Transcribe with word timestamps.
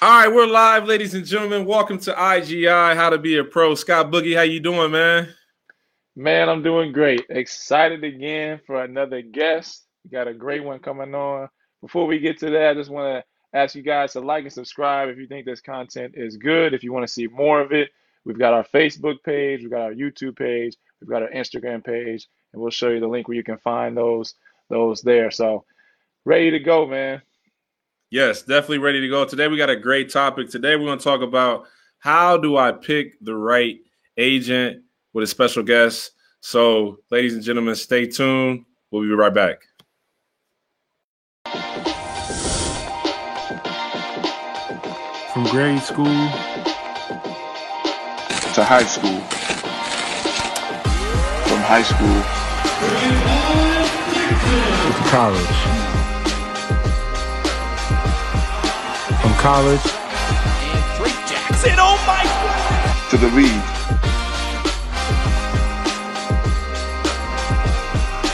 All 0.00 0.10
right, 0.10 0.32
we're 0.32 0.46
live, 0.46 0.86
ladies 0.86 1.14
and 1.14 1.26
gentlemen. 1.26 1.64
Welcome 1.64 1.98
to 1.98 2.12
IGI, 2.12 2.94
How 2.94 3.10
to 3.10 3.18
Be 3.18 3.38
a 3.38 3.42
Pro. 3.42 3.74
Scott 3.74 4.12
Boogie, 4.12 4.36
how 4.36 4.42
you 4.42 4.60
doing, 4.60 4.92
man? 4.92 5.34
Man, 6.14 6.48
I'm 6.48 6.62
doing 6.62 6.92
great. 6.92 7.26
Excited 7.30 8.04
again 8.04 8.60
for 8.64 8.84
another 8.84 9.22
guest. 9.22 9.86
We 10.04 10.10
got 10.10 10.28
a 10.28 10.32
great 10.32 10.62
one 10.62 10.78
coming 10.78 11.16
on. 11.16 11.48
Before 11.80 12.06
we 12.06 12.20
get 12.20 12.38
to 12.38 12.50
that, 12.50 12.70
I 12.70 12.74
just 12.74 12.90
want 12.90 13.24
to 13.24 13.58
ask 13.58 13.74
you 13.74 13.82
guys 13.82 14.12
to 14.12 14.20
like 14.20 14.44
and 14.44 14.52
subscribe 14.52 15.08
if 15.08 15.18
you 15.18 15.26
think 15.26 15.44
this 15.44 15.60
content 15.60 16.14
is 16.16 16.36
good. 16.36 16.74
If 16.74 16.84
you 16.84 16.92
want 16.92 17.04
to 17.04 17.12
see 17.12 17.26
more 17.26 17.60
of 17.60 17.72
it, 17.72 17.90
we've 18.24 18.38
got 18.38 18.54
our 18.54 18.64
Facebook 18.72 19.24
page, 19.24 19.62
we've 19.62 19.70
got 19.72 19.82
our 19.82 19.94
YouTube 19.94 20.38
page, 20.38 20.76
we've 21.00 21.10
got 21.10 21.24
our 21.24 21.30
Instagram 21.30 21.84
page, 21.84 22.28
and 22.52 22.62
we'll 22.62 22.70
show 22.70 22.90
you 22.90 23.00
the 23.00 23.08
link 23.08 23.26
where 23.26 23.36
you 23.36 23.42
can 23.42 23.58
find 23.58 23.96
those 23.96 24.34
those 24.70 25.02
there. 25.02 25.32
So, 25.32 25.64
ready 26.24 26.52
to 26.52 26.60
go, 26.60 26.86
man. 26.86 27.20
Yes, 28.10 28.40
definitely 28.40 28.78
ready 28.78 29.02
to 29.02 29.08
go. 29.08 29.26
Today 29.26 29.48
we 29.48 29.58
got 29.58 29.68
a 29.68 29.76
great 29.76 30.10
topic. 30.10 30.48
Today 30.48 30.76
we're 30.76 30.86
going 30.86 30.98
to 30.98 31.04
talk 31.04 31.20
about 31.20 31.66
how 31.98 32.38
do 32.38 32.56
I 32.56 32.72
pick 32.72 33.18
the 33.20 33.34
right 33.34 33.76
agent 34.16 34.82
with 35.12 35.24
a 35.24 35.26
special 35.26 35.62
guest. 35.62 36.12
So, 36.40 37.00
ladies 37.10 37.34
and 37.34 37.42
gentlemen, 37.42 37.74
stay 37.74 38.06
tuned. 38.06 38.64
We'll 38.90 39.02
be 39.02 39.10
right 39.10 39.34
back. 39.34 39.60
From 45.34 45.44
grade 45.50 45.82
school 45.82 46.06
to 48.54 48.64
high 48.64 48.84
school. 48.84 49.20
From 51.44 51.60
high 51.60 51.82
school 51.82 52.22
to 54.94 55.10
college. 55.10 55.87
From 59.28 59.36
college 59.40 59.82
Drake 60.96 61.20
Jackson, 61.28 61.76
oh 61.76 62.00
my 62.08 62.24
God! 62.24 63.10
to 63.10 63.16
the 63.18 63.28
league. 63.36 63.64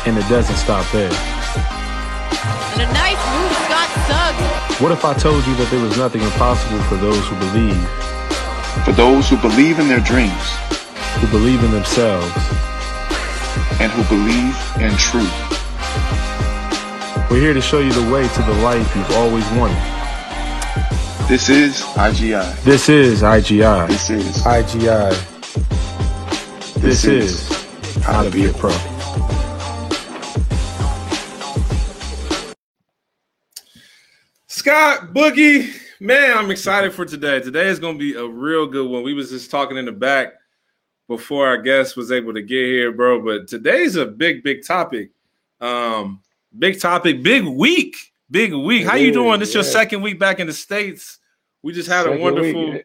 and 0.06 0.17
it 0.17 0.28
doesn't 0.28 0.55
stop 0.55 0.87
there. 0.92 1.11
And 1.11 2.83
a 2.83 2.92
nice 2.92 3.19
move, 3.34 3.50
Scott 3.67 3.91
Suggs. 4.06 4.81
What 4.81 4.92
if 4.92 5.05
I 5.05 5.15
told 5.15 5.45
you 5.47 5.55
that 5.56 5.69
there 5.72 5.81
was 5.81 5.97
nothing 5.97 6.22
impossible 6.22 6.78
for 6.83 6.95
those 6.95 7.27
who 7.27 7.34
believe, 7.41 7.75
For 8.84 8.92
those 8.92 9.28
who 9.28 9.37
believe 9.39 9.81
in 9.81 9.89
their 9.89 10.00
dreams 10.00 10.47
who 11.19 11.27
believe 11.27 11.65
in 11.65 11.72
themselves? 11.72 12.31
and 13.81 13.91
who 13.91 14.05
believe 14.15 14.55
in 14.78 14.95
truth. 14.97 15.34
We're 17.28 17.41
here 17.41 17.55
to 17.55 17.61
show 17.61 17.81
you 17.81 17.91
the 17.91 18.15
way 18.15 18.28
to 18.28 18.42
the 18.42 18.55
life 18.62 18.95
you've 18.95 19.11
always 19.12 19.45
wanted. 19.59 19.94
This 21.27 21.48
is 21.48 21.80
IGI. 21.80 22.62
This 22.64 22.91
is 22.91 23.22
IGI. 23.22 23.89
This 23.89 24.11
is 24.11 24.42
IGI. 24.42 25.08
This, 26.75 27.03
This 27.03 27.05
is, 27.06 27.50
is 27.50 28.05
How 28.05 28.22
to 28.22 28.31
Be 28.31 28.44
a 28.44 28.53
Pro. 28.53 28.70
Scott 34.48 35.14
Boogie, 35.14 35.75
man, 35.98 36.36
I'm 36.36 36.50
excited 36.50 36.92
for 36.92 37.06
today. 37.06 37.41
Today 37.41 37.69
is 37.69 37.78
going 37.78 37.94
to 37.94 37.98
be 37.98 38.14
a 38.19 38.27
real 38.27 38.66
good 38.66 38.91
one. 38.91 39.03
We 39.03 39.14
was 39.14 39.31
just 39.31 39.50
talking 39.50 39.78
in 39.78 39.86
the 39.86 39.92
back 39.92 40.34
before 41.09 41.47
our 41.47 41.56
guest 41.56 41.97
was 41.97 42.12
able 42.12 42.34
to 42.34 42.42
get 42.42 42.66
here, 42.66 42.92
bro. 42.92 43.25
But 43.25 43.48
today's 43.48 43.97
a 43.97 44.05
big, 44.05 44.42
big 44.42 44.62
topic. 44.62 45.11
Um, 45.59 46.20
big 46.59 46.78
topic, 46.78 47.22
big 47.22 47.47
week, 47.47 48.12
big 48.30 48.53
week. 48.53 48.84
How 48.86 48.97
you 48.97 49.12
doing? 49.12 49.41
This 49.41 49.55
your 49.55 49.64
yeah. 49.64 49.70
second 49.70 50.03
week 50.03 50.19
back 50.19 50.41
in 50.41 50.47
the 50.47 50.53
states. 50.53 51.19
We 51.62 51.72
just 51.72 51.89
had 51.89 52.06
a 52.06 52.11
Second 52.11 52.20
wonderful. 52.20 52.78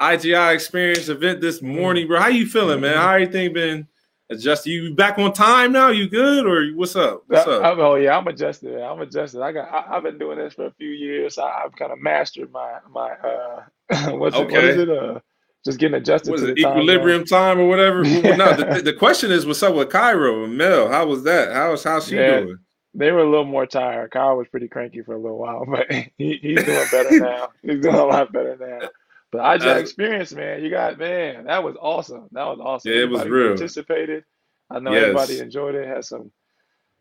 IGI 0.00 0.54
experience 0.54 1.08
event 1.08 1.40
this 1.40 1.62
morning, 1.62 2.08
bro. 2.08 2.18
How 2.20 2.28
you 2.28 2.46
feeling, 2.46 2.80
man? 2.80 2.96
How 2.96 3.12
everything 3.14 3.52
been 3.52 3.86
adjusted? 4.30 4.70
You 4.70 4.94
back 4.96 5.16
on 5.18 5.32
time 5.32 5.70
now? 5.72 5.90
You 5.90 6.08
good 6.08 6.44
or 6.44 6.66
what's 6.76 6.96
up? 6.96 7.22
What's 7.28 7.46
I- 7.46 7.52
up? 7.52 7.62
I'm- 7.62 7.80
oh 7.80 7.94
yeah, 7.94 8.16
I'm 8.18 8.26
adjusted. 8.26 8.80
I'm 8.82 9.00
adjusted. 9.00 9.42
I 9.42 9.52
got. 9.52 9.72
I, 9.72 9.96
I've 9.96 10.02
been 10.02 10.18
doing 10.18 10.38
this 10.38 10.54
for 10.54 10.66
a 10.66 10.72
few 10.72 10.88
years. 10.88 11.38
I, 11.38 11.44
I've 11.64 11.76
kind 11.76 11.92
of 11.92 12.00
mastered 12.00 12.50
my 12.50 12.78
my. 12.90 13.10
uh 13.12 13.62
what's 13.90 14.10
it, 14.10 14.16
what 14.18 14.34
Okay. 14.34 14.68
is 14.70 14.76
it? 14.78 14.90
Uh, 14.90 15.20
just 15.64 15.78
getting 15.78 15.96
adjusted 15.96 16.30
What 16.30 16.40
is 16.40 16.46
to 16.46 16.50
it, 16.52 16.54
the 16.56 16.62
time 16.62 16.72
equilibrium 16.78 17.24
time 17.24 17.58
or 17.60 17.68
whatever? 17.68 18.02
Well, 18.04 18.36
no, 18.36 18.54
the, 18.56 18.82
the 18.82 18.92
question 18.92 19.30
is, 19.30 19.46
what's 19.46 19.62
up 19.62 19.74
with 19.76 19.90
Cairo 19.90 20.44
and 20.44 20.56
Mel? 20.58 20.88
How 20.88 21.06
was 21.06 21.22
that? 21.24 21.52
How's 21.52 21.84
how's 21.84 22.08
she 22.08 22.16
Yeah. 22.16 22.40
doing? 22.40 22.58
They 22.96 23.12
were 23.12 23.20
a 23.20 23.30
little 23.30 23.44
more 23.46 23.66
tired. 23.66 24.10
Kyle 24.12 24.36
was 24.38 24.48
pretty 24.48 24.68
cranky 24.68 25.02
for 25.02 25.14
a 25.14 25.18
little 25.20 25.38
while, 25.38 25.66
but 25.70 25.90
he, 25.90 26.38
he's 26.42 26.64
doing 26.64 26.88
better 26.88 27.14
now. 27.20 27.50
He's 27.62 27.80
doing 27.80 27.94
a 27.96 28.04
lot 28.06 28.32
better 28.32 28.56
now. 28.58 28.90
But 29.32 29.42
I 29.42 29.58
just 29.58 29.66
Uh, 29.68 29.80
experience, 29.80 30.32
man. 30.32 30.64
You 30.64 30.70
got 30.70 30.98
man, 30.98 31.44
that 31.46 31.64
was 31.64 31.76
awesome. 31.80 32.28
That 32.32 32.46
was 32.46 32.60
awesome. 32.62 32.92
Yeah, 32.92 33.02
it 33.02 33.10
was 33.10 33.24
real. 33.26 33.48
participated. 33.48 34.24
I 34.70 34.80
know 34.80 34.92
Yes. 34.92 35.02
everybody 35.02 35.40
enjoyed 35.40 35.76
it. 35.76 35.88
Had 35.88 36.04
some 36.04 36.32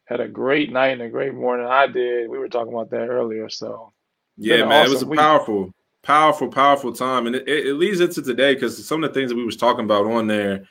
had 0.05 0.19
a 0.21 0.27
great 0.27 0.71
night 0.71 0.89
and 0.93 1.01
a 1.03 1.09
great 1.09 1.33
morning. 1.33 1.67
I 1.67 1.87
did. 1.87 2.29
We 2.29 2.37
were 2.39 2.49
talking 2.49 2.73
about 2.73 2.91
that 2.91 3.07
earlier. 3.09 3.49
So 3.49 3.93
Yeah, 4.37 4.65
man, 4.65 4.85
it 4.85 4.89
was 4.89 5.03
a 5.03 5.07
week. 5.07 5.19
powerful, 5.19 5.73
powerful, 6.03 6.49
powerful 6.49 6.93
time, 6.93 7.27
and 7.27 7.35
it, 7.35 7.47
it, 7.47 7.67
it 7.67 7.73
leads 7.75 8.01
into 8.01 8.21
today 8.21 8.53
because 8.55 8.85
some 8.87 9.03
of 9.03 9.13
the 9.13 9.19
things 9.19 9.31
that 9.31 9.37
we 9.37 9.45
was 9.45 9.57
talking 9.57 9.85
about 9.85 10.05
on 10.05 10.27
there, 10.27 10.67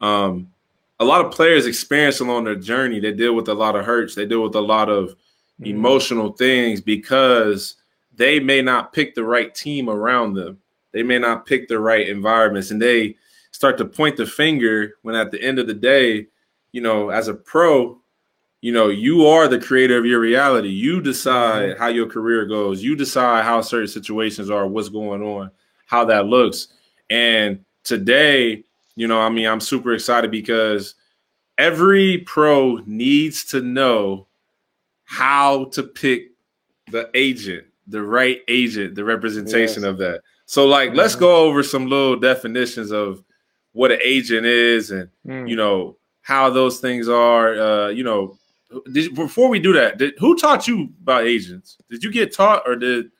um, 0.00 0.52
a 0.98 1.04
lot 1.04 1.24
of 1.24 1.32
players 1.32 1.66
experience 1.66 2.20
along 2.20 2.44
their 2.44 2.56
journey. 2.56 3.00
They 3.00 3.12
deal 3.12 3.34
with 3.34 3.48
a 3.48 3.54
lot 3.54 3.76
of 3.76 3.84
hurts. 3.84 4.14
They 4.14 4.26
deal 4.26 4.42
with 4.42 4.54
a 4.54 4.60
lot 4.60 4.88
of 4.88 5.16
mm, 5.60 5.66
emotional 5.66 6.32
things 6.32 6.80
because 6.80 7.76
they 8.14 8.40
may 8.40 8.62
not 8.62 8.92
pick 8.92 9.14
the 9.14 9.24
right 9.24 9.54
team 9.54 9.90
around 9.90 10.34
them. 10.34 10.58
They 10.92 11.02
may 11.02 11.18
not 11.18 11.44
pick 11.44 11.68
the 11.68 11.78
right 11.78 12.08
environments, 12.08 12.70
and 12.70 12.80
they 12.80 13.16
start 13.50 13.76
to 13.78 13.84
point 13.84 14.16
the 14.16 14.26
finger 14.26 14.94
when 15.02 15.14
at 15.14 15.30
the 15.30 15.42
end 15.42 15.58
of 15.58 15.66
the 15.66 15.74
day, 15.74 16.26
you 16.72 16.80
know, 16.80 17.10
as 17.10 17.28
a 17.28 17.34
pro, 17.34 17.98
you 18.62 18.72
know, 18.72 18.88
you 18.88 19.26
are 19.26 19.48
the 19.48 19.60
creator 19.60 19.98
of 19.98 20.06
your 20.06 20.20
reality. 20.20 20.68
You 20.68 21.00
decide 21.00 21.78
how 21.78 21.88
your 21.88 22.06
career 22.06 22.46
goes. 22.46 22.82
You 22.82 22.96
decide 22.96 23.44
how 23.44 23.60
certain 23.60 23.88
situations 23.88 24.50
are, 24.50 24.66
what's 24.66 24.88
going 24.88 25.22
on, 25.22 25.50
how 25.86 26.04
that 26.06 26.26
looks. 26.26 26.68
And 27.10 27.64
today, 27.84 28.64
you 28.96 29.06
know, 29.06 29.20
I 29.20 29.28
mean, 29.28 29.46
I'm 29.46 29.60
super 29.60 29.92
excited 29.94 30.30
because 30.30 30.94
every 31.58 32.18
pro 32.18 32.76
needs 32.86 33.44
to 33.46 33.60
know 33.62 34.26
how 35.04 35.66
to 35.66 35.82
pick 35.82 36.32
the 36.90 37.10
agent, 37.14 37.64
the 37.86 38.02
right 38.02 38.40
agent, 38.48 38.94
the 38.94 39.04
representation 39.04 39.82
Yes. 39.82 39.90
of 39.90 39.98
that. 39.98 40.22
So, 40.46 40.66
like, 40.66 40.94
let's 40.94 41.14
Mhm. 41.16 41.20
go 41.20 41.36
over 41.36 41.62
some 41.62 41.86
little 41.88 42.16
definitions 42.16 42.90
of 42.92 43.22
what 43.72 43.92
an 43.92 43.98
agent 44.02 44.46
is 44.46 44.90
and 44.90 45.08
mm. 45.26 45.48
you 45.48 45.54
know 45.54 45.96
how 46.22 46.48
those 46.48 46.80
things 46.80 47.08
are 47.10 47.58
uh 47.60 47.88
you 47.88 48.02
know 48.02 48.38
did, 48.90 49.14
before 49.14 49.50
we 49.50 49.58
do 49.58 49.74
that 49.74 49.98
did, 49.98 50.14
who 50.18 50.34
taught 50.34 50.66
you 50.66 50.88
about 51.02 51.24
agents 51.26 51.76
did 51.90 52.02
you 52.02 52.10
get 52.10 52.32
taught 52.34 52.62
or 52.66 52.74
did 52.74 53.10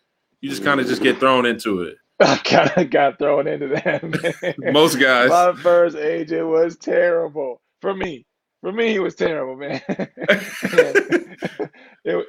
you 0.40 0.48
just 0.48 0.64
kind 0.64 0.80
of 0.80 0.86
just 0.86 1.02
get 1.02 1.18
thrown 1.18 1.44
into 1.44 1.82
it 1.82 1.98
I 2.20 2.36
kind 2.38 2.72
of 2.76 2.90
got 2.90 3.18
thrown 3.18 3.46
into 3.46 3.68
that. 3.68 4.02
Man. 4.58 4.72
most 4.72 4.98
guys 4.98 5.28
My 5.28 5.52
first 5.54 5.96
agent 5.96 6.46
was 6.46 6.76
terrible 6.76 7.60
for 7.80 7.94
me. 7.94 8.26
For 8.62 8.72
me, 8.72 8.90
he 8.90 8.98
was 8.98 9.14
terrible, 9.14 9.54
man. 9.54 9.80
it, 9.88 10.10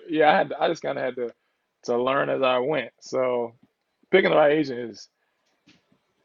yeah, 0.09 0.31
I 0.31 0.38
had 0.38 0.50
to, 0.50 0.62
I 0.62 0.68
just 0.68 0.84
kind 0.84 0.98
of 0.98 1.03
had 1.03 1.16
to 1.16 1.31
to 1.86 1.98
learn 1.98 2.30
as 2.30 2.42
I 2.42 2.59
went. 2.59 2.92
So 3.02 3.53
picking 4.12 4.30
the 4.30 4.36
right 4.36 4.52
agent 4.52 4.92
is 4.92 5.08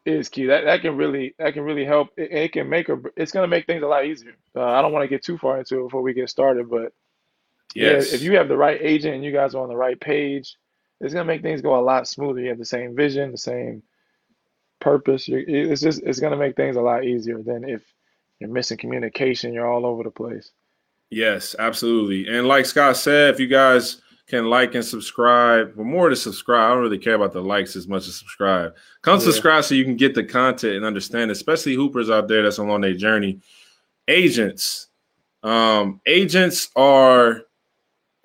is 0.05 0.29
key. 0.29 0.47
That 0.47 0.65
that 0.65 0.81
can 0.81 0.97
really 0.97 1.33
that 1.39 1.53
can 1.53 1.63
really 1.63 1.85
help. 1.85 2.09
It, 2.17 2.31
it 2.31 2.51
can 2.51 2.69
make 2.69 2.89
or 2.89 3.01
it's 3.15 3.31
gonna 3.31 3.47
make 3.47 3.65
things 3.65 3.81
a 3.81 3.87
lot 3.87 4.05
easier. 4.05 4.33
Uh, 4.55 4.65
I 4.65 4.81
don't 4.81 4.91
want 4.91 5.03
to 5.03 5.07
get 5.07 5.23
too 5.23 5.37
far 5.37 5.57
into 5.57 5.79
it 5.79 5.83
before 5.83 6.01
we 6.01 6.13
get 6.13 6.29
started, 6.29 6.69
but 6.69 6.91
yes 7.73 8.11
yeah, 8.11 8.15
if 8.15 8.21
you 8.21 8.37
have 8.37 8.49
the 8.49 8.57
right 8.57 8.77
agent 8.81 9.15
and 9.15 9.23
you 9.23 9.31
guys 9.31 9.55
are 9.55 9.63
on 9.63 9.69
the 9.69 9.75
right 9.75 9.99
page, 9.99 10.57
it's 11.03 11.13
gonna 11.13 11.25
make 11.25 11.41
things 11.41 11.61
go 11.61 11.79
a 11.79 11.81
lot 11.81 12.07
smoother. 12.07 12.39
You 12.41 12.49
have 12.49 12.57
the 12.57 12.65
same 12.65 12.95
vision, 12.95 13.31
the 13.31 13.37
same 13.37 13.83
purpose. 14.79 15.27
you 15.27 15.43
it's 15.47 15.81
just 15.81 16.01
it's 16.03 16.19
gonna 16.19 16.37
make 16.37 16.55
things 16.55 16.75
a 16.75 16.81
lot 16.81 17.05
easier 17.05 17.41
than 17.41 17.63
if 17.67 17.81
you're 18.39 18.49
missing 18.49 18.77
communication, 18.77 19.53
you're 19.53 19.67
all 19.71 19.85
over 19.85 20.03
the 20.03 20.11
place. 20.11 20.51
yes 21.09 21.55
absolutely 21.59 22.27
and 22.27 22.47
like 22.47 22.65
scott 22.65 22.97
said 22.97 23.33
if 23.33 23.39
you 23.39 23.47
guys 23.47 24.01
can 24.27 24.45
like 24.49 24.73
and 24.75 24.83
subscribe 24.83 25.73
but 25.77 25.83
more 25.85 26.09
to 26.09 26.15
subscribe 26.15 26.65
i 26.71 26.73
don't 26.73 26.81
really 26.81 26.97
care 26.97 27.13
about 27.13 27.31
the 27.33 27.41
likes 27.41 27.75
as 27.75 27.87
much 27.87 28.07
as 28.07 28.15
subscribe 28.15 28.73
come 29.03 29.19
Yeah. 29.19 29.25
subscribe 29.25 29.63
so 29.63 29.75
you 29.75 29.83
can 29.85 29.95
get 29.95 30.15
the 30.15 30.23
content 30.23 30.75
and 30.77 30.85
understand 30.85 31.29
especially 31.31 31.75
hoopers 31.75 32.09
out 32.09 32.27
there 32.27 32.41
that's 32.43 32.57
along 32.57 32.81
their 32.81 32.95
journey 32.95 33.39
agents 34.07 34.87
um 35.43 36.01
agents 36.05 36.69
are 36.75 37.43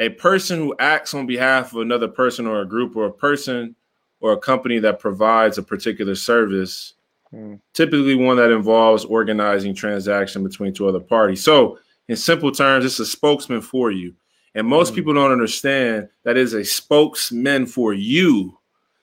a 0.00 0.08
person 0.10 0.58
who 0.60 0.74
acts 0.78 1.14
on 1.14 1.26
behalf 1.26 1.72
of 1.72 1.80
another 1.80 2.08
person 2.08 2.46
or 2.46 2.60
a 2.60 2.66
group 2.66 2.96
or 2.96 3.06
a 3.06 3.12
person 3.12 3.74
or 4.20 4.32
a 4.32 4.38
company 4.38 4.78
that 4.78 4.98
provides 5.00 5.58
a 5.58 5.62
particular 5.62 6.14
service 6.14 6.94
Hmm. 7.30 7.56
typically 7.74 8.14
one 8.14 8.38
that 8.38 8.50
involves 8.50 9.04
organizing 9.04 9.74
transaction 9.74 10.42
between 10.42 10.72
two 10.72 10.88
other 10.88 10.98
parties 11.00 11.44
so 11.44 11.78
in 12.08 12.16
simple 12.16 12.50
terms 12.50 12.86
it's 12.86 13.00
a 13.00 13.04
spokesman 13.04 13.60
for 13.60 13.90
you 13.90 14.14
and 14.54 14.66
most 14.66 14.88
Hmm. 14.90 14.94
people 14.94 15.12
don't 15.12 15.30
understand 15.30 16.08
that 16.24 16.38
is 16.38 16.54
a 16.54 16.64
spokesman 16.64 17.66
for 17.66 17.92
you 17.92 18.56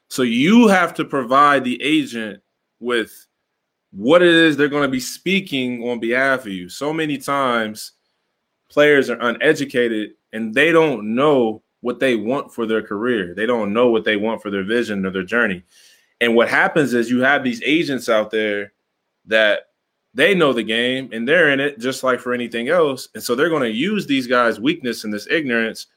So 0.10 0.24
you 0.24 0.68
have 0.68 0.94
to 0.96 1.06
provide 1.06 1.64
the 1.64 1.80
agent 1.84 2.42
with 2.80 3.28
what 3.92 4.22
it 4.24 4.34
is 4.34 4.58
they're 4.58 4.68
going 4.70 4.84
to 4.90 4.90
be 4.90 5.00
speaking 5.00 5.88
on 5.90 6.00
behalf 6.00 6.42
of 6.42 6.52
you. 6.52 6.68
So 6.70 6.92
many 6.94 7.18
times 7.18 7.92
players 8.70 9.10
are 9.10 9.20
uneducated 9.20 10.12
and 10.34 10.54
they 10.54 10.72
don't 10.72 11.16
know 11.16 11.64
what 11.82 12.00
they 12.00 12.16
want 12.16 12.54
for 12.54 12.66
their 12.66 12.82
career. 12.82 13.34
They 13.36 13.46
don't 13.46 13.74
know 13.74 13.90
what 13.90 14.04
they 14.04 14.18
want 14.18 14.42
for 14.42 14.50
their 14.50 14.64
vision 14.64 15.06
or 15.06 15.12
their 15.12 15.24
journey. 15.24 15.64
And 16.22 16.36
what 16.36 16.50
happens 16.50 16.94
is 16.94 17.10
you 17.10 17.22
have 17.22 17.44
these 17.44 17.62
agents 17.64 18.10
out 18.10 18.32
there 18.32 18.74
that 19.26 19.68
they 20.14 20.34
know 20.34 20.54
the 20.54 20.64
game 20.64 21.10
and 21.12 21.28
they're 21.28 21.52
in 21.52 21.60
it 21.60 21.80
just 21.80 22.04
like 22.04 22.20
for 22.20 22.34
anything 22.34 22.70
else. 22.70 23.10
And 23.14 23.22
so 23.22 23.36
they're 23.36 23.50
going 23.50 23.64
to 23.64 23.70
use 23.70 24.08
these 24.08 24.28
guys' 24.28 24.60
weakness 24.60 25.04
and 25.04 25.14
this 25.14 25.28
ignorance. 25.30 25.88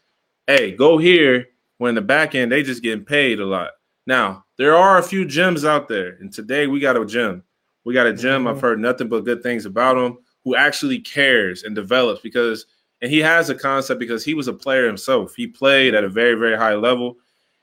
Hey, 0.46 0.72
go 0.72 0.98
here 0.98 1.46
when 1.78 1.90
in 1.90 1.94
the 1.94 2.02
back 2.02 2.34
end 2.34 2.50
they 2.50 2.62
just 2.62 2.82
getting 2.82 3.04
paid 3.04 3.40
a 3.40 3.46
lot. 3.46 3.70
Now, 4.06 4.44
there 4.56 4.76
are 4.76 4.98
a 4.98 5.02
few 5.02 5.24
gems 5.24 5.64
out 5.64 5.88
there. 5.88 6.16
And 6.20 6.32
today 6.32 6.66
we 6.66 6.80
got 6.80 6.96
a 6.96 7.06
gem. 7.06 7.44
We 7.84 7.94
got 7.94 8.06
a 8.06 8.12
gem. 8.12 8.44
Mm-hmm. 8.44 8.48
I've 8.48 8.60
heard 8.60 8.80
nothing 8.80 9.08
but 9.08 9.24
good 9.24 9.42
things 9.42 9.66
about 9.66 9.96
him 9.96 10.18
who 10.48 10.56
actually 10.56 10.98
cares 10.98 11.62
and 11.62 11.74
develops 11.74 12.22
because 12.22 12.64
and 13.02 13.10
he 13.10 13.18
has 13.18 13.50
a 13.50 13.54
concept 13.54 14.00
because 14.00 14.24
he 14.24 14.32
was 14.32 14.48
a 14.48 14.52
player 14.52 14.86
himself. 14.86 15.34
He 15.36 15.46
played 15.46 15.94
at 15.94 16.04
a 16.04 16.08
very, 16.08 16.34
very 16.34 16.56
high 16.56 16.74
level 16.74 17.18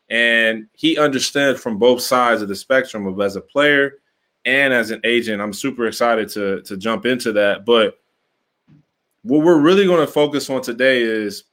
and 0.08 0.68
he 0.74 1.00
understands 1.00 1.60
from 1.60 1.80
both 1.80 2.00
sides 2.00 2.44
of 2.44 2.48
the 2.48 2.56
spectrum 2.56 3.08
of 3.08 3.20
as 3.20 3.36
a 3.36 3.42
player 3.42 3.96
and 4.46 4.72
as 4.72 4.92
an 4.92 5.02
agent. 5.04 5.42
I'm 5.42 5.52
super 5.52 5.88
excited 5.88 6.30
to 6.30 6.62
to 6.62 6.78
jump 6.78 7.08
into 7.08 7.32
that. 7.34 7.66
But 7.66 7.98
what 9.24 9.44
we're 9.44 9.60
really 9.60 9.86
going 9.86 10.06
to 10.06 10.12
focus 10.12 10.48
on 10.52 10.62
today 10.62 11.02
is 11.02 11.46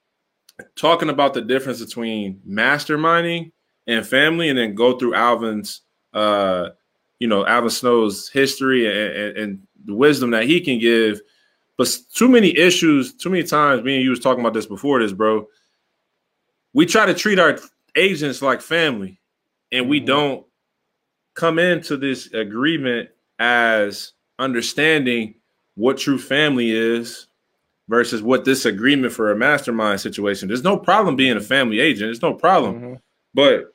talking 0.76 1.08
about 1.08 1.32
the 1.32 1.40
difference 1.40 1.82
between 1.82 2.42
masterminding 2.46 3.52
and 3.86 4.06
family, 4.06 4.50
and 4.50 4.58
then 4.58 4.74
go 4.74 4.98
through 4.98 5.14
Alvin's, 5.14 5.80
uh, 6.12 6.68
you 7.18 7.26
know, 7.26 7.46
Alvin 7.46 7.70
Snow's 7.70 8.28
history 8.28 8.86
and, 8.86 9.16
and, 9.16 9.38
and 9.38 9.66
the 9.84 9.94
wisdom 9.94 10.30
that 10.30 10.44
he 10.44 10.60
can 10.60 10.78
give. 10.78 11.20
But 11.78 11.96
too 12.14 12.28
many 12.28 12.56
issues, 12.56 13.14
too 13.14 13.30
many 13.30 13.42
times. 13.42 13.82
Me 13.82 13.96
and 13.96 14.04
you 14.04 14.10
was 14.10 14.20
talking 14.20 14.40
about 14.40 14.54
this 14.54 14.66
before 14.66 15.00
this, 15.00 15.12
bro. 15.12 15.46
We 16.74 16.86
try 16.86 17.06
to 17.06 17.14
treat 17.14 17.38
our 17.38 17.58
agents 17.96 18.42
like 18.42 18.60
family, 18.60 19.20
and 19.70 19.88
we 19.88 19.98
mm-hmm. 19.98 20.06
don't 20.06 20.46
come 21.34 21.58
into 21.58 21.96
this 21.96 22.32
agreement 22.32 23.08
as 23.38 24.12
understanding 24.38 25.34
what 25.74 25.98
true 25.98 26.18
family 26.18 26.70
is 26.70 27.26
versus 27.88 28.22
what 28.22 28.44
this 28.44 28.64
agreement 28.64 29.12
for 29.12 29.30
a 29.30 29.36
mastermind 29.36 30.00
situation. 30.00 30.48
There's 30.48 30.62
no 30.62 30.76
problem 30.76 31.16
being 31.16 31.36
a 31.36 31.40
family 31.40 31.80
agent. 31.80 32.08
There's 32.08 32.22
no 32.22 32.34
problem. 32.34 32.74
Mm-hmm. 32.74 32.94
But 33.34 33.72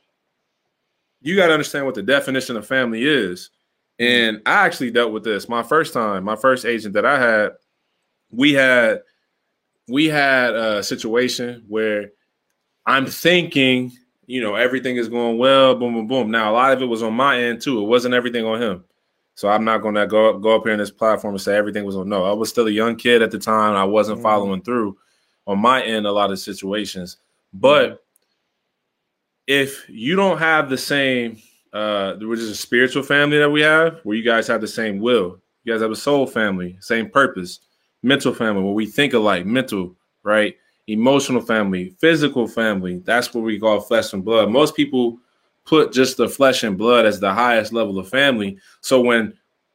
you 1.22 1.36
got 1.36 1.48
to 1.48 1.54
understand 1.54 1.86
what 1.86 1.96
the 1.96 2.04
definition 2.04 2.56
of 2.58 2.66
family 2.66 3.04
is. 3.06 3.50
And 4.00 4.42
I 4.46 4.66
actually 4.66 4.92
dealt 4.92 5.12
with 5.12 5.24
this 5.24 5.50
my 5.50 5.64
first 5.64 5.94
time, 5.94 6.24
my 6.24 6.36
first 6.36 6.66
agent 6.66 6.94
that 6.94 7.06
I 7.06 7.20
had, 7.20 7.52
we 8.30 8.54
had 8.54 9.02
we 9.88 10.06
had 10.06 10.54
a 10.56 10.84
situation 10.84 11.64
where 11.68 12.12
I'm 12.86 13.06
thinking 13.06 13.92
you 14.28 14.42
know, 14.42 14.56
everything 14.56 14.98
is 14.98 15.08
going 15.08 15.38
well, 15.38 15.74
boom, 15.74 15.94
boom, 15.94 16.08
boom. 16.08 16.32
Now, 16.32 16.52
a 16.52 16.54
lot 16.54 16.74
of 16.74 16.82
it 16.82 16.86
was 16.86 17.02
on 17.02 17.14
my 17.14 17.42
end 17.42 17.62
too. 17.62 17.82
It 17.82 17.88
wasn't 17.88 18.14
everything 18.14 18.46
on 18.46 18.62
him. 18.62 18.84
So 19.36 19.48
I'm 19.50 19.64
not 19.64 19.82
gonna 19.82 20.06
go 20.06 20.32
up, 20.32 20.42
go 20.42 20.56
up 20.56 20.64
here 20.64 20.74
in 20.74 20.80
this 20.80 20.92
platform 20.92 21.34
and 21.34 21.42
say 21.42 21.56
everything 21.56 21.86
was 21.86 21.96
on. 21.96 22.10
No, 22.10 22.26
I 22.26 22.34
was 22.34 22.50
still 22.50 22.68
a 22.68 22.72
young 22.72 22.98
kid 22.98 23.22
at 23.22 23.32
the 23.32 23.40
time. 23.40 23.76
I 23.76 23.86
wasn't 23.86 24.18
mm-hmm. 24.18 24.24
following 24.24 24.62
through 24.62 24.98
on 25.46 25.60
my 25.60 25.82
end 25.82 26.06
a 26.06 26.12
lot 26.12 26.32
of 26.32 26.40
situations. 26.40 27.18
But 27.54 27.86
mm-hmm. 27.86 27.96
if 29.48 29.90
you 29.90 30.16
don't 30.16 30.40
have 30.40 30.70
the 30.70 30.78
same, 30.78 31.38
uh, 31.74 32.14
which 32.16 32.40
is 32.40 32.50
a 32.50 32.56
spiritual 32.56 33.04
family 33.04 33.38
that 33.38 33.50
we 33.50 33.62
have, 33.62 34.00
where 34.04 34.18
you 34.18 34.24
guys 34.24 34.48
have 34.48 34.62
the 34.62 34.68
same 34.68 35.00
will, 35.00 35.40
you 35.64 35.74
guys 35.74 35.82
have 35.82 35.92
a 35.92 35.96
soul 35.96 36.26
family, 36.26 36.78
same 36.80 37.10
purpose, 37.10 37.60
mental 38.04 38.34
family, 38.34 38.64
where 38.64 38.74
we 38.74 38.86
think 38.86 39.14
alike, 39.14 39.46
mental, 39.46 39.96
right? 40.24 40.56
emotional 40.88 41.42
family, 41.42 41.94
physical 42.00 42.48
family. 42.48 43.02
That's 43.06 43.34
what 43.34 43.44
we 43.44 43.60
call 43.60 43.80
flesh 43.82 44.14
and 44.14 44.24
blood. 44.24 44.50
Most 44.50 44.76
people 44.76 45.20
put 45.66 45.92
just 45.92 46.18
the 46.18 46.30
flesh 46.30 46.64
and 46.64 46.78
blood 46.78 47.06
as 47.06 47.20
the 47.20 47.34
highest 47.34 47.74
level 47.74 48.00
of 48.00 48.10
family. 48.10 48.58
So 48.82 49.02
when 49.02 49.34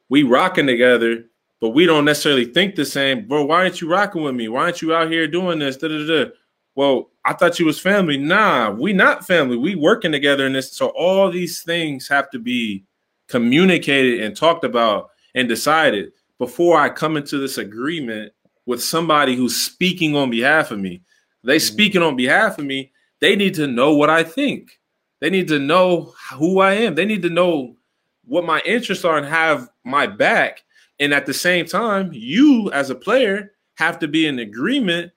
we 0.09 0.23
rocking 0.23 0.67
together, 0.67 1.25
but 1.59 1.69
we 1.69 1.85
don't 1.85 2.05
necessarily 2.05 2.45
think 2.45 2.75
the 2.75 2.83
same, 2.83 3.27
bro. 3.27 3.45
Why 3.45 3.57
aren't 3.57 3.79
you 3.79 3.89
rocking 3.89 4.23
with 4.23 4.35
me? 4.35 4.49
Why 4.49 4.63
aren't 4.63 4.81
you 4.81 4.93
out 4.93 5.09
here 5.09 5.27
doing 5.27 5.59
this? 5.59 5.77
Da, 5.77 5.87
da, 5.87 6.05
da. 6.05 6.31
Well, 6.75 7.11
I 7.25 7.33
thought 7.33 7.59
you 7.59 7.65
was 7.65 7.79
family. 7.79 8.17
Nah, 8.17 8.71
we 8.71 8.93
not 8.93 9.25
family. 9.25 9.57
We 9.57 9.75
working 9.75 10.11
together 10.11 10.45
in 10.45 10.53
this. 10.53 10.71
So 10.73 10.87
all 10.87 11.29
these 11.29 11.61
things 11.61 12.07
have 12.07 12.29
to 12.31 12.39
be 12.39 12.85
communicated 13.27 14.21
and 14.21 14.35
talked 14.35 14.63
about 14.63 15.11
and 15.35 15.47
decided 15.47 16.11
before 16.37 16.79
I 16.79 16.89
come 16.89 17.15
into 17.15 17.37
this 17.37 17.57
agreement 17.57 18.33
with 18.65 18.83
somebody 18.83 19.35
who's 19.35 19.55
speaking 19.55 20.15
on 20.15 20.29
behalf 20.29 20.71
of 20.71 20.79
me. 20.79 21.01
They 21.43 21.57
mm-hmm. 21.57 21.73
speaking 21.73 22.01
on 22.01 22.15
behalf 22.15 22.57
of 22.57 22.65
me. 22.65 22.91
They 23.19 23.35
need 23.35 23.53
to 23.55 23.67
know 23.67 23.93
what 23.95 24.09
I 24.09 24.23
think. 24.23 24.79
They 25.21 25.29
need 25.29 25.47
to 25.49 25.59
know 25.59 26.13
who 26.33 26.59
I 26.59 26.73
am. 26.73 26.95
They 26.95 27.05
need 27.05 27.21
to 27.21 27.29
know 27.29 27.77
what 28.25 28.45
my 28.45 28.61
interests 28.65 29.05
are 29.05 29.17
and 29.17 29.25
have 29.25 29.69
my 29.85 30.07
back. 30.07 30.63
And 30.99 31.13
at 31.13 31.25
the 31.25 31.33
same 31.33 31.65
time, 31.65 32.09
you 32.11 32.69
as 32.71 32.89
a 32.89 32.95
player 32.95 33.53
have 33.75 33.99
to 33.99 34.07
be 34.07 34.27
in 34.27 34.39
agreement 34.39 35.11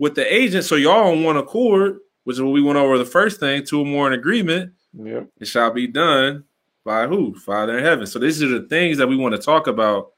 with 0.00 0.14
the 0.14 0.34
agent. 0.34 0.64
So 0.64 0.74
y'all 0.74 1.12
on 1.12 1.22
one 1.22 1.36
accord, 1.36 2.00
which 2.24 2.34
is 2.34 2.42
what 2.42 2.52
we 2.52 2.62
went 2.62 2.78
over 2.78 2.98
the 2.98 3.04
first 3.04 3.38
thing, 3.38 3.64
two 3.64 3.80
or 3.80 3.86
more 3.86 4.08
in 4.08 4.14
agreement. 4.14 4.72
Yep. 4.94 5.28
It 5.38 5.44
shall 5.46 5.70
be 5.70 5.86
done 5.86 6.42
by 6.84 7.06
who? 7.06 7.38
Father 7.38 7.78
in 7.78 7.84
heaven. 7.84 8.06
So 8.06 8.18
these 8.18 8.42
are 8.42 8.48
the 8.48 8.66
things 8.66 8.96
that 8.98 9.06
we 9.06 9.16
want 9.16 9.36
to 9.36 9.40
talk 9.40 9.68
about 9.68 10.12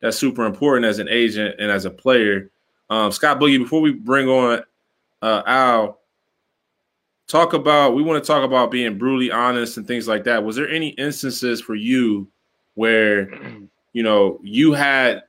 that's 0.00 0.18
super 0.18 0.44
important 0.44 0.84
as 0.84 0.98
an 0.98 1.08
agent 1.08 1.56
and 1.58 1.70
as 1.70 1.86
a 1.86 1.90
player. 1.90 2.50
Um, 2.90 3.10
Scott 3.10 3.40
Boogie, 3.40 3.58
before 3.58 3.80
we 3.80 3.92
bring 3.92 4.28
on 4.28 4.62
uh, 5.22 5.42
Al, 5.46 5.98
talk 7.26 7.54
about 7.54 7.94
we 7.94 8.02
want 8.02 8.22
to 8.22 8.26
talk 8.26 8.44
about 8.44 8.70
being 8.70 8.98
brutally 8.98 9.30
honest 9.30 9.78
and 9.78 9.86
things 9.86 10.06
like 10.06 10.24
that. 10.24 10.44
Was 10.44 10.56
there 10.56 10.68
any 10.68 10.88
instances 10.90 11.62
for 11.62 11.74
you 11.74 12.28
where 12.74 13.32
you 13.94 14.02
know 14.02 14.38
you 14.42 14.74
had 14.74 15.22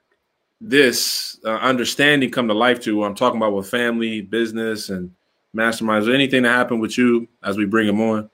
this 0.63 1.39
uh, 1.43 1.49
understanding 1.49 2.31
come 2.31 2.47
to 2.47 2.53
life 2.53 2.79
to? 2.81 2.95
what 2.95 3.07
I'm 3.07 3.15
talking 3.15 3.37
about 3.37 3.53
with 3.53 3.69
family, 3.69 4.21
business, 4.21 4.89
and 4.89 5.11
masterminds. 5.55 6.07
Or 6.07 6.13
anything 6.13 6.43
that 6.43 6.49
happened 6.49 6.81
with 6.81 6.97
you 6.97 7.27
as 7.43 7.57
we 7.57 7.65
bring 7.65 7.87
them 7.87 8.01
on? 8.01 8.29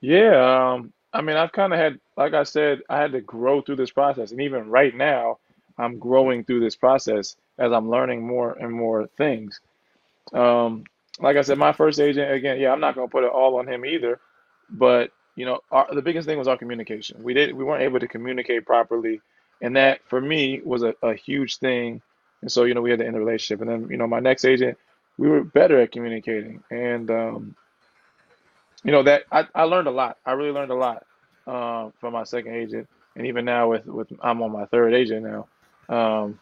Yeah, 0.00 0.72
um, 0.72 0.92
I 1.12 1.22
mean, 1.22 1.36
I've 1.36 1.52
kind 1.52 1.72
of 1.72 1.78
had, 1.78 1.98
like 2.16 2.34
I 2.34 2.42
said, 2.42 2.80
I 2.90 2.98
had 2.98 3.12
to 3.12 3.20
grow 3.20 3.62
through 3.62 3.76
this 3.76 3.92
process. 3.92 4.32
And 4.32 4.40
even 4.40 4.68
right 4.68 4.94
now, 4.94 5.38
I'm 5.78 5.98
growing 5.98 6.44
through 6.44 6.60
this 6.60 6.76
process 6.76 7.36
as 7.58 7.72
I'm 7.72 7.88
learning 7.88 8.26
more 8.26 8.52
and 8.52 8.72
more 8.72 9.06
things. 9.16 9.60
Um, 10.32 10.84
like 11.20 11.36
I 11.36 11.42
said, 11.42 11.56
my 11.56 11.72
first 11.72 12.00
agent, 12.00 12.32
again, 12.32 12.58
yeah, 12.58 12.72
I'm 12.72 12.80
not 12.80 12.96
going 12.96 13.06
to 13.06 13.12
put 13.12 13.24
it 13.24 13.30
all 13.30 13.58
on 13.58 13.68
him 13.68 13.86
either. 13.86 14.20
But, 14.68 15.12
you 15.36 15.46
know, 15.46 15.60
our, 15.70 15.94
the 15.94 16.02
biggest 16.02 16.26
thing 16.26 16.38
was 16.38 16.48
our 16.48 16.58
communication. 16.58 17.22
We 17.22 17.32
did, 17.32 17.54
we 17.54 17.62
weren't 17.62 17.82
able 17.82 18.00
to 18.00 18.08
communicate 18.08 18.66
properly. 18.66 19.20
And 19.62 19.76
that 19.76 20.00
for 20.08 20.20
me 20.20 20.60
was 20.64 20.82
a, 20.82 20.94
a 21.02 21.14
huge 21.14 21.58
thing. 21.58 22.02
And 22.42 22.52
so, 22.52 22.64
you 22.64 22.74
know, 22.74 22.82
we 22.82 22.90
had 22.90 23.00
to 23.00 23.06
end 23.06 23.14
the 23.14 23.20
relationship. 23.20 23.62
And 23.62 23.70
then, 23.70 23.90
you 23.90 23.96
know, 23.96 24.06
my 24.06 24.20
next 24.20 24.44
agent, 24.44 24.76
we 25.18 25.28
were 25.28 25.44
better 25.44 25.80
at 25.80 25.92
communicating. 25.92 26.62
And, 26.70 27.10
um, 27.10 27.56
you 28.84 28.92
know 28.92 29.02
that 29.02 29.24
I, 29.32 29.46
I 29.54 29.64
learned 29.64 29.88
a 29.88 29.92
lot. 29.92 30.18
I 30.24 30.32
really 30.32 30.52
learned 30.52 30.70
a 30.70 30.74
lot 30.76 31.04
um, 31.46 31.92
from 32.00 32.12
my 32.12 32.24
second 32.24 32.54
agent, 32.54 32.88
and 33.16 33.26
even 33.26 33.44
now 33.44 33.70
with 33.70 33.86
with 33.86 34.08
I'm 34.22 34.42
on 34.42 34.52
my 34.52 34.66
third 34.66 34.94
agent 34.94 35.26
now. 35.26 35.48
Um, 35.88 36.38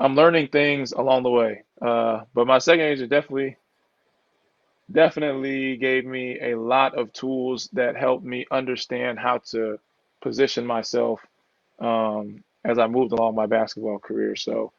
I'm 0.00 0.14
learning 0.16 0.48
things 0.48 0.92
along 0.92 1.24
the 1.24 1.30
way. 1.30 1.64
Uh, 1.80 2.22
but 2.34 2.46
my 2.46 2.58
second 2.58 2.86
agent 2.86 3.10
definitely 3.10 3.56
definitely 4.90 5.76
gave 5.76 6.04
me 6.04 6.38
a 6.40 6.54
lot 6.56 6.98
of 6.98 7.12
tools 7.12 7.68
that 7.72 7.96
helped 7.96 8.24
me 8.24 8.46
understand 8.50 9.18
how 9.18 9.38
to 9.38 9.78
position 10.22 10.66
myself 10.66 11.20
um, 11.82 12.42
as 12.64 12.78
I 12.78 12.86
moved 12.86 13.12
along 13.12 13.34
my 13.34 13.46
basketball 13.46 13.98
career. 13.98 14.36
So 14.36 14.72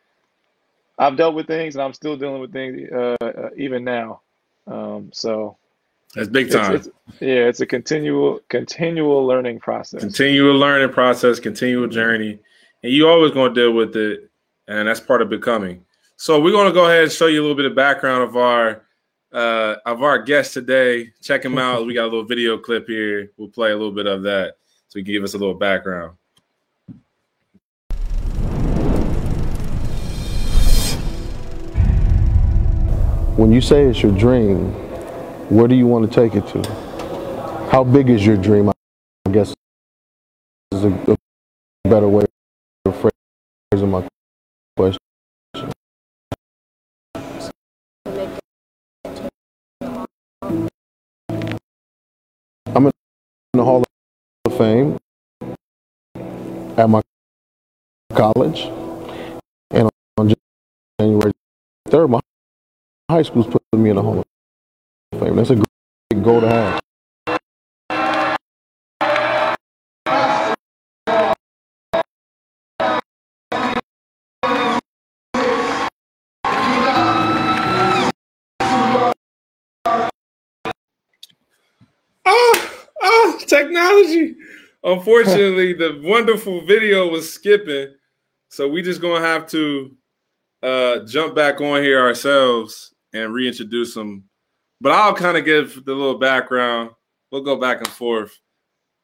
I've 0.97 1.17
dealt 1.17 1.35
with 1.35 1.47
things, 1.47 1.75
and 1.75 1.83
I'm 1.83 1.93
still 1.93 2.15
dealing 2.15 2.41
with 2.41 2.53
things 2.53 2.89
uh, 2.91 3.17
uh, 3.21 3.49
even 3.57 3.83
now. 3.83 4.21
Um, 4.65 5.11
so 5.13 5.57
that's 6.15 6.29
big 6.29 6.51
time. 6.51 6.75
It's, 6.75 6.87
it's, 6.87 7.21
yeah, 7.21 7.47
it's 7.47 7.59
a 7.59 7.65
continual, 7.65 8.39
continual 8.49 9.25
learning 9.25 9.59
process. 9.59 9.99
Continual 9.99 10.55
learning 10.55 10.93
process, 10.93 11.39
continual 11.39 11.87
journey, 11.87 12.39
and 12.83 12.91
you 12.91 13.07
always 13.07 13.31
going 13.31 13.53
to 13.53 13.61
deal 13.61 13.73
with 13.73 13.95
it, 13.95 14.29
and 14.67 14.87
that's 14.87 14.99
part 14.99 15.21
of 15.21 15.29
becoming. 15.29 15.83
So 16.15 16.39
we're 16.39 16.51
going 16.51 16.67
to 16.67 16.73
go 16.73 16.85
ahead 16.85 17.03
and 17.03 17.11
show 17.11 17.27
you 17.27 17.41
a 17.41 17.43
little 17.43 17.57
bit 17.57 17.65
of 17.65 17.75
background 17.75 18.23
of 18.23 18.37
our 18.37 18.83
uh, 19.33 19.75
of 19.85 20.03
our 20.03 20.21
guest 20.21 20.53
today. 20.53 21.11
Check 21.21 21.43
him 21.43 21.57
out. 21.57 21.85
we 21.85 21.95
got 21.95 22.03
a 22.03 22.11
little 22.11 22.23
video 22.23 22.57
clip 22.57 22.87
here. 22.87 23.31
We'll 23.35 23.49
play 23.49 23.71
a 23.71 23.75
little 23.75 23.91
bit 23.91 24.05
of 24.05 24.21
that 24.23 24.57
so 24.87 24.99
he 24.99 25.03
can 25.03 25.11
give 25.11 25.23
us 25.23 25.33
a 25.33 25.39
little 25.39 25.55
background. 25.55 26.15
When 33.35 33.51
you 33.51 33.61
say 33.61 33.85
it's 33.85 34.01
your 34.01 34.11
dream, 34.11 34.71
where 35.49 35.67
do 35.67 35.75
you 35.75 35.87
want 35.87 36.11
to 36.11 36.15
take 36.15 36.35
it 36.35 36.47
to? 36.49 36.93
how 37.73 37.83
big 37.83 38.07
is 38.07 38.23
your 38.23 38.37
dream? 38.37 38.69
I 38.69 39.31
guess 39.31 39.51
is 40.71 40.83
a, 40.83 40.89
a 41.11 41.17
better 41.89 42.07
way 42.07 42.23
of 42.85 43.11
phrasing 43.71 43.89
my 43.89 44.07
question. 44.77 44.99
I'm 52.75 52.85
in 52.85 52.91
the 53.53 53.63
Hall 53.63 53.83
of 54.45 54.55
Fame 54.55 54.99
at 56.77 56.87
my 56.87 57.01
college, 58.13 58.69
and 59.71 59.89
on 60.17 60.31
January 60.99 61.31
3rd, 61.89 62.09
my 62.11 62.19
high 63.09 63.21
school's 63.21 63.47
putting 63.47 63.83
me 63.83 63.89
in 63.89 63.95
the 63.95 64.01
Hall 64.01 64.19
of 64.19 65.19
Fame. 65.19 65.35
That's 65.35 65.49
a 65.49 65.55
great 65.55 66.23
goal 66.23 66.41
to 66.41 66.47
have. 66.47 66.79
Oh, 82.25 82.85
oh, 83.01 83.39
technology. 83.47 84.35
Unfortunately, 84.83 85.73
the 85.73 86.01
wonderful 86.03 86.61
video 86.65 87.07
was 87.09 87.31
skipping. 87.31 87.93
So 88.49 88.67
we 88.67 88.81
just 88.81 89.01
gonna 89.01 89.25
have 89.25 89.47
to 89.47 89.95
uh 90.61 90.99
jump 91.05 91.35
back 91.35 91.59
on 91.59 91.83
here 91.83 91.99
ourselves 91.99 92.92
and 93.13 93.33
reintroduce 93.33 93.93
them. 93.93 94.25
But 94.81 94.91
I'll 94.91 95.13
kind 95.13 95.37
of 95.37 95.45
give 95.45 95.85
the 95.85 95.93
little 95.93 96.17
background. 96.17 96.91
We'll 97.31 97.41
go 97.41 97.55
back 97.55 97.77
and 97.77 97.87
forth. 97.87 98.37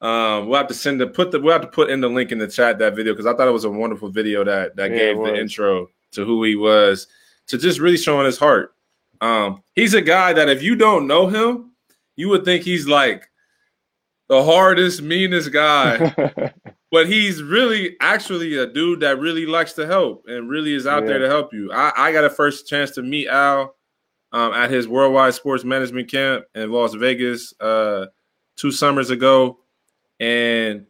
Um, 0.01 0.47
we'll 0.47 0.57
have 0.57 0.67
to 0.67 0.73
send 0.73 1.01
the 1.01 1.07
put 1.07 1.31
the 1.31 1.39
we'll 1.39 1.53
have 1.53 1.61
to 1.61 1.67
put 1.67 1.89
in 1.89 1.99
the 1.99 2.09
link 2.09 2.31
in 2.31 2.37
the 2.37 2.47
chat 2.47 2.79
that 2.79 2.95
video 2.95 3.13
because 3.13 3.25
I 3.25 3.33
thought 3.33 3.47
it 3.47 3.51
was 3.51 3.65
a 3.65 3.69
wonderful 3.69 4.09
video 4.09 4.43
that 4.45 4.75
that 4.77 4.91
Yeah, 4.91 4.97
gave 4.97 5.17
the 5.17 5.35
intro 5.35 5.87
to 6.11 6.25
who 6.25 6.43
he 6.43 6.55
was, 6.55 7.07
to 7.47 7.57
just 7.57 7.79
really 7.79 7.97
showing 7.97 8.25
his 8.25 8.37
heart. 8.37 8.73
Um, 9.21 9.63
he's 9.75 9.93
a 9.93 10.01
guy 10.01 10.33
that 10.33 10.47
if 10.49 10.63
you 10.63 10.75
don't 10.75 11.05
know 11.07 11.27
him, 11.27 11.71
you 12.15 12.29
would 12.29 12.45
think 12.45 12.63
he's 12.63 12.87
like 12.87 13.29
the 14.29 14.43
hardest, 14.43 15.01
meanest 15.01 15.51
guy, 15.51 16.13
but 16.91 17.07
he's 17.07 17.43
really 17.43 17.97
actually 17.99 18.57
a 18.57 18.67
dude 18.67 19.01
that 19.01 19.19
really 19.19 19.45
likes 19.45 19.73
to 19.73 19.85
help 19.85 20.25
and 20.27 20.49
really 20.49 20.73
is 20.73 20.87
out 20.87 21.05
there 21.05 21.19
to 21.19 21.27
help 21.27 21.53
you. 21.53 21.71
I, 21.73 21.91
I 21.95 22.11
got 22.13 22.23
a 22.23 22.29
first 22.29 22.67
chance 22.67 22.91
to 22.91 23.01
meet 23.01 23.27
Al 23.27 23.75
um, 24.31 24.53
at 24.53 24.69
his 24.69 24.87
worldwide 24.87 25.33
sports 25.33 25.63
management 25.63 26.09
camp 26.09 26.45
in 26.55 26.71
Las 26.71 26.93
Vegas 26.93 27.53
uh, 27.59 28.07
two 28.55 28.71
summers 28.71 29.09
ago, 29.09 29.59
and 30.19 30.85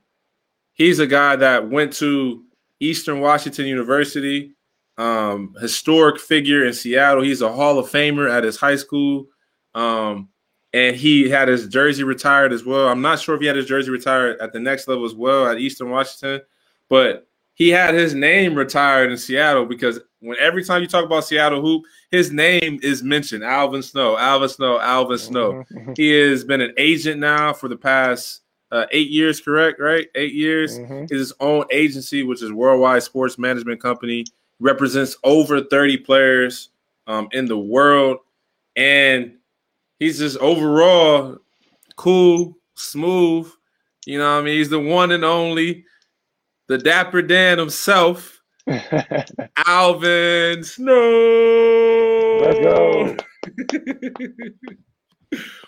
he's 0.73 0.99
a 0.99 1.07
guy 1.07 1.35
that 1.35 1.69
went 1.69 1.93
to 1.93 2.43
Eastern 2.79 3.19
Washington 3.19 3.65
University, 3.65 4.53
um, 4.97 5.55
historic 5.59 6.19
figure 6.19 6.65
in 6.65 6.73
Seattle. 6.73 7.23
He's 7.23 7.41
a 7.41 7.51
Hall 7.51 7.79
of 7.79 7.89
Famer 7.89 8.29
at 8.29 8.43
his 8.43 8.57
high 8.57 8.75
school. 8.75 9.27
Um, 9.75 10.29
and 10.73 10.95
he 10.95 11.29
had 11.29 11.47
his 11.47 11.67
jersey 11.67 12.03
retired 12.03 12.53
as 12.53 12.63
well. 12.63 12.87
I'm 12.87 13.01
not 13.01 13.19
sure 13.19 13.35
if 13.35 13.41
he 13.41 13.47
had 13.47 13.55
his 13.55 13.65
jersey 13.65 13.89
retired 13.89 14.39
at 14.39 14.53
the 14.53 14.59
next 14.59 14.87
level 14.87 15.05
as 15.05 15.15
well 15.15 15.47
at 15.47 15.57
Eastern 15.57 15.89
Washington, 15.89 16.41
but 16.89 17.27
he 17.53 17.69
had 17.69 17.93
his 17.95 18.13
name 18.13 18.55
retired 18.55 19.11
in 19.11 19.17
Seattle 19.17 19.65
because 19.65 19.99
when 20.21 20.37
every 20.39 20.63
time 20.63 20.81
you 20.81 20.87
talk 20.87 21.05
about 21.05 21.23
Seattle 21.25 21.61
hoop, 21.61 21.83
his 22.11 22.31
name 22.31 22.79
is 22.83 23.01
mentioned. 23.03 23.43
Alvin 23.43 23.81
Snow, 23.81 24.17
Alvin 24.17 24.49
Snow, 24.49 24.79
Alvin 24.79 25.17
Snow. 25.17 25.63
He 25.95 26.11
has 26.11 26.43
been 26.43 26.61
an 26.61 26.73
agent 26.77 27.19
now 27.19 27.53
for 27.53 27.67
the 27.69 27.77
past 27.77 28.41
uh, 28.71 28.85
eight 28.91 29.09
years, 29.09 29.39
correct? 29.41 29.79
Right, 29.79 30.07
eight 30.15 30.33
years. 30.33 30.77
Mhm. 30.77 31.09
His 31.09 31.33
own 31.39 31.65
agency, 31.71 32.23
which 32.23 32.43
is 32.43 32.51
Worldwide 32.51 33.01
Sports 33.03 33.37
Management 33.39 33.81
Company, 33.81 34.25
represents 34.59 35.17
over 35.23 35.61
30 35.63 35.97
players 35.97 36.69
um, 37.07 37.27
in 37.31 37.45
the 37.45 37.57
world, 37.57 38.17
and 38.75 39.33
he's 39.99 40.19
just 40.19 40.37
overall 40.37 41.37
cool, 41.95 42.57
smooth. 42.75 43.51
You 44.05 44.17
know, 44.19 44.35
what 44.35 44.41
I 44.41 44.43
mean, 44.43 44.57
he's 44.57 44.69
the 44.69 44.79
one 44.79 45.11
and 45.11 45.23
only, 45.25 45.85
the 46.67 46.77
Dapper 46.77 47.21
Dan 47.21 47.57
himself, 47.57 48.38
Alvin 49.65 50.63
Snow. 50.63 52.39
Let's 52.41 52.59
go. 52.59 53.15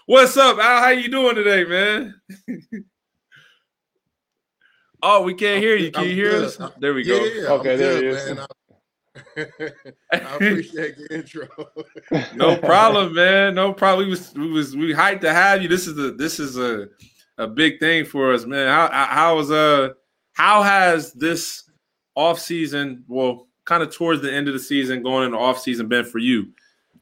What's 0.05 0.37
up, 0.37 0.57
Al? 0.59 0.81
How 0.83 0.89
you 0.89 1.09
doing 1.09 1.35
today, 1.35 1.63
man? 1.65 2.15
oh, 5.03 5.23
we 5.23 5.33
can't 5.33 5.61
hear 5.63 5.75
you. 5.75 5.91
Can 5.91 6.03
I'm 6.03 6.09
you 6.09 6.15
hear 6.15 6.31
good. 6.31 6.43
us? 6.45 6.59
I'm- 6.59 6.71
There 6.79 6.93
we 6.93 7.03
go. 7.03 7.15
Yeah, 7.15 7.49
Okay, 7.53 7.73
I'm 7.73 7.77
there 7.79 7.99
good, 8.01 8.03
he 8.03 8.31
is. 8.31 8.37
I, 8.37 8.45
I 10.13 10.17
appreciate 10.35 10.95
the 10.97 11.07
intro. 11.15 11.47
No 12.35 12.55
problem, 12.57 13.13
man. 13.15 13.55
No 13.55 13.73
problem. 13.73 14.05
We 14.07 14.11
was 14.11 14.33
we 14.35 14.47
was 14.51 14.75
we 14.75 14.93
hyped 14.93 15.21
to 15.21 15.33
have 15.33 15.61
you. 15.61 15.67
This 15.67 15.87
is 15.87 15.97
a 15.97 16.11
this 16.11 16.39
is 16.39 16.57
a 16.57 16.87
a 17.37 17.47
big 17.47 17.79
thing 17.79 18.05
for 18.05 18.31
us, 18.33 18.45
man. 18.45 18.67
How 18.67 18.89
how 19.07 19.35
was 19.37 19.49
uh 19.51 19.89
how 20.33 20.61
has 20.61 21.13
this 21.13 21.63
off 22.15 22.39
season, 22.39 23.03
well, 23.07 23.47
kind 23.65 23.83
of 23.83 23.93
towards 23.93 24.21
the 24.21 24.33
end 24.33 24.47
of 24.47 24.53
the 24.53 24.59
season, 24.59 25.03
going 25.03 25.25
into 25.25 25.37
off 25.37 25.59
season, 25.59 25.87
been 25.87 26.05
for 26.05 26.19
you 26.19 26.49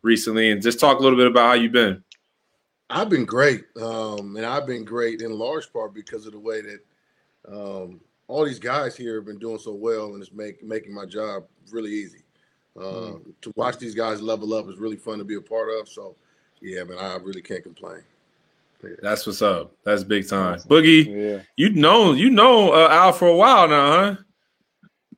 recently? 0.02 0.52
And 0.52 0.62
just 0.62 0.80
talk 0.80 1.00
a 1.00 1.04
little 1.04 1.18
bit 1.18 1.28
about 1.28 1.48
how 1.48 1.54
you've 1.54 1.72
been. 1.72 2.04
I've 2.90 3.10
been 3.10 3.26
great, 3.26 3.66
um, 3.80 4.36
and 4.36 4.46
I've 4.46 4.66
been 4.66 4.84
great 4.84 5.22
in 5.22 5.32
large 5.32 5.72
part 5.72 5.94
because 5.94 6.26
of 6.26 6.32
the 6.34 6.40
way 6.40 6.62
that 6.62 6.80
um, 7.48 8.02
all 8.28 8.44
these 8.44 8.60
guys 8.60 8.96
here 8.96 9.16
have 9.18 9.26
been 9.26 9.38
doing 9.38 9.60
so 9.60 9.74
well, 9.74 10.14
and 10.14 10.22
it's 10.22 10.32
make, 10.32 10.64
making 10.64 10.94
my 10.94 11.06
job 11.06 11.44
really 11.72 11.92
easy. 11.92 12.24
Um, 12.80 13.36
To 13.42 13.54
watch 13.56 13.78
these 13.78 13.94
guys 13.94 14.22
level 14.22 14.54
up 14.54 14.70
is 14.70 14.78
really 14.78 14.96
fun 14.96 15.20
to 15.20 15.24
be 15.24 15.36
a 15.36 15.42
part 15.42 15.70
of. 15.70 15.88
So, 15.88 16.16
yeah, 16.62 16.84
man, 16.84 16.98
I 16.98 17.16
really 17.18 17.42
can't 17.42 17.64
complain. 17.64 18.02
That's 19.02 19.28
what's 19.28 19.42
up. 19.42 19.74
That's 19.84 20.04
big 20.04 20.28
time. 20.28 20.60
Boogie, 20.60 21.06
yeah. 21.06 21.44
you 21.58 21.70
know 21.72 22.14
you 22.14 22.30
know 22.30 22.72
uh, 22.72 22.88
Al 22.90 23.12
for 23.12 23.28
a 23.28 23.36
while 23.36 23.68
now, 23.68 23.92
huh? 23.92 24.16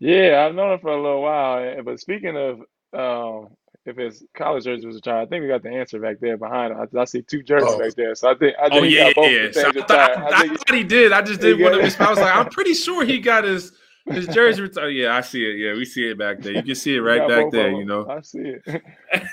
Yeah, 0.01 0.43
I've 0.47 0.55
known 0.55 0.73
him 0.73 0.79
for 0.79 0.89
a 0.91 0.99
little 1.01 1.21
while. 1.21 1.83
But 1.83 1.99
speaking 1.99 2.35
of 2.35 2.59
um, 2.99 3.49
if 3.85 3.95
his 3.97 4.23
college 4.35 4.63
jersey 4.63 4.85
was 4.87 4.95
retired, 4.95 5.21
I 5.21 5.25
think 5.27 5.43
we 5.43 5.47
got 5.47 5.61
the 5.63 5.69
answer 5.69 5.99
back 5.99 6.17
there 6.19 6.37
behind 6.37 6.73
him. 6.73 6.79
I, 6.95 6.99
I 6.99 7.05
see 7.05 7.21
two 7.21 7.43
jerseys 7.43 7.69
Oh. 7.71 7.79
back 7.79 7.93
there, 7.93 8.15
so 8.15 8.31
I 8.31 8.35
think 8.35 8.55
I 8.59 8.69
think 8.69 8.81
Oh 8.81 8.83
he 8.83 8.95
yeah, 8.95 9.05
got 9.13 9.15
both 9.15 9.31
yeah. 9.31 9.47
the 9.47 9.53
So 9.53 9.61
things 9.71 9.83
I, 9.83 9.85
thought, 9.87 10.09
retired. 10.09 10.17
I, 10.17 10.21
I 10.23 10.39
I 10.39 10.41
think 10.47 10.57
thought 10.67 10.77
he 10.77 10.83
did. 10.83 11.11
I 11.11 11.21
just 11.21 11.41
he 11.41 11.47
didn't 11.49 11.61
want 11.61 11.73
got- 11.73 11.77
to 11.77 11.83
miss. 11.83 11.99
I 11.99 12.09
was 12.09 12.19
like, 12.19 12.35
I'm 12.35 12.49
pretty 12.49 12.73
sure 12.85 13.05
he 13.05 13.19
got 13.19 13.43
his 13.43 13.71
his 14.07 14.27
jersey 14.29 14.63
retired. 14.63 14.89
Yeah, 14.89 15.15
I 15.15 15.21
see 15.21 15.45
it. 15.45 15.57
Yeah, 15.57 15.73
we 15.75 15.85
see 15.85 16.09
it 16.09 16.17
back 16.17 16.39
there. 16.41 16.53
You 16.53 16.63
can 16.63 16.73
see 16.75 16.91
it 16.93 16.95
he 16.95 16.99
right 16.99 17.19
got 17.19 17.29
back 17.29 17.43
both 17.43 17.51
there. 17.53 17.67
of 17.67 17.73
You 17.73 17.85
them. 17.85 17.87
know. 17.87 18.09
I 18.09 18.21
see 18.21 18.39
it. 18.39 18.61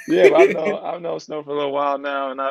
yeah, 0.09 0.29
but 0.29 0.41
I've 0.41 0.53
known 0.55 0.85
I've 0.85 1.01
known 1.01 1.21
Snow 1.21 1.43
for 1.43 1.51
a 1.51 1.55
little 1.55 1.73
while 1.73 1.99
now, 1.99 2.31
and 2.31 2.41
I 2.43 2.51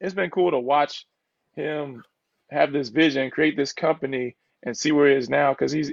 it's 0.00 0.14
been 0.14 0.30
cool 0.30 0.50
to 0.50 0.58
watch 0.58 1.06
him 1.54 2.02
have 2.50 2.72
this 2.72 2.88
vision, 2.88 3.30
create 3.30 3.56
this 3.56 3.72
company, 3.72 4.34
and 4.64 4.76
see 4.76 4.90
where 4.90 5.08
he 5.08 5.14
is 5.14 5.30
now. 5.30 5.52
Because 5.52 5.70
he's 5.70 5.92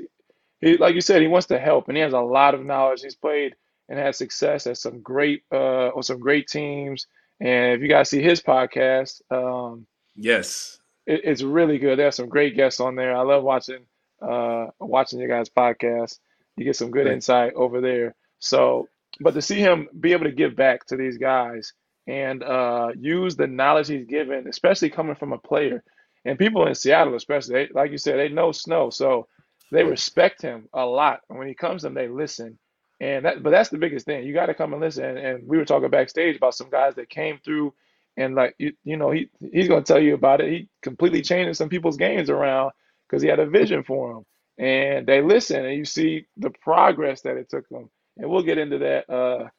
he 0.62 0.78
like 0.78 0.96
you 0.96 1.02
said, 1.02 1.22
he 1.22 1.28
wants 1.28 1.48
to 1.48 1.60
help, 1.60 1.88
and 1.88 1.98
he 1.98 2.04
has 2.04 2.14
a 2.14 2.20
lot 2.20 2.54
of 2.56 2.66
knowledge. 2.66 3.02
He's 3.02 3.16
played 3.16 3.56
and 3.90 4.00
had 4.00 4.16
success 4.16 4.68
at 4.68 4.78
some 4.78 5.02
great 5.02 5.44
uh 5.52 5.90
or 5.90 6.04
some 6.04 6.20
great 6.20 6.48
teams. 6.48 7.08
And 7.40 7.74
if 7.74 7.82
you 7.82 7.88
guys 7.88 8.10
see 8.10 8.22
his 8.22 8.42
podcast, 8.42 9.22
um, 9.32 9.86
Yes. 10.16 10.80
it, 11.06 11.22
it's 11.24 11.44
really 11.44 11.78
good. 11.78 12.00
There's 12.00 12.16
some 12.16 12.30
great 12.30 12.56
guests 12.56 12.80
on 12.80 12.96
there. 12.96 13.16
I 13.16 13.22
love 13.22 13.44
watching 13.44 13.86
uh 14.22 14.68
watching 14.80 15.20
your 15.20 15.30
guys' 15.30 15.50
podcast. 15.50 16.20
You 16.58 16.66
get 16.66 16.76
some 16.76 16.92
good 16.92 17.06
Right. 17.06 17.14
insight 17.14 17.54
over 17.54 17.82
there. 17.82 18.16
So, 18.40 18.88
but 19.20 19.34
to 19.36 19.42
see 19.42 19.60
him 19.60 19.88
be 20.00 20.14
able 20.14 20.26
to 20.26 20.32
give 20.32 20.56
back 20.56 20.86
to 20.88 20.98
these 20.98 21.18
guys 21.18 21.74
and 22.08 22.44
uh 22.44 22.90
use 22.98 23.36
the 23.36 23.48
knowledge 23.48 23.90
he's 23.90 24.06
given, 24.06 24.48
especially 24.48 24.90
coming 24.90 25.16
from 25.16 25.34
a 25.34 25.38
player, 25.38 25.84
and 26.26 26.40
people 26.40 26.66
in 26.68 26.76
Seattle, 26.76 27.16
especially, 27.16 27.54
they, 27.54 27.70
like 27.74 27.92
you 27.92 27.98
said, 27.98 28.18
they 28.18 28.30
know 28.30 28.52
Snow, 28.52 28.90
so 28.90 29.28
they 29.72 29.84
respect 29.84 30.42
him 30.42 30.68
a 30.74 30.86
lot. 30.86 31.22
And 31.30 31.38
when 31.38 31.48
he 31.48 31.54
comes 31.54 31.82
to 31.82 31.88
them, 31.88 31.94
they 31.96 32.08
listen. 32.08 32.58
And 33.00 33.26
that, 33.26 33.44
but 33.44 33.52
that's 33.52 33.70
the 33.70 33.78
biggest 33.78 34.06
thing. 34.06 34.26
You 34.26 34.34
got 34.34 34.48
to 34.48 34.54
come 34.56 34.74
and 34.74 34.82
listen. 34.82 35.06
And, 35.06 35.18
and 35.18 35.48
we 35.48 35.58
were 35.58 35.66
talking 35.66 35.90
backstage 35.90 36.36
about 36.36 36.56
some 36.56 36.70
guys 36.70 36.96
that 36.96 37.10
came 37.10 37.40
through, 37.44 37.74
and 38.16 38.34
like 38.34 38.56
you, 38.58 38.74
you 38.84 38.98
know, 38.98 39.12
he 39.12 39.30
he's 39.40 39.68
to 39.68 39.82
tell 39.84 40.00
you 40.00 40.16
about 40.16 40.42
it. 40.42 40.50
He 40.52 40.70
completely 40.82 41.22
changed 41.22 41.58
some 41.58 41.70
people's 41.70 41.98
games 41.98 42.30
around 42.30 42.72
because 43.08 43.22
he 43.22 43.30
had 43.30 43.40
a 43.40 43.46
vision 43.46 43.84
for 43.84 44.14
them, 44.14 44.26
and 44.58 45.06
they 45.06 45.22
listen, 45.22 45.64
and 45.64 45.76
you 45.76 45.86
see 45.86 46.26
the 46.38 46.50
progress 46.50 47.22
that 47.22 47.38
it 47.38 47.50
took 47.50 47.70
them. 47.70 47.90
And 48.18 48.30
we'll 48.30 48.42
get 48.42 48.58
into 48.58 48.80
that 48.80 49.08
uh, 49.14 49.50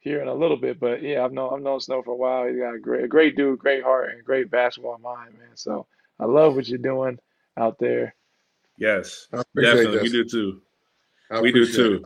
here 0.00 0.20
in 0.20 0.28
a 0.28 0.34
little 0.34 0.58
bit. 0.58 0.78
But 0.78 1.02
yeah, 1.02 1.24
I've 1.24 1.32
known 1.32 1.54
I've 1.54 1.62
known 1.62 1.80
Snow 1.80 2.02
for 2.02 2.12
a 2.12 2.16
while. 2.16 2.46
He's 2.46 2.58
got 2.58 2.74
a 2.74 2.78
great, 2.78 3.04
a 3.04 3.08
great 3.08 3.34
dude, 3.34 3.58
great 3.58 3.82
heart, 3.82 4.10
and 4.10 4.22
great 4.24 4.50
basketball 4.50 4.98
mind, 4.98 5.38
man. 5.38 5.56
So 5.56 5.86
I 6.20 6.26
love 6.26 6.54
what 6.54 6.68
you're 6.68 6.78
doing 6.78 7.18
out 7.56 7.78
there. 7.78 8.14
Yes. 8.76 9.28
Definitely. 9.32 9.96
that. 9.96 10.02
We 10.02 10.10
do 10.10 10.24
too. 10.24 10.62
We 11.40 11.52
do 11.52 11.66
too. 11.66 12.04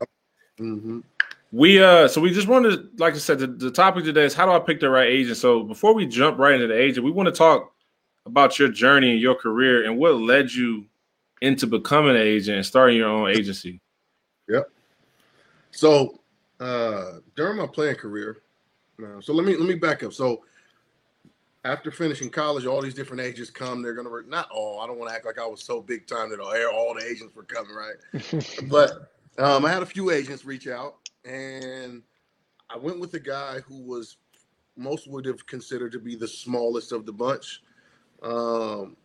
Mhm. 0.58 1.02
We 1.50 1.82
uh 1.82 2.08
so 2.08 2.20
we 2.20 2.32
just 2.32 2.46
wanted 2.48 2.98
like 3.00 3.14
I 3.14 3.18
said, 3.18 3.38
the, 3.38 3.46
the 3.46 3.70
topic 3.70 4.04
today 4.04 4.24
is 4.24 4.34
how 4.34 4.44
do 4.44 4.52
I 4.52 4.58
pick 4.58 4.80
the 4.80 4.90
right 4.90 5.08
agent? 5.08 5.38
So 5.38 5.62
before 5.62 5.94
we 5.94 6.06
jump 6.06 6.38
right 6.38 6.54
into 6.54 6.66
the 6.66 6.78
agent, 6.78 7.04
we 7.04 7.10
want 7.10 7.26
to 7.26 7.32
talk 7.32 7.72
about 8.26 8.58
your 8.58 8.68
journey 8.68 9.12
and 9.12 9.20
your 9.20 9.34
career 9.34 9.86
and 9.86 9.98
what 9.98 10.14
led 10.16 10.52
you 10.52 10.84
into 11.40 11.66
becoming 11.66 12.16
an 12.16 12.22
agent 12.22 12.56
and 12.56 12.66
starting 12.66 12.96
your 12.96 13.08
own 13.08 13.30
agency. 13.30 13.80
Yep. 14.48 14.70
So 15.70 16.20
uh, 16.60 17.20
during 17.36 17.56
my 17.58 17.66
playing 17.66 17.96
career, 17.96 18.38
uh, 19.02 19.20
so 19.20 19.32
let 19.32 19.46
me 19.46 19.56
let 19.56 19.68
me 19.68 19.76
back 19.76 20.02
up. 20.02 20.12
So 20.12 20.42
after 21.64 21.90
finishing 21.90 22.30
college, 22.30 22.66
all 22.66 22.80
these 22.80 22.94
different 22.94 23.22
agents 23.22 23.50
come. 23.50 23.82
They're 23.82 23.94
gonna 23.94 24.10
work 24.10 24.28
not 24.28 24.48
all. 24.50 24.80
I 24.80 24.86
don't 24.86 24.98
want 24.98 25.10
to 25.10 25.16
act 25.16 25.26
like 25.26 25.38
I 25.38 25.46
was 25.46 25.62
so 25.62 25.80
big 25.80 26.06
time 26.06 26.30
that 26.30 26.40
all, 26.40 26.54
all 26.72 26.94
the 26.94 27.04
agents 27.04 27.34
were 27.34 27.44
coming, 27.44 27.74
right? 27.74 28.68
but 28.68 29.12
um, 29.38 29.64
I 29.64 29.70
had 29.70 29.82
a 29.82 29.86
few 29.86 30.10
agents 30.10 30.44
reach 30.44 30.68
out, 30.68 30.96
and 31.24 32.02
I 32.70 32.76
went 32.76 33.00
with 33.00 33.12
the 33.12 33.20
guy 33.20 33.60
who 33.66 33.82
was 33.82 34.16
most 34.76 35.08
would 35.08 35.24
have 35.24 35.44
considered 35.46 35.92
to 35.92 35.98
be 35.98 36.14
the 36.14 36.28
smallest 36.28 36.92
of 36.92 37.04
the 37.04 37.12
bunch, 37.12 37.62
um, 38.22 38.96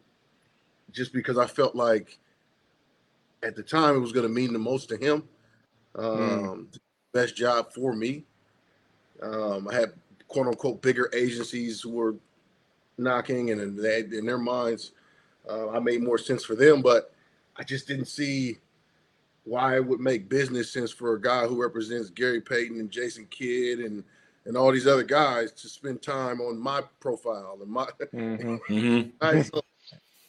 just 0.91 1.11
because 1.11 1.37
I 1.37 1.47
felt 1.47 1.75
like 1.75 2.19
at 3.41 3.55
the 3.55 3.63
time 3.63 3.95
it 3.95 3.99
was 3.99 4.11
going 4.11 4.27
to 4.27 4.33
mean 4.33 4.53
the 4.53 4.59
most 4.59 4.89
to 4.89 4.97
him. 4.97 5.23
Um, 5.95 6.07
mm. 6.71 6.79
Best 7.11 7.35
job 7.35 7.73
for 7.73 7.93
me. 7.93 8.23
Um, 9.21 9.67
I 9.69 9.75
had 9.75 9.93
quote 10.27 10.47
unquote 10.47 10.81
bigger 10.81 11.09
agencies 11.13 11.81
who 11.81 11.91
were 11.91 12.15
knocking, 12.97 13.51
and 13.51 13.77
they, 13.77 13.99
in 13.99 14.25
their 14.25 14.37
minds, 14.37 14.91
uh, 15.49 15.69
I 15.69 15.79
made 15.79 16.01
more 16.01 16.17
sense 16.17 16.43
for 16.43 16.55
them. 16.55 16.81
But 16.81 17.13
I 17.57 17.63
just 17.63 17.87
didn't 17.87 18.05
see 18.05 18.57
why 19.45 19.75
it 19.75 19.85
would 19.85 19.99
make 19.99 20.29
business 20.29 20.71
sense 20.71 20.91
for 20.91 21.13
a 21.13 21.21
guy 21.21 21.45
who 21.45 21.61
represents 21.61 22.09
Gary 22.09 22.41
Payton 22.41 22.79
and 22.79 22.89
Jason 22.89 23.27
Kidd 23.29 23.79
and 23.79 24.03
and 24.45 24.57
all 24.57 24.71
these 24.71 24.87
other 24.87 25.03
guys 25.03 25.51
to 25.53 25.69
spend 25.69 26.01
time 26.01 26.41
on 26.41 26.59
my 26.59 26.81
profile 26.99 27.57
and 27.61 27.71
my. 27.71 27.87
Mm-hmm. 28.13 28.55
mm-hmm. 28.73 29.25
right, 29.25 29.45
so 29.45 29.61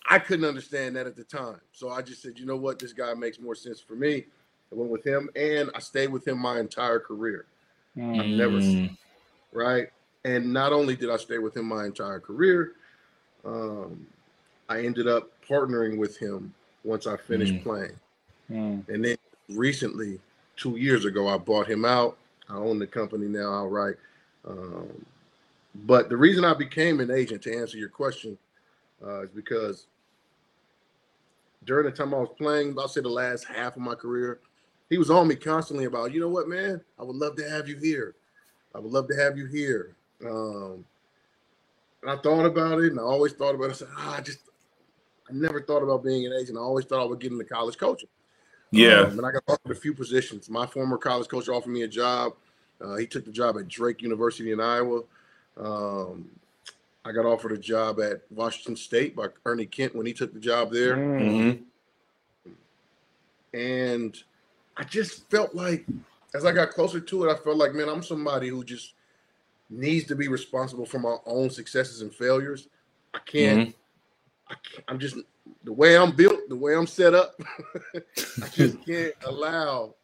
I 0.08 0.18
couldn't 0.18 0.44
understand 0.44 0.96
that 0.96 1.06
at 1.06 1.16
the 1.16 1.24
time, 1.24 1.60
so 1.72 1.90
I 1.90 2.02
just 2.02 2.22
said, 2.22 2.38
you 2.38 2.46
know 2.46 2.56
what, 2.56 2.78
this 2.78 2.92
guy 2.92 3.14
makes 3.14 3.40
more 3.40 3.54
sense 3.54 3.80
for 3.80 3.94
me. 3.94 4.24
I 4.70 4.74
went 4.74 4.90
with 4.90 5.04
him, 5.04 5.28
and 5.36 5.70
I 5.74 5.80
stayed 5.80 6.08
with 6.08 6.26
him 6.26 6.38
my 6.38 6.60
entire 6.60 6.98
career. 6.98 7.46
Mm. 7.96 8.20
I've 8.20 8.26
never, 8.26 8.58
mm. 8.60 8.96
right? 9.52 9.88
And 10.24 10.52
not 10.52 10.72
only 10.72 10.96
did 10.96 11.10
I 11.10 11.16
stay 11.16 11.38
with 11.38 11.56
him 11.56 11.66
my 11.66 11.84
entire 11.84 12.20
career, 12.20 12.72
um, 13.44 14.06
I 14.68 14.80
ended 14.80 15.06
up 15.06 15.30
partnering 15.46 15.98
with 15.98 16.16
him 16.16 16.54
once 16.82 17.06
I 17.06 17.16
finished 17.16 17.54
mm. 17.54 17.62
playing. 17.62 17.96
Mm. 18.50 18.88
And 18.88 19.04
then 19.04 19.16
recently, 19.50 20.18
two 20.56 20.76
years 20.76 21.04
ago, 21.04 21.28
I 21.28 21.36
bought 21.36 21.68
him 21.68 21.84
out. 21.84 22.16
I 22.48 22.54
own 22.54 22.78
the 22.78 22.86
company 22.86 23.26
now 23.26 23.52
outright. 23.52 23.96
Um, 24.46 25.04
but 25.86 26.08
the 26.08 26.16
reason 26.16 26.44
I 26.44 26.54
became 26.54 27.00
an 27.00 27.10
agent, 27.10 27.42
to 27.42 27.56
answer 27.56 27.76
your 27.76 27.88
question, 27.88 28.38
uh, 29.04 29.22
is 29.22 29.30
because 29.30 29.86
during 31.64 31.86
the 31.86 31.92
time 31.92 32.14
I 32.14 32.18
was 32.18 32.30
playing, 32.38 32.78
I'll 32.78 32.88
say 32.88 33.00
the 33.00 33.08
last 33.08 33.44
half 33.44 33.76
of 33.76 33.82
my 33.82 33.94
career, 33.94 34.40
he 34.88 34.98
was 34.98 35.10
on 35.10 35.28
me 35.28 35.34
constantly 35.34 35.86
about, 35.86 36.12
you 36.12 36.20
know 36.20 36.28
what, 36.28 36.48
man, 36.48 36.80
I 36.98 37.02
would 37.02 37.16
love 37.16 37.36
to 37.36 37.50
have 37.50 37.68
you 37.68 37.76
here. 37.76 38.14
I 38.74 38.78
would 38.78 38.92
love 38.92 39.08
to 39.08 39.16
have 39.16 39.36
you 39.36 39.46
here. 39.46 39.94
Um, 40.24 40.84
and 42.02 42.10
I 42.10 42.16
thought 42.16 42.44
about 42.44 42.80
it, 42.80 42.92
and 42.92 43.00
I 43.00 43.02
always 43.02 43.32
thought 43.32 43.54
about 43.54 43.64
it. 43.64 43.70
I 43.70 43.74
said, 43.74 43.88
ah, 43.96 44.16
I 44.18 44.20
just, 44.20 44.40
I 45.28 45.32
never 45.32 45.62
thought 45.62 45.82
about 45.82 46.04
being 46.04 46.26
an 46.26 46.32
agent. 46.38 46.58
I 46.58 46.60
always 46.60 46.84
thought 46.84 47.00
I 47.00 47.04
would 47.04 47.20
get 47.20 47.32
into 47.32 47.44
college 47.44 47.78
coaching. 47.78 48.08
Yeah. 48.70 49.00
Um, 49.00 49.18
and 49.18 49.26
I 49.26 49.30
got 49.30 49.42
offered 49.48 49.72
a 49.72 49.74
few 49.74 49.94
positions. 49.94 50.50
My 50.50 50.66
former 50.66 50.98
college 50.98 51.28
coach 51.28 51.48
offered 51.48 51.70
me 51.70 51.82
a 51.82 51.88
job. 51.88 52.34
Uh, 52.80 52.96
he 52.96 53.06
took 53.06 53.24
the 53.24 53.32
job 53.32 53.56
at 53.56 53.68
Drake 53.68 54.02
University 54.02 54.52
in 54.52 54.60
Iowa. 54.60 55.02
Um, 55.56 56.28
I 57.04 57.12
got 57.12 57.24
offered 57.24 57.52
a 57.52 57.58
job 57.58 58.00
at 58.00 58.22
Washington 58.30 58.76
State 58.76 59.14
by 59.14 59.28
Ernie 59.46 59.66
Kent 59.66 59.94
when 59.94 60.06
he 60.06 60.12
took 60.12 60.34
the 60.34 60.40
job 60.40 60.72
there. 60.72 60.96
Mm-hmm. 60.96 61.62
And 63.56 64.22
I 64.76 64.84
just 64.84 65.30
felt 65.30 65.54
like, 65.54 65.86
as 66.34 66.44
I 66.44 66.52
got 66.52 66.70
closer 66.70 66.98
to 66.98 67.24
it, 67.24 67.32
I 67.32 67.36
felt 67.36 67.56
like, 67.56 67.74
man, 67.74 67.88
I'm 67.88 68.02
somebody 68.02 68.48
who 68.48 68.64
just 68.64 68.93
needs 69.74 70.06
to 70.06 70.14
be 70.14 70.28
responsible 70.28 70.86
for 70.86 70.98
my 70.98 71.16
own 71.26 71.50
successes 71.50 72.00
and 72.00 72.14
failures. 72.14 72.68
I 73.12 73.18
can't. 73.26 73.68
Mm-hmm. 73.68 73.70
I 74.50 74.54
I'm 74.88 74.98
just 74.98 75.16
the 75.64 75.72
way 75.72 75.96
I'm 75.96 76.14
built, 76.14 76.48
the 76.48 76.56
way 76.56 76.74
I'm 76.74 76.86
set 76.86 77.14
up. 77.14 77.40
I 77.94 78.48
just 78.52 78.82
can't 78.86 79.14
allow 79.26 79.94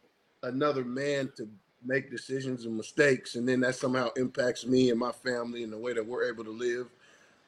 another 0.43 0.85
man 0.85 1.31
to 1.37 1.49
make 1.85 2.11
decisions 2.11 2.65
and 2.65 2.77
mistakes, 2.77 3.35
and 3.35 3.49
then 3.49 3.61
that 3.61 3.75
somehow 3.75 4.11
impacts 4.17 4.67
me 4.67 4.91
and 4.91 4.99
my 4.99 5.13
family 5.13 5.63
and 5.63 5.73
the 5.73 5.79
way 5.79 5.93
that 5.93 6.05
we're 6.05 6.29
able 6.29 6.45
to 6.45 6.51
live. 6.51 6.89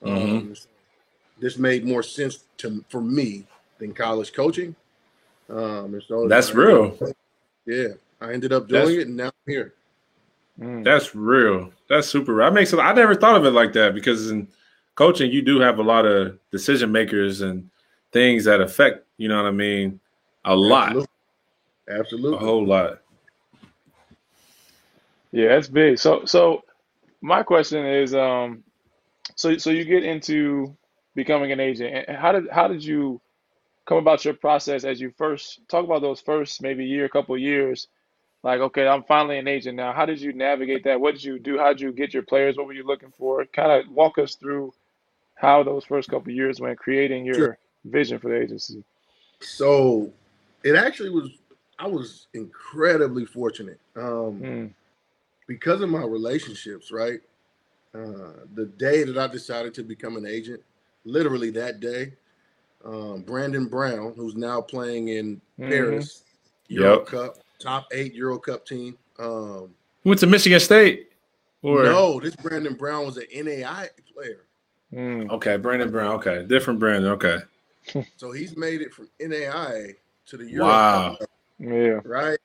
Mm-hmm. 0.02 0.36
Um, 0.36 0.54
this 1.38 1.58
made 1.58 1.84
more 1.84 2.02
sense 2.02 2.44
to 2.58 2.84
for 2.88 3.00
me 3.00 3.46
than 3.78 3.92
college 3.92 4.32
coaching. 4.32 4.74
Um, 5.48 5.94
and 5.94 6.02
so 6.06 6.28
that's 6.28 6.54
real. 6.54 6.96
yeah, 7.66 7.88
I 8.20 8.32
ended 8.32 8.52
up 8.52 8.68
doing 8.68 8.84
that's, 8.84 8.96
it, 8.96 9.08
and 9.08 9.16
now 9.16 9.26
I'm 9.26 9.52
here. 9.52 9.74
Mm. 10.60 10.84
That's 10.84 11.14
real. 11.14 11.72
That's 11.88 12.08
super. 12.08 12.34
Real. 12.34 12.46
That 12.46 12.54
makes 12.54 12.72
it. 12.72 12.78
I 12.78 12.92
never 12.92 13.14
thought 13.14 13.36
of 13.36 13.44
it 13.44 13.50
like 13.50 13.72
that 13.72 13.94
because 13.94 14.30
in 14.30 14.48
coaching, 14.94 15.30
you 15.30 15.42
do 15.42 15.60
have 15.60 15.78
a 15.78 15.82
lot 15.82 16.04
of 16.04 16.38
decision 16.50 16.92
makers 16.92 17.40
and 17.40 17.70
things 18.12 18.44
that 18.44 18.60
affect. 18.60 19.06
You 19.16 19.28
know 19.28 19.36
what 19.36 19.46
I 19.46 19.52
mean? 19.52 20.00
A 20.44 20.54
lot. 20.54 20.88
Absolutely. 20.88 21.08
Absolutely. 21.88 22.36
A 22.36 22.40
whole 22.40 22.66
lot. 22.66 22.98
Yeah, 25.32 25.48
that's 25.48 25.68
big. 25.68 25.98
So, 25.98 26.24
so 26.26 26.62
my 27.22 27.42
question 27.42 27.84
is, 27.86 28.14
um, 28.14 28.62
so 29.36 29.56
so 29.56 29.70
you 29.70 29.84
get 29.84 30.04
into 30.04 30.76
becoming 31.14 31.52
an 31.52 31.60
agent, 31.60 32.04
and 32.08 32.16
how 32.16 32.32
did 32.32 32.48
how 32.50 32.68
did 32.68 32.84
you 32.84 33.20
come 33.86 33.98
about 33.98 34.24
your 34.24 34.34
process 34.34 34.84
as 34.84 35.00
you 35.00 35.12
first 35.16 35.60
talk 35.68 35.84
about 35.84 36.02
those 36.02 36.20
first 36.20 36.62
maybe 36.62 36.84
year, 36.84 37.08
couple 37.08 37.36
years? 37.38 37.88
Like, 38.42 38.60
okay, 38.60 38.86
I'm 38.88 39.04
finally 39.04 39.38
an 39.38 39.46
agent 39.46 39.76
now. 39.76 39.92
How 39.92 40.04
did 40.04 40.20
you 40.20 40.32
navigate 40.32 40.84
that? 40.84 41.00
What 41.00 41.14
did 41.14 41.22
you 41.22 41.38
do? 41.38 41.58
How 41.58 41.68
did 41.68 41.80
you 41.80 41.92
get 41.92 42.12
your 42.12 42.24
players? 42.24 42.56
What 42.56 42.66
were 42.66 42.72
you 42.72 42.84
looking 42.84 43.12
for? 43.16 43.44
Kind 43.46 43.70
of 43.70 43.90
walk 43.92 44.18
us 44.18 44.34
through 44.34 44.72
how 45.36 45.62
those 45.62 45.84
first 45.84 46.08
couple 46.08 46.32
years 46.32 46.60
went 46.60 46.78
creating 46.78 47.24
your 47.24 47.34
sure. 47.34 47.58
vision 47.84 48.18
for 48.18 48.30
the 48.30 48.40
agency. 48.40 48.82
So, 49.40 50.12
it 50.64 50.74
actually 50.74 51.10
was. 51.10 51.30
I 51.78 51.86
was 51.86 52.28
incredibly 52.34 53.24
fortunate 53.24 53.80
um, 53.96 54.40
mm. 54.40 54.70
because 55.48 55.80
of 55.80 55.88
my 55.88 56.02
relationships. 56.02 56.92
Right, 56.92 57.20
uh, 57.94 58.44
the 58.54 58.66
day 58.76 59.04
that 59.04 59.18
I 59.18 59.26
decided 59.26 59.74
to 59.74 59.82
become 59.82 60.16
an 60.16 60.26
agent, 60.26 60.62
literally 61.04 61.50
that 61.50 61.80
day, 61.80 62.12
um, 62.84 63.22
Brandon 63.22 63.66
Brown, 63.66 64.14
who's 64.16 64.34
now 64.36 64.60
playing 64.60 65.08
in 65.08 65.36
mm-hmm. 65.36 65.68
Paris 65.68 66.22
Euro 66.68 66.98
yep. 66.98 67.06
Cup, 67.06 67.38
top 67.62 67.86
eight 67.92 68.14
Euro 68.14 68.38
Cup 68.38 68.66
team. 68.66 68.96
Um, 69.18 69.74
went 70.04 70.20
to 70.20 70.26
Michigan 70.26 70.60
State. 70.60 71.08
Or 71.62 71.84
no, 71.84 72.18
this 72.18 72.34
Brandon 72.34 72.74
Brown 72.74 73.06
was 73.06 73.16
an 73.16 73.26
NAIA 73.34 73.88
player. 74.12 74.46
Mm. 74.92 75.30
Okay, 75.30 75.56
Brandon 75.56 75.90
Brown. 75.90 76.16
Okay, 76.16 76.44
different 76.46 76.80
Brandon. 76.80 77.12
Okay. 77.12 77.38
so 78.16 78.32
he's 78.32 78.56
made 78.56 78.80
it 78.80 78.92
from 78.92 79.08
NAIA 79.20 79.94
to 80.26 80.36
the 80.36 80.50
Euro 80.50 80.66
wow. 80.66 81.16
Cup. 81.18 81.28
Yeah. 81.58 82.00
Right. 82.04 82.38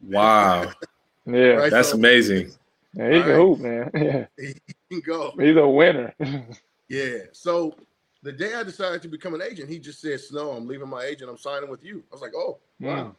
Wow. 0.00 0.72
yeah. 1.26 1.34
Right? 1.34 1.70
That's 1.70 1.90
so, 1.90 1.96
amazing. 1.96 2.52
Yeah, 2.94 3.10
he 3.10 3.16
right? 3.16 3.24
can 3.24 3.34
hoop, 3.36 3.58
man. 3.60 3.90
Yeah. 3.94 4.26
He 4.38 4.54
can 4.90 5.00
go. 5.00 5.32
He's 5.38 5.56
a 5.56 5.66
winner. 5.66 6.14
yeah. 6.88 7.18
So 7.32 7.76
the 8.22 8.32
day 8.32 8.54
I 8.54 8.62
decided 8.62 9.02
to 9.02 9.08
become 9.08 9.34
an 9.34 9.42
agent, 9.42 9.68
he 9.68 9.78
just 9.78 10.00
said, 10.00 10.20
Snow, 10.20 10.50
I'm 10.52 10.66
leaving 10.66 10.88
my 10.88 11.04
agent. 11.04 11.30
I'm 11.30 11.38
signing 11.38 11.70
with 11.70 11.84
you. 11.84 12.02
I 12.10 12.14
was 12.14 12.22
like, 12.22 12.32
oh, 12.36 12.58
wow. 12.80 13.14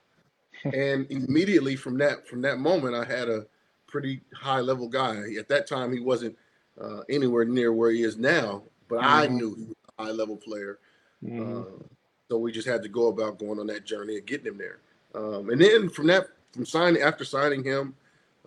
Mm. 0.65 0.73
and 0.73 1.11
immediately 1.11 1.75
from 1.75 1.97
that 1.99 2.27
from 2.27 2.41
that 2.41 2.59
moment, 2.59 2.95
I 2.95 3.05
had 3.05 3.29
a 3.29 3.45
pretty 3.87 4.21
high 4.33 4.61
level 4.61 4.87
guy. 4.87 5.21
At 5.37 5.47
that 5.49 5.67
time, 5.67 5.93
he 5.93 5.99
wasn't 5.99 6.37
uh, 6.81 7.01
anywhere 7.09 7.45
near 7.45 7.73
where 7.73 7.91
he 7.91 8.03
is 8.03 8.17
now, 8.17 8.63
but 8.89 8.99
mm-hmm. 8.99 9.07
I 9.07 9.27
knew 9.27 9.55
he 9.55 9.63
was 9.65 9.75
a 9.97 10.03
high 10.03 10.11
level 10.11 10.37
player. 10.37 10.79
Mm-hmm. 11.23 11.59
Uh, 11.59 11.83
so 12.29 12.37
we 12.37 12.51
just 12.51 12.67
had 12.67 12.81
to 12.83 12.89
go 12.89 13.07
about 13.07 13.37
going 13.37 13.59
on 13.59 13.67
that 13.67 13.85
journey 13.85 14.17
and 14.17 14.25
getting 14.25 14.47
him 14.47 14.57
there. 14.57 14.79
Um, 15.15 15.49
and 15.49 15.61
then 15.61 15.89
from 15.89 16.07
that, 16.07 16.25
from 16.51 16.65
signing 16.65 17.01
after 17.01 17.23
signing 17.23 17.63
him, 17.63 17.93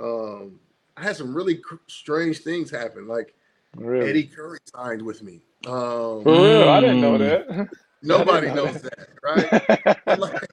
um, 0.01 0.59
I 0.97 1.05
had 1.05 1.17
some 1.17 1.35
really 1.35 1.57
cr- 1.57 1.77
strange 1.87 2.39
things 2.39 2.71
happen. 2.71 3.07
Like 3.07 3.35
really? 3.77 4.11
Eddie 4.11 4.25
Curry 4.25 4.59
signed 4.75 5.03
with 5.03 5.23
me. 5.23 5.41
Um, 5.67 6.23
For 6.23 6.33
real, 6.33 6.69
I 6.69 6.81
didn't 6.81 7.01
know 7.01 7.19
that. 7.19 7.69
Nobody 8.03 8.49
know 8.49 8.67
knows 8.67 8.83
that, 8.83 9.09
right? 9.23 10.19
like, 10.19 10.51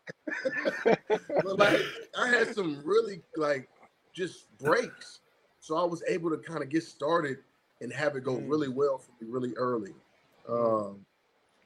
but 0.84 1.60
like, 1.60 1.82
I 2.17 2.28
had 2.28 2.54
some 2.54 2.82
really 2.84 3.22
like 3.38 3.69
just 4.13 4.56
breaks, 4.60 5.19
so 5.60 5.76
I 5.78 5.84
was 5.84 6.04
able 6.08 6.30
to 6.30 6.38
kind 6.38 6.62
of 6.62 6.69
get 6.69 6.84
started 6.84 7.38
and 7.82 7.91
have 7.91 8.15
it 8.15 8.24
go 8.24 8.38
mm. 8.38 8.50
really 8.50 8.69
well 8.69 8.98
for 8.98 9.12
me 9.22 9.30
really 9.32 9.54
early. 9.56 9.93
Um, 10.48 11.06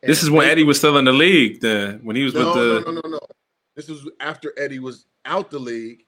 this 0.04 0.24
is 0.24 0.30
when 0.30 0.48
Eddie 0.48 0.64
was 0.64 0.78
still 0.78 0.98
in 0.98 1.06
the 1.06 1.14
league. 1.14 1.62
Then 1.62 2.00
when 2.04 2.16
he 2.16 2.24
was 2.24 2.34
no, 2.34 2.46
with 2.46 2.56
the 2.56 2.92
no, 2.92 2.92
no, 2.92 3.02
no, 3.02 3.10
no. 3.10 3.20
This 3.76 3.90
was 3.90 4.10
after 4.20 4.54
Eddie 4.58 4.80
was 4.80 5.06
out 5.26 5.52
the 5.52 5.60
league. 5.60 6.04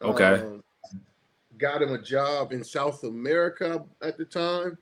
Okay. 0.00 0.40
Um, 0.40 0.62
got 1.58 1.82
him 1.82 1.92
a 1.92 2.02
job 2.02 2.52
in 2.52 2.64
South 2.64 3.04
America 3.04 3.84
at 4.02 4.18
the 4.18 4.24
time. 4.24 4.76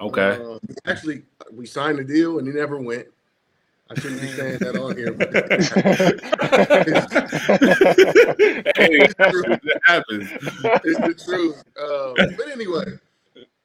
Okay. 0.00 0.38
Uh, 0.42 0.58
actually, 0.86 1.22
we 1.52 1.66
signed 1.66 1.98
the 1.98 2.04
deal 2.04 2.38
and 2.38 2.46
he 2.46 2.52
never 2.52 2.80
went. 2.80 3.06
I 3.90 4.00
shouldn't 4.00 4.20
be 4.22 4.28
saying 4.28 4.58
that 4.60 4.76
on 4.76 4.96
here. 4.96 5.12
but- 5.12 5.30
hey, 8.76 8.98
it 8.98 9.82
happens. 9.84 10.30
it's 10.84 11.00
the 11.00 11.14
truth. 11.24 11.62
Um, 11.80 12.14
but 12.36 12.48
anyway, 12.48 12.98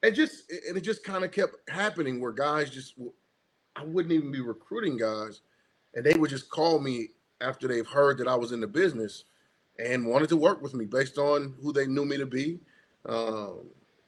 it 0.03 0.11
just 0.11 0.51
and 0.67 0.77
it 0.77 0.81
just 0.81 1.03
kind 1.03 1.23
of 1.23 1.31
kept 1.31 1.69
happening 1.69 2.19
where 2.19 2.31
guys 2.31 2.69
just 2.69 2.95
I 3.75 3.83
wouldn't 3.83 4.13
even 4.13 4.31
be 4.31 4.41
recruiting 4.41 4.97
guys, 4.97 5.41
and 5.95 6.05
they 6.05 6.13
would 6.13 6.29
just 6.29 6.49
call 6.49 6.79
me 6.79 7.09
after 7.41 7.67
they've 7.67 7.87
heard 7.87 8.17
that 8.17 8.27
I 8.27 8.35
was 8.35 8.51
in 8.51 8.59
the 8.59 8.67
business 8.67 9.23
and 9.77 10.05
wanted 10.05 10.27
to 10.29 10.37
work 10.37 10.61
with 10.61 10.73
me 10.73 10.85
based 10.85 11.17
on 11.17 11.55
who 11.63 11.71
they 11.71 11.87
knew 11.87 12.03
me 12.05 12.17
to 12.17 12.25
be. 12.25 12.59
Um, 13.05 13.61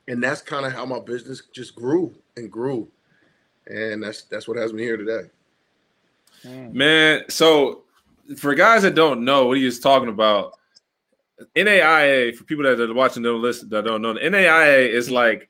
and 0.10 0.22
that's 0.22 0.42
kind 0.42 0.66
of 0.66 0.74
how 0.74 0.86
my 0.86 1.00
business 1.00 1.44
just 1.54 1.76
grew 1.76 2.14
and 2.36 2.52
grew. 2.52 2.90
And 3.68 4.04
that's 4.04 4.24
that's 4.24 4.48
what 4.48 4.58
has 4.58 4.74
me 4.74 4.84
here 4.84 4.98
today. 4.98 5.30
Mm. 6.46 6.74
Man, 6.74 7.24
so 7.30 7.84
for 8.38 8.54
guys 8.56 8.82
that 8.84 8.96
don't 8.96 9.24
know 9.26 9.48
what 9.48 9.58
he 9.58 9.66
is 9.66 9.80
talking 9.80 10.10
about, 10.10 10.54
NAIA, 11.56 12.36
for 12.36 12.44
people 12.44 12.64
that 12.64 12.80
are 12.80 12.94
watching 12.94 13.24
don't 13.24 13.42
listen 13.42 13.70
that 13.70 13.86
don't 13.86 14.02
know, 14.02 14.14
NAIA 14.14 14.90
is 14.90 15.10
like 15.10 15.50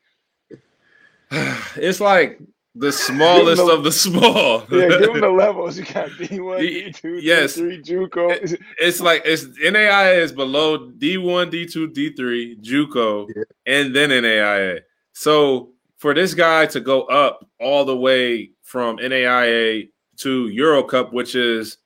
it's 1.75 1.99
like 1.99 2.39
the 2.75 2.91
smallest 2.91 3.65
the- 3.65 3.71
of 3.73 3.83
the 3.83 3.91
small. 3.91 4.63
yeah, 4.71 4.87
give 4.89 5.01
them 5.13 5.21
the 5.21 5.29
levels. 5.37 5.77
You 5.77 5.85
got 5.85 6.09
D1, 6.11 6.57
Y- 6.57 6.91
D2, 6.91 7.19
yes. 7.21 7.57
D3, 7.57 7.83
JUCO. 7.83 8.31
It- 8.51 8.61
it's 8.79 9.01
like 9.01 9.21
it's 9.25 9.43
NAIA 9.45 10.17
is 10.21 10.31
below 10.31 10.89
D1, 10.91 11.51
D2, 11.51 11.93
D3, 11.93 12.61
JUCO, 12.61 13.27
Yeah. 13.35 13.43
and 13.65 13.95
then 13.95 14.09
NAIA. 14.09 14.81
So 15.13 15.71
for 15.97 16.13
this 16.13 16.33
guy 16.33 16.65
to 16.67 16.79
go 16.79 17.03
up 17.03 17.45
all 17.59 17.85
the 17.85 17.95
way 17.97 18.51
from 18.63 18.97
NAIA 18.97 19.89
to 20.21 20.47
Euro 20.49 20.83
Cup, 20.83 21.13
which 21.13 21.35
is 21.35 21.77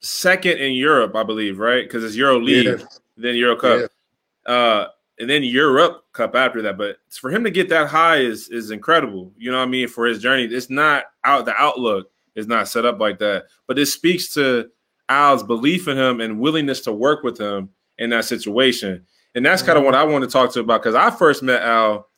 second 0.00 0.58
in 0.58 0.72
Europe, 0.72 1.14
I 1.14 1.22
believe, 1.22 1.58
right? 1.58 1.84
Because 1.84 2.04
it's 2.04 2.16
Euro 2.16 2.38
League, 2.38 2.66
Yeah. 2.66 2.86
then 3.16 3.34
Euro 3.36 3.56
Cup, 3.56 3.90
uh, 4.46 4.86
and 5.18 5.28
then 5.30 5.42
Europe 5.42 6.04
Cup 6.12 6.34
after 6.36 6.62
that. 6.62 6.76
But 6.76 6.98
for 7.10 7.30
him 7.30 7.44
to 7.44 7.50
get 7.50 7.68
that 7.70 7.88
high 7.88 8.18
is 8.18 8.48
is 8.48 8.70
incredible. 8.70 9.32
You 9.36 9.50
know 9.50 9.58
what 9.58 9.64
I 9.64 9.70
mean? 9.70 9.88
For 9.88 10.06
his 10.06 10.20
journey, 10.20 10.44
it's 10.44 10.70
not 10.70 11.04
out. 11.24 11.46
The 11.46 11.54
outlook 11.56 12.10
is 12.34 12.46
not 12.46 12.68
set 12.68 12.84
up 12.84 13.00
like 13.00 13.18
that. 13.20 13.46
But 13.66 13.78
it 13.78 13.86
speaks 13.86 14.28
to 14.34 14.68
Al's 15.08 15.42
belief 15.42 15.88
in 15.88 15.96
him 15.96 16.20
and 16.20 16.38
willingness 16.38 16.80
to 16.82 16.92
work 16.92 17.22
with 17.22 17.38
him 17.38 17.70
in 17.98 18.10
that 18.10 18.26
situation. 18.26 19.06
And 19.34 19.44
that's 19.44 19.62
kind 19.62 19.78
of 19.78 19.84
what 19.84 19.94
I 19.94 20.04
want 20.04 20.24
to 20.24 20.30
talk 20.30 20.52
to 20.52 20.60
about 20.60 20.82
because 20.82 20.94
I 20.94 21.10
first 21.10 21.42
met 21.42 21.62
Al 21.62 22.08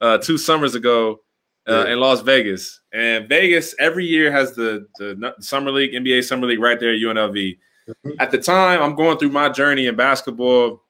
uh, 0.00 0.18
two 0.18 0.38
summers 0.38 0.74
ago 0.74 1.20
uh, 1.68 1.84
Yeah. 1.86 1.92
in 1.92 2.00
Las 2.00 2.20
Vegas. 2.22 2.80
And 2.92 3.28
Vegas 3.28 3.74
every 3.78 4.06
year 4.06 4.30
has 4.32 4.54
the, 4.54 4.86
the 4.98 5.34
Summer 5.40 5.70
League, 5.70 5.92
NBA 5.92 6.24
Summer 6.24 6.46
League 6.46 6.60
right 6.60 6.78
there 6.80 6.90
at 6.94 7.00
UNLV. 7.00 7.58
Mhm. 7.88 8.14
At 8.18 8.30
the 8.30 8.38
time, 8.38 8.82
I'm 8.82 8.94
going 8.94 9.18
through 9.18 9.30
my 9.30 9.48
journey 9.48 9.86
in 9.86 9.96
basketball. 9.96 10.82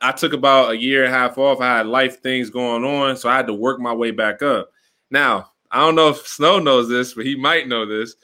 I 0.00 0.12
took 0.12 0.32
about 0.32 0.70
a 0.72 0.76
year 0.76 1.04
and 1.04 1.14
a 1.14 1.16
half 1.16 1.38
off. 1.38 1.60
I 1.60 1.76
had 1.78 1.86
life 1.86 2.20
things 2.22 2.50
going 2.50 2.84
on, 2.84 3.16
so 3.16 3.28
I 3.28 3.36
had 3.36 3.46
to 3.46 3.54
work 3.54 3.78
my 3.80 3.92
way 3.92 4.10
back 4.10 4.42
up. 4.42 4.70
Now, 5.10 5.52
I 5.70 5.78
don't 5.80 5.94
know 5.94 6.08
if 6.08 6.26
Snow 6.26 6.58
knows 6.58 6.88
this, 6.88 7.14
but 7.14 7.24
he 7.24 7.36
might 7.36 7.68
know 7.68 7.86
this. 7.86 8.16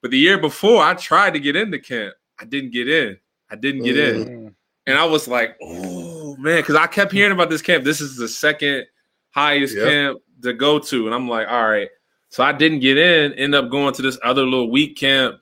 But 0.00 0.10
the 0.12 0.18
year 0.18 0.38
before, 0.38 0.82
I 0.82 0.94
tried 0.94 1.34
to 1.34 1.40
get 1.40 1.56
into 1.56 1.78
camp. 1.78 2.14
I 2.38 2.44
didn't 2.44 2.70
get 2.70 2.88
in. 2.88 3.18
I 3.50 3.56
didn't 3.56 3.82
get 3.82 3.96
in. 3.96 4.24
Mm. 4.24 4.54
And 4.86 4.96
I 4.98 5.04
was 5.04 5.26
like, 5.26 5.56
oh 5.62 6.36
man, 6.36 6.60
because 6.60 6.76
I 6.76 6.86
kept 6.86 7.12
hearing 7.12 7.32
about 7.32 7.50
this 7.50 7.62
camp. 7.62 7.82
This 7.84 8.00
is 8.00 8.16
the 8.16 8.28
second 8.28 8.86
highest 9.30 9.74
Yep. 9.76 9.84
camp 9.88 10.18
to 10.42 10.52
go 10.52 10.78
to. 10.78 11.06
And 11.06 11.14
I'm 11.14 11.28
like, 11.28 11.48
all 11.48 11.68
right. 11.68 11.88
So 12.30 12.44
I 12.44 12.52
didn't 12.52 12.80
get 12.80 12.98
in, 12.98 13.32
end 13.34 13.54
up 13.54 13.70
going 13.70 13.94
to 13.94 14.02
this 14.02 14.18
other 14.22 14.44
little 14.44 14.70
week 14.70 14.96
camp. 14.96 15.36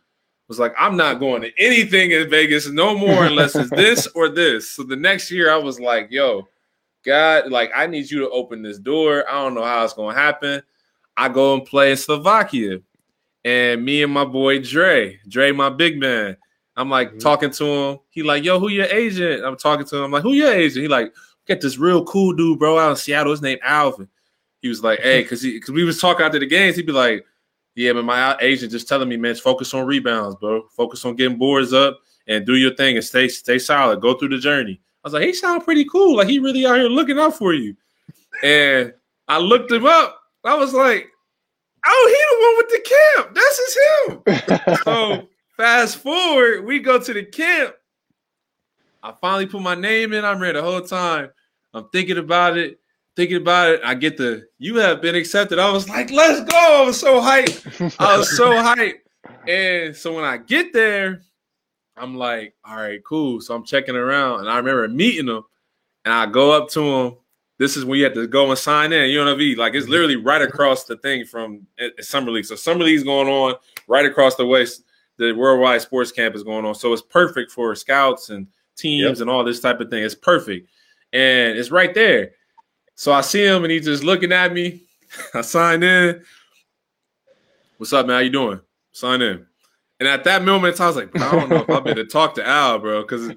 Was 0.48 0.60
like, 0.60 0.74
I'm 0.78 0.96
not 0.96 1.18
going 1.18 1.42
to 1.42 1.50
anything 1.58 2.12
in 2.12 2.30
Vegas 2.30 2.70
no 2.70 2.96
more 2.96 3.24
unless 3.26 3.56
it's 3.56 3.70
this 3.72 4.06
or 4.14 4.28
this. 4.28 4.70
So 4.70 4.84
the 4.84 4.94
next 4.94 5.30
year 5.30 5.50
I 5.50 5.56
was 5.56 5.80
like, 5.80 6.08
yo, 6.10 6.46
God, 7.04 7.50
like 7.50 7.72
I 7.74 7.86
need 7.86 8.08
you 8.10 8.20
to 8.20 8.30
open 8.30 8.62
this 8.62 8.78
door. 8.78 9.28
I 9.28 9.32
don't 9.42 9.54
know 9.54 9.64
how 9.64 9.82
it's 9.84 9.94
gonna 9.94 10.16
happen. 10.16 10.62
I 11.16 11.28
go 11.28 11.54
and 11.54 11.64
play 11.64 11.90
in 11.90 11.96
Slovakia. 11.96 12.78
And 13.44 13.84
me 13.84 14.02
and 14.04 14.12
my 14.12 14.24
boy 14.24 14.60
Dre, 14.60 15.18
Dre, 15.28 15.50
my 15.52 15.70
big 15.70 15.98
man, 15.98 16.36
I'm 16.76 16.90
like 16.90 17.14
Mhm. 17.14 17.20
talking 17.20 17.50
to 17.50 17.64
him. 17.64 17.98
He 18.10 18.22
like, 18.22 18.44
yo, 18.44 18.58
who 18.60 18.68
your 18.68 18.86
agent? 18.86 19.44
I'm 19.44 19.56
talking 19.56 19.86
to 19.86 19.96
him. 19.96 20.02
I'm 20.04 20.10
like, 20.12 20.22
who 20.22 20.32
your 20.32 20.52
agent? 20.52 20.82
He 20.82 20.88
like, 20.88 21.12
get 21.46 21.60
this 21.60 21.78
real 21.78 22.04
cool 22.04 22.32
dude, 22.34 22.58
bro, 22.58 22.78
out 22.78 22.90
in 22.90 22.96
Seattle. 22.96 23.32
His 23.32 23.42
name 23.42 23.58
Alvin. 23.62 24.08
He 24.66 24.68
was 24.68 24.82
like, 24.82 24.98
hey, 24.98 25.22
cause 25.22 25.40
he 25.40 25.60
cause 25.60 25.70
we 25.70 25.84
was 25.84 26.00
talking 26.00 26.26
after 26.26 26.40
the 26.40 26.46
games. 26.46 26.74
He'd 26.74 26.86
be 26.86 26.92
like, 26.92 27.24
yeah, 27.76 27.92
but 27.92 28.04
my 28.04 28.36
agent 28.40 28.72
just 28.72 28.88
telling 28.88 29.08
me, 29.08 29.16
man, 29.16 29.36
focus 29.36 29.72
on 29.74 29.86
rebounds, 29.86 30.34
bro. 30.34 30.66
Focus 30.76 31.04
on 31.04 31.14
getting 31.14 31.38
boards 31.38 31.72
up 31.72 32.00
and 32.26 32.44
do 32.44 32.56
your 32.56 32.74
thing 32.74 32.96
and 32.96 33.04
stay 33.04 33.28
stay 33.28 33.60
solid. 33.60 34.00
Go 34.00 34.14
through 34.14 34.30
the 34.30 34.38
journey. 34.38 34.80
I 35.04 35.06
was 35.06 35.12
like, 35.12 35.22
he 35.22 35.32
sound 35.34 35.62
pretty 35.62 35.84
cool. 35.84 36.16
Like 36.16 36.26
he 36.26 36.40
really 36.40 36.66
out 36.66 36.78
here 36.78 36.88
looking 36.88 37.16
out 37.16 37.36
for 37.36 37.54
you. 37.54 37.76
And 38.42 38.92
I 39.28 39.38
looked 39.38 39.70
him 39.70 39.86
up. 39.86 40.20
I 40.44 40.56
was 40.56 40.74
like, 40.74 41.06
oh, 41.86 42.06
he 42.08 42.24
the 42.32 42.42
one 42.42 42.56
with 42.56 42.68
the 42.68 42.82
camp. 43.14 43.34
That's 43.36 43.58
his 43.64 44.66
him. 44.66 44.78
So 44.84 45.28
fast 45.56 45.98
forward, 45.98 46.64
we 46.64 46.80
go 46.80 46.98
to 46.98 47.12
the 47.14 47.24
camp. 47.24 47.76
I 49.00 49.12
finally 49.20 49.46
put 49.46 49.62
my 49.62 49.76
name 49.76 50.12
in. 50.12 50.24
I'm 50.24 50.38
here 50.38 50.52
the 50.52 50.62
whole 50.62 50.80
time. 50.80 51.30
I'm 51.72 51.88
thinking 51.90 52.18
about 52.18 52.56
it, 52.56 52.80
thinking 53.16 53.38
about 53.38 53.70
it. 53.70 53.80
I 53.84 53.94
get 53.94 54.16
the 54.16 54.46
you 54.58 54.76
have 54.76 55.00
been 55.02 55.14
accepted. 55.14 55.58
I 55.58 55.70
was 55.70 55.88
like, 55.88 56.10
let's 56.10 56.40
go. 56.50 56.56
I 56.56 56.84
was 56.84 57.00
so 57.00 57.20
hyped. 57.20 57.96
I 57.98 58.16
was 58.18 58.36
so 58.36 58.50
hyped. 58.50 58.98
And 59.48 59.96
so 59.96 60.14
when 60.14 60.24
I 60.24 60.36
get 60.36 60.72
there, 60.72 61.22
I'm 61.96 62.14
like, 62.16 62.54
all 62.64 62.76
right, 62.76 63.02
cool. 63.04 63.40
So 63.40 63.54
I'm 63.54 63.64
checking 63.64 63.96
around, 63.96 64.40
and 64.40 64.48
I 64.50 64.58
remember 64.58 64.86
meeting 64.88 65.28
him, 65.28 65.42
and 66.04 66.12
I 66.14 66.26
go 66.26 66.52
up 66.52 66.68
to 66.70 66.82
him. 66.82 67.16
This 67.58 67.74
is 67.76 67.86
when 67.86 67.98
you 67.98 68.04
have 68.04 68.12
to 68.14 68.26
go 68.26 68.50
and 68.50 68.58
sign 68.58 68.92
in. 68.92 69.08
UNLV, 69.10 69.56
like 69.56 69.74
it's 69.74 69.88
literally 69.88 70.16
right 70.16 70.42
across 70.42 70.84
the 70.84 70.96
thing 70.98 71.24
from 71.24 71.66
uh, 71.80 71.88
Summer 72.02 72.30
League. 72.30 72.44
So 72.44 72.54
Summer 72.54 72.84
League's 72.84 73.02
going 73.02 73.28
on 73.28 73.54
right 73.88 74.04
across 74.04 74.34
the 74.34 74.44
way. 74.46 74.66
The 75.16 75.32
Worldwide 75.32 75.80
Sports 75.80 76.12
Camp 76.12 76.34
is 76.36 76.42
going 76.42 76.66
on, 76.66 76.74
so 76.74 76.92
it's 76.92 77.00
perfect 77.00 77.50
for 77.50 77.74
scouts 77.74 78.28
and 78.28 78.46
teams 78.76 79.18
Yep. 79.18 79.20
and 79.22 79.30
all 79.30 79.42
this 79.42 79.60
type 79.60 79.80
of 79.80 79.88
thing. 79.88 80.02
It's 80.04 80.14
perfect, 80.14 80.68
and 81.14 81.56
it's 81.56 81.70
right 81.70 81.94
there. 81.94 82.32
So 82.96 83.12
I 83.12 83.20
see 83.20 83.44
him, 83.44 83.62
and 83.62 83.70
he's 83.70 83.84
just 83.84 84.02
looking 84.02 84.32
at 84.32 84.52
me. 84.52 84.82
I 85.34 85.42
sign 85.42 85.82
in. 85.82 86.22
What's 87.76 87.92
up, 87.92 88.06
man? 88.06 88.16
How 88.16 88.20
you 88.20 88.30
doing? 88.30 88.60
Sign 88.92 89.20
in. 89.22 89.46
And 90.00 90.08
at 90.08 90.24
that 90.24 90.42
moment, 90.44 90.80
I 90.80 90.86
was 90.88 90.96
like, 90.96 91.14
I 91.20 91.30
don't 91.30 91.48
know 91.48 91.56
if 91.62 91.70
I'm 91.70 91.84
going 91.84 91.96
to 91.96 92.04
talk 92.06 92.34
to 92.34 92.46
Al, 92.46 92.78
bro, 92.78 93.02
because 93.02 93.32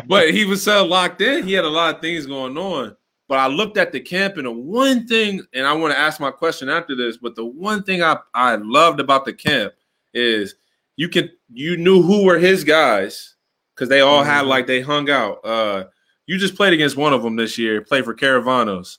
but 0.06 0.30
he 0.32 0.44
was 0.44 0.62
so 0.62 0.84
locked 0.84 1.20
in. 1.20 1.44
He 1.44 1.52
had 1.52 1.64
a 1.64 1.68
lot 1.68 1.94
of 1.94 2.00
things 2.00 2.26
going 2.26 2.56
on. 2.56 2.96
But 3.28 3.38
I 3.38 3.46
looked 3.46 3.76
at 3.76 3.92
the 3.92 4.00
camp, 4.00 4.36
and 4.36 4.46
the 4.46 4.52
one 4.52 5.06
thing, 5.06 5.44
and 5.54 5.66
I 5.66 5.72
want 5.72 5.92
to 5.94 5.98
ask 5.98 6.20
my 6.20 6.30
question 6.30 6.68
after 6.68 6.94
this, 6.94 7.16
but 7.16 7.34
the 7.34 7.44
one 7.44 7.82
thing 7.82 8.02
I, 8.02 8.18
I 8.34 8.56
loved 8.56 9.00
about 9.00 9.24
the 9.24 9.32
camp 9.32 9.72
is 10.14 10.54
you 10.96 11.08
can 11.08 11.30
you 11.52 11.76
knew 11.76 12.02
who 12.02 12.24
were 12.24 12.38
his 12.38 12.62
guys 12.64 13.34
because 13.74 13.88
they 13.88 14.00
all 14.00 14.22
had 14.22 14.44
Mhm. 14.44 14.48
like 14.48 14.66
they 14.66 14.80
hung 14.80 15.08
out. 15.10 15.40
Uh 15.44 15.84
you 16.26 16.38
just 16.38 16.54
played 16.56 16.72
against 16.72 16.96
one 16.96 17.12
of 17.12 17.22
them 17.22 17.36
this 17.36 17.58
year, 17.58 17.80
played 17.82 18.04
for 18.04 18.14
Caravanos. 18.14 18.98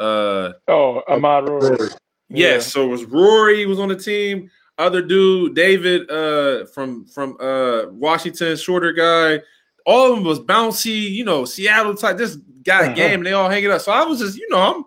Uh 0.00 0.52
oh, 0.68 1.02
Ahmaad 1.08 1.46
Rorie. 1.48 1.94
Yes, 2.28 2.72
so 2.72 2.84
it 2.84 2.88
was 2.88 3.04
Rorie 3.04 3.66
was 3.66 3.78
on 3.78 3.88
the 3.88 3.96
team. 3.96 4.50
Other 4.78 5.02
dude, 5.02 5.54
David, 5.54 6.10
uh, 6.10 6.64
from 6.66 7.04
from 7.04 7.36
uh 7.40 7.84
Washington, 7.90 8.56
shorter 8.56 8.92
guy. 8.92 9.40
All 9.84 10.10
of 10.10 10.16
them 10.16 10.24
was 10.24 10.40
bouncy, 10.40 11.10
you 11.10 11.24
know, 11.24 11.44
Seattle 11.44 11.94
type. 11.94 12.16
Just 12.18 12.38
got 12.62 12.82
a 12.82 12.86
Uh-huh. 12.86 12.94
game, 12.94 13.20
and 13.20 13.26
they 13.26 13.32
all 13.32 13.50
hang 13.50 13.64
it 13.64 13.70
up. 13.70 13.80
So 13.82 13.92
I 13.92 14.04
was 14.04 14.20
just, 14.20 14.38
you 14.38 14.48
know, 14.48 14.58
I'm, 14.76 14.84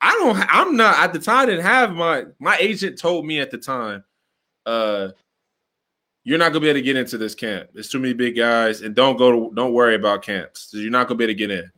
I 0.00 0.10
don't, 0.18 0.36
I'm 0.54 0.76
not 0.76 0.98
at 0.98 1.12
the 1.12 1.18
time. 1.20 1.44
I 1.44 1.46
didn't 1.46 1.64
have 1.64 1.92
my 1.94 2.24
my 2.38 2.56
agent 2.58 2.98
told 2.98 3.24
me 3.26 3.40
at 3.40 3.50
the 3.50 3.58
time, 3.58 4.04
uh, 4.66 5.08
you're 6.24 6.38
not 6.38 6.48
gonna 6.48 6.60
be 6.60 6.68
able 6.68 6.78
to 6.78 6.82
get 6.82 6.96
into 6.96 7.18
this 7.18 7.34
camp. 7.34 7.68
There's 7.74 7.88
too 7.88 7.98
many 7.98 8.14
big 8.14 8.36
guys, 8.36 8.80
and 8.82 8.94
don't 8.94 9.16
go 9.16 9.30
to, 9.48 9.54
don't 9.54 9.72
worry 9.72 9.94
about 9.94 10.22
camps. 10.22 10.70
You're 10.72 10.90
not 10.90 11.06
gonna 11.06 11.18
be 11.18 11.24
able 11.24 11.32
to 11.32 11.38
get 11.38 11.50
in. 11.50 11.70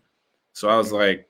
So 0.53 0.69
I 0.69 0.77
was 0.77 0.93
like, 0.93 1.29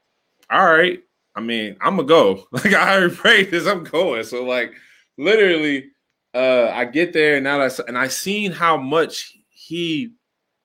all 0.50 0.64
right. 0.66 1.02
I 1.34 1.40
mean, 1.40 1.76
I'm 1.80 1.96
gonna 1.96 2.08
go. 2.08 2.46
Like 2.52 2.72
I 2.74 2.96
already 2.96 3.14
practice, 3.14 3.66
I'm 3.66 3.84
going. 3.84 4.24
So 4.24 4.44
like, 4.44 4.72
literally, 5.18 5.90
uh, 6.34 6.70
I 6.72 6.84
get 6.84 7.12
there 7.12 7.36
and 7.36 7.44
now 7.44 7.58
that's 7.58 7.78
and 7.80 7.96
I 7.98 8.08
seen 8.08 8.52
how 8.52 8.76
much 8.76 9.36
he 9.48 10.12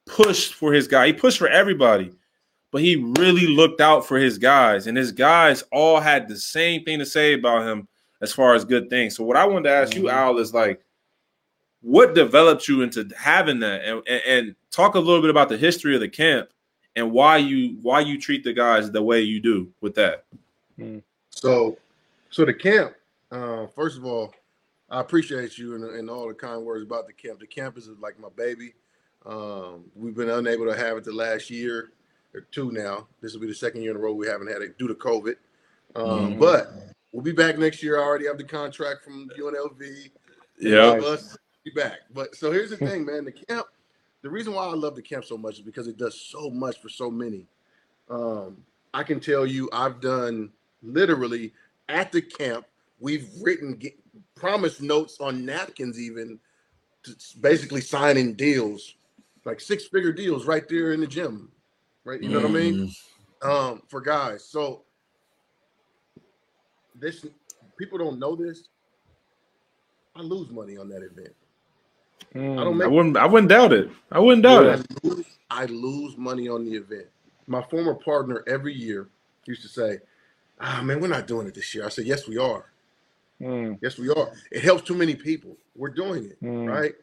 pushed 0.06 0.54
for 0.54 0.74
his 0.74 0.88
guy. 0.88 1.08
He 1.08 1.14
pushed 1.14 1.38
for 1.40 1.48
everybody, 1.48 2.12
but 2.72 2.82
he 2.82 2.98
really 3.18 3.48
looked 3.48 3.80
out 3.82 4.06
for 4.06 4.18
his 4.18 4.38
guys, 4.38 4.88
and 4.88 4.98
his 4.98 5.12
guys 5.12 5.64
all 5.72 6.00
had 6.00 6.28
the 6.28 6.38
same 6.38 6.84
thing 6.84 7.00
to 7.00 7.06
say 7.06 7.34
about 7.34 7.66
him 7.68 7.88
as 8.22 8.34
far 8.34 8.54
as 8.54 8.66
good 8.66 8.90
things. 8.90 9.16
So 9.16 9.24
what 9.24 9.38
I 9.38 9.46
wanted 9.46 9.70
to 9.70 9.76
ask 9.76 9.96
you, 9.96 10.04
Mhm. 10.04 10.12
Al, 10.14 10.38
is 10.38 10.54
like, 10.54 10.82
what 11.82 12.14
developed 12.16 12.68
you 12.68 12.82
into 12.82 13.10
having 13.18 13.60
that, 13.60 13.84
and, 13.84 14.02
and, 14.08 14.22
and 14.26 14.56
talk 14.70 14.96
a 14.96 15.00
little 15.00 15.22
bit 15.22 15.30
about 15.30 15.50
the 15.50 15.58
history 15.58 15.96
of 15.96 16.02
the 16.02 16.10
camp 16.10 16.50
and 16.96 17.12
why 17.12 17.38
you 17.38 17.78
why 17.82 18.00
you 18.00 18.20
treat 18.20 18.44
the 18.44 18.54
guys 18.54 18.92
the 18.92 19.02
way 19.02 19.22
you 19.22 19.40
do 19.40 19.68
with 19.82 19.96
that. 19.96 20.26
So 21.30 21.78
So 22.30 22.46
the 22.46 22.54
camp, 22.54 22.94
uh, 23.32 23.68
first 23.68 23.98
of 23.98 24.06
all, 24.06 24.34
I 24.90 25.00
appreciate 25.00 25.58
you 25.58 25.76
and, 25.76 25.84
and 25.84 26.10
all 26.10 26.28
the 26.28 26.34
kind 26.34 26.64
words 26.64 26.84
about 26.84 27.08
the 27.08 27.14
camp. 27.14 27.40
The 27.40 27.48
camp 27.48 27.78
is 27.78 27.90
like 28.00 28.20
my 28.20 28.30
baby. 28.36 28.74
Um, 29.26 29.86
we've 29.96 30.16
been 30.16 30.30
unable 30.30 30.66
to 30.66 30.76
have 30.76 30.98
it 30.98 31.04
the 31.04 31.14
last 31.14 31.50
year 31.50 31.92
or 32.34 32.42
two 32.52 32.72
now. 32.72 33.08
This 33.22 33.34
will 33.34 33.42
be 33.42 33.48
the 33.48 33.54
second 33.54 33.82
year 33.82 33.92
in 33.92 33.98
a 33.98 34.00
row 34.00 34.14
we 34.14 34.28
haven't 34.28 34.48
had 34.48 34.62
it 34.62 34.78
due 34.78 34.88
to 34.88 34.96
COVID. 34.96 35.36
Um, 35.96 36.36
Mhm. 36.36 36.40
But 36.40 36.74
we'll 37.12 37.24
be 37.24 37.32
back 37.32 37.58
next 37.58 37.84
year. 37.84 38.00
I 38.00 38.04
already 38.04 38.26
have 38.28 38.38
the 38.38 38.44
contract 38.44 39.04
from 39.04 39.30
UNLV. 39.38 40.12
Yeah. 40.60 41.00
All 41.66 41.74
of 41.74 41.88
us 41.88 41.90
be 41.90 41.90
back. 41.90 42.00
But 42.14 42.36
so 42.36 42.52
here's 42.52 42.70
the 42.70 42.78
thing, 42.78 43.06
man. 43.06 43.26
The 43.26 43.32
camp, 43.32 43.68
the 44.22 44.30
reason 44.30 44.54
why 44.54 44.66
I 44.66 44.74
love 44.74 44.96
the 44.96 45.02
camp 45.02 45.26
so 45.26 45.38
much 45.38 45.56
is 45.56 45.62
because 45.62 45.88
it 45.88 45.98
does 45.98 46.20
so 46.20 46.50
much 46.50 46.82
for 46.82 46.90
so 46.90 47.12
many. 47.12 47.48
Um, 48.10 48.64
I 48.94 49.04
can 49.04 49.20
tell 49.20 49.46
you, 49.46 49.70
I've 49.74 50.02
done 50.02 50.52
literally 50.84 51.54
at 51.90 52.12
the 52.12 52.22
camp. 52.22 52.66
We've 53.00 53.30
written 53.42 53.76
get, 53.76 53.98
promise 54.36 54.82
notes 54.82 55.20
on 55.20 55.46
napkins, 55.46 56.00
even 56.00 56.40
to 57.04 57.16
basically 57.42 57.82
signing 57.82 58.34
deals, 58.34 58.96
like 59.46 59.60
six 59.60 59.88
figure 59.88 60.12
deals 60.12 60.46
right 60.46 60.68
there 60.70 60.94
in 60.94 61.02
the 61.02 61.08
gym, 61.08 61.52
right? 62.04 62.22
You 62.22 62.30
know 62.30 62.42
what 62.42 62.50
I 62.50 62.54
mean? 62.54 62.94
Mm. 63.42 63.72
um, 63.72 63.82
for 63.88 64.02
guys. 64.02 64.44
So 64.46 64.84
this 66.94 67.26
people 67.78 67.98
don't 67.98 68.20
know 68.20 68.36
this. 68.36 68.70
I 70.16 70.22
lose 70.22 70.50
money 70.52 70.78
on 70.78 70.90
that 70.90 71.04
event. 71.04 71.34
I 72.36 72.40
don't 72.40 72.78
Mm. 72.78 72.84
I 72.84 72.88
wouldn't. 72.88 73.18
I 73.18 73.26
wouldn't 73.26 73.50
doubt 73.50 73.74
it. 73.74 73.90
I 74.12 74.20
wouldn't 74.20 74.44
doubt 74.44 74.66
Yeah. 74.66 74.80
it. 74.80 74.86
I 75.04 75.08
lose, 75.08 75.26
I 75.50 75.66
lose 75.66 76.18
money 76.18 76.48
on 76.48 76.66
the 76.66 76.76
event. 76.76 77.08
My 77.48 77.62
former 77.64 77.96
partner 77.96 78.44
every 78.48 78.74
year 78.74 79.10
used 79.46 79.62
to 79.64 79.68
say, 79.68 80.00
"Ah 80.60 80.82
man, 80.84 81.00
we're 81.02 81.08
not 81.08 81.28
doing 81.28 81.48
it 81.48 81.54
this 81.54 81.74
year." 81.76 81.86
I 81.86 81.90
said, 81.90 82.06
"Yes, 82.06 82.28
we 82.28 82.38
are. 82.38 82.66
Mm. 83.42 83.80
Yes, 83.82 83.98
we 83.98 84.10
are. 84.10 84.32
It 84.52 84.64
helps 84.64 84.84
too 84.84 84.94
many 84.96 85.16
people. 85.16 85.58
We're 85.76 85.90
doing 85.90 86.26
it, 86.26 86.42
Mm. 86.42 86.70
right? 86.70 86.94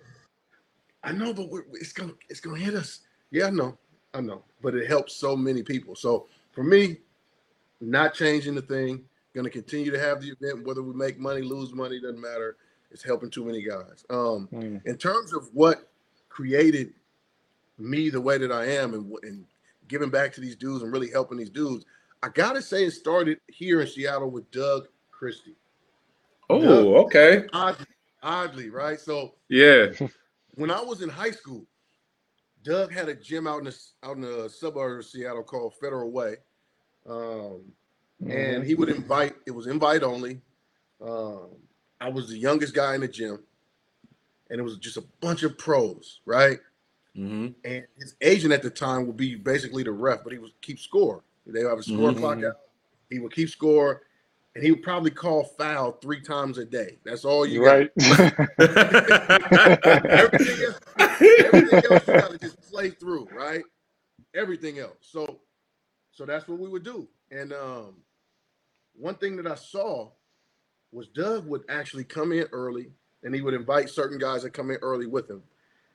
I 1.03 1.13
know, 1.13 1.33
but 1.35 1.49
we're, 1.51 1.65
it's 1.75 1.93
gonna 1.93 2.15
it's 2.29 2.41
gonna 2.41 2.59
hit 2.59 2.75
us. 2.75 3.01
Yeah, 3.31 3.47
I 3.47 3.51
know, 3.51 3.77
I 4.15 4.21
know, 4.21 4.45
but 4.63 4.75
it 4.75 4.87
helps 4.87 5.15
so 5.15 5.37
many 5.37 5.63
people. 5.63 5.95
So 5.95 6.27
for 6.53 6.63
me, 6.65 6.99
not 7.81 8.15
changing 8.15 8.55
the 8.55 8.63
thing, 8.63 9.05
gonna 9.35 9.51
continue 9.51 9.91
to 9.91 9.99
have 9.99 10.21
the 10.23 10.29
event, 10.31 10.65
whether 10.67 10.83
we 10.83 10.95
make 10.95 11.19
money, 11.19 11.43
lose 11.43 11.73
money, 11.73 12.01
doesn't 12.01 12.21
matter. 12.21 12.57
It's 12.91 13.03
helping 13.03 13.31
too 13.31 13.45
many 13.45 13.63
guys. 13.63 14.05
Um, 14.11 14.49
Mm. 14.53 14.85
in 14.87 14.97
terms 14.97 15.33
of 15.33 15.49
what 15.55 15.91
created 16.29 16.95
me 17.79 18.11
the 18.11 18.21
way 18.21 18.39
that 18.39 18.51
I 18.53 18.67
am 18.67 18.95
and, 18.95 19.13
and 19.23 19.47
giving 19.89 20.11
back 20.11 20.33
to 20.35 20.41
these 20.41 20.57
dudes 20.57 20.83
and 20.83 20.93
really 20.93 21.11
helping 21.11 21.39
these 21.39 21.51
dudes, 21.51 21.85
I 22.23 22.29
gotta 22.29 22.61
say 22.63 22.85
it 22.85 22.93
started 22.93 23.41
here 23.47 23.81
in 23.81 23.87
Seattle 23.87 24.31
with 24.31 24.51
Doug 24.51 24.89
Christie. 25.11 25.57
Oh, 26.51 26.95
okay. 27.05 27.47
Oddly, 27.53 27.87
oddly, 28.23 28.71
right? 28.71 28.99
So 28.99 29.35
Yeah. 29.49 29.93
when 30.55 30.71
I 30.71 30.81
was 30.81 31.03
in 31.03 31.09
high 31.09 31.31
school, 31.31 31.67
Doug 32.65 32.93
had 32.93 33.09
a 33.09 33.15
gym 33.15 33.47
out 33.47 33.59
in 33.59 33.65
the 33.65 33.79
out 34.03 34.17
in 34.17 34.23
the 34.23 34.49
suburb 34.49 34.99
of 35.01 35.07
Seattle 35.07 35.45
called 35.45 35.75
Federal 35.81 36.11
Way, 36.11 36.37
um, 37.07 37.73
and 38.21 38.63
Mhm. 38.63 38.67
he 38.67 38.75
would 38.75 38.89
invite. 38.89 39.37
It 39.47 39.53
was 39.53 39.67
invite 39.69 40.03
only. 40.03 40.43
Um, 41.01 41.57
I 42.01 42.09
was 42.09 42.29
the 42.29 42.39
youngest 42.39 42.75
guy 42.75 42.95
in 42.95 43.01
the 43.01 43.09
gym, 43.09 43.43
and 44.51 44.61
it 44.61 44.63
was 44.63 44.77
just 44.79 44.97
a 44.97 45.05
bunch 45.21 45.43
of 45.43 45.59
pros, 45.59 46.21
right? 46.25 46.59
hmm 47.15 47.49
And 47.65 47.85
his 47.99 48.15
agent 48.21 48.53
at 48.53 48.63
the 48.63 48.71
time 48.71 49.07
would 49.07 49.17
be 49.17 49.35
basically 49.35 49.83
the 49.83 49.91
ref, 49.93 50.21
but 50.23 50.33
he 50.33 50.39
would 50.39 50.59
keep 50.61 50.79
score. 50.79 51.23
They 51.47 51.63
would 51.65 51.71
have 51.71 51.79
a 51.79 51.83
score 51.83 52.13
Mhm. 52.13 52.19
clock 52.19 52.45
out. 52.45 52.59
He 53.11 53.19
would 53.19 53.33
keep 53.35 53.49
score, 53.49 54.03
and 54.55 54.63
he 54.63 54.71
would 54.71 54.83
probably 54.83 55.11
call 55.11 55.45
foul 55.45 55.93
three 55.93 56.21
times 56.21 56.59
a 56.59 56.65
day. 56.65 56.99
That's 57.05 57.25
all 57.25 57.47
you 57.47 57.63
got. 57.63 57.79
right. 57.79 57.91
Everything 60.19 60.65
else, 60.65 60.81
everything 61.45 61.85
else 61.85 62.07
you 62.07 62.15
gotta 62.19 62.39
just 62.39 62.61
play 62.71 62.91
through, 62.91 63.29
right? 63.33 63.65
Everything 64.35 64.79
else. 64.79 64.97
So, 65.01 65.41
so 66.13 66.27
that's 66.27 66.47
what 66.47 66.59
we 66.59 66.69
would 66.69 66.85
do. 66.85 67.09
And 67.31 67.53
um, 67.53 67.97
one 68.95 69.15
thing 69.15 69.37
that 69.37 69.47
I 69.47 69.55
saw 69.55 70.11
was 70.93 71.09
Doug 71.09 71.47
would 71.47 71.63
actually 71.69 72.05
come 72.05 72.33
in 72.33 72.47
early, 72.53 72.91
and 73.23 73.35
he 73.35 73.41
would 73.43 73.55
invite 73.55 73.91
certain 73.91 74.19
guys 74.19 74.43
that 74.43 74.51
come 74.51 74.71
in 74.71 74.79
early 74.83 75.07
with 75.07 75.29
him, 75.29 75.43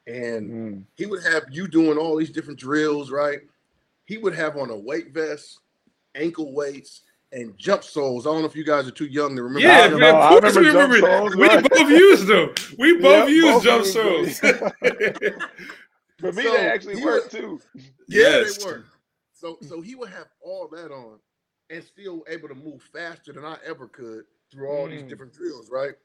and 0.08 0.52
Mm. 0.52 0.84
he 0.96 1.06
would 1.06 1.24
have 1.24 1.46
you 1.52 1.68
doing 1.68 1.98
all 1.98 2.16
these 2.16 2.30
different 2.32 2.60
drills, 2.60 3.10
right? 3.12 3.40
He 4.06 4.18
would 4.18 4.36
have 4.36 4.58
on 4.58 4.70
a 4.70 4.76
weight 4.78 5.12
vest, 5.14 5.60
ankle 6.16 6.54
weights, 6.54 7.02
and 7.32 7.58
jump 7.58 7.84
soles. 7.84 8.28
I 8.28 8.32
don't 8.32 8.42
know 8.42 8.48
if 8.48 8.56
you 8.56 8.64
guys 8.64 8.88
are 8.88 8.92
too 8.92 9.06
young 9.08 9.36
to 9.36 9.42
remember. 9.44 9.68
Yeah, 9.68 9.88
man. 9.90 10.16
I 10.16 10.36
Of 10.36 10.42
course 10.42 10.56
we 10.56 10.68
remember 10.68 11.00
jump 11.00 11.08
soles, 11.08 11.36
We 11.36 11.48
right. 11.48 11.70
both 11.72 11.90
used 11.90 12.28
them. 12.28 12.54
We 12.78 12.98
both 12.98 13.28
Yep, 13.28 13.30
used 13.30 13.54
both 13.54 13.64
jump 13.64 13.86
soles. 13.86 14.40
them. 14.82 15.40
For 16.20 16.32
me, 16.32 16.44
So, 16.44 16.52
they 16.54 16.68
actually 16.68 16.96
worked 17.04 17.34
work 17.34 17.44
was- 17.52 17.62
too. 17.64 17.82
Yeah, 18.08 18.30
Yes. 18.42 18.58
they 18.58 18.66
were. 18.66 18.86
So 19.34 19.58
so 19.68 19.82
he 19.82 19.96
would 19.96 20.10
have 20.10 20.28
all 20.42 20.68
that 20.70 20.92
on 20.92 21.20
and 21.70 21.84
still 21.84 22.24
able 22.30 22.48
to 22.50 22.56
move 22.56 22.82
faster 22.94 23.34
than 23.34 23.44
I 23.44 23.58
ever 23.66 23.88
could 23.88 24.26
through 24.54 24.70
all 24.70 24.88
these 24.88 25.02
Mm. 25.04 25.10
different 25.10 25.34
drills, 25.34 25.70
right? 25.70 25.96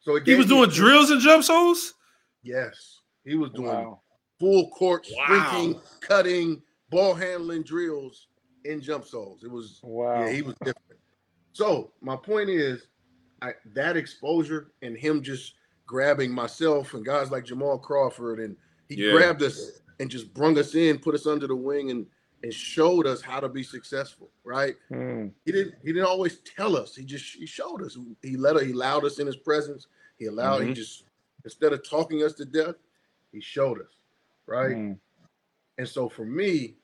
So 0.00 0.16
it 0.16 0.26
he 0.26 0.34
was 0.34 0.46
me- 0.46 0.56
doing 0.56 0.70
drills 0.70 1.10
and 1.10 1.20
jump 1.20 1.44
soles. 1.44 1.94
Yes, 2.42 3.00
he 3.24 3.34
was 3.36 3.50
doing 3.50 3.68
Wow. 3.68 4.02
full 4.40 4.70
court 4.70 5.06
Wow. 5.10 5.24
sprinting, 5.24 5.80
cutting, 6.00 6.62
ball 6.90 7.14
handling 7.14 7.62
drills 7.62 8.28
in 8.64 8.80
jump 8.80 9.04
soles. 9.04 9.44
It 9.44 9.50
was 9.50 9.80
Wow. 9.82 10.24
yeah, 10.24 10.30
he 10.32 10.42
was 10.42 10.54
different. 10.64 11.00
So 11.52 11.92
my 12.00 12.16
point 12.16 12.48
is, 12.50 12.86
I, 13.42 13.54
that 13.74 13.96
exposure 13.96 14.72
and 14.82 14.96
him 14.96 15.22
just 15.22 15.54
grabbing 15.86 16.32
myself 16.32 16.94
and 16.94 17.04
guys 17.04 17.30
like 17.30 17.44
Jamal 17.44 17.78
Crawford 17.78 18.40
and 18.40 18.56
he 18.88 18.96
Yeah. 18.96 19.12
grabbed 19.12 19.42
us 19.42 19.80
and 20.00 20.10
just 20.10 20.32
brung 20.34 20.58
us 20.58 20.74
in, 20.74 20.98
put 20.98 21.14
us 21.14 21.26
under 21.26 21.46
the 21.46 21.56
wing 21.56 21.90
and 21.90 22.06
and 22.46 22.54
showed 22.54 23.06
us 23.06 23.20
how 23.20 23.40
to 23.40 23.48
be 23.48 23.62
successful. 23.62 24.30
Right? 24.44 24.76
Mm. 24.90 25.32
He 25.44 25.52
didn't 25.52 25.74
he 25.82 25.92
didn't 25.92 26.08
always 26.08 26.38
tell 26.40 26.76
us. 26.76 26.94
He 26.94 27.04
just 27.04 27.34
he 27.34 27.44
showed 27.46 27.82
us. 27.82 27.98
He 28.22 28.36
let 28.36 28.56
us 28.56 28.62
he 28.62 28.72
allowed 28.72 29.04
us 29.04 29.18
in 29.18 29.26
his 29.26 29.36
presence. 29.36 29.88
He 30.18 30.26
allowed 30.26 30.62
he 30.62 30.68
Mhm. 30.68 30.74
just 30.76 31.04
instead 31.44 31.72
of 31.72 31.88
talking 31.88 32.22
us 32.22 32.34
to 32.34 32.44
death, 32.44 32.76
he 33.32 33.40
showed 33.40 33.80
us. 33.80 33.92
Right? 34.46 34.76
Mm. 34.76 34.98
And 35.78 35.88
so 35.88 36.08
for 36.08 36.24
me, 36.24 36.76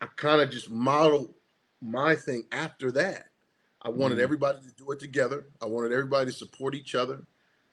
I 0.00 0.06
kind 0.16 0.42
of 0.42 0.50
just 0.50 0.68
modeled 0.70 1.32
my 1.80 2.14
thing 2.16 2.46
after 2.52 2.90
that. 2.92 3.28
I 3.82 3.88
wanted 3.90 4.18
Mhm. 4.18 4.22
everybody 4.22 4.58
to 4.66 4.72
do 4.74 4.90
it 4.92 4.98
together. 4.98 5.46
I 5.62 5.66
wanted 5.66 5.92
everybody 5.92 6.30
to 6.30 6.36
support 6.36 6.74
each 6.74 6.94
other. 6.94 7.26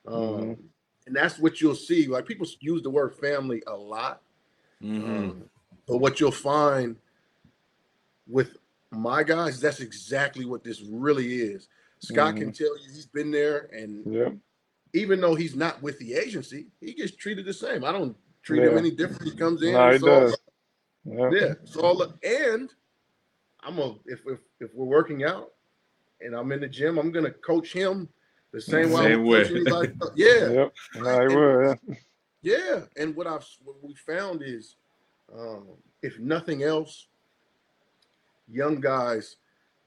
Um, 0.05 0.13
Mhm. 0.13 0.63
And 1.07 1.15
that's 1.15 1.39
what 1.39 1.59
you'll 1.59 1.73
see. 1.75 2.05
Like 2.07 2.27
people 2.27 2.45
use 2.59 2.83
the 2.83 2.89
word 2.91 3.15
family 3.15 3.63
a 3.65 3.75
lot. 3.75 4.21
Mhm. 4.81 5.03
Um, 5.03 5.49
but 5.87 5.97
what 5.97 6.19
you'll 6.19 6.31
find 6.31 6.95
with 8.27 8.57
my 8.91 9.23
guys, 9.23 9.59
that's 9.59 9.79
exactly 9.79 10.45
what 10.45 10.63
this 10.63 10.81
really 10.81 11.35
is. 11.35 11.67
Scott 11.99 12.35
mm-hmm. 12.35 12.43
can 12.43 12.51
tell 12.51 12.77
you 12.79 12.89
he's 12.93 13.05
been 13.05 13.31
there, 13.31 13.69
and 13.73 14.05
Yep. 14.13 14.33
even 14.93 15.21
though 15.21 15.35
he's 15.35 15.55
not 15.55 15.81
with 15.81 15.99
the 15.99 16.13
agency, 16.13 16.67
he 16.79 16.93
gets 16.93 17.15
treated 17.15 17.45
the 17.45 17.53
same. 17.53 17.83
I 17.83 17.91
don't 17.91 18.17
treat 18.43 18.63
him 18.63 18.77
any 18.77 18.91
different. 18.91 19.23
He 19.23 19.35
comes 19.35 19.61
in. 19.61 19.73
No, 19.73 19.89
he 19.89 19.95
it's 19.95 20.03
all- 20.03 20.19
does. 20.21 20.37
Yep. 21.05 21.31
yeah. 21.33 21.53
So 21.65 21.81
all 21.81 22.13
and 22.23 22.71
I'm 23.63 23.79
a 23.79 23.95
if 24.05 24.21
if 24.27 24.39
if 24.59 24.73
we're 24.73 24.85
working 24.85 25.23
out 25.23 25.51
and 26.19 26.35
I'm 26.35 26.51
in 26.51 26.61
the 26.61 26.67
gym, 26.67 26.97
I'm 26.97 27.11
gonna 27.11 27.31
coach 27.31 27.73
him 27.73 28.09
the 28.51 28.61
same 28.61 28.91
way. 28.91 29.03
Same 29.03 29.19
I'm 29.19 29.25
way. 29.25 29.43
coaching 29.43 29.55
anybody 29.57 29.93
else. 30.01 30.11
Yeah, 30.15 30.49
Yep. 30.49 30.73
No, 30.97 31.27
he 31.27 31.35
would. 31.35 31.79
Yeah. 32.41 32.57
yeah. 32.57 32.79
And 32.97 33.15
what 33.15 33.27
I've 33.27 33.47
what 33.63 33.77
we 33.81 33.95
found 33.95 34.41
is, 34.43 34.75
um, 35.37 35.67
if 36.01 36.19
nothing 36.19 36.63
else, 36.63 37.07
young 38.49 38.79
guys 38.79 39.37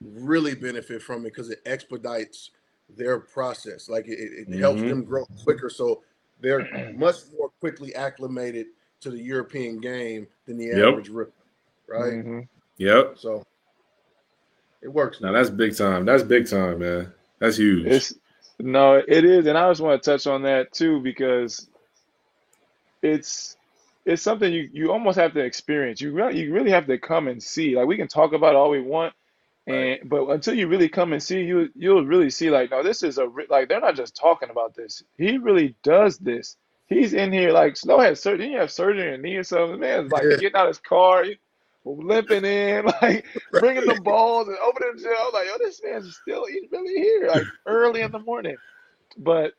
really 0.00 0.54
benefit 0.54 1.02
from 1.02 1.22
it 1.22 1.30
because 1.30 1.50
it 1.50 1.60
expedites 1.66 2.50
their 2.96 3.18
process. 3.20 3.88
Like 3.88 4.06
it, 4.08 4.18
it, 4.18 4.48
it 4.50 4.60
helps 4.60 4.82
them 4.82 5.04
grow 5.04 5.26
quicker, 5.44 5.70
so 5.70 6.02
they're 6.40 6.68
much 6.94 7.16
more 7.36 7.50
quickly 7.60 7.94
acclimated 7.94 8.66
to 9.00 9.10
the 9.10 9.18
European 9.20 9.80
game 9.80 10.26
than 10.46 10.56
the 10.56 10.70
Yep. 10.72 10.88
average 10.88 11.08
rookie, 11.08 11.32
right? 11.88 12.12
Mhm. 12.14 12.48
Yep. 12.78 13.18
So 13.18 13.42
it 14.82 14.88
works. 14.88 15.20
Now 15.20 15.32
that's 15.32 15.50
big 15.50 15.76
time. 15.76 16.04
That's 16.04 16.22
big 16.22 16.48
time, 16.48 16.78
man. 16.80 17.12
That's 17.38 17.56
huge. 17.56 17.86
It's 17.86 18.14
no, 18.60 19.02
it 19.06 19.24
is, 19.24 19.46
and 19.46 19.58
I 19.58 19.68
just 19.70 19.80
want 19.80 20.02
to 20.02 20.10
touch 20.10 20.26
on 20.26 20.42
that 20.42 20.72
too 20.72 21.00
because 21.00 21.68
it's 23.02 23.56
it's 24.04 24.22
something 24.22 24.52
you 24.52 24.68
you 24.72 24.92
almost 24.92 25.18
have 25.18 25.34
to 25.34 25.40
experience. 25.40 26.00
You 26.00 26.12
really 26.12 26.40
you 26.40 26.52
really 26.54 26.72
have 26.72 26.86
to 26.88 26.98
come 26.98 27.28
and 27.28 27.42
see. 27.42 27.76
Like 27.76 27.86
we 27.86 27.96
can 27.96 28.08
talk 28.08 28.32
about 28.32 28.56
all 28.56 28.70
we 28.70 28.80
want, 28.82 29.14
and 29.66 30.00
but 30.04 30.28
until 30.30 30.54
you 30.54 30.68
really 30.68 30.88
come 30.88 31.12
and 31.12 31.22
see, 31.22 31.42
you 31.42 31.68
you'll 31.76 32.06
really 32.06 32.30
see 32.30 32.50
like 32.50 32.70
no, 32.70 32.82
this 32.82 33.02
is 33.04 33.18
a 33.18 33.28
re- 33.28 33.46
like 33.50 33.68
they're 33.68 33.80
not 33.80 33.96
just 33.96 34.16
talking 34.16 34.50
about 34.50 34.74
this. 34.74 35.02
He 35.18 35.38
really 35.38 35.76
does 35.84 36.18
this. 36.18 36.56
He's 36.88 37.14
in 37.14 37.32
here 37.32 37.52
like 37.52 37.76
Snow 37.76 38.00
had 38.00 38.18
surgery. 38.18 38.52
You 38.52 38.58
have 38.58 38.72
surgery 38.72 39.02
in 39.02 39.08
your 39.08 39.18
knee 39.18 39.36
or 39.36 39.44
something? 39.44 39.80
Man, 39.80 40.06
is 40.06 40.12
like 40.12 40.36
getting 40.38 40.56
out 40.56 40.66
of 40.66 40.70
his 40.76 40.78
car, 40.80 41.24
he- 41.24 41.38
limping 41.84 42.44
in, 42.44 42.86
like 43.02 43.24
bringing 43.58 43.86
the 43.86 43.96
balls 43.96 44.48
and 44.48 44.58
opening 44.58 44.96
the 44.96 45.02
jail. 45.02 45.30
Like, 45.32 45.46
yo, 45.48 45.58
this 45.60 45.80
man's 45.84 46.16
still 46.16 46.46
he's 46.46 46.70
really 46.72 46.94
here, 46.94 47.28
like 47.28 47.48
early 47.66 48.02
in 48.02 48.12
the 48.12 48.18
morning. 48.20 48.58
But 49.18 49.52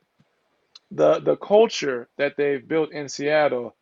the 0.92 1.20
the 1.20 1.36
culture 1.38 2.08
that 2.18 2.36
they've 2.38 2.66
built 2.66 2.92
in 2.92 3.10
Seattle 3.10 3.76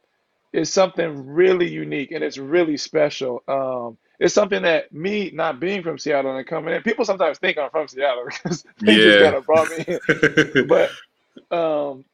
is 0.54 0.72
something 0.72 1.26
really 1.28 1.70
unique 1.70 2.12
and 2.12 2.24
it's 2.24 2.38
really 2.38 2.78
special. 2.78 3.44
Um, 3.48 3.98
it's 4.20 4.34
something 4.34 4.62
that 4.64 4.92
me 4.94 5.32
not 5.34 5.60
being 5.60 5.82
from 5.84 5.98
Seattle 5.98 6.36
and 6.36 6.48
coming 6.48 6.74
in, 6.74 6.82
people 6.82 7.06
sometimes 7.06 7.38
think 7.38 7.58
I'm 7.58 7.70
from 7.70 7.88
Seattle 7.88 8.26
because 8.44 8.64
they 8.86 9.00
just 9.00 9.18
Yeah. 9.20 9.20
kind 9.20 9.36
of 9.36 9.46
brought 9.46 9.70
me 9.70 9.84
in. 9.88 10.00
But 10.62 10.96
um, 11.52 12.06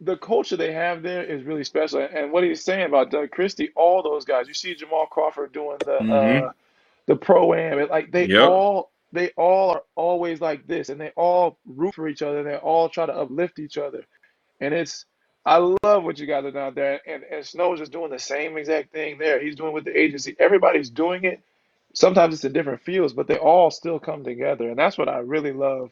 the 0.00 0.16
culture 0.18 0.56
they 0.56 0.72
have 0.72 1.02
there 1.02 1.24
is 1.24 1.44
really 1.44 1.64
special. 1.64 2.00
And 2.12 2.32
what 2.32 2.44
he's 2.44 2.64
saying 2.64 2.86
about 2.86 3.10
Doug 3.10 3.30
Christie, 3.32 3.70
all 3.76 4.02
those 4.02 4.24
guys, 4.26 4.48
you 4.48 4.54
see 4.54 4.74
Jamal 4.74 5.06
Crawford 5.06 5.52
doing 5.52 5.78
the 5.84 6.00
Mhm. 6.00 6.46
uh, 6.48 6.52
the 7.06 7.16
pro 7.16 7.54
am, 7.54 7.88
like 7.90 8.12
they 8.12 8.30
Yep. 8.30 8.38
all 8.38 8.92
they 9.12 9.30
all 9.36 9.70
are 9.70 9.82
always 9.96 10.40
like 10.40 10.66
this, 10.66 10.90
and 10.90 11.00
they 11.00 11.12
all 11.16 11.58
root 11.66 11.94
for 11.94 12.08
each 12.08 12.22
other, 12.22 12.40
and 12.40 12.48
they 12.48 12.56
all 12.56 12.88
try 12.90 13.06
to 13.06 13.14
uplift 13.14 13.60
each 13.60 13.78
other. 13.78 14.04
And 14.60 14.74
it's 14.74 15.06
I 15.46 15.58
love 15.58 16.02
what 16.04 16.18
you 16.18 16.26
guys 16.26 16.44
are 16.44 16.50
down 16.50 16.74
there, 16.74 17.00
and 17.06 17.22
and 17.30 17.44
Snow's 17.46 17.78
just 17.78 17.92
doing 17.92 18.10
the 18.10 18.18
same 18.18 18.56
exact 18.58 18.92
thing 18.92 19.16
there. 19.16 19.40
He's 19.40 19.54
doing 19.56 19.72
with 19.72 19.84
the 19.84 19.98
agency. 19.98 20.34
Everybody's 20.40 20.90
doing 20.90 21.24
it. 21.24 21.40
Sometimes 21.94 22.34
it's 22.34 22.44
in 22.44 22.52
different 22.52 22.82
fields, 22.82 23.12
but 23.14 23.26
they 23.28 23.38
all 23.38 23.70
still 23.70 23.98
come 23.98 24.24
together, 24.24 24.68
and 24.68 24.78
that's 24.78 24.98
what 24.98 25.08
I 25.08 25.18
really 25.18 25.52
love. 25.52 25.90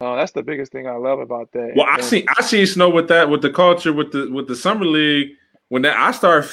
Uh, 0.00 0.16
that's 0.16 0.32
the 0.32 0.42
biggest 0.42 0.72
thing 0.72 0.88
I 0.88 0.96
love 0.96 1.20
about 1.20 1.52
that. 1.52 1.74
Well, 1.76 1.86
I 1.86 1.96
And- 1.96 2.04
seen 2.04 2.26
I 2.36 2.42
seen 2.42 2.66
Snow 2.66 2.88
with 2.90 3.06
that 3.08 3.28
with 3.28 3.42
the 3.42 3.50
culture 3.50 3.92
with 3.92 4.10
the 4.10 4.28
with 4.32 4.48
the 4.48 4.56
summer 4.56 4.84
league 4.86 5.32
when 5.68 5.82
that 5.82 5.96
I 5.96 6.10
started 6.10 6.50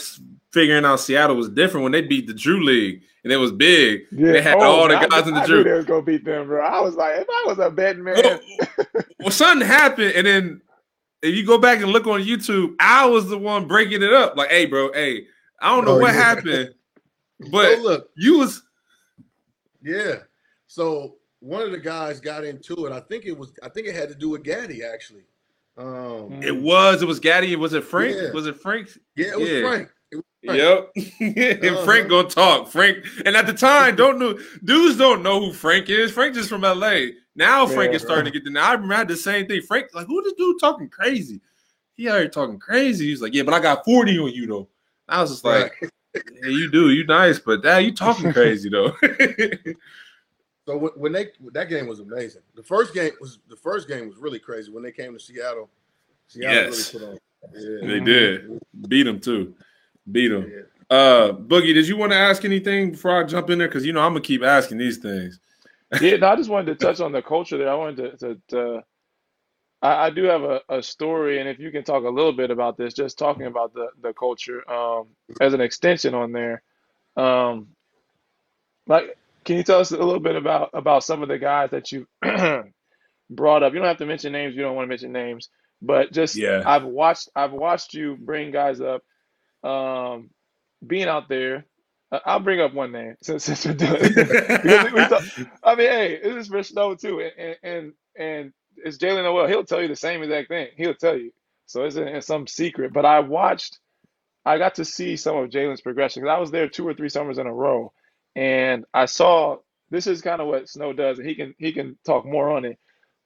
figuring 0.51 0.83
out 0.85 0.99
Seattle 0.99 1.37
was 1.37 1.49
different 1.49 1.83
when 1.83 1.93
they 1.93 2.01
beat 2.01 2.27
the 2.27 2.33
Drew 2.33 2.61
League 2.63 3.01
and 3.23 3.31
it 3.31 3.37
was 3.37 3.51
big. 3.51 4.01
Yeah. 4.11 4.33
They 4.33 4.41
had 4.41 4.57
Oh, 4.57 4.61
all 4.81 4.87
the 4.89 4.97
I, 4.97 5.07
guys 5.07 5.27
in 5.27 5.33
the 5.33 5.39
I 5.39 5.45
knew 5.45 5.47
Drew. 5.47 5.63
they 5.63 5.71
was 5.71 5.85
gonna 5.85 6.01
beat 6.01 6.25
them, 6.25 6.47
bro. 6.47 6.63
I 6.63 6.81
was 6.81 6.95
like, 6.95 7.19
if 7.21 7.27
I 7.29 7.43
was 7.47 7.57
a 7.59 7.69
betting 7.71 8.03
man, 8.03 8.15
Well, 8.21 8.39
well, 9.21 9.31
something 9.31 9.65
happened, 9.65 10.11
and 10.15 10.27
then 10.27 10.61
if 11.21 11.35
you 11.35 11.45
go 11.45 11.57
back 11.57 11.81
and 11.81 11.91
look 11.91 12.07
on 12.07 12.21
YouTube, 12.21 12.75
I 12.79 13.05
was 13.05 13.27
the 13.29 13.37
one 13.37 13.67
breaking 13.67 14.01
it 14.03 14.13
up. 14.13 14.35
Like, 14.35 14.49
hey, 14.49 14.65
bro, 14.65 14.91
hey, 14.93 15.27
I 15.61 15.69
don't 15.75 15.85
know 15.85 15.95
Oh, 15.97 15.99
what 15.99 16.13
yeah. 16.13 16.21
happened, 16.21 16.73
So 17.43 17.49
but 17.51 17.79
look, 17.79 18.09
you 18.15 18.37
was 18.39 18.63
yeah. 19.81 20.15
So 20.67 21.15
one 21.39 21.61
of 21.63 21.71
the 21.71 21.79
guys 21.79 22.19
got 22.19 22.43
into 22.43 22.85
it. 22.85 22.91
I 22.91 22.99
think 22.99 23.25
it 23.25 23.37
was. 23.37 23.53
I 23.63 23.69
think 23.69 23.87
it 23.87 23.95
had 23.95 24.09
to 24.09 24.15
do 24.15 24.29
with 24.29 24.43
Gaddy 24.43 24.83
actually. 24.83 25.23
Um, 25.77 26.41
it 26.43 26.55
was 26.55 27.01
it 27.01 27.07
was 27.07 27.19
Gaddy. 27.19 27.55
Was 27.55 27.73
it 27.73 27.83
Frank? 27.83 28.15
Yeah. 28.15 28.31
Was 28.31 28.45
it 28.45 28.57
Frank? 28.57 28.89
yeah, 29.15 29.31
it 29.31 29.39
was 29.39 29.49
Yeah. 29.49 29.61
Frank. 29.61 29.89
It 30.43 30.49
was 30.49 30.57
Frank. 30.59 30.87
Yep. 31.21 31.61
and. 31.63 31.85
Frank 31.85 32.09
gonna 32.09 32.27
talk. 32.29 32.67
Frank, 32.67 33.05
and 33.25 33.35
at 33.35 33.45
the 33.45 33.53
time, 33.53 33.95
don't 33.95 34.17
know 34.19 34.37
dudes 34.63 34.97
don't 34.97 35.21
know 35.23 35.39
who 35.39 35.53
Frank 35.53 35.89
is. 35.89 36.11
Frank 36.11 36.33
just 36.33 36.49
from 36.49 36.61
LA. 36.61 37.07
Now 37.35 37.65
Frank 37.67 37.91
Yeah, 37.91 37.97
is 37.97 38.01
starting 38.01 38.25
to 38.25 38.31
get 38.31 38.43
the. 38.43 38.49
Now 38.51 38.69
I 38.69 38.73
remember 38.73 38.95
I 38.95 38.97
had 38.99 39.07
the 39.07 39.15
same 39.17 39.47
thing. 39.47 39.61
Frank 39.61 39.87
like, 39.93 40.07
who 40.07 40.21
this 40.23 40.33
dude 40.33 40.59
talking 40.59 40.89
crazy? 40.89 41.41
He 41.95 42.09
out 42.09 42.19
here 42.19 42.27
talking 42.27 42.57
crazy. 42.59 43.07
He's 43.09 43.21
like, 43.21 43.33
yeah, 43.33 43.43
but 43.43 43.53
I 43.53 43.59
got 43.59 43.85
forty 43.85 44.17
on 44.17 44.31
you 44.31 44.47
though. 44.47 44.67
I 45.07 45.21
was 45.21 45.29
just 45.31 45.43
like, 45.45 45.73
Right. 45.81 45.91
yeah, 46.41 46.49
you 46.49 46.71
do, 46.71 46.89
you 46.89 47.05
nice, 47.05 47.37
but 47.39 47.61
that 47.63 47.79
you 47.79 47.93
talking 47.93 48.33
crazy 48.33 48.69
though. 48.69 48.95
So 50.67 50.77
when, 50.77 50.91
when 50.95 51.11
they 51.11 51.29
that 51.53 51.69
game 51.69 51.87
was 51.87 51.99
amazing. 51.99 52.43
The 52.55 52.63
first 52.63 52.93
game 52.93 53.11
was 53.19 53.39
the 53.49 53.55
first 53.55 53.87
game 53.87 54.07
was 54.07 54.17
really 54.17 54.39
crazy 54.39 54.71
when 54.71 54.83
they 54.83 54.91
came 54.91 55.13
to 55.13 55.19
Seattle. 55.19 55.69
Seattle 56.27 56.55
Yes. 56.71 56.93
really 56.93 57.05
put 57.05 57.11
on. 57.13 57.19
Yeah. 57.81 57.87
they 57.87 57.99
did 57.99 58.59
beat 58.87 59.03
them 59.03 59.19
too, 59.19 59.55
beat 60.09 60.31
him. 60.31 60.49
Yeah. 60.49 60.95
Uh, 60.95 61.31
Boogie, 61.31 61.73
did 61.73 61.87
you 61.87 61.95
want 61.95 62.11
to 62.11 62.17
ask 62.17 62.43
anything 62.43 62.91
before 62.91 63.23
I 63.23 63.23
jump 63.23 63.49
in 63.49 63.57
there? 63.57 63.67
Because 63.67 63.85
you 63.85 63.93
know 63.93 64.01
I'm 64.01 64.11
gonna 64.11 64.21
keep 64.21 64.43
asking 64.43 64.77
these 64.77 64.97
things. 64.97 65.39
yeah, 66.01 66.17
no, 66.17 66.27
I 66.29 66.35
just 66.35 66.49
wanted 66.49 66.77
to 66.77 66.85
touch 66.85 66.99
on 66.99 67.11
the 67.11 67.21
culture 67.21 67.57
there. 67.57 67.69
I 67.69 67.75
wanted 67.75 67.97
to, 67.97 68.17
to, 68.17 68.41
to 68.49 68.83
I, 69.81 70.05
I 70.05 70.09
do 70.09 70.23
have 70.23 70.43
a, 70.43 70.61
a 70.69 70.83
story, 70.83 71.39
and 71.39 71.49
if 71.49 71.59
you 71.59 71.71
can 71.71 71.83
talk 71.83 72.03
a 72.03 72.09
little 72.09 72.33
bit 72.33 72.51
about 72.51 72.77
this, 72.77 72.93
just 72.93 73.17
talking 73.17 73.45
about 73.45 73.73
the 73.73 73.87
the 74.01 74.13
culture 74.13 74.69
um, 74.69 75.07
as 75.39 75.53
an 75.53 75.61
extension 75.61 76.13
on 76.13 76.31
there. 76.31 76.61
Um, 77.17 77.69
like, 78.87 79.17
can 79.43 79.57
you 79.57 79.63
tell 79.63 79.79
us 79.79 79.91
a 79.91 79.97
little 79.97 80.19
bit 80.19 80.35
about 80.35 80.69
about 80.73 81.03
some 81.03 81.21
of 81.23 81.29
the 81.29 81.37
guys 81.39 81.71
that 81.71 81.91
you 81.91 82.07
brought 83.29 83.63
up? 83.63 83.73
You 83.73 83.79
don't 83.79 83.87
have 83.87 83.97
to 83.97 84.05
mention 84.05 84.33
names. 84.33 84.55
You 84.55 84.61
don't 84.61 84.75
want 84.75 84.85
to 84.85 84.89
mention 84.89 85.11
names, 85.11 85.49
but 85.81 86.11
just 86.11 86.35
Yeah. 86.35 86.63
I've 86.65 86.83
watched 86.83 87.29
I've 87.35 87.53
watched 87.53 87.93
you 87.93 88.17
bring 88.19 88.51
guys 88.51 88.81
up, 88.81 89.03
um, 89.63 90.29
being 90.85 91.07
out 91.07 91.29
there. 91.29 91.65
Uh, 92.11 92.19
I'll 92.25 92.39
bring 92.39 92.61
up 92.61 92.73
one 92.73 92.91
name 92.91 93.15
since, 93.21 93.45
since 93.45 93.65
we're 93.65 93.73
doing 93.73 93.93
because 94.01 94.91
we 94.93 95.07
talk, 95.07 95.23
I 95.63 95.75
mean, 95.75 95.89
hey, 95.89 96.19
this 96.23 96.35
is 96.35 96.47
for 96.47 96.63
Snow 96.63 96.95
too, 96.95 97.21
and 97.21 97.33
and 97.37 97.57
and, 97.63 97.93
and 98.17 98.53
it's 98.77 98.97
Jaylen 98.97 99.23
Nowell. 99.23 99.47
He'll 99.47 99.65
tell 99.65 99.81
you 99.81 99.87
the 99.87 99.95
same 99.95 100.23
exact 100.23 100.49
thing. 100.49 100.69
He'll 100.77 100.95
tell 100.95 101.17
you. 101.17 101.31
So 101.67 101.85
it's, 101.85 101.95
it's 101.95 102.27
some 102.27 102.47
secret. 102.47 102.93
But 102.93 103.05
I 103.05 103.19
watched. 103.21 103.79
I 104.45 104.57
got 104.57 104.75
to 104.75 104.85
see 104.85 105.17
some 105.17 105.37
of 105.37 105.49
Jalen's 105.49 105.81
progression 105.81 106.23
because 106.23 106.35
I 106.35 106.39
was 106.39 106.51
there 106.51 106.67
two 106.67 106.87
or 106.87 106.93
three 106.93 107.09
summers 107.09 107.37
in 107.37 107.47
a 107.47 107.53
row, 107.53 107.93
and 108.35 108.85
I 108.93 109.05
saw 109.05 109.57
this 109.91 110.07
is 110.07 110.21
kind 110.21 110.41
of 110.41 110.47
what 110.47 110.69
Snow 110.69 110.93
does, 110.93 111.19
and 111.19 111.27
he 111.27 111.35
can 111.35 111.53
he 111.57 111.71
can 111.73 111.97
talk 112.05 112.25
more 112.25 112.49
on 112.51 112.65
it. 112.65 112.79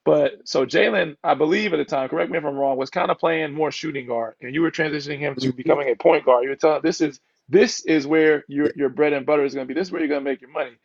But 0.06 0.48
so 0.48 0.66
Jalen, 0.66 1.18
I 1.24 1.34
believe 1.34 1.74
at 1.74 1.78
the 1.78 1.86
time, 1.86 2.08
correct 2.10 2.32
me 2.32 2.38
if 2.38 2.46
I'm 2.46 2.56
wrong, 2.56 2.78
was 2.78 2.92
kind 2.92 3.10
of 3.10 3.18
playing 3.18 3.54
more 3.54 3.72
shooting 3.72 4.06
guard, 4.06 4.36
and 4.40 4.54
you 4.54 4.62
were 4.62 4.72
transitioning 4.72 5.20
him 5.20 5.34
to 5.36 5.48
mm-hmm. 5.48 5.58
becoming 5.58 5.90
a 5.90 5.96
point 5.96 6.26
guard. 6.26 6.44
You 6.44 6.52
were 6.52 6.56
telling 6.56 6.82
this 6.84 7.02
is 7.02 7.20
this 7.50 7.84
is 7.86 8.06
where 8.06 8.46
your 8.48 8.72
your 8.76 8.90
bread 8.90 9.14
and 9.14 9.26
butter 9.26 9.44
is 9.44 9.56
going 9.56 9.68
to 9.68 9.74
be. 9.74 9.78
This 9.78 9.88
is 9.88 9.92
where 9.92 10.02
you're 10.02 10.08
going 10.10 10.24
to 10.24 10.30
make 10.30 10.42
your 10.42 10.52
money. 10.52 10.78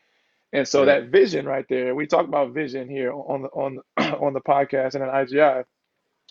And 0.53 0.67
so 0.67 0.87
that 0.87 1.09
vision 1.09 1.47
right 1.47 1.67
there, 1.69 1.95
we 1.95 2.07
talk 2.07 2.27
about 2.27 2.53
vision 2.55 2.89
here 2.89 3.13
on 3.13 3.43
the 3.43 3.49
on 3.49 3.79
the, 3.97 4.19
on 4.19 4.33
the 4.33 4.41
podcast 4.41 4.95
and 4.95 5.05
in 5.05 5.11
IGI, 5.11 5.65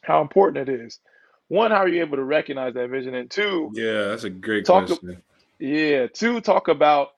how 0.01 0.21
important 0.21 0.67
it 0.67 0.81
is. 0.81 0.99
One, 1.47 1.71
how 1.71 1.77
are 1.77 1.87
you 1.87 2.01
able 2.01 2.17
to 2.17 2.23
recognize 2.23 2.73
that 2.73 2.89
vision? 2.89 3.15
And 3.15 3.29
two, 3.29 3.71
Yeah, 3.73 4.05
that's 4.09 4.23
a 4.23 4.29
great 4.29 4.65
Talk- 4.65 4.87
question. 4.87 5.21
yeah, 5.59 6.07
two, 6.07 6.41
talk 6.41 6.67
about 6.67 7.09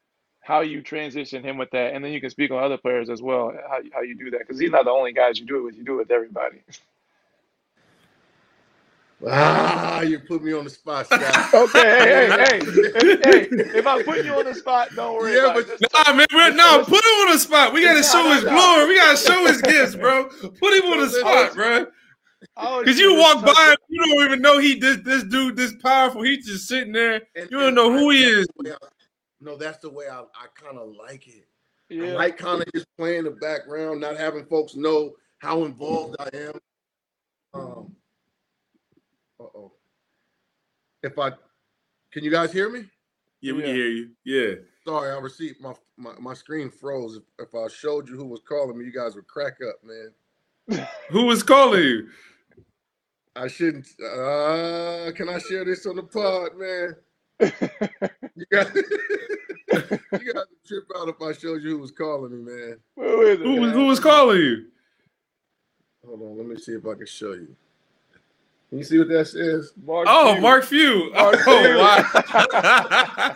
how 0.41 0.61
you 0.61 0.81
transition 0.81 1.43
him 1.43 1.57
with 1.57 1.69
that, 1.71 1.93
and 1.93 2.03
then 2.03 2.11
you 2.11 2.19
can 2.19 2.29
speak 2.29 2.51
on 2.51 2.63
other 2.63 2.77
players 2.77 3.09
as 3.09 3.21
well, 3.21 3.53
how 3.69 3.79
how 3.93 4.01
you 4.01 4.15
do 4.15 4.29
that, 4.31 4.39
because 4.39 4.59
he's 4.59 4.71
not 4.71 4.85
the 4.85 4.91
only 4.91 5.13
guys 5.13 5.39
you 5.39 5.45
do 5.45 5.59
it 5.59 5.61
with. 5.63 5.75
You 5.77 5.83
do 5.83 5.93
it 5.93 5.97
with 5.97 6.11
everybody. 6.11 6.57
Ah, 9.27 10.01
you 10.01 10.17
put 10.19 10.43
me 10.43 10.51
on 10.53 10.63
the 10.63 10.69
spot, 10.71 11.05
Scott. 11.05 11.53
Okay, 11.53 11.79
hey, 11.79 12.27
hey, 12.29 12.35
hey, 12.39 12.59
if, 12.59 13.23
hey, 13.23 13.77
if 13.79 13.85
I 13.85 14.01
put 14.01 14.25
you 14.25 14.33
on 14.33 14.45
the 14.45 14.55
spot, 14.55 14.89
don't 14.95 15.15
worry 15.15 15.33
Yeah, 15.35 15.51
about 15.51 15.67
but- 15.67 15.79
Just- 15.79 15.93
Nah, 16.07 16.13
man, 16.13 16.25
we're, 16.33 16.51
no, 16.55 16.79
put 16.85 17.03
him 17.05 17.27
on 17.27 17.31
the 17.33 17.37
spot. 17.37 17.71
We 17.71 17.83
gotta 17.83 18.01
No, 18.01 18.05
show 18.07 18.31
his 18.33 18.43
glory. 18.43 18.87
We 18.87 18.95
gotta 18.97 19.17
show 19.17 19.45
his 19.45 19.61
gifts, 19.61 19.95
bro. 19.95 20.25
Put 20.25 20.73
him 20.73 20.85
on 20.91 21.01
the 21.01 21.09
spot, 21.19 21.53
bro. 21.53 21.85
Because 22.79 22.99
you 22.99 23.15
walk 23.15 23.45
by, 23.45 23.51
him, 23.71 23.77
you 23.89 23.99
don't 24.15 24.25
even 24.25 24.41
know 24.41 24.57
he 24.57 24.79
this 24.79 24.97
this 25.05 25.23
dude 25.23 25.55
this 25.55 25.73
powerful. 25.83 26.23
He's 26.23 26.45
just 26.47 26.67
sitting 26.67 26.91
there. 26.91 27.21
You 27.35 27.45
don't 27.59 27.75
know 27.75 27.91
who 27.95 28.09
he 28.09 28.23
is. 28.23 28.47
The 29.41 29.49
way 29.49 29.51
I- 29.51 29.53
no, 29.53 29.57
that's 29.57 29.77
the 29.79 29.89
way 29.89 30.07
I, 30.07 30.21
I 30.21 30.47
kind 30.55 30.77
of 30.77 30.93
like 30.95 31.27
it. 31.27 31.47
I 31.91 32.13
like 32.13 32.37
kind 32.37 32.61
of 32.61 32.67
just 32.73 32.87
playing 32.97 33.25
the 33.25 33.31
background, 33.31 33.99
not 33.99 34.15
having 34.15 34.45
folks 34.45 34.75
know 34.75 35.13
how 35.39 35.65
involved 35.65 36.15
I 36.19 36.29
am. 36.33 36.53
Um, 37.53 37.95
uh 39.39 39.43
oh. 39.43 39.73
If 41.03 41.19
I, 41.19 41.31
can 42.13 42.23
you 42.23 42.31
guys 42.31 42.53
hear 42.53 42.69
me? 42.69 42.85
Yeah, 43.41 43.53
we 43.53 43.63
can 43.63 43.75
hear 43.75 43.87
you. 43.87 44.11
Yeah. 44.23 44.55
Sorry, 44.87 45.11
I 45.11 45.17
received 45.19 45.59
my 45.59 45.73
my, 45.97 46.13
my 46.19 46.33
screen 46.33 46.69
froze. 46.69 47.17
If, 47.17 47.23
if 47.47 47.55
I 47.55 47.67
showed 47.67 48.07
you 48.07 48.15
who 48.15 48.25
was 48.25 48.41
calling 48.47 48.77
me, 48.77 48.85
you 48.85 48.93
guys 48.93 49.15
would 49.15 49.27
crack 49.27 49.57
up, 49.67 49.75
man. 49.83 50.87
Who 51.09 51.25
was 51.25 51.43
calling 51.43 51.83
you? 51.83 52.07
I 53.35 53.47
shouldn't. 53.47 53.87
Uh, 54.01 55.11
can 55.15 55.29
I 55.29 55.39
share 55.39 55.65
this 55.65 55.85
on 55.85 55.97
the 55.97 56.03
pod, 56.03 56.57
man? 56.57 56.95
You 58.35 58.45
got 58.51 58.75
you 58.75 60.33
got 60.33 60.45
to 60.47 60.55
trip 60.67 60.85
out 60.97 61.09
if 61.09 61.21
I 61.21 61.33
showed 61.33 61.61
you 61.63 61.71
who 61.71 61.77
was 61.79 61.91
calling 61.91 62.31
me, 62.45 62.51
man. 62.51 62.77
Who 62.95 63.21
is 63.21 63.39
it? 63.39 63.43
Who 63.45 63.55
was 63.55 63.71
who 63.71 63.85
was 63.87 63.99
calling 63.99 64.37
you? 64.37 64.65
Hold 66.05 66.21
on, 66.21 66.37
let 66.37 66.47
me 66.47 66.55
see 66.57 66.73
if 66.73 66.85
I 66.85 66.93
can 66.95 67.05
show 67.05 67.33
you. 67.33 67.55
Can 68.69 68.77
you 68.77 68.83
see 68.85 68.97
what 68.99 69.09
that 69.09 69.27
says? 69.27 69.73
Mark 69.83 70.07
Oh, 70.09 70.33
Few. 70.33 70.41
Mark 70.41 70.63
Few. 70.63 71.11
Mark 71.13 71.39
Oh, 71.45 71.63
Few. 71.63 71.77
wow. 71.77 73.35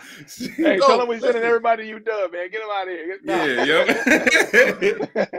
Hey, 0.56 0.76
No, 0.78 0.86
tell 0.86 1.00
him 1.02 1.08
we 1.08 1.20
sending 1.20 1.42
everybody 1.42 1.86
you 1.86 1.98
dub, 2.00 2.32
man. 2.32 2.48
Get 2.50 2.62
him 2.62 2.68
out 2.72 2.88
of 2.88 2.94
here. 2.94 3.18
Yeah, 3.22 3.62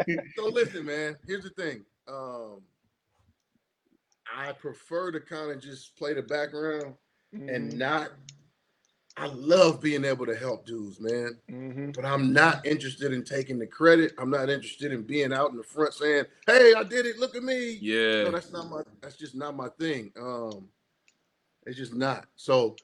yep. 0.06 0.24
So 0.36 0.46
listen, 0.50 0.86
man. 0.86 1.18
Here's 1.26 1.44
the 1.44 1.50
thing. 1.50 1.84
Um, 2.08 2.62
I 4.34 4.52
prefer 4.52 5.12
to 5.12 5.20
kind 5.20 5.52
of 5.52 5.60
just 5.62 5.96
play 5.98 6.14
the 6.14 6.22
background 6.22 6.94
and 7.34 7.72
Mm-hmm. 7.72 7.78
not. 7.78 8.12
I 9.20 9.26
love 9.28 9.82
being 9.82 10.06
able 10.06 10.28
to 10.28 10.36
help 10.36 10.66
dudes, 10.66 11.00
man. 11.00 11.40
Mhm. 11.50 11.96
But 11.96 12.06
I'm 12.06 12.32
not 12.32 12.66
interested 12.68 13.12
in 13.14 13.24
taking 13.24 13.58
the 13.58 13.66
credit. 13.66 14.14
I'm 14.20 14.30
not 14.30 14.50
interested 14.50 14.92
in 14.92 15.02
being 15.04 15.34
out 15.34 15.50
in 15.50 15.58
the 15.58 15.64
front 15.64 15.94
saying, 15.96 16.26
"Hey, 16.46 16.74
I 16.76 16.84
did 16.84 17.06
it. 17.08 17.18
Look 17.18 17.36
at 17.36 17.44
me." 17.44 17.76
No, 17.76 17.80
Yeah. 17.82 18.30
that's 18.30 18.52
not 18.52 18.70
my. 18.70 18.84
That's 19.02 19.16
just 19.16 19.34
not 19.34 19.56
my 19.56 19.70
thing. 19.70 20.12
Um, 20.18 20.70
it's 21.66 21.78
just 21.78 21.96
not. 21.96 22.28
So, 22.36 22.76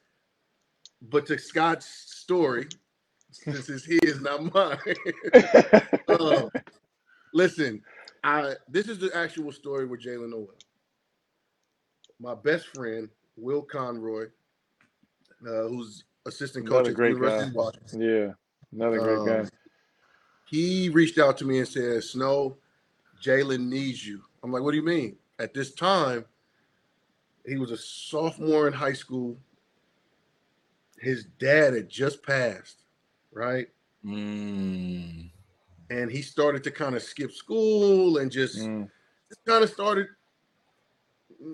but 1.03 1.25
to 1.27 1.37
Scott's 1.37 1.85
story, 1.85 2.67
since 3.31 3.69
it's 3.69 3.85
his, 3.85 4.19
not 4.21 4.53
mine. 4.53 4.79
Um, 6.19 6.49
listen, 7.33 7.83
I 8.23 8.55
this 8.69 8.87
is 8.87 8.97
the 8.99 9.15
actual 9.15 9.51
story 9.51 9.85
with 9.85 10.01
Jaylen 10.01 10.29
Nowell. 10.31 10.55
My 12.19 12.35
best 12.35 12.67
friend, 12.67 13.09
Will 13.35 13.61
Conroy, 13.61 14.27
uh, 15.47 15.67
who's 15.67 16.03
assistant 16.25 16.65
coach 16.67 16.87
Another 16.87 16.89
at 16.89 16.91
the 16.91 16.93
great 16.93 17.09
University 17.09 17.43
guy. 17.43 17.49
of 17.49 17.55
Washington. 17.55 18.01
yeah, 18.01 18.33
another 18.71 18.99
great 18.99 19.17
Um, 19.19 19.43
guy. 19.43 19.49
he 20.49 20.89
reached 20.89 21.17
out 21.17 21.37
to 21.39 21.45
me 21.45 21.59
and 21.59 21.67
said, 21.67 22.03
Snow, 22.03 22.57
Jalen 23.21 23.67
needs 23.67 24.05
you. 24.05 24.21
I'm 24.43 24.51
like, 24.51 24.63
what 24.63 24.71
do 24.71 24.77
you 24.77 24.83
mean? 24.85 25.17
At 25.39 25.53
this 25.53 25.73
time, 25.73 26.25
he 27.45 27.57
was 27.57 27.71
a 27.71 27.77
sophomore 27.77 28.67
in 28.67 28.73
high 28.73 28.93
school. 28.93 29.37
His 30.99 31.25
dad 31.25 31.73
had 31.73 31.89
just 31.89 32.23
passed, 32.23 32.83
right? 33.31 33.67
Mm. 34.05 35.29
And 35.89 36.11
he 36.11 36.21
started 36.21 36.63
to 36.63 36.71
kind 36.71 36.95
of 36.95 37.03
skip 37.03 37.31
school 37.31 38.17
and 38.19 38.31
just, 38.31 38.57
Mm. 38.59 38.89
just 39.29 39.43
kind 39.45 39.63
of 39.63 39.69
started 39.69 40.07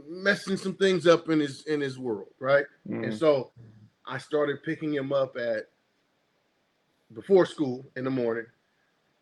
messing 0.07 0.57
some 0.57 0.75
things 0.75 1.07
up 1.07 1.29
in 1.29 1.39
his 1.39 1.65
in 1.65 1.81
his 1.81 1.97
world, 1.97 2.33
right? 2.39 2.65
And 2.85 3.05
Mhm. 3.05 3.17
so 3.17 3.51
I 4.09 4.17
started 4.17 4.63
picking 4.63 4.93
him 4.93 5.13
up 5.13 5.37
at 5.37 5.69
before 7.13 7.45
school 7.45 7.85
in 7.95 8.03
the 8.03 8.09
morning, 8.09 8.45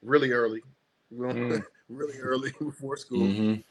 really 0.01 0.31
early, 0.31 0.61
Mm. 1.13 1.63
really 1.89 2.17
early 2.19 2.51
before 2.59 2.97
school, 2.97 3.27
Mhm. 3.27 3.63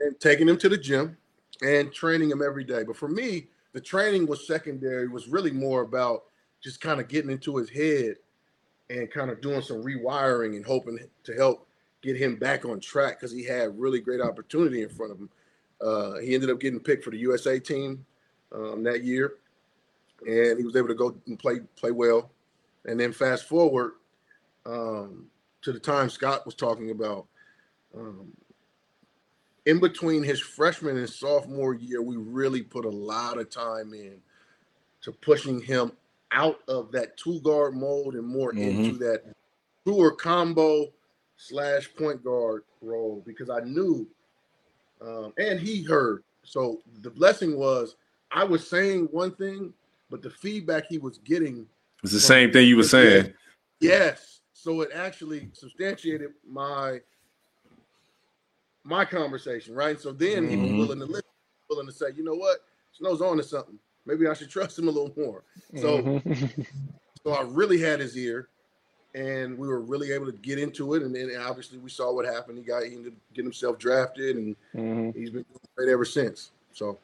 and 0.00 0.20
taking 0.20 0.48
him 0.48 0.56
to 0.58 0.68
the 0.68 0.78
gym 0.78 1.16
and 1.62 1.92
training 1.92 2.30
him 2.30 2.42
every 2.42 2.64
day. 2.64 2.84
But 2.84 2.96
for 2.96 3.08
me, 3.08 3.48
the 3.72 3.80
training 3.80 4.26
was 4.26 4.46
secondary, 4.46 5.08
was 5.08 5.28
really 5.28 5.50
more 5.50 5.82
about 5.82 6.24
just 6.60 6.80
kind 6.80 7.00
of 7.00 7.08
getting 7.08 7.30
into 7.30 7.56
his 7.56 7.68
head 7.68 8.16
and 8.90 9.10
kind 9.10 9.30
of 9.30 9.40
doing 9.40 9.62
some 9.62 9.82
rewiring 9.82 10.56
and 10.56 10.64
hoping 10.64 10.98
to 11.24 11.34
help 11.34 11.66
get 12.02 12.16
him 12.16 12.36
back 12.36 12.64
on 12.64 12.78
track 12.80 13.18
because 13.18 13.32
he 13.32 13.44
had 13.44 13.78
really 13.78 14.00
great 14.00 14.20
opportunity 14.20 14.82
in 14.82 14.88
front 14.88 15.12
of 15.12 15.18
him. 15.18 15.30
Uh, 15.80 16.18
he 16.18 16.34
ended 16.34 16.50
up 16.50 16.60
getting 16.60 16.78
picked 16.80 17.02
for 17.04 17.10
the 17.10 17.18
USA 17.18 17.58
team 17.58 18.04
um, 18.52 18.82
that 18.82 19.02
year, 19.02 19.34
and 20.26 20.58
he 20.58 20.64
was 20.64 20.76
able 20.76 20.88
to 20.88 20.94
go 20.94 21.14
and 21.26 21.38
play 21.38 21.60
play 21.76 21.90
well. 21.90 22.30
And 22.84 22.98
then 22.98 23.12
fast 23.12 23.48
forward 23.48 23.92
um, 24.66 25.26
to 25.62 25.72
the 25.72 25.78
time 25.78 26.10
Scott 26.10 26.44
was 26.44 26.54
talking 26.54 26.90
about. 26.90 27.26
Um, 27.96 28.32
in 29.66 29.78
between 29.78 30.24
his 30.24 30.40
freshman 30.40 30.96
and 30.96 31.08
sophomore 31.08 31.74
year, 31.74 32.02
we 32.02 32.16
really 32.16 32.62
put 32.62 32.84
a 32.84 32.90
lot 32.90 33.38
of 33.38 33.48
time 33.48 33.94
in 33.94 34.16
to 35.02 35.12
pushing 35.12 35.60
him 35.60 35.92
out 36.32 36.60
of 36.66 36.90
that 36.92 37.16
two 37.16 37.40
guard 37.42 37.74
mold 37.74 38.14
and 38.14 38.26
more 38.26 38.52
into 38.54 38.98
that 38.98 39.22
two 39.84 39.94
or 39.94 40.12
combo 40.12 40.86
slash 41.36 41.88
point 41.94 42.24
guard 42.24 42.64
role 42.80 43.22
because 43.26 43.50
I 43.50 43.60
knew 43.60 44.08
um, 45.00 45.32
and 45.38 45.60
he 45.60 45.82
heard. 45.82 46.22
So 46.44 46.80
the 47.02 47.10
blessing 47.10 47.56
was 47.58 47.96
I 48.30 48.44
was 48.44 48.66
saying 48.66 49.08
one 49.10 49.32
thing, 49.32 49.72
but 50.12 50.20
the 50.20 50.28
feedback 50.30 50.84
he 50.88 50.98
was 50.98 51.16
getting, 51.18 51.66
It's 52.04 52.12
the 52.12 52.20
same 52.20 52.52
thing 52.52 52.68
you 52.68 52.76
were 52.76 52.82
saying. 52.82 53.32
yes. 53.80 54.42
So 54.52 54.82
it 54.82 54.90
actually 54.94 55.48
substantiated 55.54 56.34
my 56.46 57.00
my 58.84 59.04
conversation, 59.04 59.74
right? 59.74 59.98
So 59.98 60.12
then 60.12 60.48
he 60.50 60.56
was 60.56 60.70
Mhm. 60.70 60.76
willing 60.76 60.98
to 60.98 61.06
listen, 61.06 61.22
willing 61.70 61.86
to 61.86 61.92
say, 61.92 62.06
you 62.16 62.24
know 62.24 62.34
what, 62.34 62.58
Snow's 62.92 63.22
on 63.22 63.36
to 63.38 63.42
something. 63.42 63.78
Maybe 64.04 64.26
I 64.26 64.34
should 64.34 64.50
trust 64.50 64.78
him 64.78 64.88
a 64.88 64.90
little 64.90 65.14
more. 65.16 65.44
So 65.76 66.02
Mhm. 66.02 66.66
so 67.24 67.32
I 67.32 67.42
really 67.42 67.78
had 67.78 68.00
his 68.00 68.16
ear, 68.18 68.48
and 69.14 69.56
we 69.56 69.66
were 69.66 69.80
really 69.80 70.12
able 70.12 70.26
to 70.26 70.32
get 70.32 70.58
into 70.58 70.94
it. 70.94 71.02
And 71.02 71.14
then 71.14 71.34
obviously 71.36 71.78
we 71.78 71.88
saw 71.88 72.12
what 72.12 72.26
happened. 72.26 72.58
He 72.58 72.64
got 72.64 72.82
he 72.84 72.94
ended 72.96 73.14
up 73.14 73.18
getting 73.32 73.46
himself 73.46 73.78
drafted, 73.78 74.36
and 74.36 74.56
Mhm. 74.74 75.14
he's 75.16 75.30
been 75.30 75.46
great 75.76 75.88
ever 75.88 76.04
since. 76.04 76.50
So 76.72 76.98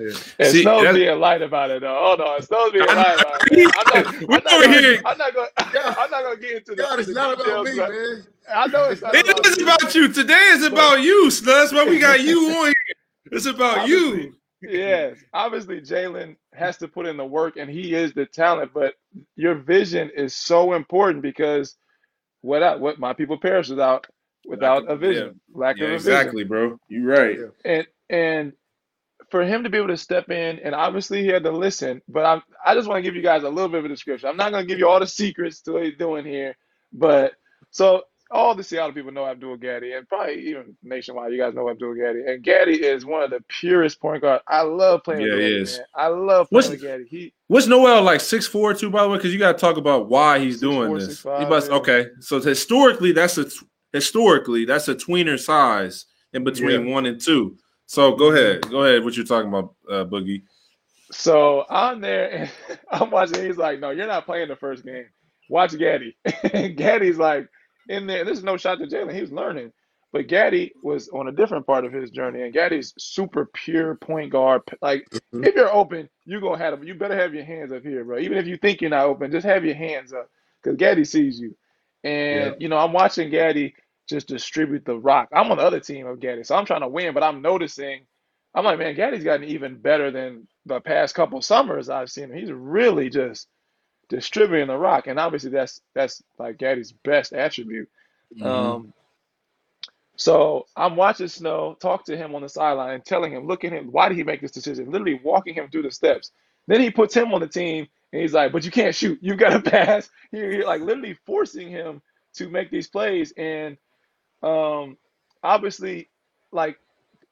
yeah, 0.00 0.16
And 0.38 0.48
See, 0.48 0.62
Snow's 0.62 0.94
being 0.94 1.18
light 1.20 1.42
about 1.42 1.70
it 1.70 1.82
though. 1.82 1.98
Hold 1.98 2.20
on, 2.20 2.42
Snow's 2.42 2.72
being 2.72 2.86
I- 2.88 2.94
light 2.94 3.20
about 3.20 3.40
it. 3.52 3.74
I'm 3.94 4.04
not, 4.04 4.28
We're 4.28 4.36
I'm 4.36 4.44
not 4.44 4.52
over 4.54 4.64
gonna, 4.66 4.78
here. 4.80 5.02
I'm 5.04 5.18
not 5.18 5.34
gonna, 5.34 5.48
I'm 5.58 6.10
not 6.10 6.22
gonna 6.22 6.36
get 6.36 6.52
into 6.56 6.70
the, 6.74 6.82
God, 6.82 6.98
it's 6.98 7.08
the 7.08 7.14
not 7.14 7.34
about 7.34 7.44
details, 7.44 7.66
me, 7.68 7.76
but- 7.76 7.90
man. 7.90 8.26
I 8.52 8.66
know 8.68 8.84
it's 8.90 9.02
not 9.02 9.14
It 9.14 9.28
about 9.28 9.46
is 9.46 9.56
you. 9.58 9.64
about 9.64 9.94
you. 9.94 10.08
Today 10.12 10.48
is 10.52 10.64
about 10.64 11.02
you. 11.02 11.30
So 11.30 11.44
that's 11.44 11.72
why 11.72 11.84
we 11.84 11.98
got 12.00 12.20
you 12.20 12.38
on 12.50 12.66
here. 12.66 12.74
It's 13.32 13.46
about 13.46 13.86
you. 13.88 14.34
Yes, 14.62 15.18
obviously 15.32 15.80
Jalen 15.80 16.36
has 16.52 16.76
to 16.78 16.88
put 16.88 17.06
in 17.06 17.16
the 17.16 17.24
work, 17.24 17.56
and 17.56 17.70
he 17.70 17.94
is 17.94 18.12
the 18.12 18.26
talent. 18.26 18.72
But 18.74 18.94
your 19.36 19.54
vision 19.54 20.10
is 20.16 20.34
so 20.34 20.74
important 20.74 21.22
because 21.22 21.76
without 22.42 22.80
what 22.80 22.98
my 22.98 23.12
people 23.12 23.38
perish 23.38 23.68
without 23.68 24.06
without 24.46 24.84
a 24.84 24.94
of- 24.94 25.00
vision, 25.00 25.40
lack 25.54 25.76
Yeah, 25.78 25.84
of 25.84 25.90
a 25.90 25.94
vision. 25.98 26.12
exactly, 26.12 26.44
bro. 26.44 26.78
You're 26.88 27.06
right. 27.06 27.38
And 27.64 27.86
and 28.10 28.52
for 29.30 29.42
him 29.42 29.62
to 29.62 29.70
be 29.70 29.78
able 29.78 29.88
to 29.88 29.96
step 29.96 30.30
in 30.30 30.58
and 30.60 30.74
obviously 30.74 31.22
he 31.22 31.28
had 31.28 31.42
to 31.44 31.50
listen 31.50 32.00
but 32.08 32.24
i 32.24 32.42
i 32.64 32.74
just 32.74 32.88
want 32.88 32.98
to 32.98 33.02
give 33.02 33.14
you 33.16 33.22
guys 33.22 33.42
a 33.44 33.48
little 33.48 33.68
bit 33.68 33.78
of 33.80 33.84
a 33.84 33.88
description 33.88 34.28
i'm 34.28 34.36
not 34.36 34.50
going 34.50 34.62
to 34.62 34.68
give 34.68 34.78
you 34.78 34.88
all 34.88 35.00
the 35.00 35.06
secrets 35.06 35.60
to 35.60 35.72
what 35.72 35.84
he's 35.84 35.96
doing 35.96 36.24
here 36.24 36.56
but 36.92 37.32
so 37.70 38.02
all 38.32 38.54
the 38.54 38.62
seattle 38.62 38.92
people 38.92 39.10
know 39.10 39.26
abdul 39.26 39.56
gaddy 39.56 39.92
and 39.92 40.08
probably 40.08 40.34
even 40.48 40.76
nationwide 40.82 41.32
you 41.32 41.38
guys 41.38 41.52
know 41.54 41.68
abdul 41.68 41.94
gaddy 41.94 42.20
and 42.26 42.42
gaddy 42.44 42.74
is 42.84 43.04
one 43.04 43.22
of 43.22 43.30
the 43.30 43.40
purest 43.48 44.00
point 44.00 44.22
guards. 44.22 44.42
i 44.48 44.62
love 44.62 45.02
playing 45.02 45.22
Yeah, 45.22 45.34
with 45.34 45.40
he 45.44 45.50
gaddy 45.50 45.62
is. 45.62 45.76
man 45.78 45.86
i 45.96 46.06
love 46.08 46.48
playing 46.48 46.48
What's- 46.50 46.68
with 46.70 46.82
gaddy 46.82 47.04
he 47.10 47.32
What's 47.48 47.66
Nowell 47.66 48.02
like 48.02 48.20
six 48.20 48.46
four 48.46 48.74
too? 48.74 48.90
By 48.90 49.02
the 49.02 49.08
way, 49.08 49.16
because 49.16 49.32
you 49.32 49.38
got 49.40 49.50
to 49.54 49.58
talk 49.58 49.76
about 49.76 50.08
why 50.08 50.38
he's 50.38 50.60
doing 50.60 50.88
6'4", 50.92 50.98
this. 51.00 51.22
6'5", 51.24 51.38
he 51.40 51.46
must 51.46 51.68
yeah. 51.68 51.76
okay. 51.78 52.06
So 52.20 52.40
historically, 52.40 53.10
that's 53.10 53.38
a 53.38 53.46
historically 53.92 54.64
that's 54.64 54.86
a 54.86 54.94
tweener 54.94 55.36
size 55.38 56.06
in 56.32 56.44
between 56.44 56.90
one 56.90 57.06
and 57.06 57.20
two. 57.20 57.56
So 57.90 58.14
go 58.14 58.30
ahead, 58.30 58.70
go 58.70 58.84
ahead. 58.84 59.02
What 59.02 59.16
you're 59.16 59.26
talking 59.26 59.48
about, 59.48 59.74
uh, 59.90 60.04
Boogie? 60.04 60.42
So 61.10 61.64
I'm 61.68 62.00
there 62.00 62.30
and 62.32 62.50
I'm 62.92 63.10
watching. 63.10 63.44
He's 63.44 63.56
like, 63.56 63.80
"No, 63.80 63.90
you're 63.90 64.06
not 64.06 64.26
playing 64.26 64.46
the 64.46 64.54
first 64.54 64.84
game. 64.84 65.06
Watch 65.48 65.76
Gaddy." 65.76 66.16
And 66.52 66.76
Gaddy's 66.76 67.18
like 67.18 67.48
in 67.88 68.06
there. 68.06 68.24
This 68.24 68.38
is 68.38 68.44
no 68.44 68.56
shot 68.56 68.78
to 68.78 68.86
Jalen. 68.86 69.12
He 69.12 69.20
was 69.20 69.32
learning, 69.32 69.72
but 70.12 70.28
Gaddy 70.28 70.72
was 70.84 71.08
on 71.08 71.26
a 71.26 71.32
different 71.32 71.66
part 71.66 71.84
of 71.84 71.92
his 71.92 72.10
journey. 72.12 72.42
And 72.42 72.52
Gaddy's 72.52 72.94
super 72.96 73.46
pure 73.52 73.96
point 73.96 74.30
guard. 74.30 74.62
Like 74.80 75.08
Mhm. 75.34 75.44
if 75.48 75.56
you're 75.56 75.74
open, 75.74 76.08
you 76.26 76.40
gonna 76.40 76.58
have 76.58 76.78
them. 76.78 76.86
You 76.86 76.94
better 76.94 77.16
have 77.16 77.34
your 77.34 77.44
hands 77.44 77.72
up 77.72 77.82
here, 77.82 78.04
bro. 78.04 78.20
Even 78.20 78.38
if 78.38 78.46
you 78.46 78.56
think 78.56 78.80
you're 78.80 78.90
not 78.90 79.06
open, 79.06 79.32
just 79.32 79.46
have 79.46 79.64
your 79.64 79.74
hands 79.74 80.12
up 80.12 80.30
because 80.62 80.76
Gaddy 80.76 81.04
sees 81.04 81.40
you. 81.40 81.56
And 82.04 82.52
Yeah. 82.52 82.54
you 82.60 82.68
know, 82.68 82.78
I'm 82.78 82.92
watching 82.92 83.30
Gaddy 83.30 83.74
just 84.10 84.28
distribute 84.28 84.84
the 84.86 84.98
rock. 84.98 85.30
I'm 85.34 85.50
on 85.52 85.58
the 85.58 85.64
other 85.64 85.80
team 85.80 86.06
of 86.08 86.20
Gaddy, 86.20 86.44
so 86.44 86.56
I'm 86.56 86.66
trying 86.66 86.82
to 86.82 86.88
win, 86.88 87.14
but 87.14 87.24
I'm 87.24 87.42
noticing. 87.42 88.06
I'm 88.54 88.66
like, 88.66 88.78
man, 88.80 88.96
Gaddy's 88.96 89.24
gotten 89.24 89.44
even 89.48 89.78
better 89.78 90.12
than 90.12 90.48
the 90.66 90.80
past 90.80 91.14
couple 91.16 91.42
summers 91.42 91.90
I've 91.90 92.10
seen 92.10 92.26
him. 92.26 92.34
He's 92.38 92.52
really 92.52 93.10
just 93.10 93.48
distributing 94.10 94.68
the 94.68 94.78
rock, 94.78 95.08
and 95.08 95.20
obviously 95.20 95.50
that's 95.50 95.80
that's 95.94 96.22
like 96.38 96.58
Gaddy's 96.58 96.92
best 96.92 97.32
attribute. 97.34 97.88
Mhm. 98.38 98.46
Um, 98.46 98.94
so 100.16 100.66
I'm 100.76 100.96
watching 100.96 101.28
Snow 101.28 101.76
talk 101.80 102.04
to 102.06 102.16
him 102.16 102.34
on 102.34 102.42
the 102.42 102.48
sideline 102.48 102.94
and 102.94 103.04
telling 103.04 103.32
him, 103.32 103.46
look 103.46 103.64
at 103.64 103.72
him, 103.72 103.90
why 103.90 104.08
did 104.08 104.18
he 104.18 104.24
make 104.24 104.40
this 104.42 104.52
decision? 104.52 104.90
Literally 104.90 105.20
walking 105.24 105.54
him 105.54 105.70
through 105.70 105.82
the 105.82 105.90
steps. 105.90 106.32
Then 106.66 106.80
he 106.80 106.90
puts 106.90 107.14
him 107.14 107.32
on 107.32 107.40
the 107.40 107.48
team, 107.48 107.86
and 108.12 108.22
he's 108.22 108.34
like, 108.34 108.52
but 108.52 108.64
you 108.64 108.70
can't 108.70 108.94
shoot. 108.94 109.18
You've 109.22 109.38
got 109.38 109.50
to 109.50 109.60
pass. 109.70 110.10
He, 110.30 110.38
he 110.38 110.64
like 110.64 110.82
literally 110.82 111.14
forcing 111.26 111.70
him 111.70 112.02
to 112.34 112.48
make 112.48 112.70
these 112.70 112.88
plays, 112.88 113.32
and 113.36 113.76
um, 114.42 114.96
obviously, 115.42 116.08
like 116.52 116.78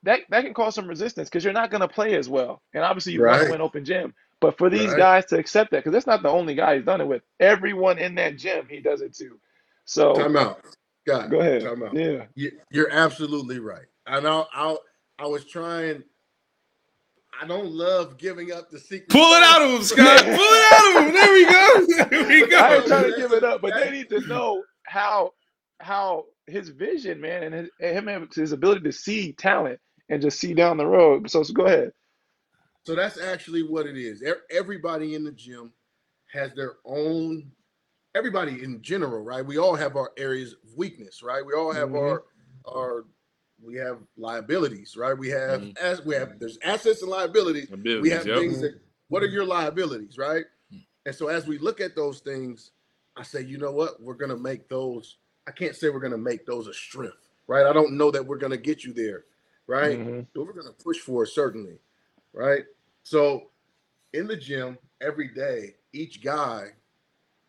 that 0.04 0.20
that 0.30 0.44
can 0.44 0.54
cause 0.54 0.74
some 0.74 0.86
resistance 0.88 1.28
because 1.28 1.44
you're 1.44 1.52
not 1.52 1.70
going 1.70 1.80
to 1.80 1.88
play 1.88 2.14
as 2.16 2.28
well, 2.28 2.62
and 2.74 2.84
obviously 2.84 3.12
you 3.14 3.20
want 3.22 3.40
Right. 3.40 3.44
to 3.46 3.50
win 3.52 3.60
open 3.60 3.84
gym. 3.84 4.14
But 4.40 4.56
for 4.56 4.70
these 4.70 4.90
Right. 4.90 4.98
guys 4.98 5.26
to 5.26 5.38
accept 5.38 5.72
that, 5.72 5.78
because 5.78 5.92
that's 5.92 6.06
not 6.06 6.22
the 6.22 6.28
only 6.28 6.54
guy 6.54 6.76
he's 6.76 6.84
done 6.84 7.00
it 7.00 7.08
with. 7.08 7.22
Everyone 7.40 7.98
in 7.98 8.14
that 8.16 8.36
gym, 8.38 8.66
he 8.70 8.80
does 8.80 9.00
it 9.00 9.12
to. 9.16 9.38
So 9.84 10.14
Time 10.14 10.36
out. 10.36 10.62
God, 11.06 11.30
go 11.30 11.40
ahead. 11.40 11.62
Time 11.62 11.82
out. 11.82 11.94
Yeah. 11.94 12.26
You, 12.36 12.52
you're 12.70 12.90
absolutely 12.92 13.58
right. 13.58 13.86
And 14.06 14.16
I 14.16 14.20
know. 14.20 14.46
I 14.52 14.76
I 15.18 15.26
was 15.26 15.44
trying. 15.44 16.04
I 17.40 17.46
don't 17.46 17.70
love 17.70 18.18
giving 18.18 18.52
up 18.52 18.70
the 18.70 18.78
secret. 18.78 19.08
Pull 19.10 19.32
it 19.34 19.42
out 19.42 19.62
of 19.62 19.70
him, 19.70 19.82
Scott. 19.82 20.24
Pull 20.24 20.34
it 20.34 20.72
out 20.72 20.96
of 20.96 21.06
him. 21.06 21.12
There 21.14 21.32
we 21.32 21.44
go. 21.44 21.86
There 22.10 22.26
we 22.28 22.54
I 22.56 22.74
ain't 22.76 22.84
go. 22.84 22.86
trying 22.86 23.10
to 23.12 23.16
give 23.16 23.32
it 23.32 23.44
up, 23.44 23.60
but 23.60 23.74
they 23.74 23.90
need 23.90 24.08
to 24.10 24.20
know 24.26 24.62
how 24.84 25.32
how 25.80 26.24
his 26.48 26.70
vision, 26.70 27.20
man, 27.20 27.42
and 27.44 27.54
his, 27.54 27.70
and 27.80 27.96
him 27.98 28.06
having 28.06 28.28
his 28.34 28.52
ability 28.52 28.82
to 28.82 28.92
see 28.92 29.32
talent 29.32 29.80
and 30.08 30.22
just 30.22 30.40
see 30.40 30.54
down 30.54 30.76
the 30.76 30.86
road. 30.86 31.30
So, 31.30 31.42
so 31.42 31.52
go 31.52 31.66
ahead. 31.66 31.92
So 32.86 32.94
that's 32.94 33.20
actually 33.20 33.62
what 33.62 33.86
it 33.86 33.96
is. 33.98 34.22
E- 34.22 34.32
Everybody 34.50 35.14
in 35.14 35.24
the 35.24 35.32
gym 35.32 35.72
has 36.32 36.54
their 36.54 36.74
own. 36.84 37.50
Everybody 38.14 38.62
in 38.64 38.82
general, 38.82 39.22
right? 39.22 39.44
We 39.44 39.58
all 39.58 39.74
have 39.76 39.96
our 39.96 40.12
areas 40.18 40.54
of 40.54 40.58
weakness, 40.76 41.22
right? 41.22 41.44
We 41.44 41.52
all 41.54 41.72
have 41.72 41.90
Mhm. 41.90 41.98
our 41.98 42.24
our. 42.66 43.04
We 43.62 43.76
have 43.76 43.98
liabilities, 44.16 44.96
right? 44.96 45.16
We 45.18 45.28
have 45.30 45.60
Mhm. 45.62 45.78
as 45.78 46.04
we 46.04 46.14
have. 46.14 46.38
There's 46.38 46.58
assets 46.62 47.02
and 47.02 47.10
liabilities. 47.10 47.70
we 48.02 48.10
have 48.10 48.26
yep. 48.26 48.38
things 48.38 48.60
that 48.62 48.80
what 49.08 49.22
are 49.22 49.26
your 49.26 49.44
liabilities 49.44 50.18
right 50.18 50.44
and 51.06 51.14
so 51.14 51.28
as 51.28 51.46
we 51.46 51.58
look 51.58 51.80
at 51.80 51.96
those 51.96 52.20
things 52.20 52.72
I 53.16 53.22
say, 53.24 53.42
you 53.42 53.58
know 53.58 53.72
what? 53.72 54.00
We're 54.00 54.14
gonna 54.14 54.36
make 54.36 54.68
those. 54.68 55.18
I 55.48 55.50
can't 55.50 55.74
say 55.74 55.88
we're 55.88 55.98
gonna 56.00 56.18
make 56.18 56.44
those 56.44 56.66
a 56.66 56.74
strength, 56.74 57.30
right? 57.46 57.64
I 57.66 57.72
don't 57.72 57.96
know 57.96 58.10
that 58.10 58.24
we're 58.24 58.36
gonna 58.36 58.58
get 58.58 58.84
you 58.84 58.92
there, 58.92 59.24
right? 59.66 59.98
Mhm. 59.98 60.26
But 60.34 60.44
we're 60.44 60.52
gonna 60.52 60.72
push 60.74 60.98
for 60.98 61.22
it 61.22 61.28
certainly, 61.28 61.78
right? 62.34 62.66
So 63.02 63.50
in 64.12 64.26
the 64.26 64.36
gym 64.36 64.76
every 65.00 65.28
day, 65.28 65.76
each 65.94 66.22
guy, 66.22 66.74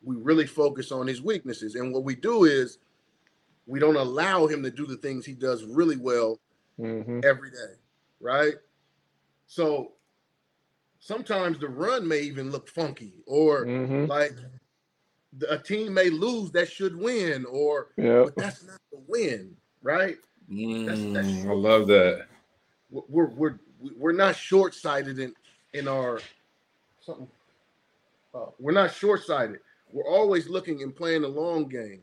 we 0.02 0.16
really 0.16 0.47
focus 0.47 0.93
on 0.93 1.08
his 1.08 1.22
weaknesses, 1.22 1.76
and 1.76 1.93
what 1.93 2.06
we 2.06 2.16
do 2.16 2.45
is 2.45 2.78
we 3.68 3.80
don't 3.80 3.97
allow 3.97 4.47
him 4.47 4.64
to 4.64 4.72
do 4.72 4.86
the 4.86 4.95
things 4.97 5.26
he 5.26 5.34
does 5.34 5.66
really 5.66 5.97
well 5.97 6.39
Mhm. 6.80 7.24
every 7.26 7.52
day, 7.52 7.76
right? 8.22 8.56
So 9.45 9.91
sometimes 11.00 11.60
the 11.60 11.68
run 11.68 12.08
may 12.08 12.22
even 12.22 12.50
look 12.50 12.70
funky, 12.70 13.22
or 13.26 13.66
Mhm. 13.66 14.08
like 14.08 14.32
a 15.49 15.57
team 15.57 15.93
may 15.93 16.09
lose 16.09 16.51
that 16.51 16.69
should 16.71 16.95
win, 16.95 17.45
or 17.45 17.89
Yep. 17.97 18.25
but 18.25 18.36
that's 18.36 18.63
not 18.63 18.80
the 18.91 18.99
win, 19.07 19.55
right? 19.84 20.17
that's- 20.47 20.99
Mm, 20.99 21.47
I 21.47 21.53
love 21.53 21.88
that. 21.88 22.25
We're 22.89 23.27
we're 23.27 23.59
we're 23.97 24.11
not 24.11 24.36
short 24.36 24.73
sighted 24.73 25.19
in 25.19 25.34
in 25.73 25.88
our 25.88 26.19
something. 27.01 27.27
Uh, 28.34 28.47
we're 28.59 28.71
not 28.71 28.91
short 28.93 29.23
sighted. 29.23 29.59
We're 29.91 30.07
always 30.09 30.49
looking 30.49 30.82
and 30.84 30.95
playing 30.95 31.21
the 31.21 31.27
long 31.27 31.67
game, 31.67 32.01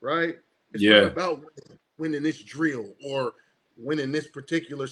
right? 0.00 0.36
It's 0.72 0.82
Yeah. 0.82 1.02
not 1.02 1.12
about 1.12 1.38
winning, 1.38 1.78
winning 1.98 2.22
this 2.24 2.42
drill 2.42 2.92
or 3.04 3.34
winning 3.76 4.10
this 4.10 4.26
particular 4.26 4.88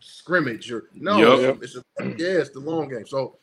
scrimmage 0.00 0.70
or 0.70 0.88
no, 0.94 1.18
Yup. 1.40 1.62
it's, 1.62 1.76
a, 1.76 1.82
yeah, 2.00 2.38
it's 2.40 2.50
the 2.50 2.60
long 2.60 2.88
game. 2.88 3.06
So 3.06 3.38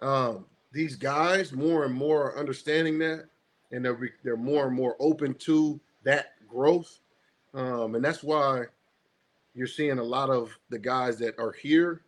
um, 0.00 0.44
these 0.72 0.96
guys 0.96 1.52
more 1.52 1.84
and 1.84 1.94
more 1.94 2.30
are 2.32 2.38
understanding 2.38 2.98
that, 2.98 3.26
and 3.72 3.84
they're 3.84 3.94
re- 3.94 4.10
they're 4.22 4.36
more 4.36 4.66
and 4.66 4.76
more 4.76 4.96
open 5.00 5.34
to 5.34 5.80
that 6.04 6.32
growth, 6.48 7.00
um, 7.54 7.94
and 7.94 8.04
that's 8.04 8.22
why 8.22 8.64
you're 9.54 9.66
seeing 9.66 9.98
a 9.98 10.02
lot 10.02 10.30
of 10.30 10.56
the 10.70 10.78
guys 10.78 11.18
that 11.18 11.38
are 11.38 11.52
here 11.52 12.02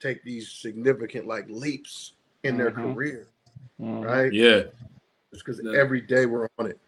take 0.00 0.22
these 0.24 0.50
significant 0.50 1.26
like 1.26 1.46
leaps 1.48 2.12
in 2.44 2.56
their 2.56 2.70
Mhm. 2.70 2.94
career, 2.94 3.26
Mhm. 3.80 4.04
right? 4.04 4.32
Yeah. 4.32 4.64
It's 5.32 5.42
because 5.42 5.60
Yeah. 5.62 5.78
every 5.78 6.00
day 6.00 6.26
we're 6.26 6.48
on 6.58 6.66
it. 6.70 6.78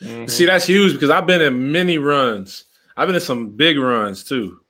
Mhm. 0.00 0.30
See, 0.30 0.46
that's 0.46 0.66
huge 0.66 0.92
because 0.92 1.10
I've 1.10 1.26
been 1.26 1.40
in 1.42 1.72
many 1.72 1.98
runs. 1.98 2.64
I've 2.96 3.08
been 3.08 3.14
in 3.16 3.20
some 3.20 3.50
big 3.50 3.78
runs 3.78 4.24
too, 4.24 4.60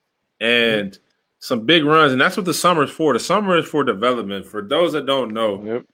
and 0.40 0.98
some 1.44 1.66
big 1.66 1.84
runs, 1.84 2.10
and 2.10 2.18
that's 2.18 2.38
what 2.38 2.46
the 2.46 2.54
summer 2.54 2.84
is 2.84 2.90
for. 2.90 3.12
The 3.12 3.18
summer 3.20 3.58
is 3.58 3.66
for 3.66 3.84
development. 3.84 4.46
For 4.46 4.62
those 4.62 4.92
that 4.94 5.04
don't 5.04 5.34
know, 5.34 5.62
Yep. 5.62 5.84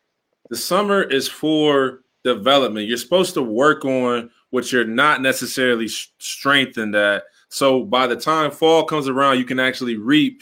the 0.48 0.57
summer 0.57 1.03
is 1.03 1.26
for 1.28 2.03
development. 2.22 2.86
You're 2.86 2.96
supposed 2.96 3.34
to 3.34 3.42
work 3.42 3.84
on 3.84 4.30
what 4.51 4.70
you're 4.70 4.84
not 4.84 5.22
necessarily 5.22 5.88
strengthened 5.88 6.94
at. 6.94 7.24
So 7.48 7.82
by 7.84 8.07
the 8.07 8.14
time 8.14 8.53
fall 8.53 8.84
comes 8.84 9.09
around, 9.09 9.38
you 9.38 9.44
can 9.44 9.59
actually 9.59 9.96
reap 9.96 10.40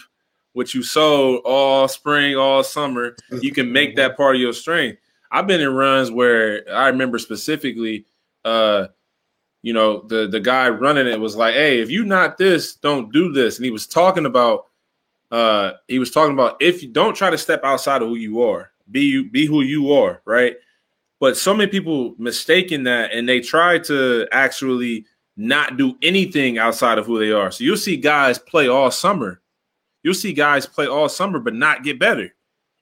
what 0.52 0.74
you 0.74 0.82
sowed 0.82 1.40
all 1.46 1.88
spring, 1.88 2.36
all 2.36 2.62
summer. 2.62 3.16
You 3.40 3.52
can 3.52 3.72
make 3.72 3.96
that 3.96 4.14
part 4.14 4.36
of 4.36 4.42
your 4.42 4.52
strength. 4.52 4.98
I've 5.30 5.46
been 5.46 5.62
in 5.62 5.72
runs 5.72 6.10
where 6.10 6.64
I 6.70 6.88
remember 6.88 7.18
specifically, 7.18 8.04
uh, 8.44 8.88
you 9.62 9.72
know, 9.72 10.02
the 10.06 10.28
the 10.28 10.40
guy 10.40 10.68
running 10.68 11.06
it 11.06 11.18
was 11.18 11.34
like, 11.34 11.54
"Hey, 11.54 11.80
if 11.80 11.90
you 11.90 12.04
not 12.04 12.36
this, 12.36 12.74
don't 12.76 13.10
do 13.10 13.32
this." 13.32 13.56
And 13.56 13.64
he 13.64 13.70
was 13.70 13.86
talking 13.86 14.26
about, 14.26 14.66
uh, 15.30 15.72
he 15.88 15.98
was 15.98 16.10
talking 16.10 16.32
about 16.32 16.56
if 16.60 16.82
you 16.82 16.88
don't 16.88 17.14
try 17.14 17.30
to 17.30 17.38
step 17.38 17.62
outside 17.64 18.02
of 18.02 18.08
who 18.08 18.16
you 18.16 18.42
are, 18.42 18.70
be 18.90 19.02
you 19.02 19.30
be 19.30 19.46
who 19.46 19.62
you 19.62 19.92
are, 19.92 20.22
right? 20.24 20.56
But 21.20 21.36
so 21.36 21.52
many 21.54 21.70
people 21.70 22.14
mistaken 22.18 22.84
that, 22.84 23.12
and 23.12 23.28
they 23.28 23.40
try 23.40 23.78
to 23.80 24.26
actually 24.32 25.04
not 25.36 25.76
do 25.76 25.96
anything 26.02 26.58
outside 26.58 26.98
of 26.98 27.06
who 27.06 27.18
they 27.18 27.32
are. 27.32 27.50
So 27.50 27.64
you'll 27.64 27.76
see 27.76 27.96
guys 27.96 28.38
play 28.38 28.68
all 28.68 28.90
summer. 28.90 29.40
You'll 30.02 30.14
see 30.14 30.32
guys 30.32 30.64
play 30.66 30.86
all 30.86 31.08
summer, 31.08 31.38
but 31.40 31.54
not 31.54 31.82
get 31.82 31.98
better, 31.98 32.34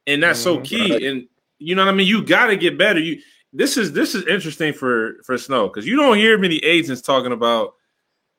and 0.06 0.22
that's 0.22 0.38
so 0.40 0.58
Mhm. 0.58 0.64
key. 0.64 1.06
And 1.06 1.26
you 1.58 1.74
know 1.74 1.84
what 1.84 1.92
I 1.92 1.96
mean. 1.96 2.06
You 2.06 2.22
got 2.22 2.46
to 2.46 2.56
get 2.56 2.78
better. 2.78 3.00
You 3.00 3.20
this 3.52 3.76
is 3.76 3.92
this 3.92 4.14
is 4.14 4.26
interesting 4.26 4.72
for 4.72 5.16
for 5.24 5.36
Snow 5.38 5.68
because 5.68 5.86
you 5.86 5.96
don't 5.96 6.18
hear 6.18 6.38
many 6.38 6.58
agents 6.58 7.00
talking 7.00 7.32
about 7.32 7.74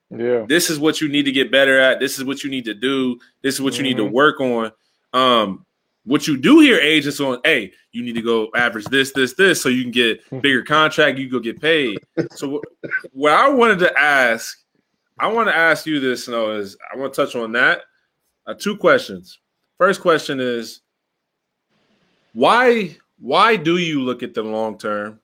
Yeah. 0.10 0.46
this 0.48 0.70
is 0.70 0.80
what 0.80 1.02
you 1.02 1.10
need 1.10 1.24
to 1.24 1.32
get 1.34 1.52
better 1.52 1.78
at. 1.80 2.00
This 2.00 2.18
is 2.18 2.24
what 2.24 2.44
you 2.44 2.50
need 2.50 2.64
to 2.66 2.74
do. 2.74 3.20
This 3.42 3.56
is 3.56 3.62
what 3.62 3.78
you 3.78 3.84
need 3.84 3.98
to 3.98 4.06
Mhm. 4.06 4.12
work 4.12 4.40
on. 4.40 4.72
Um, 5.14 5.66
what 6.06 6.26
you 6.28 6.38
do 6.38 6.60
hear 6.60 6.80
agents 6.80 7.20
on, 7.20 7.40
hey, 7.44 7.74
you 7.92 8.02
need 8.04 8.16
to 8.16 8.22
go 8.22 8.50
average 8.56 8.86
this, 8.86 9.12
this, 9.12 9.34
this, 9.34 9.62
so 9.62 9.68
you 9.68 9.82
can 9.82 9.92
get 9.92 10.22
bigger 10.42 10.62
contract. 10.64 11.18
You 11.18 11.30
go 11.30 11.40
get 11.40 11.60
paid. 11.60 11.98
So 12.32 12.62
what 13.12 13.34
I 13.34 13.50
wanted 13.50 13.80
to 13.80 14.00
ask, 14.00 14.58
I 15.20 15.28
want 15.28 15.50
to 15.50 15.56
ask 15.56 15.86
you 15.86 16.00
this, 16.00 16.26
Snow, 16.26 16.52
is 16.52 16.78
I 16.94 16.96
want 16.96 17.14
to 17.14 17.26
touch 17.26 17.36
on 17.36 17.52
that. 17.54 17.82
Uh, 18.46 18.54
two 18.54 18.78
questions. 18.78 19.40
First 19.78 20.00
question 20.00 20.40
is 20.40 20.80
why 22.34 22.96
why 23.20 23.56
do 23.56 23.78
you 23.78 24.02
look 24.04 24.22
at 24.24 24.34
the 24.34 24.44
long 24.44 24.78
term 24.78 25.20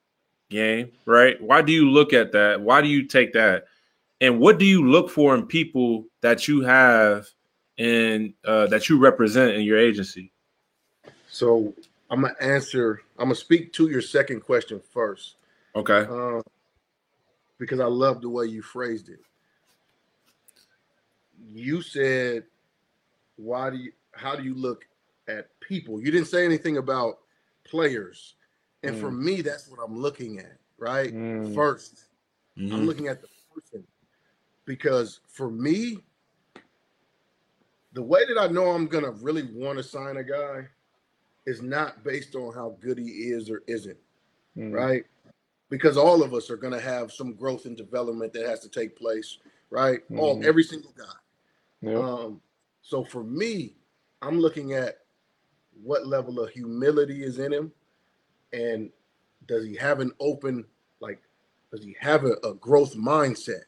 game, 0.49 0.91
right? 1.05 1.39
Why 1.41 1.61
do 1.61 1.71
you 1.71 1.89
look 1.89 2.11
at 2.11 2.31
that? 2.33 2.59
Why 2.59 2.81
do 2.81 2.87
you 2.87 3.05
take 3.05 3.33
that? 3.33 3.65
And 4.23 4.39
what 4.39 4.57
do 4.57 4.63
you 4.63 4.87
look 4.87 5.09
for 5.09 5.35
in 5.35 5.45
people 5.45 6.05
that 6.21 6.47
you 6.47 6.61
have 6.61 7.27
and 7.77 8.33
uh, 8.45 8.67
that 8.67 8.87
you 8.87 8.97
represent 8.97 9.51
in 9.51 9.63
your 9.63 9.77
agency? 9.77 10.31
So 11.27 11.73
I'm 12.09 12.21
gonna 12.21 12.33
answer. 12.39 13.01
I'm 13.19 13.25
gonna 13.25 13.35
speak 13.35 13.73
to 13.73 13.89
your 13.89 13.99
second 14.01 14.39
question 14.39 14.79
first, 14.93 15.35
Okay. 15.75 16.05
um, 16.09 16.41
because 17.57 17.81
I 17.81 17.85
love 17.85 18.21
the 18.21 18.29
way 18.29 18.45
you 18.45 18.61
phrased 18.61 19.09
it. 19.09 19.19
You 21.45 21.81
said, 21.81 22.45
"Why 23.35 23.71
do 23.71 23.75
you? 23.75 23.91
How 24.13 24.37
do 24.37 24.43
you 24.43 24.55
look 24.55 24.85
at 25.27 25.49
people?" 25.59 25.99
You 25.99 26.11
didn't 26.11 26.27
say 26.27 26.45
anything 26.45 26.77
about 26.77 27.19
players, 27.65 28.35
and 28.83 28.95
for 28.95 29.11
me, 29.11 29.41
that's 29.41 29.67
what 29.67 29.81
I'm 29.85 29.97
looking 29.99 30.39
at. 30.39 30.59
Right 30.77 31.13
Mm. 31.13 31.53
1st 31.53 32.05
Mhm. 32.57 32.73
I'm 32.73 32.85
looking 32.85 33.07
at 33.09 33.21
the 33.21 33.27
person 33.53 33.85
because 34.65 35.19
for 35.27 35.49
me, 35.49 35.99
the 37.93 38.01
way 38.01 38.21
that 38.27 38.39
I 38.39 38.47
know 38.47 38.71
I'm 38.71 38.87
gonna 38.87 39.11
really 39.11 39.43
want 39.53 39.77
to 39.77 39.83
sign 39.83 40.17
a 40.17 40.23
guy 40.23 40.67
is 41.45 41.61
not 41.61 42.03
based 42.03 42.35
on 42.35 42.53
how 42.53 42.77
good 42.81 42.97
he 42.97 43.05
is 43.05 43.49
or 43.49 43.61
isn't, 43.67 43.97
Mm. 44.57 44.73
right? 44.73 45.05
Because 45.69 45.97
all 45.97 46.23
of 46.23 46.33
us 46.33 46.49
are 46.49 46.57
gonna 46.57 46.79
have 46.79 47.11
some 47.11 47.33
growth 47.33 47.65
and 47.65 47.75
development 47.75 48.33
that 48.33 48.45
has 48.47 48.59
to 48.61 48.69
take 48.69 48.95
place, 48.95 49.37
right? 49.69 50.03
All 50.17 50.37
Mhm. 50.37 50.45
every 50.45 50.63
single 50.63 50.91
guy. 50.91 51.15
Yep. 51.81 51.95
Um, 51.97 52.41
so 52.81 53.03
for 53.03 53.23
me, 53.23 53.75
I'm 54.21 54.39
looking 54.39 54.73
at 54.73 54.99
what 55.83 56.07
level 56.07 56.39
of 56.39 56.49
humility 56.51 57.23
is 57.23 57.39
in 57.39 57.51
him, 57.51 57.73
and 58.53 58.91
does 59.47 59.65
he 59.65 59.75
have 59.75 59.99
an 59.99 60.13
open, 60.19 60.65
like, 60.99 61.21
does 61.71 61.83
he 61.83 61.93
have 61.99 62.23
a, 62.23 62.33
a 62.43 62.53
growth 62.53 62.95
mindset? 62.95 63.65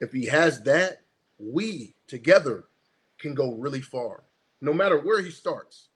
If 0.00 0.12
he 0.12 0.26
has 0.26 0.62
that, 0.62 1.02
we 1.38 1.94
together 2.06 2.64
can 3.18 3.34
go 3.34 3.54
really 3.54 3.80
far, 3.80 4.24
no 4.60 4.72
matter 4.72 4.98
where 4.98 5.22
he 5.22 5.30
starts. 5.30 5.88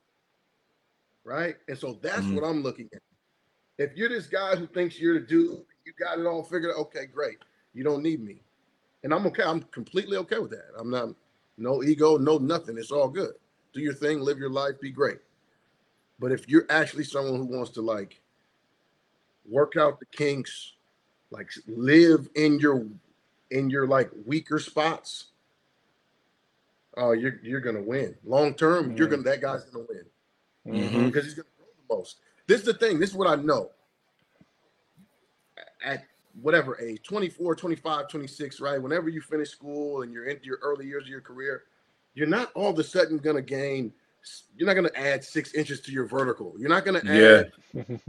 Right. 1.24 1.56
And 1.68 1.78
so 1.78 1.94
that's 2.00 2.26
Mhm. 2.26 2.34
what 2.36 2.44
I'm 2.44 2.62
looking 2.62 2.88
at. 2.92 3.02
If 3.78 3.96
you're 3.96 4.08
this 4.08 4.26
guy 4.26 4.56
who 4.56 4.66
thinks 4.66 4.98
you're 4.98 5.20
the 5.20 5.26
dude, 5.26 5.64
you 5.84 5.92
got 5.98 6.18
it 6.18 6.26
all 6.26 6.42
figured 6.42 6.72
out, 6.72 6.78
okay, 6.78 7.06
great. 7.06 7.38
You 7.74 7.84
don't 7.84 8.02
need 8.02 8.22
me. 8.22 8.42
And 9.02 9.14
I'm 9.14 9.26
okay. 9.26 9.42
I'm 9.42 9.62
completely 9.64 10.16
okay 10.18 10.38
with 10.38 10.50
that. 10.50 10.72
I'm 10.76 10.90
not 10.90 11.14
no 11.56 11.82
ego, 11.82 12.16
no 12.16 12.38
nothing. 12.38 12.78
It's 12.78 12.90
all 12.90 13.08
good. 13.08 13.34
Do 13.72 13.80
your 13.80 13.94
thing, 13.94 14.20
live 14.20 14.38
your 14.38 14.50
life, 14.50 14.80
be 14.80 14.90
great. 14.90 15.20
But 16.18 16.32
if 16.32 16.48
you're 16.48 16.66
actually 16.68 17.04
someone 17.04 17.36
who 17.36 17.46
wants 17.46 17.70
to 17.72 17.82
like 17.82 18.20
work 19.46 19.76
out 19.76 20.00
the 20.00 20.06
kinks, 20.06 20.74
like 21.30 21.50
live 21.66 22.28
in 22.34 22.58
your 22.58 22.86
in 23.50 23.70
your 23.70 23.86
like 23.86 24.10
weaker 24.26 24.58
spots, 24.58 25.26
uh, 26.98 27.12
you're 27.12 27.38
you're 27.42 27.60
gonna 27.60 27.82
win. 27.82 28.16
Long 28.24 28.54
term, 28.54 28.96
you're 28.96 29.06
Mhm. 29.06 29.10
gonna 29.10 29.22
that 29.24 29.40
guy's 29.40 29.64
gonna 29.64 29.86
win 29.88 30.06
Mhm. 30.66 31.06
because 31.06 31.24
he's 31.24 31.34
gonna 31.34 31.48
grow 31.56 31.66
the 31.88 31.94
most. 31.96 32.20
This 32.46 32.60
is 32.60 32.66
the 32.66 32.74
thing. 32.74 32.98
This 32.98 33.10
is 33.10 33.16
what 33.16 33.28
I 33.28 33.36
know. 33.36 33.70
At 35.84 36.04
whatever 36.42 36.80
age, 36.80 37.02
24, 37.02 37.56
25, 37.56 38.08
26, 38.08 38.60
right? 38.60 38.80
Whenever 38.80 39.08
you 39.08 39.20
finish 39.20 39.50
school 39.50 40.02
and 40.02 40.12
you're 40.12 40.26
into 40.26 40.44
your 40.44 40.58
early 40.62 40.86
years 40.86 41.04
of 41.04 41.08
your 41.08 41.20
career, 41.20 41.64
you're 42.14 42.26
not 42.26 42.52
all 42.54 42.70
of 42.70 42.78
a 42.78 42.84
sudden 42.84 43.18
gonna 43.18 43.42
gain. 43.42 43.92
You're 44.56 44.66
not 44.66 44.74
gonna 44.74 44.90
add 44.94 45.24
six 45.24 45.54
inches 45.54 45.80
to 45.82 45.92
your 45.92 46.04
vertical. 46.06 46.54
You're 46.58 46.68
not 46.68 46.84
gonna 46.84 47.02
Yeah. 47.04 47.44
add 47.44 47.52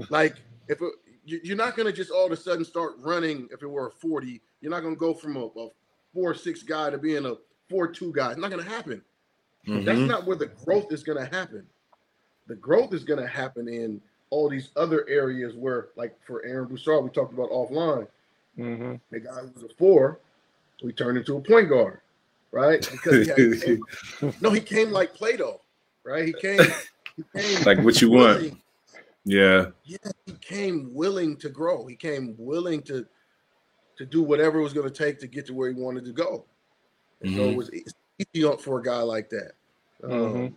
like 0.09 0.35
if 0.67 0.81
it, 0.81 0.93
you're 1.25 1.55
not 1.57 1.75
gonna 1.75 1.91
just 1.91 2.11
all 2.11 2.25
of 2.25 2.31
a 2.31 2.37
sudden 2.37 2.65
start 2.65 2.93
running. 2.99 3.47
If 3.51 3.61
it 3.63 3.67
were 3.67 3.87
a 3.87 3.91
40, 3.91 4.41
you're 4.61 4.71
not 4.71 4.81
gonna 4.81 4.95
go 4.95 5.13
from 5.13 5.35
a, 5.37 5.45
a 5.45 5.69
four 6.13 6.33
six 6.33 6.63
guy 6.63 6.89
to 6.89 6.97
being 6.97 7.25
a 7.25 7.35
four 7.69 7.87
two 7.87 8.11
guy. 8.13 8.31
It's 8.31 8.39
not 8.39 8.49
gonna 8.49 8.63
happen. 8.63 9.01
That's 9.67 9.99
Mhm. 9.99 10.07
not 10.07 10.25
where 10.25 10.35
the 10.35 10.47
growth 10.65 10.91
is 10.91 11.03
going 11.03 11.19
to 11.23 11.31
happen. 11.31 11.67
The 12.47 12.55
growth 12.55 12.95
is 12.95 13.03
going 13.03 13.19
to 13.19 13.27
happen 13.27 13.67
in 13.67 14.01
all 14.31 14.49
these 14.49 14.69
other 14.75 15.07
areas 15.07 15.53
where, 15.53 15.89
like 15.95 16.17
for 16.25 16.43
Aaron 16.43 16.67
Broussard, 16.67 17.03
we 17.03 17.11
talked 17.11 17.31
about 17.31 17.51
offline. 17.51 18.07
Mm-hmm. 18.57 18.95
The 19.11 19.19
guy 19.19 19.41
was 19.53 19.63
a 19.63 19.69
four, 19.75 20.19
we 20.83 20.93
turned 20.93 21.19
into 21.19 21.37
a 21.37 21.41
point 21.41 21.69
guard, 21.69 21.99
right? 22.51 22.79
Because 22.91 23.27
he 23.27 23.59
had, 23.59 23.79
no, 24.41 24.49
he 24.49 24.59
came 24.61 24.89
like 24.89 25.13
Play-Doh, 25.13 25.61
right? 26.03 26.25
He 26.25 26.33
came, 26.33 26.59
he 27.15 27.23
came 27.39 27.63
Like 27.63 27.77
what 27.85 28.01
you 28.01 28.09
want. 28.09 28.57
Willing- 29.25 29.73
Yeah. 29.85 29.97
yeah, 30.03 30.11
he 30.25 30.33
came 30.33 30.93
willing 30.93 31.37
to 31.37 31.49
grow. 31.49 31.85
He 31.85 31.95
came 31.95 32.35
willing 32.37 32.81
to 32.83 33.05
to 33.97 34.05
do 34.05 34.23
whatever 34.23 34.59
it 34.59 34.63
was 34.63 34.73
going 34.73 34.87
to 34.89 34.93
take 34.93 35.19
to 35.19 35.27
get 35.27 35.45
to 35.45 35.53
where 35.53 35.69
he 35.71 35.75
wanted 35.79 36.03
to 36.05 36.11
go. 36.11 36.45
And 37.21 37.35
so 37.35 37.43
it 37.43 37.55
was 37.55 37.71
e- 37.71 37.83
easy 38.33 38.49
for 38.59 38.79
a 38.79 38.81
guy 38.83 39.01
like 39.01 39.29
that. 39.29 39.51
Um, 40.03 40.09
Mhm. 40.11 40.53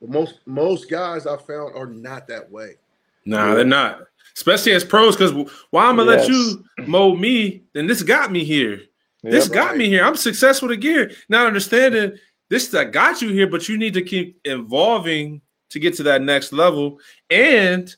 but 0.00 0.10
most 0.10 0.34
most 0.46 0.88
guys 0.88 1.26
I 1.26 1.36
found 1.38 1.74
are 1.74 1.86
not 1.86 2.28
that 2.28 2.48
way. 2.50 2.76
Nah, 3.24 3.54
they're 3.54 3.64
not. 3.64 4.06
Especially 4.36 4.72
as 4.72 4.84
pros, 4.84 5.16
because 5.16 5.32
why 5.70 5.86
I'm 5.86 5.96
gonna 5.96 6.08
let 6.08 6.28
you 6.28 6.64
mold 6.86 7.20
me, 7.20 7.64
then 7.72 7.86
this 7.88 8.02
got 8.04 8.30
me 8.30 8.44
here. 8.44 8.82
This 9.24 9.46
Yep. 9.46 9.54
got 9.54 9.76
me 9.76 9.88
here. 9.88 10.04
I'm 10.04 10.14
successful 10.16 10.68
to 10.68 10.76
get 10.76 10.92
here. 11.10 11.10
Now 11.28 11.46
understanding 11.46 12.16
this 12.48 12.68
that 12.68 12.92
got 12.92 13.20
you 13.20 13.30
here, 13.30 13.48
but 13.48 13.68
you 13.68 13.76
need 13.76 13.94
to 13.94 14.02
keep 14.02 14.38
evolving 14.44 15.40
to 15.70 15.78
get 15.80 15.94
to 15.96 16.02
that 16.04 16.22
next 16.22 16.52
level. 16.52 16.98
And 17.30 17.94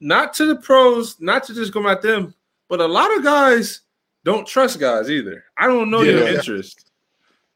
not 0.00 0.34
to 0.34 0.46
the 0.46 0.56
pros, 0.56 1.20
not 1.20 1.44
to 1.44 1.54
just 1.54 1.72
go 1.72 1.86
at 1.88 2.02
them, 2.02 2.34
but 2.68 2.80
a 2.80 2.86
lot 2.86 3.16
of 3.16 3.22
guys 3.22 3.80
don't 4.24 4.46
trust 4.46 4.80
guys 4.80 5.10
either. 5.10 5.44
I 5.56 5.66
don't 5.66 5.90
know 5.90 6.02
your 6.02 6.26
interest. 6.26 6.90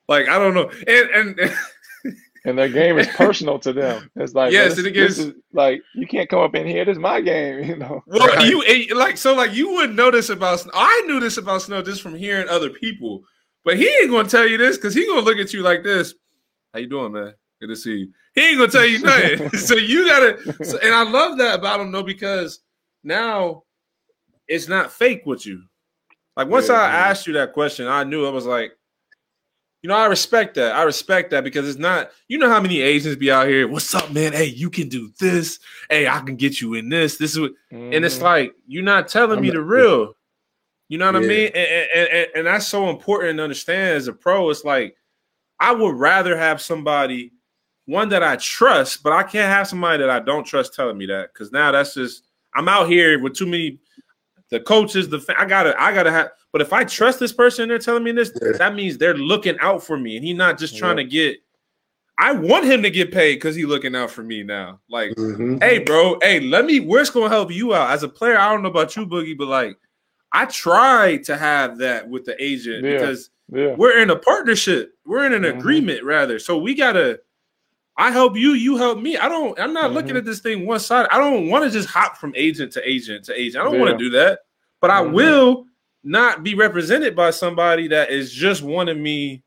Like 0.09 0.29
I 0.29 0.39
don't 0.39 0.55
know. 0.55 0.71
And 0.87 1.11
and 1.39 1.55
and 2.45 2.59
their 2.59 2.69
game 2.69 2.99
is 2.99 3.07
personal 3.09 3.59
to 3.61 3.73
them. 3.73 4.11
It's 4.17 4.35
like 4.35 4.53
Yes, 4.53 4.77
this, 4.77 4.87
it 4.87 4.93
gets- 4.93 5.19
is 5.19 5.35
like 5.53 5.83
you 5.95 6.07
can't 6.07 6.29
come 6.29 6.41
up 6.41 6.55
in 6.55 6.67
here. 6.67 6.85
This 6.85 6.95
is 6.97 6.99
my 7.01 7.21
game, 7.21 7.65
you 7.69 7.77
know. 7.77 8.03
Well, 8.07 8.27
Right. 8.27 8.47
you 8.49 8.95
like 8.95 9.17
so 9.19 9.35
like 9.35 9.53
you 9.55 9.71
wouldn't 9.73 9.95
know 9.97 10.11
this 10.11 10.31
about 10.31 10.61
Snow. 10.61 10.73
I 10.75 11.03
knew 11.07 11.21
this 11.21 11.37
about 11.37 11.63
Snow 11.63 11.83
just 11.83 12.03
from 12.03 12.15
hearing 12.15 12.49
other 12.49 12.71
people, 12.71 13.23
but 13.65 13.77
he 13.77 13.87
ain't 13.89 14.11
gonna 14.11 14.29
tell 14.29 14.47
you 14.49 14.57
this 14.57 14.77
because 14.77 14.95
he 14.95 15.07
gonna 15.07 15.21
look 15.21 15.39
at 15.39 15.53
you 15.53 15.63
like 15.63 15.83
this. 15.85 16.15
How 16.73 16.81
you 16.81 16.87
doing, 16.89 17.13
man? 17.13 17.35
Good 17.61 17.69
to 17.69 17.77
see 17.77 17.97
you. 17.97 18.09
He 18.35 18.43
ain't 18.49 18.59
gonna 18.59 18.71
tell 18.71 18.87
you 18.87 19.01
nothing. 19.01 19.51
so 19.59 19.75
you 19.75 20.07
gotta, 20.07 20.65
so, 20.65 20.79
and 20.83 20.95
I 20.95 21.03
love 21.03 21.39
that 21.39 21.59
about 21.59 21.81
him 21.81 21.91
though 21.93 22.03
because 22.03 22.61
now 23.03 23.65
it's 24.47 24.69
not 24.69 24.93
fake 24.93 25.23
with 25.27 25.45
you. 25.47 25.63
Like 26.37 26.49
once 26.49 26.69
Yeah, 26.69 26.75
I 26.75 26.89
yeah. 26.89 27.09
asked 27.09 27.27
you 27.27 27.33
that 27.35 27.53
question, 27.53 27.87
I 27.89 28.05
knew 28.05 28.27
I 28.27 28.31
was 28.31 28.47
like, 28.47 28.73
you 29.83 29.89
know, 29.89 29.97
I 29.97 30.07
respect 30.07 30.55
that. 30.57 30.77
I 30.77 30.83
respect 30.83 31.31
that 31.31 31.43
because 31.43 31.67
it's 31.69 31.79
not. 31.79 32.11
You 32.29 32.37
know 32.39 32.51
how 32.51 32.61
many 32.61 32.83
agents 32.83 33.19
be 33.19 33.31
out 33.33 33.49
here? 33.49 33.67
What's 33.67 33.95
up, 33.95 34.13
man? 34.13 34.33
Hey, 34.35 34.45
you 34.45 34.69
can 34.69 34.91
do 34.91 35.11
this. 35.19 35.59
Hey, 35.89 36.07
I 36.07 36.21
can 36.21 36.37
get 36.37 36.61
you 36.61 36.75
in 36.75 36.91
this. 36.91 37.17
This 37.17 37.33
is 37.33 37.41
what 37.41 37.53
and 37.71 38.05
it's 38.05 38.19
Mhm. 38.19 38.23
like 38.23 38.55
you're 38.67 38.83
not 38.83 39.09
telling 39.09 39.39
I'm 39.39 39.43
me 39.43 39.49
not- 39.49 39.55
the 39.55 39.63
real. 39.63 40.15
You 40.91 40.99
know 40.99 41.07
what 41.07 41.17
I 41.17 41.21
mean? 41.21 41.51
And, 41.55 41.89
and, 41.95 42.09
and, 42.09 42.27
and 42.35 42.47
that's 42.47 42.67
so 42.67 42.91
important 42.91 43.39
to 43.39 43.45
understand 43.45 43.97
as 43.97 44.09
a 44.09 44.13
pro. 44.13 44.51
It's 44.51 44.65
like 44.65 44.97
I 45.61 45.73
would 45.73 45.95
rather 45.95 46.37
have 46.37 46.61
somebody, 46.61 47.33
one 47.87 48.09
that 48.11 48.23
I 48.23 48.37
trust, 48.37 49.03
but 49.03 49.13
I 49.13 49.23
can't 49.23 49.51
have 49.51 49.67
somebody 49.69 49.99
that 49.99 50.11
I 50.11 50.21
don't 50.21 50.45
trust 50.45 50.75
telling 50.75 50.99
me 50.99 51.07
that 51.07 51.33
because 51.33 51.51
now 51.53 51.73
that's 51.73 51.95
just 51.95 52.25
I'm 52.55 52.69
out 52.69 52.89
here 52.89 53.19
with 53.21 53.35
too 53.35 53.47
many. 53.47 53.79
The 54.51 54.59
coaches, 54.59 55.09
the 55.09 55.25
I 55.39 55.45
gotta, 55.45 55.81
I 55.81 55.95
gotta 55.95 56.11
have. 56.11 56.31
But 56.53 56.61
if 56.61 56.73
I 56.73 56.83
trust 56.83 57.21
this 57.21 57.33
person, 57.33 57.69
they're 57.69 57.79
telling 57.79 58.03
me 58.03 58.11
this. 58.11 58.33
Yeah. 58.43 58.53
That 58.59 58.75
means 58.75 58.99
they're 58.99 59.15
looking 59.17 59.57
out 59.61 59.83
for 59.85 59.97
me, 59.97 60.17
and 60.17 60.25
he's 60.25 60.37
not 60.37 60.59
just 60.59 60.77
trying 60.77 60.97
to 60.97 61.05
get. 61.05 61.37
I 62.19 62.33
want 62.33 62.65
him 62.67 62.83
to 62.83 62.91
get 62.91 63.13
paid 63.13 63.37
because 63.37 63.55
he's 63.55 63.67
looking 63.67 63.95
out 63.95 64.11
for 64.11 64.23
me 64.25 64.43
now. 64.43 64.81
Like 64.91 65.13
Mhm. 65.13 65.63
hey, 65.63 65.79
bro, 65.79 66.19
hey, 66.21 66.41
let 66.41 66.65
me. 66.65 66.81
Where's 66.81 67.11
gonna 67.11 67.29
help 67.29 67.53
you 67.53 67.75
out 67.75 67.91
as 67.93 68.03
a 68.03 68.09
player? 68.09 68.37
I 68.39 68.51
don't 68.53 68.63
know 68.63 68.69
about 68.71 68.95
you, 68.97 69.07
Boogie, 69.07 69.39
but 69.39 69.47
like, 69.49 69.79
I 70.33 70.47
try 70.47 71.19
to 71.19 71.37
have 71.37 71.79
that 71.79 72.09
with 72.09 72.25
the 72.25 72.35
agent 72.43 72.85
Yeah. 72.85 72.93
because 72.99 73.31
yeah. 73.53 73.75
we're 73.77 73.99
in 74.01 74.11
a 74.11 74.17
partnership. 74.17 74.95
We're 75.07 75.27
in 75.27 75.33
an 75.33 75.45
Mhm. 75.45 75.59
agreement, 75.59 76.03
rather. 76.05 76.39
So 76.41 76.59
we 76.59 76.75
gotta. 76.75 77.21
I 78.01 78.11
help 78.11 78.37
you, 78.37 78.53
you 78.55 78.77
help 78.77 78.99
me. 78.99 79.17
I 79.17 79.29
don't. 79.29 79.59
I'm 79.61 79.73
not 79.75 79.93
looking 79.93 80.15
Mhm. 80.15 80.19
at 80.19 80.25
this 80.25 80.41
thing 80.41 80.67
one 80.67 80.81
side. 80.81 81.07
I 81.11 81.19
don't 81.19 81.49
want 81.49 81.65
to 81.65 81.71
just 81.71 81.89
hop 81.89 82.17
from 82.17 82.33
agent 82.37 82.73
to 82.73 82.89
agent 82.89 83.25
to 83.27 83.39
agent. 83.41 83.63
I 83.63 83.69
don't 83.71 83.79
want 83.79 83.91
to 83.97 84.03
do 84.03 84.11
that. 84.11 84.41
But 84.81 84.91
I 84.91 85.03
Mhm. 85.03 85.13
will 85.13 85.67
not 86.03 86.43
be 86.43 86.55
represented 86.55 87.15
by 87.15 87.31
somebody 87.31 87.87
that 87.89 88.11
is 88.11 88.33
just 88.33 88.63
wanting 88.63 89.03
me 89.03 89.43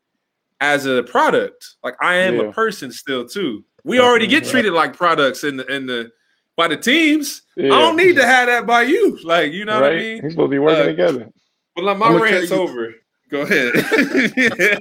as 0.60 0.86
a 0.86 1.02
product. 1.02 1.74
Like 1.82 1.96
I 2.00 2.14
am 2.14 2.36
Yeah. 2.36 2.42
a 2.42 2.52
person 2.52 2.92
still 2.92 3.26
too. 3.28 3.64
We 3.82 3.98
already 3.98 4.26
get 4.28 4.44
treated 4.44 4.72
like 4.72 4.96
products 4.96 5.42
in 5.44 5.56
the 5.56 5.66
in 5.66 5.86
the 5.86 6.10
by 6.56 6.68
the 6.68 6.76
teams. 6.76 7.42
Yeah. 7.56 7.74
I 7.74 7.80
don't 7.80 7.96
need 7.96 8.14
to 8.16 8.24
have 8.24 8.46
that 8.46 8.64
by 8.66 8.82
you. 8.82 9.18
Like 9.24 9.52
you 9.52 9.64
know 9.64 9.74
what 9.80 9.90
I 9.90 9.94
right? 9.94 9.98
mean? 10.00 10.22
He's 10.22 10.32
supposed 10.32 10.46
to 10.46 10.50
be 10.50 10.58
working 10.60 10.82
Uh, 10.82 10.86
together. 10.86 11.28
But 11.74 11.84
like 11.84 11.98
my 11.98 12.14
rant's 12.16 12.52
over. 12.52 12.94
Go 13.30 13.40
ahead. 13.40 13.72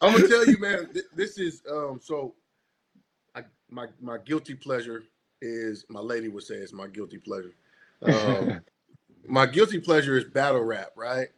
I'm 0.00 0.12
gonna 0.14 0.28
tell 0.28 0.46
you, 0.46 0.58
man. 0.60 0.88
th- 0.92 1.06
This 1.16 1.36
is 1.38 1.62
um. 1.68 1.98
So, 2.00 2.34
my 3.70 3.86
my 4.00 4.18
guilty 4.18 4.54
pleasure 4.54 5.04
is 5.40 5.84
my 5.88 6.00
lady 6.00 6.28
would 6.28 6.42
say 6.42 6.56
it's 6.56 6.72
my 6.72 6.86
guilty 6.88 7.18
pleasure. 7.18 7.52
Um, 8.02 8.60
my 9.26 9.46
guilty 9.46 9.78
pleasure 9.80 10.16
is 10.18 10.24
battle 10.24 10.62
rap, 10.62 10.92
right? 10.96 11.28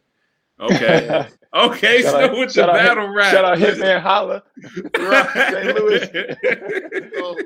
okay. 0.59 1.27
Okay, 1.53 2.01
Shout 2.01 2.11
so 2.13 2.19
out- 2.19 2.31
with 2.37 2.47
the 2.47 2.53
shout 2.61 2.69
out 2.69 2.75
battle 2.75 3.09
rap. 3.09 3.33
Shout 3.33 3.43
out 3.43 3.57
Hitman 3.57 4.01
Holla. 4.01 4.41
St. 4.95 5.75
Louis. 5.75 7.11
So, 7.13 7.37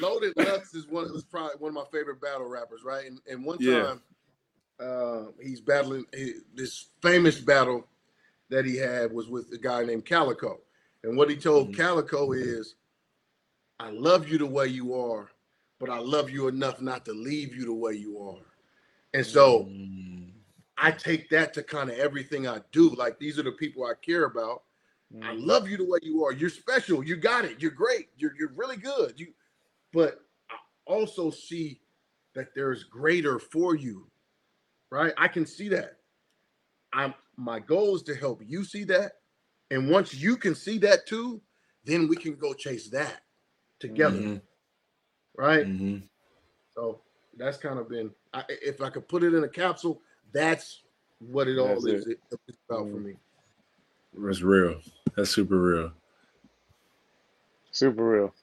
Loaded 0.00 0.32
Lux 0.36 0.74
is 0.74 0.88
one 0.88 1.04
is 1.14 1.22
probably 1.22 1.54
one 1.60 1.68
of 1.68 1.74
my 1.76 1.84
favorite 1.92 2.20
battle 2.20 2.48
rappers, 2.48 2.80
right? 2.84 3.06
And, 3.06 3.20
and 3.30 3.44
one 3.44 3.58
Yeah. 3.60 3.82
time, 3.84 4.02
uh, 4.80 5.22
he's 5.40 5.60
battling 5.60 6.06
he, 6.12 6.34
this 6.56 6.86
famous 7.02 7.38
battle 7.38 7.86
that 8.48 8.64
he 8.64 8.76
had 8.76 9.12
was 9.12 9.28
with 9.28 9.52
a 9.52 9.58
guy 9.58 9.84
named 9.84 10.04
Calicoe, 10.06 10.60
and 11.04 11.16
what 11.16 11.30
he 11.30 11.36
told 11.36 11.68
Mhm. 11.68 11.76
Calicoe 11.76 12.32
is, 12.32 12.74
"I 13.82 13.90
love 13.90 14.28
you 14.28 14.38
the 14.38 14.46
way 14.46 14.68
you 14.68 14.94
are, 14.94 15.32
but 15.80 15.90
I 15.90 15.98
love 15.98 16.30
you 16.30 16.46
enough 16.48 16.80
not 16.80 17.04
to 17.06 17.12
leave 17.12 17.54
you 17.56 17.64
the 17.64 17.74
way 17.74 17.94
you 17.94 18.18
are." 18.22 18.46
And 19.12 19.26
so 19.26 19.64
Mm. 19.64 20.32
I 20.78 20.90
take 20.92 21.28
that 21.30 21.52
to 21.54 21.62
kind 21.62 21.90
of 21.90 21.98
everything 21.98 22.46
I 22.46 22.60
do. 22.70 22.90
Like 22.90 23.18
these 23.18 23.38
are 23.38 23.42
the 23.42 23.52
people 23.52 23.84
I 23.84 23.94
care 23.94 24.24
about. 24.24 24.62
I 25.20 25.34
love 25.34 25.68
you 25.68 25.76
the 25.76 25.84
way 25.84 25.98
you 26.02 26.24
are. 26.24 26.32
You're 26.32 26.48
special. 26.48 27.04
You 27.04 27.16
got 27.16 27.44
it. 27.44 27.60
You're 27.60 27.70
great. 27.72 28.08
You're 28.16 28.34
you're 28.38 28.52
really 28.54 28.76
good. 28.78 29.20
You, 29.20 29.34
but 29.92 30.20
I 30.50 30.56
also 30.86 31.30
see 31.30 31.82
that 32.34 32.54
there's 32.54 32.84
greater 32.84 33.38
for 33.38 33.76
you, 33.76 34.10
right? 34.90 35.12
I 35.18 35.28
can 35.28 35.44
see 35.44 35.68
that. 35.68 35.98
I'm 36.94 37.14
my 37.36 37.60
goal 37.60 37.96
is 37.96 38.02
to 38.04 38.14
help 38.14 38.42
you 38.44 38.64
see 38.64 38.84
that, 38.84 39.12
and 39.70 39.90
once 39.90 40.14
you 40.14 40.36
can 40.36 40.54
see 40.54 40.78
that 40.78 41.06
too, 41.06 41.42
then 41.84 42.08
we 42.08 42.16
can 42.16 42.36
go 42.36 42.54
chase 42.54 42.88
that 42.90 43.22
together, 43.82 44.16
Mhm. 44.16 44.40
right? 45.36 45.66
Mhm. 45.66 46.08
So 46.74 47.02
that's 47.36 47.58
kind 47.58 47.78
of 47.78 47.88
been. 47.88 48.14
I, 48.32 48.44
if 48.48 48.80
I 48.80 48.88
could 48.88 49.06
put 49.08 49.22
it 49.24 49.34
in 49.34 49.44
a 49.44 49.48
capsule, 49.48 50.00
that's 50.32 50.82
what 51.18 51.48
it 51.48 51.58
all 51.58 51.68
That's 51.68 51.86
is 51.86 52.06
it. 52.06 52.20
it's 52.30 52.58
about 52.70 52.88
for 52.90 52.96
me. 52.96 53.16
That's 54.14 54.40
real. 54.42 54.80
That's 55.16 55.30
super 55.30 55.60
real. 55.60 55.92
Super 57.72 58.04
real. 58.04 58.34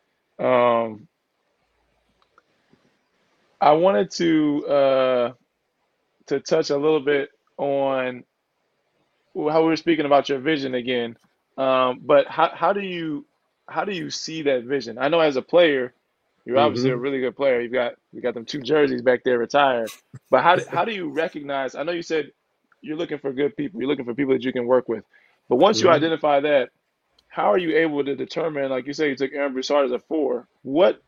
Um, 0.45 1.07
I 3.61 3.71
wanted 3.71 4.11
to 4.11 4.67
uh, 4.67 5.33
to 6.27 6.39
touch 6.41 6.69
a 6.69 6.77
little 6.77 6.99
bit 7.01 7.29
on 7.57 8.23
how 9.35 9.61
we 9.61 9.67
were 9.67 9.75
speaking 9.77 10.05
about 10.05 10.27
your 10.29 10.39
vision 10.39 10.75
again. 10.75 11.17
Um, 11.57 11.99
but 12.03 12.27
how 12.27 12.49
how 12.53 12.73
do 12.73 12.81
you 12.81 13.25
how 13.69 13.85
do 13.85 13.93
you 13.93 14.11
see 14.11 14.43
that 14.43 14.65
vision? 14.65 14.99
I 14.99 15.09
know 15.09 15.21
as 15.21 15.37
a 15.37 15.43
player, 15.43 15.93
you're 16.45 16.59
obviously 16.59 16.91
a 16.91 16.97
really 16.97 17.21
good 17.21 17.37
player. 17.37 17.61
You've 17.61 17.73
got 17.73 17.93
you 18.13 18.21
got 18.21 18.35
them 18.35 18.45
two 18.45 18.61
jerseys 18.61 19.03
back 19.03 19.23
there 19.25 19.39
retired. 19.39 19.91
But 20.31 20.43
how 20.43 20.59
how 20.69 20.85
do 20.85 20.93
you 20.93 21.09
recognize? 21.09 21.75
I 21.75 21.83
know 21.83 21.93
you 21.93 22.03
said 22.03 22.31
you're 22.81 22.97
looking 22.97 23.19
for 23.19 23.33
good 23.33 23.57
people. 23.57 23.81
You're 23.81 23.89
looking 23.89 24.05
for 24.05 24.15
people 24.15 24.33
that 24.35 24.43
you 24.43 24.53
can 24.53 24.67
work 24.67 24.89
with. 24.89 25.05
But 25.49 25.57
once 25.57 25.81
you 25.81 25.89
Mhm. 25.89 25.91
identify 25.91 26.41
that, 26.41 26.71
how 27.29 27.51
are 27.53 27.59
you 27.59 27.77
able 27.77 28.05
to 28.05 28.15
determine? 28.15 28.69
Like 28.69 28.87
you 28.87 28.93
say, 28.93 29.09
you 29.09 29.17
took 29.17 29.33
Aaron 29.33 29.53
Broussard 29.53 29.85
as 29.87 29.91
a 29.93 29.99
four. 29.99 30.47
What 30.63 31.01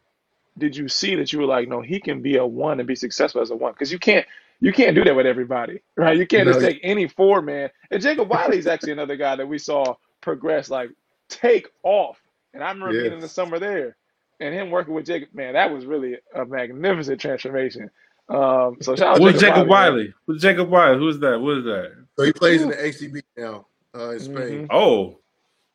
did 0.57 0.75
you 0.77 0.87
see 0.87 1.15
that 1.15 1.33
you 1.33 1.39
were 1.39 1.45
like, 1.47 1.67
no, 1.67 1.81
he 1.81 1.99
can 1.99 2.21
be 2.21 2.37
a 2.37 2.45
one 2.45 2.79
and 2.79 2.87
be 2.87 2.95
successful 2.95 3.41
as 3.41 3.51
a 3.51 3.55
one? 3.55 3.73
Because 3.73 3.91
you 3.91 3.99
can't 3.99 4.25
you 4.61 4.73
can't 4.73 4.95
do 4.95 5.03
that 5.03 5.15
with 5.15 5.25
everybody, 5.25 5.81
right? 5.97 6.17
You 6.17 6.27
can't 6.27 6.47
just 6.47 6.59
No. 6.59 6.61
take 6.61 6.79
any 6.83 7.07
four 7.09 7.41
man. 7.41 7.69
And 7.91 8.01
Jacob 8.01 8.29
Wiley 8.29 8.59
is 8.59 8.67
actually 8.67 8.93
another 8.93 9.17
guy 9.17 9.35
that 9.35 9.47
we 9.47 9.57
saw 9.59 9.95
progress, 10.21 10.69
like 10.69 10.91
take 11.29 11.67
off. 11.83 12.20
And 12.53 12.63
I 12.63 12.69
remember 12.71 12.91
being 12.93 13.05
in 13.13 13.19
the 13.19 13.25
Yes. 13.25 13.31
summer 13.33 13.59
there, 13.59 13.95
and 14.39 14.53
him 14.53 14.71
working 14.71 14.93
with 14.93 15.05
Jacob. 15.05 15.29
Man, 15.33 15.53
that 15.53 15.71
was 15.71 15.85
really 15.85 16.17
a 16.35 16.45
magnificent 16.45 17.19
transformation. 17.21 17.89
Um, 18.29 18.77
so 18.81 18.95
shout 18.95 19.15
out 19.15 19.17
Who's 19.19 19.33
Jacob, 19.39 19.55
Jacob 19.55 19.67
Wiley. 19.67 19.67
man. 19.67 19.93
Wiley? 19.93 20.13
Who's 20.27 20.41
Jacob 20.41 20.69
Wiley? 20.69 20.97
Who's 20.97 21.19
that? 21.19 21.39
What 21.41 21.57
is 21.57 21.63
that? 21.65 21.91
So 22.17 22.23
he 22.23 22.33
plays 22.33 22.61
in 22.61 22.69
the 22.69 22.75
ACB 22.75 23.21
now 23.37 23.65
uh, 23.95 24.09
in 24.11 24.19
Spain. 24.19 24.35
Mhm. 24.35 24.67
Oh, 24.71 25.19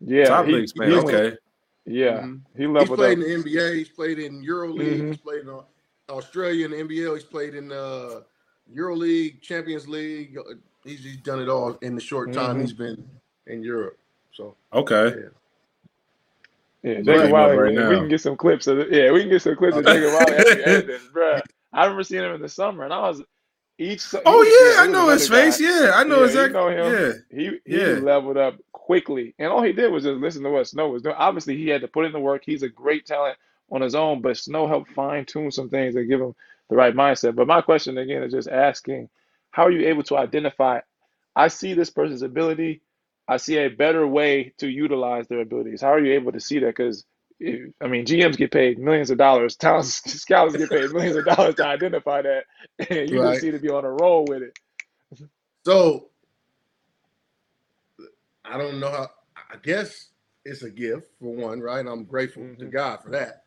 Yeah, 0.00 0.24
top 0.26 0.46
he- 0.46 0.52
league 0.52 0.68
Spain. 0.68 0.90
he- 0.90 0.96
Okay. 0.98 1.36
Yeah, 1.84 2.20
Mhm. 2.22 2.40
he 2.56 2.62
He's 2.64 2.68
leveled 2.72 2.98
played 2.98 3.18
up. 3.18 3.24
in 3.24 3.30
the 3.30 3.34
NBA. 3.50 3.74
He's 3.74 3.88
played 3.88 4.18
in 4.18 4.42
EuroLeague. 4.42 5.00
Mhm. 5.00 5.06
He's 5.08 5.16
played 5.18 5.40
in 5.42 5.48
all. 5.50 5.68
Australia 6.08 6.64
and 6.66 6.74
the 6.74 6.78
NBL. 6.78 7.14
He's 7.14 7.24
played 7.24 7.54
in 7.54 7.72
uh, 7.72 8.20
EuroLeague, 8.74 9.40
Champions 9.42 9.88
League. 9.88 10.36
Uh, 10.38 10.54
He's, 10.84 11.02
he's 11.02 11.16
done 11.16 11.40
it 11.42 11.48
all 11.48 11.72
in 11.82 11.96
the 11.96 12.00
short 12.00 12.32
time 12.32 12.58
Mhm. 12.58 12.60
he's 12.60 12.72
been 12.72 13.08
in 13.48 13.60
Europe. 13.64 13.98
So 14.32 14.54
Okay. 14.72 15.08
Yeah, 15.18 15.28
Right 16.94 17.04
Jacob 17.04 17.30
Wiley. 17.32 17.56
right 17.56 17.88
we 17.90 17.96
can 17.96 18.08
get 18.08 18.20
some 18.20 18.36
clips 18.36 18.66
of 18.66 18.78
it. 18.78 18.92
Yeah, 18.92 19.10
we 19.10 19.20
can 19.20 19.30
get 19.30 19.42
some 19.42 19.56
clips 19.56 19.76
of 19.76 19.84
Jacob 19.84 20.12
Wiley 20.12 20.98
bruh. 21.12 21.42
I 21.72 21.82
remember 21.84 22.04
seeing 22.04 22.24
him 22.24 22.34
in 22.34 22.40
the 22.42 22.48
summer, 22.48 22.84
and 22.84 22.92
I 22.92 23.00
was 23.08 23.22
each. 23.78 24.02
Oh 24.24 24.38
was- 24.38 24.76
yeah, 24.76 24.82
I 24.82 24.86
know 24.86 25.08
his 25.08 25.28
face. 25.28 25.60
guy. 25.60 25.66
Yeah, 25.66 25.92
I 25.94 26.04
know 26.04 26.20
Yeah, 26.20 26.26
exactly. 26.26 26.60
You 26.60 26.76
know. 26.76 26.90
Yeah. 26.90 27.12
He 27.30 27.60
he 27.64 27.80
Yeah. 27.80 27.98
leveled 27.98 28.36
up 28.36 28.54
quickly, 28.72 29.34
and 29.38 29.48
all 29.50 29.62
he 29.62 29.72
did 29.72 29.90
was 29.92 30.04
just 30.04 30.20
listen 30.20 30.42
to 30.44 30.50
what 30.50 30.66
Snow 30.68 30.88
was 30.88 31.02
doing. 31.02 31.16
Obviously, 31.18 31.56
he 31.56 31.68
had 31.68 31.80
to 31.80 31.88
put 31.88 32.04
in 32.06 32.12
the 32.12 32.20
work. 32.20 32.42
He's 32.46 32.62
a 32.62 32.68
great 32.68 33.04
talent 33.04 33.36
on 33.70 33.80
his 33.80 33.94
own, 33.96 34.20
but 34.22 34.36
Snow 34.36 34.68
helped 34.68 34.92
fine 34.92 35.24
tune 35.24 35.50
some 35.50 35.68
things 35.68 35.96
and 35.96 36.08
give 36.08 36.20
him 36.20 36.34
the 36.70 36.76
right 36.76 36.94
mindset. 36.94 37.34
But 37.34 37.48
my 37.48 37.60
question 37.60 37.98
again 37.98 38.22
is 38.22 38.32
just 38.32 38.48
asking, 38.48 39.08
how 39.50 39.64
are 39.64 39.72
you 39.72 39.88
able 39.88 40.04
to 40.04 40.16
identify? 40.16 40.80
I 41.34 41.48
see 41.48 41.74
this 41.74 41.90
person's 41.90 42.22
ability. 42.22 42.80
I 43.28 43.38
see 43.38 43.58
a 43.58 43.68
better 43.68 44.06
way 44.06 44.54
to 44.58 44.68
utilize 44.68 45.28
their 45.28 45.40
abilities. 45.40 45.80
How 45.82 45.88
are 45.94 46.04
you 46.04 46.14
able 46.14 46.32
to 46.32 46.40
see 46.40 46.60
that? 46.60 46.68
Because 46.76 47.04
I 47.42 47.88
mean, 47.88 48.06
GMs 48.06 48.36
get 48.38 48.52
paid 48.52 48.78
millions 48.78 49.10
of 49.10 49.18
dollars. 49.18 49.56
Talent 49.58 49.86
scouts 49.86 50.56
get 50.56 50.70
paid 50.70 50.92
millions 50.92 51.16
of 51.16 51.26
dollars 51.26 51.56
to 51.56 51.66
identify 51.66 52.22
that, 52.22 52.44
and 52.90 53.10
you 53.10 53.20
Right. 53.20 53.30
just 53.30 53.40
seem 53.40 53.52
to 53.52 53.60
be 53.60 53.70
on 53.70 53.84
a 53.84 53.90
roll 53.90 54.26
with 54.26 54.42
it. 54.42 54.54
So 55.66 56.10
I 58.44 58.58
don't 58.58 58.80
know 58.80 58.90
how. 58.90 59.10
I 59.36 59.56
guess 59.62 60.10
it's 60.44 60.62
a 60.64 60.70
gift 60.70 61.08
for 61.20 61.34
one, 61.34 61.60
right? 61.60 61.86
I'm 61.86 62.04
grateful 62.04 62.44
to 62.60 62.66
Mhm. 62.66 62.72
God 62.72 63.00
for 63.04 63.10
that. 63.12 63.44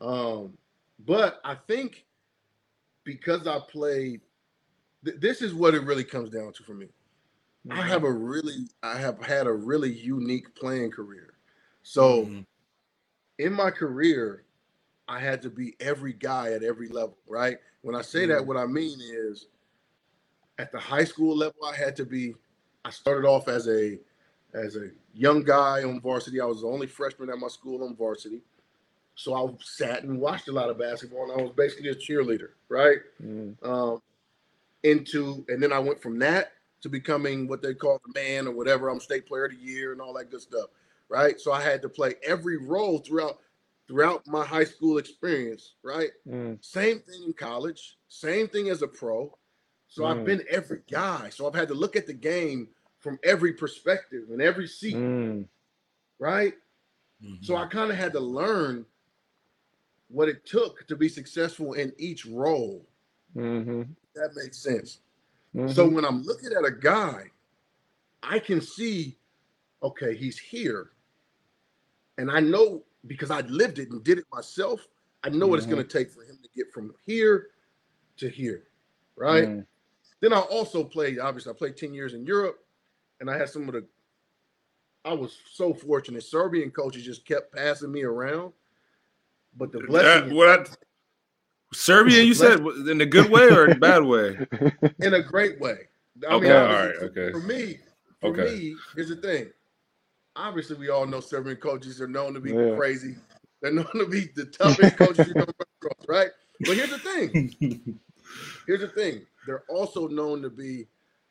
Um, 0.00 0.58
but 1.00 1.40
I 1.44 1.56
think 1.68 2.06
because 3.04 3.46
I 3.46 3.60
played, 3.70 4.22
th- 5.04 5.18
this 5.20 5.42
is 5.42 5.54
what 5.54 5.74
it 5.74 5.84
really 5.84 6.04
comes 6.04 6.30
down 6.30 6.52
to 6.54 6.64
for 6.64 6.74
me. 6.74 6.88
I 7.68 7.82
have 7.82 8.04
a 8.04 8.10
really, 8.12 8.68
I 8.82 8.96
have 8.98 9.20
had 9.20 9.46
a 9.46 9.52
really 9.52 9.92
unique 9.92 10.54
playing 10.54 10.92
career. 10.92 11.34
So 11.82 12.24
Mhm. 12.24 12.46
in 13.38 13.52
my 13.52 13.70
career, 13.70 14.44
I 15.08 15.18
had 15.18 15.42
to 15.42 15.50
be 15.50 15.76
every 15.80 16.12
guy 16.12 16.52
at 16.52 16.62
every 16.62 16.88
level, 16.88 17.18
right? 17.26 17.58
When 17.82 17.94
I 17.94 18.02
say 18.02 18.26
that, 18.26 18.42
Mhm. 18.42 18.46
what 18.46 18.56
I 18.56 18.66
mean 18.66 19.00
is 19.00 19.48
at 20.58 20.72
the 20.72 20.78
high 20.78 21.04
school 21.04 21.36
level, 21.36 21.64
I 21.64 21.74
had 21.74 21.96
to 21.96 22.04
be, 22.06 22.34
I 22.84 22.90
started 22.90 23.26
off 23.26 23.48
as 23.48 23.68
a 23.68 23.98
as 24.52 24.74
a 24.76 24.90
young 25.14 25.44
guy 25.44 25.84
on 25.84 26.00
varsity. 26.00 26.40
I 26.40 26.44
was 26.44 26.62
the 26.62 26.66
only 26.66 26.88
freshman 26.88 27.30
at 27.30 27.38
my 27.38 27.46
school 27.48 27.84
on 27.84 27.94
varsity. 27.94 28.42
So 29.14 29.34
I 29.34 29.56
sat 29.62 30.02
and 30.02 30.18
watched 30.20 30.48
a 30.48 30.52
lot 30.52 30.70
of 30.70 30.78
basketball 30.78 31.30
and 31.30 31.40
I 31.40 31.44
was 31.44 31.52
basically 31.52 31.90
a 31.90 31.94
cheerleader, 31.94 32.50
right? 32.68 32.98
Mm, 33.22 33.56
um, 33.62 34.02
into, 34.82 35.44
and 35.48 35.62
then 35.62 35.72
I 35.72 35.78
went 35.78 36.02
from 36.02 36.18
that 36.20 36.52
to 36.82 36.88
becoming 36.88 37.48
what 37.48 37.62
they 37.62 37.74
call 37.74 38.00
the 38.06 38.20
man 38.20 38.46
or 38.46 38.52
whatever. 38.52 38.88
I'm 38.88 39.00
state 39.00 39.26
player 39.26 39.46
of 39.46 39.52
the 39.52 39.58
year 39.58 39.92
and 39.92 40.00
all 40.00 40.14
that 40.14 40.30
good 40.30 40.40
stuff, 40.40 40.70
right? 41.08 41.40
So 41.40 41.52
I 41.52 41.62
had 41.62 41.82
to 41.82 41.88
play 41.88 42.14
every 42.22 42.56
role 42.58 42.98
throughout 42.98 43.40
throughout 43.88 44.26
my 44.26 44.44
high 44.44 44.64
school 44.64 44.98
experience, 44.98 45.74
right? 45.82 46.10
mm, 46.26 46.58
Same 46.60 47.00
thing 47.00 47.24
in 47.24 47.32
college, 47.32 47.98
same 48.08 48.48
thing 48.48 48.68
as 48.70 48.82
a 48.82 48.88
pro. 48.88 49.36
So 49.88 50.04
I've 50.04 50.24
Mm. 50.24 50.24
been 50.24 50.44
every 50.48 50.82
guy. 50.90 51.30
So 51.30 51.46
I've 51.48 51.54
had 51.54 51.68
to 51.68 51.74
look 51.74 51.96
at 51.96 52.06
the 52.06 52.12
game 52.14 52.68
from 52.98 53.18
every 53.24 53.52
perspective 53.54 54.30
and 54.30 54.40
every 54.40 54.68
seat, 54.68 55.06
mm, 55.20 55.48
right? 56.18 56.54
So 57.40 57.56
Mm-hmm. 57.56 57.56
I 57.56 57.66
kind 57.66 57.90
of 57.90 57.96
had 57.96 58.12
to 58.14 58.20
learn 58.20 58.86
what 60.08 60.28
it 60.28 60.44
took 60.44 60.86
to 60.88 60.96
be 60.96 61.08
successful 61.08 61.72
in 61.72 61.92
each 61.98 62.26
role. 62.26 62.86
mhm, 63.34 63.96
That 64.14 64.34
makes 64.34 64.58
sense. 64.58 65.00
Mhm. 65.54 65.70
So 65.74 65.88
when 65.88 66.04
I'm 66.04 66.22
looking 66.22 66.52
at 66.52 66.64
a 66.64 66.70
guy, 66.72 67.24
I 68.22 68.38
can 68.38 68.60
see, 68.60 69.18
okay, 69.82 70.16
he's 70.16 70.38
here. 70.38 70.90
And 72.18 72.30
I 72.30 72.40
know 72.40 72.84
because 73.06 73.30
I 73.30 73.40
lived 73.42 73.78
it 73.78 73.90
and 73.90 74.04
did 74.04 74.18
it 74.18 74.24
myself, 74.32 74.86
I 75.24 75.30
know 75.30 75.46
what 75.46 75.58
it's 75.58 75.66
Mm-hmm. 75.66 75.74
going 75.74 75.86
to 75.86 75.98
take 75.98 76.10
for 76.10 76.22
him 76.22 76.38
to 76.42 76.48
get 76.56 76.72
from 76.72 76.92
here 77.06 77.48
to 78.18 78.28
here. 78.28 78.64
Right. 79.16 79.48
Mm, 79.48 79.66
Then 80.20 80.32
I 80.32 80.40
also 80.40 80.84
played, 80.84 81.18
obviously, 81.18 81.50
I 81.52 81.56
played 81.56 81.76
10 81.76 81.94
years 81.94 82.14
in 82.14 82.26
Europe 82.26 82.64
and 83.20 83.30
I 83.30 83.38
had 83.38 83.48
some 83.50 83.68
of 83.68 83.74
the, 83.74 83.86
I 85.04 85.12
was 85.14 85.38
so 85.52 85.74
fortunate. 85.74 86.24
Serbian 86.24 86.70
coaches 86.70 87.04
just 87.04 87.26
kept 87.26 87.54
passing 87.54 87.92
me 87.92 88.02
around. 88.04 88.52
But 89.56 89.72
the 89.72 89.80
That, 89.80 89.88
blessing 89.88 90.34
what? 90.34 90.76
Serbia, 91.72 92.22
you 92.22 92.34
said 92.34 92.60
in 92.88 93.00
a 93.00 93.06
good 93.06 93.30
way 93.30 93.44
or 93.44 93.66
in 93.66 93.72
a 93.72 93.76
bad 93.80 94.04
way? 94.04 94.38
in 95.02 95.14
a 95.14 95.22
great 95.22 95.60
way. 95.60 95.88
I 96.28 96.34
Okay, 96.34 96.46
mean, 96.46 96.52
all 96.52 96.64
obviously, 96.64 97.08
okay. 97.08 97.30
For 97.32 97.40
me, 97.40 97.80
for 98.20 98.30
Okay. 98.30 98.42
me, 98.44 98.76
here's 98.94 99.08
the 99.10 99.16
thing. 99.16 99.50
Obviously, 100.36 100.76
we 100.76 100.90
all 100.90 101.06
know 101.06 101.20
Serbian 101.20 101.56
coaches 101.56 102.00
are 102.00 102.08
known 102.08 102.34
to 102.34 102.40
be 102.40 102.54
Yeah. 102.54 102.76
crazy. 102.76 103.16
They're 103.62 103.72
known 103.72 103.86
to 103.94 104.06
be 104.06 104.28
the 104.36 104.46
toughest 104.46 104.96
coaches 104.96 105.26
you 105.28 105.34
know, 105.36 105.44
across, 105.82 106.06
right? 106.08 106.30
But 106.66 106.76
here's 106.76 106.90
the 106.90 106.98
thing. 106.98 107.34
Here's 108.66 108.80
the 108.80 108.88
thing. 108.88 109.26
They're 109.46 109.64
also 109.68 110.08
known 110.08 110.42
to 110.42 110.50
be 110.50 110.86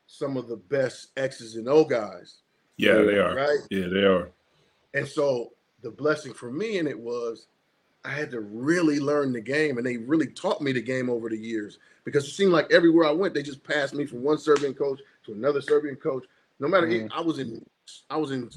some 0.06 0.36
of 0.36 0.48
the 0.48 0.56
best 0.56 1.08
X's 1.16 1.56
and 1.56 1.68
O 1.68 1.84
guys, 1.84 2.42
Yeah, 2.76 2.94
they 3.02 3.18
are. 3.18 3.34
right? 3.34 3.58
Yeah, 3.70 3.88
they 3.88 4.04
are. 4.04 4.30
And 4.94 5.06
so 5.06 5.50
the 5.82 5.90
blessing 5.90 6.34
for 6.34 6.50
me 6.50 6.78
in 6.78 6.86
it 6.86 6.98
was 6.98 7.48
I 8.04 8.10
had 8.10 8.30
to 8.30 8.40
really 8.40 8.98
learn 8.98 9.32
the 9.32 9.40
game, 9.40 9.76
and 9.76 9.86
they 9.86 9.98
really 9.98 10.26
taught 10.26 10.62
me 10.62 10.72
the 10.72 10.80
game 10.80 11.10
over 11.10 11.28
the 11.28 11.36
years 11.36 11.78
because 12.04 12.24
it 12.26 12.30
seemed 12.30 12.52
like 12.52 12.72
everywhere 12.72 13.06
I 13.06 13.12
went, 13.12 13.34
they 13.34 13.42
just 13.42 13.62
passed 13.62 13.94
me 13.94 14.06
from 14.06 14.22
one 14.22 14.38
Serbian 14.38 14.72
coach 14.74 15.00
to 15.26 15.32
another 15.32 15.60
Serbian 15.60 15.96
coach. 15.96 16.24
No 16.60 16.68
matter, 16.68 16.86
Mm. 16.86 17.10
I 17.14 17.20
was 17.20 17.38
in, 17.38 17.64
I 18.08 18.16
was 18.16 18.30
in 18.30 18.50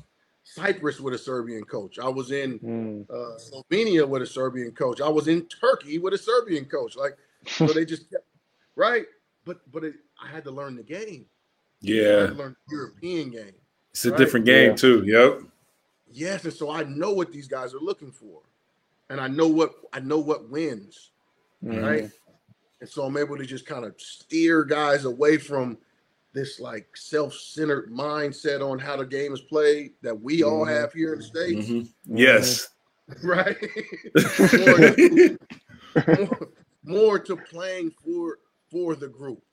Cyprus 0.44 1.00
with 1.02 1.14
a 1.14 1.18
Serbian 1.18 1.64
coach. 1.66 2.00
I 2.00 2.08
was 2.08 2.32
in 2.32 2.60
mm, 2.60 3.06
uh, 3.10 3.38
Slovenia 3.38 4.08
with 4.08 4.22
a 4.22 4.26
Serbian 4.28 4.72
coach. 4.72 5.02
I 5.02 5.10
was 5.10 5.28
in 5.28 5.46
Turkey 5.48 5.98
with 6.00 6.14
a 6.14 6.18
Serbian 6.18 6.66
coach. 6.66 6.96
Like, 6.96 7.18
so 7.48 7.68
they 7.68 7.86
just 7.86 8.10
kept 8.10 8.26
right. 8.76 9.06
But 9.46 9.60
but 9.74 9.84
it, 9.84 9.96
I 10.22 10.28
had 10.30 10.44
to 10.46 10.52
learn 10.52 10.76
the 10.78 10.84
game. 10.84 11.26
I 11.84 11.88
Yeah, 11.88 12.20
had 12.22 12.30
to 12.30 12.36
learn 12.36 12.56
the 12.70 12.76
European 12.76 13.30
game. 13.32 13.56
it's 13.92 14.06
a 14.06 14.12
Right. 14.12 14.18
different 14.18 14.46
game 14.46 14.72
Yeah. 14.72 14.76
too. 14.76 15.04
Yep. 15.06 15.42
Yes, 16.08 16.44
and 16.46 16.54
so 16.54 16.70
I 16.70 16.84
know 16.84 17.12
what 17.12 17.32
these 17.32 17.48
guys 17.48 17.74
are 17.74 17.80
looking 17.80 18.12
for, 18.12 18.42
and 19.14 19.22
I 19.22 19.28
know 19.28 19.48
what 19.48 19.76
I 19.94 20.00
know 20.00 20.18
what 20.18 20.50
wins, 20.50 21.12
mm. 21.64 21.82
right? 21.82 22.10
And 22.82 22.90
so 22.90 23.04
I'm 23.04 23.16
able 23.16 23.38
to 23.38 23.46
just 23.46 23.68
kind 23.68 23.86
of 23.86 23.94
steer 24.00 24.64
guys 24.64 25.06
away 25.06 25.38
from 25.38 25.78
this 26.34 26.60
like 26.60 26.88
self-centered 26.98 27.92
mindset 27.92 28.68
on 28.68 28.80
how 28.80 28.98
the 28.98 29.06
game 29.06 29.32
is 29.32 29.42
played 29.42 29.92
that 30.02 30.20
we 30.20 30.42
all 30.42 30.66
Mhm. 30.66 30.70
have 30.70 30.92
here 30.94 31.14
in 31.14 31.20
the 31.20 31.26
states, 31.26 31.70
Mhm. 31.70 31.94
Yes. 32.06 32.70
right? 33.24 33.56
more, 34.58 34.80
to, 34.80 35.38
more, 36.18 36.50
more 36.84 37.20
to 37.20 37.38
playing 37.38 37.92
for 38.04 38.40
for 38.72 38.96
the 38.96 39.08
group, 39.08 39.44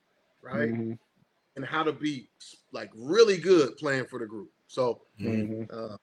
right? 0.41 0.71
Mhm, 0.71 0.97
And 1.55 1.63
how 1.63 1.83
to 1.83 1.93
be 1.93 2.31
like 2.71 2.89
really 2.95 3.37
good 3.37 3.77
playing 3.77 4.05
for 4.05 4.17
the 4.17 4.25
group. 4.25 4.49
So 4.65 5.03
mhm. 5.19 5.71
uh, 5.71 5.97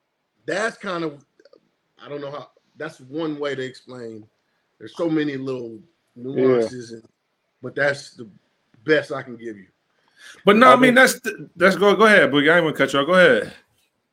that's 0.46 0.76
kind 0.76 1.02
of 1.02 1.24
I 2.00 2.08
don't 2.08 2.20
know 2.20 2.30
how 2.30 2.50
that's 2.78 3.00
one 3.00 3.38
way 3.38 3.54
to 3.54 3.62
explain. 3.62 4.26
There's 4.78 4.96
so 4.96 5.10
many 5.10 5.36
little 5.36 5.78
nuances, 6.16 6.92
and, 6.92 7.02
but 7.62 7.74
that's 7.74 8.14
the 8.14 8.28
best 8.84 9.12
I 9.12 9.22
can 9.22 9.36
give 9.36 9.56
you. 9.56 9.66
But 10.44 10.56
no, 10.56 10.70
I 10.70 10.72
I 10.72 10.76
mean 10.76 10.94
think- 10.94 11.22
that's 11.22 11.36
that's 11.56 11.76
go 11.76 11.94
go 11.94 12.06
ahead, 12.06 12.30
Boogie. 12.30 12.52
I 12.52 12.56
ain't 12.56 12.64
gonna 12.64 12.72
cut 12.72 12.92
you 12.92 13.00
off. 13.00 13.06
Go 13.06 13.14
ahead. 13.14 13.52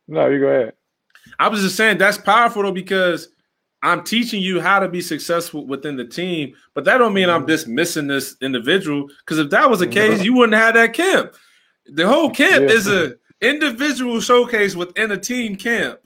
No, 0.08 0.28
you 0.28 0.40
go 0.40 0.48
ahead. 0.48 0.74
I 1.40 1.48
was 1.48 1.62
just 1.62 1.76
saying 1.76 1.98
that's 1.98 2.18
powerful 2.18 2.64
though 2.64 2.72
because 2.72 3.30
I'm 3.82 4.04
teaching 4.04 4.42
you 4.42 4.62
how 4.62 4.80
to 4.80 4.88
be 4.88 5.02
successful 5.02 5.66
within 5.66 5.96
the 5.96 6.06
team, 6.06 6.56
but 6.74 6.86
that 6.86 6.98
don't 6.98 7.14
mean 7.14 7.30
I'm 7.30 7.42
mm-hmm. 7.42 7.48
dismissing 7.48 8.08
this 8.08 8.36
individual. 8.42 9.08
Because 9.20 9.40
if 9.40 9.50
that 9.52 9.70
was 9.70 9.80
the 9.80 9.88
case, 9.88 10.16
mm-hmm. 10.16 10.24
you 10.24 10.34
wouldn't 10.34 10.58
have 10.58 10.74
that 10.76 10.94
camp. 10.94 11.34
The 11.88 12.08
whole 12.08 12.32
camp 12.32 12.68
Yeah. 12.68 12.76
is 12.76 12.88
a 12.88 13.16
individual 13.42 14.20
showcase 14.22 14.76
within 14.76 15.12
a 15.12 15.18
team 15.18 15.56
camp, 15.56 16.00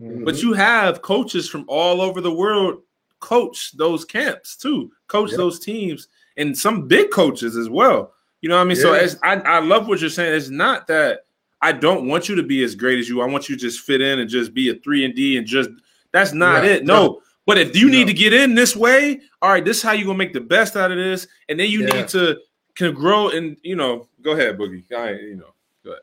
Mhm. 0.00 0.24
but 0.24 0.42
you 0.42 0.52
have 0.52 1.02
coaches 1.02 1.48
from 1.48 1.64
all 1.68 2.00
over 2.00 2.20
the 2.20 2.30
world 2.32 2.82
coach 3.20 3.72
those 3.72 4.04
camps 4.04 4.56
too, 4.56 4.92
coach 5.08 5.30
Yep. 5.30 5.38
those 5.38 5.58
teams, 5.58 6.06
and 6.36 6.56
some 6.56 6.86
big 6.86 7.10
coaches 7.10 7.56
as 7.56 7.68
well. 7.68 8.14
You 8.40 8.48
know 8.48 8.56
what 8.56 8.62
I 8.62 8.64
mean? 8.66 8.76
So 8.76 8.94
Yeah. 8.94 9.00
it's, 9.02 9.16
I 9.24 9.34
I 9.36 9.58
love 9.58 9.88
what 9.88 10.00
you're 10.00 10.08
saying. 10.10 10.34
It's 10.34 10.50
not 10.50 10.86
that 10.86 11.24
I 11.60 11.72
don't 11.72 12.06
want 12.06 12.28
you 12.28 12.36
to 12.36 12.44
be 12.44 12.62
as 12.62 12.76
great 12.76 13.00
as 13.00 13.08
you. 13.08 13.20
I 13.20 13.26
want 13.26 13.48
you 13.48 13.56
to 13.56 13.60
just 13.60 13.80
fit 13.80 14.00
in 14.00 14.20
and 14.20 14.30
just 14.30 14.54
be 14.54 14.68
a 14.68 14.74
three 14.74 15.04
and 15.04 15.14
D 15.14 15.36
and 15.36 15.44
just 15.46 15.70
that's 16.12 16.32
not 16.32 16.64
it. 16.64 16.84
No. 16.84 17.20
But 17.44 17.58
if 17.58 17.74
you 17.76 17.86
No. 17.86 17.92
need 17.92 18.06
to 18.06 18.12
get 18.12 18.32
in 18.32 18.54
this 18.54 18.76
way, 18.76 19.20
all 19.42 19.50
right, 19.50 19.64
this 19.64 19.78
is 19.78 19.82
how 19.82 19.92
you 19.92 20.04
gonna 20.04 20.16
make 20.18 20.32
the 20.32 20.40
best 20.40 20.76
out 20.76 20.92
of 20.92 20.96
this, 20.98 21.26
and 21.48 21.58
then 21.58 21.68
you 21.70 21.80
Yeah. 21.80 21.94
need 22.02 22.08
to 22.08 22.38
can 22.76 22.94
grow 22.94 23.30
and 23.30 23.56
you 23.64 23.74
know 23.74 24.06
go 24.22 24.30
ahead, 24.30 24.56
Boogie. 24.56 24.84
I 24.92 25.14
you 25.14 25.34
know 25.34 25.52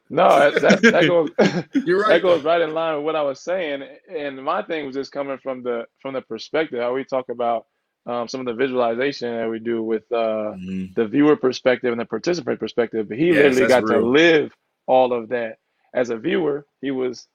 No, 0.10 0.40
that, 0.40 0.62
that, 0.62 0.84
that 0.92 1.04
goes 1.08 1.32
You're 1.86 2.02
right. 2.02 2.08
that 2.08 2.22
goes 2.24 2.44
right 2.44 2.62
in 2.62 2.74
line 2.74 2.98
with 2.98 3.06
what 3.06 3.16
I 3.18 3.24
was 3.24 3.42
saying. 3.42 3.84
And 4.10 4.44
my 4.44 4.64
thing 4.64 4.88
was 4.88 4.96
just 4.96 5.12
coming 5.12 5.40
from 5.40 5.64
the 5.64 5.86
from 6.02 6.16
the 6.16 6.22
perspective 6.22 6.82
how 6.82 6.94
we 6.96 7.06
talk 7.06 7.30
about 7.30 7.66
um, 8.08 8.28
some 8.28 8.42
of 8.42 8.48
the 8.48 8.54
visualization 8.56 9.36
that 9.38 9.50
we 9.50 9.60
do 9.60 9.84
with 9.84 10.12
uh, 10.12 10.54
Mhm. 10.54 10.96
the 10.96 11.08
viewer 11.08 11.38
perspective 11.38 11.92
and 11.94 12.02
the 12.02 12.06
participant 12.06 12.60
perspective, 12.60 13.10
but 13.10 13.18
he 13.18 13.34
Yes, 13.34 13.60
literally 13.60 13.66
got 13.68 13.88
to 13.88 14.00
live 14.00 14.54
all 14.88 15.14
of 15.14 15.30
that 15.30 15.58
as 15.96 16.12
a 16.12 16.18
viewer. 16.18 16.68
He 16.82 16.92
was, 16.92 17.28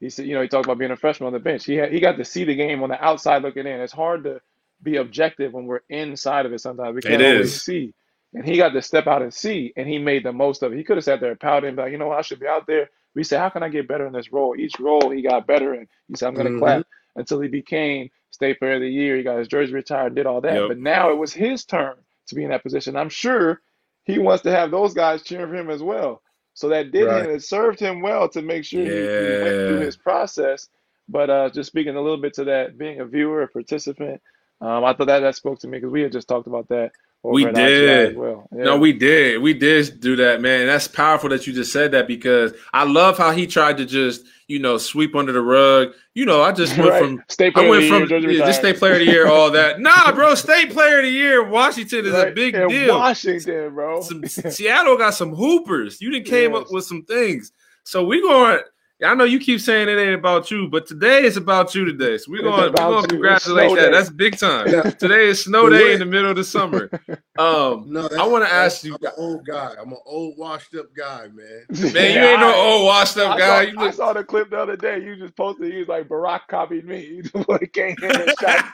he 0.00 0.10
said, 0.10 0.26
you 0.26 0.34
know, 0.34 0.42
he 0.42 0.48
talked 0.48 0.66
about 0.66 0.78
being 0.78 0.92
a 0.92 0.96
freshman 0.96 1.28
on 1.28 1.34
the 1.34 1.40
bench. 1.40 1.64
He 1.64 1.76
had, 1.76 1.92
he 1.92 2.00
got 2.00 2.18
to 2.18 2.24
see 2.26 2.44
the 2.44 2.56
game 2.56 2.82
on 2.82 2.90
the 2.90 3.04
outside 3.04 3.42
looking 3.42 3.66
in. 3.66 3.80
It's 3.80 3.92
hard 3.94 4.24
to 4.24 4.40
be 4.82 4.96
objective 4.96 5.54
when 5.54 5.66
we're 5.66 5.80
inside 5.90 6.46
of 6.46 6.52
it. 6.52 6.60
Sometimes 6.60 6.94
we 6.96 7.02
can't 7.02 7.20
It 7.20 7.22
always 7.22 7.56
is. 7.56 7.62
see, 7.62 7.94
and 8.34 8.46
he 8.46 8.56
got 8.58 8.70
to 8.70 8.82
step 8.82 9.06
out 9.06 9.22
and 9.22 9.34
see, 9.34 9.72
and 9.76 9.88
he 9.88 9.98
made 9.98 10.24
the 10.24 10.32
most 10.32 10.62
of 10.62 10.72
it. 10.72 10.76
He 10.78 10.84
could 10.84 10.96
have 10.98 11.04
sat 11.04 11.20
there 11.20 11.30
and 11.32 11.40
pouted 11.40 11.68
and 11.68 11.76
be 11.76 11.82
like, 11.84 11.92
you 11.92 11.98
know 11.98 12.08
what, 12.08 12.18
I 12.18 12.22
should 12.22 12.40
be 12.40 12.46
out 12.48 12.66
there. 12.66 12.90
We 13.14 13.24
said, 13.24 13.40
how 13.40 13.50
can 13.50 13.62
I 13.64 13.68
get 13.70 13.88
better 13.88 14.06
in 14.06 14.12
this 14.12 14.32
role? 14.32 14.56
Each 14.58 14.78
role 14.80 15.10
he 15.10 15.22
got 15.22 15.46
better, 15.46 15.74
and 15.74 15.88
he 16.08 16.16
said, 16.16 16.28
I'm 16.28 16.36
going 16.36 16.46
to 16.46 16.50
Mhm. 16.50 16.58
clap 16.58 16.86
until 17.16 17.40
he 17.40 17.48
became 17.48 18.10
state 18.30 18.58
player 18.60 18.74
of 18.74 18.82
the 18.82 18.88
year. 18.88 19.16
He 19.16 19.24
got 19.24 19.38
his 19.38 19.48
jersey 19.48 19.74
retired, 19.74 20.14
did 20.14 20.26
all 20.26 20.40
that. 20.42 20.66
Yep. 20.66 20.68
But 20.68 20.78
now 20.78 21.10
it 21.10 21.18
was 21.18 21.32
his 21.32 21.64
turn 21.64 21.96
to 22.28 22.34
be 22.36 22.44
in 22.44 22.50
that 22.50 22.62
position. 22.62 22.96
I'm 22.96 23.08
sure 23.10 23.62
he 24.04 24.18
wants 24.18 24.44
to 24.44 24.52
have 24.52 24.70
those 24.70 24.94
guys 24.94 25.22
cheering 25.24 25.48
for 25.50 25.56
him 25.56 25.70
as 25.70 25.82
well. 25.82 26.22
So 26.54 26.68
that 26.70 26.92
did 26.92 27.10
Right. 27.10 27.10
him. 27.10 27.30
It 27.30 27.44
served 27.44 27.80
him 27.80 28.02
well 28.02 28.28
to 28.30 28.42
make 28.42 28.64
sure 28.64 28.86
he, 28.86 29.10
he 29.16 29.32
went 29.32 29.58
through 29.64 29.78
Yeah. 29.78 29.80
his 29.80 29.96
process. 29.96 30.68
But 31.08 31.30
uh, 31.30 31.50
just 31.50 31.68
speaking 31.68 31.96
a 31.96 32.00
little 32.00 32.20
bit 32.20 32.34
to 32.34 32.44
that, 32.44 32.78
being 32.78 33.00
a 33.00 33.06
viewer, 33.06 33.42
a 33.42 33.48
participant, 33.48 34.22
um, 34.60 34.84
I 34.84 34.94
thought 34.94 35.08
that 35.08 35.20
that 35.20 35.36
spoke 35.36 35.58
to 35.60 35.68
me 35.68 35.78
because 35.78 35.92
we 35.92 36.02
had 36.02 36.12
just 36.12 36.28
talked 36.28 36.46
about 36.46 36.68
that 36.68 36.92
We 37.24 37.44
did. 37.44 38.16
well. 38.16 38.48
Yeah. 38.56 38.64
No, 38.64 38.78
we 38.78 38.92
did. 38.92 39.42
We 39.42 39.52
did 39.52 40.00
do 40.00 40.16
that, 40.16 40.40
man. 40.40 40.60
And 40.60 40.68
that's 40.70 40.88
powerful 40.88 41.28
that 41.30 41.46
you 41.46 41.52
just 41.52 41.72
said 41.72 41.90
that 41.92 42.06
because 42.06 42.52
I 42.72 42.84
love 42.84 43.18
how 43.18 43.32
he 43.32 43.46
tried 43.46 43.76
to 43.78 43.84
just, 43.84 44.24
you 44.46 44.58
know, 44.60 44.78
sweep 44.78 45.14
under 45.16 45.32
the 45.32 45.42
rug. 45.42 45.92
You 46.14 46.24
know, 46.26 46.42
I 46.42 46.52
just 46.52 46.78
went 46.78 46.90
Right. 46.90 47.02
from 47.02 47.22
State 47.28 47.54
player 47.54 47.66
I 47.66 47.70
went 47.70 47.84
of 47.84 47.90
the 47.90 48.08
from 48.08 48.22
year, 48.22 48.30
yeah, 48.32 48.46
just 48.46 48.60
state 48.60 48.76
player 48.78 48.92
of 48.94 48.98
the 49.00 49.04
year, 49.06 49.26
all 49.28 49.50
that. 49.52 49.80
Nah, 49.80 50.12
bro, 50.12 50.34
state 50.36 50.70
player 50.70 50.98
of 51.00 51.04
the 51.04 51.10
year, 51.10 51.44
Washington 51.44 52.06
is 52.06 52.14
a 52.14 52.30
big 52.30 52.54
deal. 52.68 52.96
Washington, 52.96 53.74
bro. 53.74 54.00
Some 54.00 54.24
Seattle 54.26 54.96
got 54.96 55.14
some 55.14 55.34
hoopers. 55.34 56.00
You 56.00 56.10
didn't 56.10 56.26
came 56.26 56.54
up 56.54 56.70
with 56.70 56.84
some 56.84 57.02
things. 57.04 57.52
So 57.84 58.04
we 58.04 58.22
going. 58.22 58.60
I 59.04 59.14
know 59.14 59.22
you 59.22 59.38
keep 59.38 59.60
saying 59.60 59.88
it 59.88 59.96
ain't 59.96 60.16
about 60.16 60.50
you, 60.50 60.66
but 60.68 60.84
today 60.86 61.22
it's 61.22 61.36
about 61.36 61.72
you 61.72 61.84
today. 61.84 62.18
So 62.18 62.32
we're 62.32 62.38
It's 62.38 62.44
going. 62.44 62.60
We're 62.62 62.66
about 62.66 62.90
gonna 62.94 63.06
congratulate 63.06 63.70
that. 63.76 63.86
day. 63.86 63.90
That's 63.92 64.10
big 64.10 64.36
time. 64.36 64.66
Yeah. 64.68 64.82
Today 64.90 65.26
is 65.28 65.44
snow 65.44 65.68
day 65.68 65.92
in 65.92 66.00
the 66.00 66.04
middle 66.04 66.30
of 66.30 66.36
the 66.36 66.44
summer. 66.44 66.90
Um, 67.38 67.84
No, 67.86 68.08
I 68.18 68.26
want 68.26 68.44
to 68.44 68.52
ask 68.52 68.82
you, 68.82 68.96
I'm 68.96 69.06
an 69.06 69.12
old 69.16 69.46
guy. 69.46 69.72
I'm 69.80 69.92
an 69.92 69.98
old, 70.04 70.36
washed 70.36 70.74
up 70.74 70.86
guy, 70.96 71.28
man. 71.32 71.66
man. 71.70 72.14
You 72.16 72.28
ain't 72.28 72.40
no 72.40 72.52
old 72.52 72.84
washed 72.86 73.16
up 73.16 73.36
I 73.36 73.38
guy. 73.38 73.64
Saw, 73.66 73.70
You 73.70 73.78
I 73.88 73.90
saw 73.92 74.12
the 74.12 74.24
clip 74.24 74.50
the 74.50 74.58
other 74.58 74.74
day. 74.76 74.98
You 75.00 75.14
just 75.14 75.36
posted. 75.36 75.72
He 75.72 75.78
was 75.78 75.86
like, 75.86 76.08
Barack 76.08 76.40
copied 76.48 76.84
me. 76.84 76.98
He 77.06 77.22
just 77.22 77.48
like 77.48 77.72
came 77.72 77.94
in 78.02 78.10
and 78.10 78.32
shot. 78.40 78.64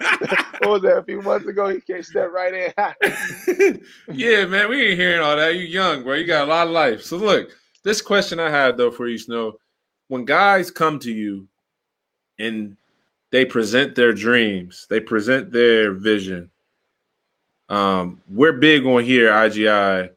what 0.60 0.70
was 0.70 0.82
that? 0.84 0.96
A 0.96 1.02
few 1.02 1.20
months 1.20 1.46
ago, 1.46 1.68
he 1.68 1.82
came 1.82 2.02
step 2.02 2.30
right 2.32 2.54
in. 2.54 3.82
yeah, 4.12 4.46
man, 4.46 4.70
we 4.70 4.86
ain't 4.88 4.98
hearing 4.98 5.20
all 5.20 5.36
that. 5.36 5.56
You 5.56 5.64
young, 5.64 6.02
bro. 6.02 6.14
You 6.14 6.26
got 6.26 6.48
a 6.48 6.50
lot 6.50 6.66
of 6.66 6.72
life. 6.72 7.02
So 7.02 7.18
look, 7.18 7.50
this 7.82 8.00
question 8.00 8.40
I 8.40 8.48
had 8.48 8.78
though 8.78 8.90
for 8.90 9.06
you, 9.08 9.18
Snow, 9.18 9.58
when 10.14 10.24
guys 10.24 10.70
come 10.70 11.00
to 11.00 11.10
you 11.10 11.48
and 12.38 12.76
they 13.32 13.44
present 13.44 13.96
their 13.96 14.12
dreams, 14.12 14.86
they 14.88 15.00
present 15.00 15.50
their 15.50 15.90
vision. 15.92 16.48
Um, 17.68 18.22
we're 18.28 18.52
big 18.52 18.86
on 18.86 19.02
here, 19.02 19.32
IGI. 19.32 20.10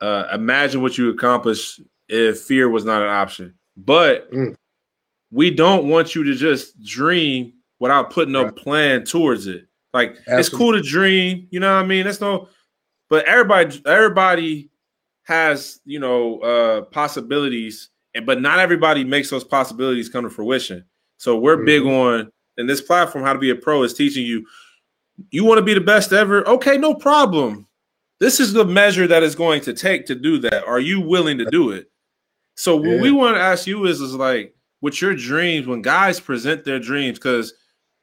Uh, 0.00 0.24
imagine 0.32 0.82
what 0.82 0.98
you 0.98 1.10
accomplish 1.10 1.78
if 2.08 2.40
fear 2.40 2.68
was 2.68 2.84
not 2.84 3.02
an 3.02 3.08
option. 3.08 3.54
But 3.76 4.32
Mm. 4.32 4.56
we 5.30 5.52
don't 5.52 5.88
want 5.88 6.16
you 6.16 6.24
to 6.24 6.34
just 6.34 6.82
dream 6.82 7.52
without 7.78 8.10
putting 8.10 8.34
a 8.34 8.50
plan 8.50 9.04
towards 9.04 9.46
it. 9.46 9.68
Like 9.92 10.18
it's 10.26 10.48
cool 10.48 10.72
to 10.72 10.82
dream, 10.82 11.46
you 11.52 11.60
know 11.60 11.72
what 11.76 11.84
I 11.84 11.86
mean? 11.86 12.04
That's 12.04 12.20
no 12.20 12.48
but 13.08 13.26
everybody 13.26 13.80
everybody 13.86 14.70
has, 15.22 15.80
you 15.84 16.00
know, 16.00 16.40
uh 16.40 16.80
possibilities, 16.86 17.90
but 18.24 18.40
not 18.40 18.58
everybody 18.58 19.04
makes 19.04 19.30
those 19.30 19.44
possibilities 19.44 20.08
come 20.08 20.24
to 20.24 20.30
fruition. 20.30 20.84
So 21.18 21.38
we're 21.38 21.64
big 21.64 21.82
mm-hmm. 21.82 22.22
on 22.22 22.32
in 22.56 22.66
this 22.66 22.80
platform, 22.80 23.24
how 23.24 23.32
to 23.32 23.38
be 23.38 23.50
a 23.50 23.56
pro 23.56 23.82
is 23.82 23.94
teaching 23.94 24.24
you 24.24 24.46
you 25.30 25.44
want 25.44 25.58
to 25.58 25.64
be 25.64 25.74
the 25.74 25.80
best 25.80 26.12
ever? 26.12 26.46
Okay, 26.48 26.76
no 26.76 26.94
problem. 26.94 27.66
This 28.20 28.40
is 28.40 28.52
the 28.52 28.64
measure 28.64 29.06
that 29.06 29.22
is 29.22 29.34
going 29.34 29.60
to 29.62 29.72
take 29.72 30.06
to 30.06 30.14
do 30.14 30.38
that. 30.38 30.64
Are 30.64 30.80
you 30.80 31.00
willing 31.00 31.38
to 31.38 31.44
do 31.46 31.70
it? 31.70 31.90
So 32.56 32.76
what 32.76 33.00
we 33.00 33.10
want 33.10 33.36
to 33.36 33.40
ask 33.40 33.66
you 33.66 33.86
is, 33.86 34.00
is 34.00 34.14
like, 34.14 34.54
with 34.80 35.00
your 35.00 35.14
dreams, 35.14 35.66
when 35.66 35.82
guys 35.82 36.20
present 36.20 36.64
their 36.64 36.78
dreams, 36.78 37.18
because 37.18 37.54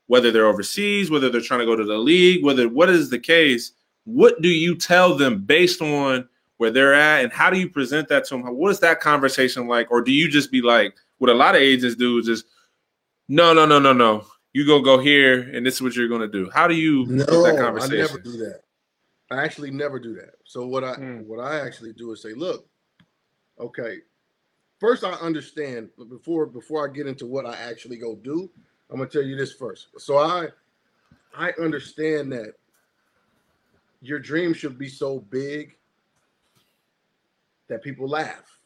whether 0.08 0.32
they're 0.32 0.48
overseas, 0.48 1.10
whether 1.10 1.30
they're 1.30 1.42
trying 1.42 1.62
to 1.62 1.66
go 1.66 1.76
to 1.76 1.86
the 1.86 1.98
league, 1.98 2.44
whether 2.44 2.68
what 2.68 2.90
is 2.90 3.10
the 3.10 3.20
case, 3.20 3.72
what 4.04 4.42
do 4.42 4.50
you 4.50 4.76
tell 4.76 5.16
them 5.16 5.44
based 5.44 5.82
on 5.82 6.28
where 6.62 6.70
they're 6.70 6.94
at, 6.94 7.24
and 7.24 7.34
how 7.34 7.50
do 7.50 7.58
you 7.58 7.68
present 7.68 8.08
that 8.08 8.24
to 8.24 8.36
them? 8.36 8.56
What 8.56 8.70
is 8.70 8.80
that 8.82 9.00
conversation 9.00 9.68
like, 9.68 9.90
or 9.90 10.00
do 10.00 10.12
you 10.12 10.30
just 10.30 10.52
be 10.52 10.62
like, 10.62 10.96
what 11.18 11.32
a 11.32 11.34
lot 11.34 11.56
of 11.56 11.62
agents 11.62 11.96
do, 11.96 12.20
is 12.20 12.28
just, 12.28 12.46
no, 13.28 13.52
no, 13.52 13.66
no, 13.66 13.80
no, 13.80 13.94
no, 13.94 14.28
you 14.54 14.64
go 14.64 14.80
go 14.80 15.00
here, 15.00 15.42
and 15.56 15.66
this 15.66 15.78
is 15.78 15.82
what 15.82 15.96
you're 15.96 16.08
going 16.08 16.22
to 16.22 16.28
do. 16.28 16.52
How 16.52 16.68
do 16.68 16.76
you 16.76 17.08
No, 17.08 17.26
that 17.26 17.58
I 17.58 17.88
never 17.88 18.20
do 18.20 18.38
that. 18.38 18.62
I 19.32 19.44
actually 19.44 19.72
never 19.72 19.98
do 19.98 20.14
that. 20.14 20.36
So 20.44 20.68
what 20.68 20.84
I 20.84 20.98
Mm. 20.98 21.26
what 21.26 21.40
I 21.40 21.62
actually 21.62 21.94
do 21.94 22.12
is 22.12 22.22
say, 22.22 22.34
look, 22.34 22.68
okay, 23.60 23.98
first 24.80 25.04
I 25.04 25.14
understand, 25.14 25.90
but 25.98 26.10
before 26.10 26.46
before 26.46 26.88
I 26.88 26.94
get 26.94 27.08
into 27.08 27.26
what 27.26 27.48
I 27.48 27.56
actually 27.56 27.98
go 27.98 28.16
do, 28.18 28.52
I'm 28.92 28.98
gonna 28.98 29.10
tell 29.10 29.24
you 29.24 29.36
this 29.36 29.54
first. 29.54 29.88
So 29.98 30.20
I 30.20 30.50
I 31.34 31.54
understand 31.60 32.32
that 32.34 32.54
your 34.04 34.20
dream 34.20 34.54
should 34.54 34.78
be 34.78 34.90
so 34.90 35.22
big 35.22 35.76
that 37.72 37.82
people 37.82 38.06
laugh, 38.08 38.60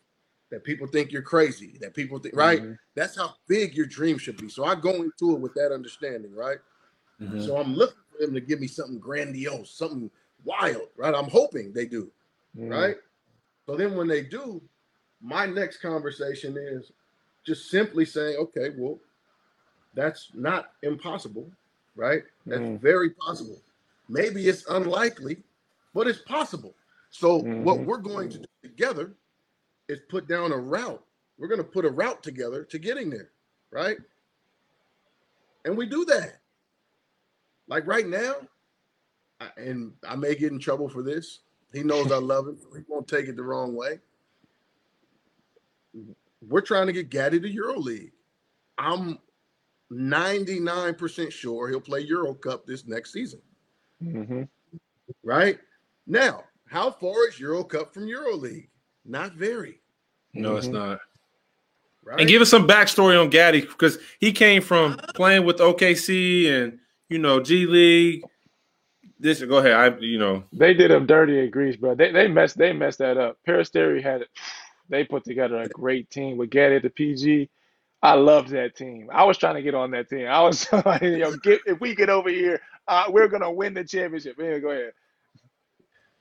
that 0.49 0.63
people 0.63 0.87
think 0.87 1.11
you're 1.11 1.21
crazy, 1.21 1.77
that 1.79 1.93
people 1.93 2.17
think 2.17 2.35
right. 2.35 2.63
Mhm. 2.63 2.79
That's 2.95 3.15
how 3.15 3.35
big 3.47 3.75
your 3.75 3.85
dream 3.85 4.17
should 4.17 4.37
be. 4.37 4.49
So 4.49 4.65
I 4.65 4.73
go 4.73 5.03
into 5.03 5.35
it 5.35 5.39
with 5.39 5.53
that 5.53 5.71
understanding, 5.71 6.33
right? 6.33 6.57
Mhm. 7.21 7.39
So 7.39 7.57
I'm 7.57 7.75
looking 7.75 8.01
for 8.11 8.17
them 8.17 8.33
to 8.33 8.41
give 8.41 8.59
me 8.59 8.67
something 8.67 8.97
grandiose, 8.97 9.69
something 9.69 10.09
wild, 10.43 10.89
right? 10.97 11.13
I'm 11.13 11.29
hoping 11.29 11.71
they 11.71 11.85
do, 11.85 12.11
Mhm. 12.57 12.69
right? 12.71 12.97
So 13.67 13.75
then 13.75 13.95
when 13.95 14.07
they 14.07 14.23
do, 14.23 14.67
my 15.21 15.45
next 15.45 15.77
conversation 15.77 16.57
is 16.57 16.91
just 17.43 17.69
simply 17.69 18.05
saying, 18.05 18.37
okay, 18.37 18.71
well, 18.71 18.99
that's 19.93 20.33
not 20.33 20.73
impossible, 20.81 21.51
right? 21.95 22.23
That's 22.47 22.63
Mm. 22.63 22.79
very 22.79 23.11
possible. 23.11 23.61
Maybe 24.09 24.47
it's 24.47 24.65
unlikely, 24.67 25.43
but 25.93 26.07
it's 26.07 26.21
possible. 26.23 26.75
So 27.17 27.37
what 27.37 27.77
Mhm. 27.77 27.85
we're 27.85 27.97
going 27.99 28.27
to 28.29 28.39
do 28.39 28.45
together 28.61 29.15
is 29.87 30.01
put 30.09 30.27
down 30.27 30.51
a 30.51 30.57
route. 30.57 31.01
We're 31.37 31.47
going 31.47 31.63
to 31.63 31.69
put 31.69 31.85
a 31.85 31.89
route 31.89 32.21
together 32.21 32.65
to 32.65 32.77
getting 32.77 33.09
there, 33.09 33.31
right? 33.71 33.97
And 35.63 35.77
we 35.77 35.85
do 35.85 36.03
that. 36.05 36.41
Like 37.67 37.87
right 37.87 38.05
now, 38.05 38.45
I- 39.39 39.53
and 39.55 39.97
I 40.03 40.17
may 40.17 40.35
get 40.35 40.51
in 40.51 40.59
trouble 40.59 40.89
for 40.89 41.03
this. 41.03 41.39
He 41.71 41.83
knows 41.83 42.11
I 42.11 42.17
love 42.17 42.49
him. 42.49 42.57
He 42.75 42.83
won't 42.87 43.07
take 43.07 43.29
it 43.29 43.37
the 43.37 43.43
wrong 43.43 43.75
way. 43.75 44.01
We're 46.41 46.61
trying 46.61 46.87
to 46.87 46.93
get 46.93 47.09
Gaddy 47.09 47.39
to 47.39 47.49
EuroLeague. 47.49 48.11
I'm 48.77 49.19
99% 49.89 51.31
sure 51.31 51.69
he'll 51.69 51.79
play 51.79 52.01
Euro 52.01 52.33
Cup 52.33 52.65
this 52.65 52.85
next 52.85 53.13
season, 53.13 53.41
Mhm. 54.01 54.49
right? 55.23 55.61
Now, 56.05 56.45
how 56.67 56.91
far 56.91 57.27
is 57.27 57.39
Euro 57.39 57.63
Cup 57.63 57.93
from 57.93 58.07
EuroLeague? 58.07 58.67
Not 59.05 59.33
very, 59.33 59.81
No, 60.33 60.55
it's 60.57 60.67
Mhm. 60.67 60.73
not. 60.73 60.99
right? 62.03 62.19
And 62.19 62.27
give 62.29 62.41
us 62.41 62.49
some 62.49 62.67
backstory 62.67 63.19
on 63.21 63.29
Gaddy 63.29 63.61
because 63.61 63.99
he 64.19 64.31
came 64.31 64.61
from 64.61 64.97
playing 65.15 65.45
with 65.45 65.57
OKC 65.61 66.47
and 66.49 66.79
you 67.09 67.19
know 67.19 67.39
G 67.39 67.65
League. 67.65 68.23
This 69.19 69.41
go 69.43 69.57
ahead. 69.57 69.73
I 69.73 69.97
you 69.99 70.17
know 70.19 70.43
They 70.51 70.73
did 70.73 70.91
him 70.91 71.05
dirty 71.05 71.39
in 71.39 71.49
Greece, 71.51 71.75
bro. 71.77 71.95
They 71.95 72.11
they 72.11 72.27
messed 72.27 72.57
they 72.57 72.73
messed 72.73 72.99
that 72.99 73.17
up. 73.17 73.37
Peristeri 73.47 74.01
had 74.03 74.21
it. 74.21 74.29
They 74.89 75.03
put 75.03 75.23
together 75.23 75.57
a 75.61 75.69
great 75.69 76.09
team 76.09 76.37
with 76.37 76.49
Gaddy 76.51 76.75
at 76.75 76.83
the 76.83 76.89
PG. 76.89 77.49
I 78.03 78.13
loved 78.13 78.49
that 78.49 78.75
team. 78.75 79.09
I 79.11 79.23
was 79.23 79.37
trying 79.37 79.55
to 79.55 79.63
get 79.63 79.73
on 79.73 79.91
that 79.91 80.09
team. 80.09 80.27
I 80.27 80.41
was 80.41 80.67
like, 80.85 81.01
yo, 81.01 81.35
get 81.37 81.61
if 81.65 81.79
we 81.79 81.95
get 81.95 82.09
over 82.09 82.29
here, 82.29 82.61
uh, 82.87 83.05
we're 83.09 83.27
gonna 83.29 83.51
win 83.51 83.73
the 83.73 83.83
championship. 83.83 84.35
Yeah, 84.39 84.59
go 84.59 84.69
ahead. 84.71 84.91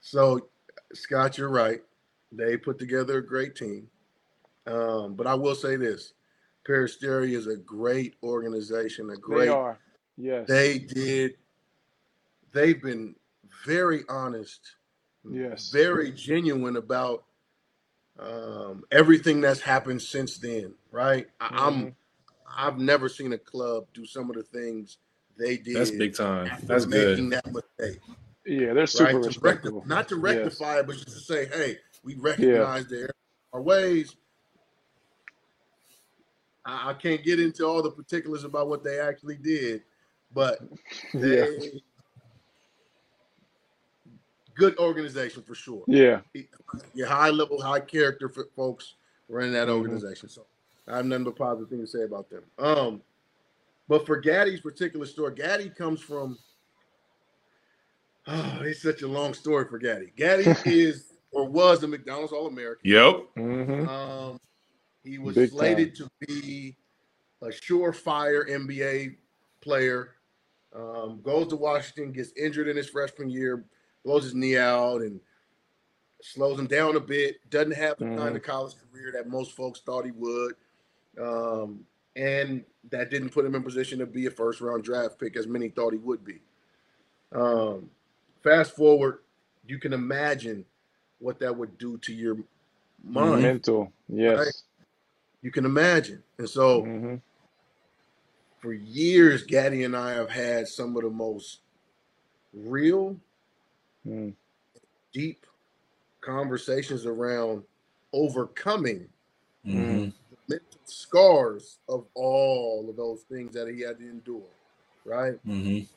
So, 0.09 0.49
Scott, 0.93 1.35
you're 1.39 1.49
right. 1.49 1.81
They 2.31 2.57
put 2.57 2.77
together 2.77 3.17
a 3.17 3.25
great 3.25 3.55
team. 3.55 3.87
Um, 4.67 5.15
but 5.15 5.25
I 5.25 5.33
will 5.33 5.55
say 5.55 5.77
this 5.77 6.13
Peristeri 6.67 7.31
is 7.35 7.47
a 7.47 7.55
great 7.57 8.13
organization, 8.21 9.09
a 9.09 9.17
great. 9.17 9.39
They 9.39 9.45
great 9.47 9.49
are. 9.49 9.79
Yes. 10.17 10.47
they 10.47 10.77
did 10.79 11.33
they've 12.53 12.81
been 12.81 13.15
very 13.65 14.03
honest 14.07 14.61
Yes. 15.29 15.71
very 15.71 16.11
genuine 16.11 16.77
about 16.77 17.25
um, 18.17 18.83
everything 18.91 19.41
that's 19.41 19.59
happened 19.59 20.01
since 20.01 20.37
then 20.37 20.73
right 20.89 21.27
I, 21.41 21.49
i'm 21.67 21.73
Mhm. 21.87 21.95
i've 22.55 22.77
never 22.77 23.09
seen 23.09 23.33
a 23.33 23.37
club 23.37 23.87
do 23.93 24.05
some 24.05 24.29
of 24.29 24.37
the 24.37 24.43
things 24.43 24.99
they 25.37 25.57
did. 25.57 25.75
That's 25.75 25.91
big 25.91 26.15
time. 26.15 26.47
after 26.47 26.65
That's 26.65 26.85
making 26.85 27.29
good. 27.31 27.41
that 27.43 27.53
mistake. 27.53 27.99
Yeah, 28.45 28.73
they're 28.73 28.85
super 28.87 29.19
right? 29.19 29.31
To, 29.31 29.39
recti- 29.39 29.69
not 29.85 30.07
to 30.09 30.15
Yes. 30.15 30.23
rectify 30.23 30.79
it, 30.79 30.87
but 30.87 30.93
just 30.95 31.07
to 31.09 31.19
say, 31.19 31.45
hey, 31.47 31.77
we 32.03 32.15
recognize 32.15 32.87
their 32.87 33.09
our 33.53 33.61
ways. 33.61 34.15
I, 36.65 36.91
I 36.91 36.93
can't 36.93 37.23
get 37.23 37.39
into 37.39 37.65
all 37.65 37.81
the 37.81 37.91
particulars 37.91 38.43
about 38.43 38.67
what 38.67 38.83
they 38.83 38.99
actually 38.99 39.37
did, 39.37 39.83
but 40.33 40.59
they 41.13 41.57
Yeah. 41.57 41.79
good 44.55 44.77
organization 44.77 45.41
for 45.43 45.55
sure. 45.55 45.83
Yeah. 45.87 46.21
Your 46.93 47.07
high 47.07 47.29
level, 47.29 47.61
high 47.61 47.79
character 47.79 48.29
for 48.29 48.45
folks 48.55 48.95
running 49.27 49.53
that 49.53 49.67
Mhm. 49.69 49.77
organization. 49.77 50.29
So 50.29 50.45
I 50.87 50.97
have 50.97 51.05
nothing 51.05 51.23
but 51.25 51.35
positive 51.35 51.69
thing 51.69 51.81
to 51.81 51.87
say 51.87 52.03
about 52.03 52.29
them. 52.29 52.43
Um, 52.59 53.01
but 53.87 54.05
for 54.05 54.17
Gaddy's 54.17 54.61
particular 54.61 55.05
story, 55.07 55.33
Gaddy 55.33 55.69
comes 55.69 55.99
from. 56.01 56.37
Oh, 58.27 58.59
it's 58.61 58.81
such 58.81 59.01
a 59.01 59.07
long 59.07 59.33
story 59.33 59.65
for 59.69 59.77
Gaddy. 59.77 60.11
Gaddy 60.15 60.45
is 60.65 61.13
or 61.31 61.47
was 61.47 61.83
a 61.83 61.87
McDonald's 61.87 62.33
All 62.33 62.47
American. 62.47 62.89
Yep. 62.89 63.25
hmm 63.35 63.87
Um, 63.87 64.39
he 65.03 65.17
was 65.19 65.35
Big 65.35 65.49
slated 65.51 65.95
to 65.95 66.09
be 66.27 66.75
a 67.41 67.47
surefire 67.47 68.49
NBA 68.49 69.15
player. 69.61 70.11
Um, 70.73 71.21
goes 71.21 71.47
to 71.47 71.55
Washington, 71.55 72.11
gets 72.11 72.31
injured 72.35 72.67
in 72.67 72.75
his 72.75 72.89
freshman 72.89 73.29
year, 73.29 73.65
blows 74.03 74.23
his 74.23 74.33
knee 74.35 74.57
out, 74.57 75.01
and 75.01 75.19
slows 76.21 76.59
him 76.59 76.67
down 76.67 76.95
a 76.95 76.99
bit. 76.99 77.37
Doesn't 77.49 77.75
have 77.75 77.97
the 77.97 78.05
kind 78.05 78.19
Mhm. 78.19 78.35
of 78.35 78.41
college 78.41 78.73
career 78.91 79.11
that 79.13 79.29
most 79.29 79.55
folks 79.55 79.79
thought 79.81 80.05
he 80.05 80.11
would. 80.11 80.55
Um, 81.21 81.85
and 82.15 82.65
that 82.89 83.09
didn't 83.09 83.29
put 83.29 83.45
him 83.45 83.55
in 83.55 83.63
position 83.63 83.99
to 83.99 84.05
be 84.05 84.25
a 84.25 84.31
first 84.31 84.59
round 84.59 84.83
draft 84.83 85.19
pick 85.19 85.37
as 85.37 85.47
many 85.47 85.69
thought 85.69 85.93
he 85.93 85.99
would 85.99 86.23
be. 86.25 86.41
Um, 87.31 87.89
fast 88.45 88.75
forward, 88.77 89.19
you 89.67 89.79
can 89.79 89.93
imagine 89.93 90.65
what 91.19 91.39
that 91.39 91.57
would 91.57 91.77
do 91.79 91.97
to 91.99 92.13
your 92.13 92.37
mind. 93.03 93.43
Mental. 93.43 93.91
Yes. 94.07 94.63
You 95.41 95.51
can 95.51 95.65
imagine. 95.65 96.23
And 96.39 96.49
so 96.49 96.83
hmm 96.83 97.15
for 98.61 98.73
years, 98.73 99.43
Gaddy 99.43 99.83
and 99.83 99.95
I 99.95 100.13
have 100.13 100.29
had 100.31 100.67
some 100.67 100.95
of 100.97 101.03
the 101.03 101.09
most 101.11 101.59
real, 102.53 103.17
Mm. 104.07 104.35
deep 105.13 105.45
conversations 106.21 107.05
around 107.05 107.63
overcoming 108.13 109.09
Mhm. 109.65 110.13
the 110.31 110.37
mental 110.47 110.79
scars 110.85 111.79
of 111.89 112.05
all 112.15 112.89
of 112.89 112.95
those 112.95 113.23
things 113.23 113.53
that 113.53 113.67
he 113.67 113.81
had 113.81 113.99
to 113.99 114.09
endure. 114.09 114.49
Right. 115.05 115.39
Mhm. 115.45 115.87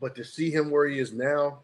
But 0.00 0.14
to 0.16 0.24
see 0.24 0.50
him 0.50 0.70
where 0.70 0.86
he 0.86 0.98
is 0.98 1.12
now, 1.12 1.60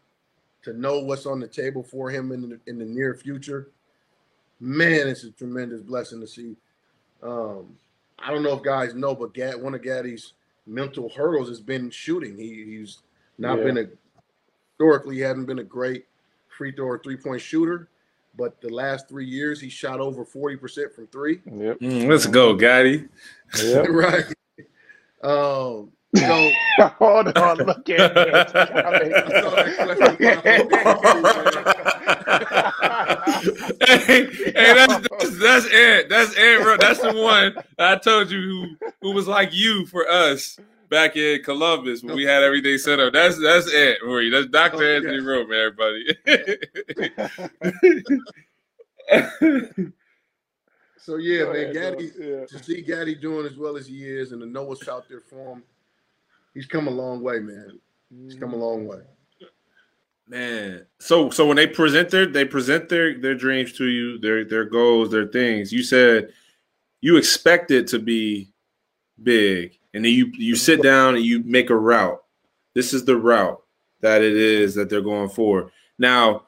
to 0.63 0.73
know 0.73 0.99
what's 0.99 1.25
on 1.25 1.39
the 1.39 1.47
table 1.47 1.83
for 1.83 2.09
him 2.09 2.31
in 2.31 2.49
the, 2.49 2.59
in 2.67 2.77
the 2.77 2.85
near 2.85 3.15
future, 3.15 3.69
man, 4.59 5.07
it's 5.07 5.23
a 5.23 5.31
tremendous 5.31 5.81
blessing 5.81 6.21
to 6.21 6.27
see. 6.27 6.55
Um, 7.23 7.75
I 8.19 8.31
don't 8.31 8.43
know 8.43 8.53
if 8.55 8.63
guys 8.63 8.93
know, 8.93 9.15
but 9.15 9.33
Gad, 9.33 9.61
one 9.61 9.73
of 9.75 9.81
Gaddy's 9.81 10.33
mental 10.65 11.09
hurdles 11.09 11.49
has 11.49 11.61
been 11.61 11.89
shooting. 11.89 12.37
He, 12.37 12.63
he's 12.65 12.99
not 13.37 13.57
Yeah. 13.59 13.63
been 13.65 13.77
a 13.77 13.85
historically 14.71 15.15
he 15.15 15.21
hadn't 15.21 15.45
been 15.45 15.59
a 15.59 15.63
great 15.63 16.05
free 16.49 16.71
throw 16.71 16.85
or 16.85 16.99
three 16.99 17.17
point 17.17 17.41
shooter, 17.41 17.87
but 18.37 18.59
the 18.61 18.69
last 18.69 19.07
three 19.09 19.25
years 19.25 19.59
he 19.59 19.69
shot 19.69 19.99
over 19.99 20.23
forty 20.25 20.55
percent 20.55 20.93
from 20.93 21.07
three. 21.07 21.41
Yep. 21.45 21.79
Mm, 21.79 22.07
let's 22.07 22.27
go, 22.27 22.53
Gaddy. 22.55 23.07
Yep. 23.63 23.87
right. 23.89 24.25
Um, 25.23 25.91
so 26.15 26.51
Hold 26.99 27.37
on. 27.37 27.57
Look 27.57 27.89
at 27.89 28.13
hey, 33.87 34.25
hey, 34.25 34.73
that's, 34.73 35.07
that's 35.09 35.39
that's 35.39 35.65
it. 35.69 36.09
That's 36.09 36.33
it, 36.37 36.61
bro. 36.61 36.77
That's 36.77 37.01
the 37.01 37.13
one 37.13 37.55
I 37.77 37.95
told 37.97 38.31
you 38.31 38.41
who 38.41 38.75
who 39.01 39.11
was 39.13 39.27
like 39.27 39.49
you 39.53 39.85
for 39.87 40.07
us 40.07 40.57
back 40.89 41.15
in 41.17 41.43
Columbus 41.43 42.03
when 42.03 42.15
we 42.15 42.23
had 42.23 42.43
everything 42.43 42.77
set 42.77 42.99
up. 42.99 43.13
That's 43.13 43.39
that's 43.41 43.71
it 43.71 43.99
for 44.01 44.21
you. 44.21 44.31
That's 44.31 44.47
Dr. 44.47 44.77
Okay. 44.77 44.95
Anthony 44.97 45.19
Rodman, 45.19 45.59
everybody. 45.59 46.15
so 50.97 51.15
yeah, 51.17 51.43
Go 51.43 51.53
man, 51.53 51.61
ahead, 51.63 51.73
Gaddy 51.73 52.11
Yeah. 52.19 52.45
to 52.45 52.63
see 52.63 52.81
Gaddy 52.81 53.15
doing 53.15 53.45
as 53.45 53.57
well 53.57 53.77
as 53.77 53.87
he 53.87 54.07
is 54.07 54.31
and 54.31 54.41
to 54.41 54.47
know 54.47 54.63
what's 54.63 54.87
out 54.87 55.07
there 55.09 55.21
for 55.21 55.53
him, 55.53 55.63
he's 56.53 56.65
come 56.65 56.87
a 56.87 56.91
long 56.91 57.21
way, 57.21 57.39
man. 57.39 57.79
He's 58.09 58.35
come 58.35 58.53
a 58.53 58.57
mm. 58.57 58.61
long 58.61 58.87
way. 58.87 58.99
Man, 60.29 60.85
so 60.99 61.29
so 61.29 61.45
when 61.45 61.55
they 61.55 61.67
present 61.67 62.09
their 62.09 62.25
they 62.25 62.43
present 62.43 62.89
their 62.89 63.17
their 63.17 63.35
dreams 63.35 63.71
to 63.73 63.85
you, 63.85 64.19
their 64.19 64.43
their 64.43 64.65
goals, 64.65 65.09
their 65.09 65.27
things. 65.27 65.71
You 65.71 65.83
said 65.83 66.33
you 66.99 67.15
expect 67.15 67.71
it 67.71 67.87
to 67.87 67.99
be 67.99 68.49
big, 69.23 69.79
and 69.93 70.03
then 70.03 70.11
you 70.11 70.29
you 70.35 70.55
sit 70.57 70.83
down 70.83 71.15
and 71.15 71.23
you 71.23 71.43
make 71.43 71.69
a 71.69 71.75
route. 71.75 72.21
This 72.73 72.93
is 72.93 73.05
the 73.05 73.15
route 73.15 73.63
that 74.01 74.21
it 74.21 74.35
is 74.35 74.75
that 74.75 74.89
they're 74.89 75.01
going 75.01 75.29
for. 75.29 75.71
Now, 75.97 76.47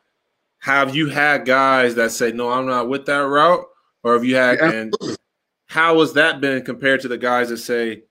have 0.59 0.93
you 0.93 1.07
had 1.07 1.45
guys 1.45 1.95
that 1.95 2.11
say, 2.11 2.33
"No, 2.33 2.51
I'm 2.51 2.65
not 2.65 2.89
with 2.89 3.05
that 3.05 3.19
route," 3.19 3.65
or 4.03 4.13
have 4.13 4.25
you 4.25 4.35
had 4.35 4.59
Yeah, 4.59 4.71
and 4.71 4.93
how 5.67 6.01
has 6.01 6.11
that 6.13 6.41
been 6.41 6.63
compared 6.63 6.99
to 7.01 7.07
the 7.07 7.17
guys 7.17 7.47
that 7.47 7.57
say, 7.57 8.03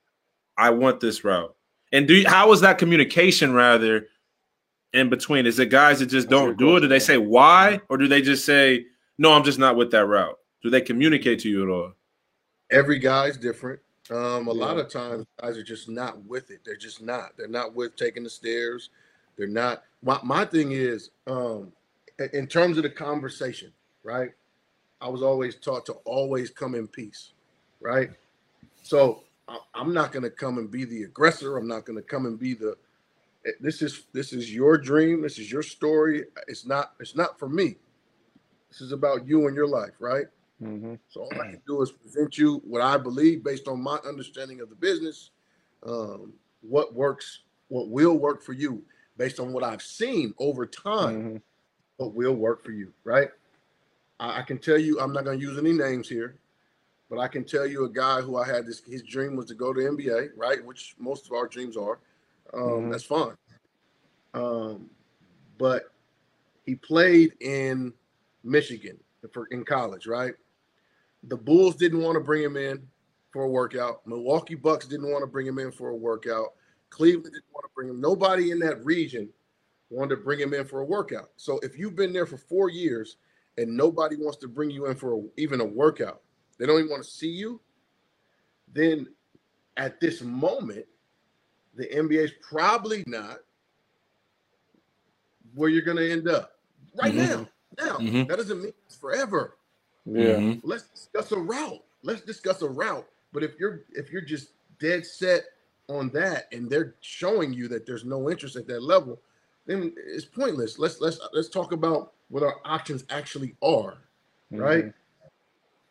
"I 0.56 0.70
want 0.70 1.00
this 1.00 1.24
route"? 1.24 1.54
And 1.92 2.06
do 2.06 2.14
you, 2.14 2.28
how 2.28 2.52
is 2.52 2.60
that 2.60 2.78
communication 2.78 3.52
rather? 3.52 4.06
in 4.92 5.08
between? 5.08 5.46
Is 5.46 5.58
it 5.58 5.66
guys 5.66 5.98
that 6.00 6.06
just 6.06 6.28
That's 6.28 6.40
don't 6.40 6.58
do 6.58 6.76
it? 6.76 6.80
Do 6.80 6.88
they 6.88 6.98
say 6.98 7.18
why, 7.18 7.80
or 7.88 7.96
do 7.96 8.08
they 8.08 8.22
just 8.22 8.44
say 8.44 8.86
no? 9.18 9.32
I'm 9.32 9.44
just 9.44 9.58
not 9.58 9.76
with 9.76 9.90
that 9.92 10.06
route. 10.06 10.38
Do 10.62 10.70
they 10.70 10.80
communicate 10.80 11.40
to 11.40 11.48
you 11.48 11.62
at 11.62 11.68
all? 11.68 11.92
Every 12.70 12.98
guy's 12.98 13.36
different. 13.36 13.80
Um, 14.10 14.48
a 14.48 14.52
lot 14.52 14.78
of 14.78 14.88
times 14.88 15.26
guys 15.40 15.58
are 15.58 15.62
just 15.62 15.88
not 15.88 16.22
with 16.24 16.50
it. 16.50 16.60
They're 16.64 16.76
just 16.76 17.02
not. 17.02 17.36
They're 17.36 17.46
not 17.46 17.74
with 17.74 17.94
taking 17.96 18.24
the 18.24 18.30
stairs. 18.30 18.90
They're 19.36 19.46
not. 19.46 19.82
My 20.02 20.18
my 20.22 20.44
thing 20.44 20.72
is, 20.72 21.10
um, 21.26 21.72
in- 22.32 22.46
terms 22.46 22.78
of 22.78 22.84
the 22.84 22.90
conversation, 22.90 23.72
right? 24.02 24.30
I 25.00 25.08
was 25.08 25.22
always 25.22 25.56
taught 25.56 25.86
to 25.86 25.92
always 26.04 26.50
come 26.50 26.74
in 26.74 26.88
peace, 26.88 27.32
right? 27.80 28.10
So 28.82 29.22
I'm 29.74 29.94
not 29.94 30.12
going 30.12 30.24
to 30.24 30.30
come 30.30 30.58
and 30.58 30.70
be 30.70 30.84
the 30.86 31.04
aggressor. 31.04 31.58
I'm 31.58 31.68
not 31.68 31.86
going 31.86 31.98
to 31.98 32.02
come 32.02 32.26
and 32.26 32.38
be 32.38 32.54
the. 32.54 32.76
eh, 33.46 33.52
This 33.60 33.82
is 33.82 34.04
this 34.12 34.32
is 34.32 34.54
your 34.54 34.78
dream. 34.78 35.22
This 35.22 35.38
is 35.38 35.52
your 35.52 35.62
story. 35.64 36.24
It's 36.48 36.66
not 36.66 36.94
it's 37.00 37.16
not 37.16 37.38
for 37.38 37.48
me. 37.48 37.76
This 38.70 38.80
is 38.82 38.92
about 38.92 39.26
you 39.26 39.46
and 39.48 39.56
your 39.56 39.68
life, 39.68 39.94
right? 40.00 40.26
hmm 40.60 40.94
So 41.08 41.22
all 41.22 41.40
I 41.40 41.46
can 41.50 41.62
do 41.66 41.82
is 41.82 41.92
present 41.92 42.38
you 42.38 42.62
what 42.66 42.82
I 42.82 42.98
believe 42.98 43.44
based 43.44 43.68
on 43.68 43.82
my 43.82 43.98
understanding 44.08 44.60
of 44.60 44.68
the 44.70 44.76
business, 44.76 45.30
um, 45.86 46.34
what 46.62 46.94
works, 46.94 47.40
what 47.68 47.90
will 47.90 48.18
work 48.18 48.42
for 48.42 48.54
you 48.54 48.82
based 49.18 49.40
on 49.40 49.52
what 49.52 49.64
I've 49.64 49.82
seen 49.82 50.34
over 50.38 50.66
time, 50.66 51.16
hmm 51.16 51.36
what 51.98 52.14
will 52.14 52.34
work 52.34 52.64
for 52.64 52.72
you, 52.72 52.92
right? 53.04 53.30
I, 54.20 54.40
I 54.40 54.42
can 54.42 54.58
tell 54.58 54.78
you, 54.78 55.00
I'm 55.00 55.12
not 55.12 55.24
going 55.24 55.38
to 55.40 55.44
use 55.46 55.58
any 55.58 55.72
names 55.72 56.08
here, 56.08 56.36
but 57.08 57.18
I 57.18 57.28
can 57.28 57.44
tell 57.44 57.66
you 57.66 57.84
a 57.84 57.88
guy 57.88 58.20
who 58.20 58.36
I 58.36 58.46
had 58.46 58.66
this, 58.66 58.82
his 58.84 59.02
dream 59.02 59.36
was 59.36 59.46
to 59.46 59.54
go 59.54 59.72
to 59.72 59.80
NBA, 59.80 60.30
right? 60.36 60.64
Which 60.64 60.94
most 60.98 61.26
of 61.26 61.32
our 61.32 61.46
dreams 61.46 61.76
are. 61.76 62.00
Um, 62.52 62.60
Mhm. 62.60 62.90
That's 62.90 63.04
fine. 63.04 63.36
Um, 64.34 64.90
but 65.56 65.92
he 66.64 66.74
played 66.74 67.34
in 67.40 67.92
Michigan 68.44 68.98
for 69.32 69.46
in 69.46 69.64
college, 69.64 70.06
right? 70.06 70.34
The 71.24 71.36
Bulls 71.36 71.76
didn't 71.76 72.02
want 72.02 72.16
to 72.16 72.20
bring 72.20 72.42
him 72.42 72.56
in 72.56 72.86
for 73.32 73.44
a 73.44 73.48
workout. 73.48 74.06
Milwaukee 74.06 74.54
Bucks 74.54 74.86
didn't 74.86 75.10
want 75.10 75.22
to 75.22 75.26
bring 75.26 75.46
him 75.46 75.58
in 75.58 75.70
for 75.72 75.88
a 75.88 75.96
workout. 75.96 76.54
Cleveland 76.90 77.34
didn't 77.34 77.52
want 77.52 77.64
to 77.64 77.70
bring 77.74 77.88
him. 77.88 78.00
Nobody 78.00 78.50
in 78.50 78.58
that 78.60 78.84
region 78.84 79.28
wanted 79.90 80.16
to 80.16 80.22
bring 80.22 80.38
him 80.38 80.54
in 80.54 80.64
for 80.64 80.80
a 80.80 80.84
workout. 80.84 81.30
So 81.36 81.58
if 81.60 81.78
you've 81.78 81.96
been 81.96 82.12
there 82.12 82.26
for 82.26 82.36
four 82.36 82.68
years 82.70 83.16
and 83.56 83.76
nobody 83.76 84.16
wants 84.16 84.38
to 84.38 84.48
bring 84.48 84.70
you 84.70 84.86
in 84.86 84.94
for 84.94 85.18
a, 85.18 85.22
even 85.36 85.60
a 85.60 85.64
workout, 85.64 86.22
they 86.58 86.66
don't 86.66 86.78
even 86.78 86.90
want 86.90 87.02
to 87.04 87.08
see 87.10 87.30
you, 87.30 87.60
then 88.72 89.06
at 89.76 90.00
this 90.00 90.22
moment, 90.22 90.86
the 91.74 91.86
NBA 91.86 92.24
is 92.24 92.32
probably 92.42 93.04
not 93.06 93.38
where 95.54 95.68
you're 95.70 95.82
going 95.82 95.96
to 95.96 96.10
end 96.10 96.28
up 96.28 96.58
right 96.96 97.12
Mhm. 97.12 97.16
now. 97.28 97.48
Now, 97.78 97.98
Mhm. 97.98 98.28
that 98.28 98.36
doesn't 98.36 98.60
mean 98.62 98.72
it's 98.86 98.96
forever 98.96 99.54
Yeah. 100.04 100.38
Mhm. 100.38 100.60
let's 100.64 100.88
discuss 100.88 101.32
a 101.32 101.38
route. 101.38 101.84
Let's 102.02 102.22
discuss 102.22 102.62
a 102.62 102.68
route. 102.68 103.08
But 103.32 103.42
if 103.42 103.58
you're 103.60 103.84
if 103.90 104.10
you're 104.10 104.22
just 104.22 104.52
dead 104.78 105.04
set 105.04 105.44
on 105.88 106.08
that 106.10 106.52
and 106.52 106.70
they're 106.70 106.94
showing 107.00 107.52
you 107.52 107.68
that 107.68 107.86
there's 107.86 108.04
no 108.04 108.30
interest 108.30 108.56
at 108.56 108.66
that 108.68 108.82
level, 108.82 109.20
then 109.66 109.92
it's 109.96 110.24
pointless. 110.24 110.78
Let's 110.78 111.00
let's 111.00 111.20
let's 111.32 111.48
talk 111.48 111.72
about 111.72 112.14
what 112.30 112.42
our 112.42 112.56
options 112.64 113.04
actually 113.10 113.54
are, 113.62 113.98
right? 114.50 114.92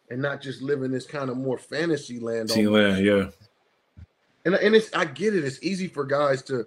And 0.10 0.22
not 0.22 0.42
just 0.42 0.62
live 0.62 0.84
in 0.84 0.92
this 0.92 1.06
kind 1.06 1.30
of 1.30 1.38
more 1.38 1.58
fantasy 1.58 2.20
land. 2.20 2.50
Almost. 2.52 2.72
later, 2.72 3.02
yeah. 3.02 3.30
And 4.46 4.56
and 4.56 4.74
it's 4.76 4.94
I 4.94 5.04
get 5.06 5.36
it. 5.36 5.44
It's 5.44 5.62
easy 5.62 5.88
for 5.88 6.06
guys 6.06 6.42
to 6.44 6.66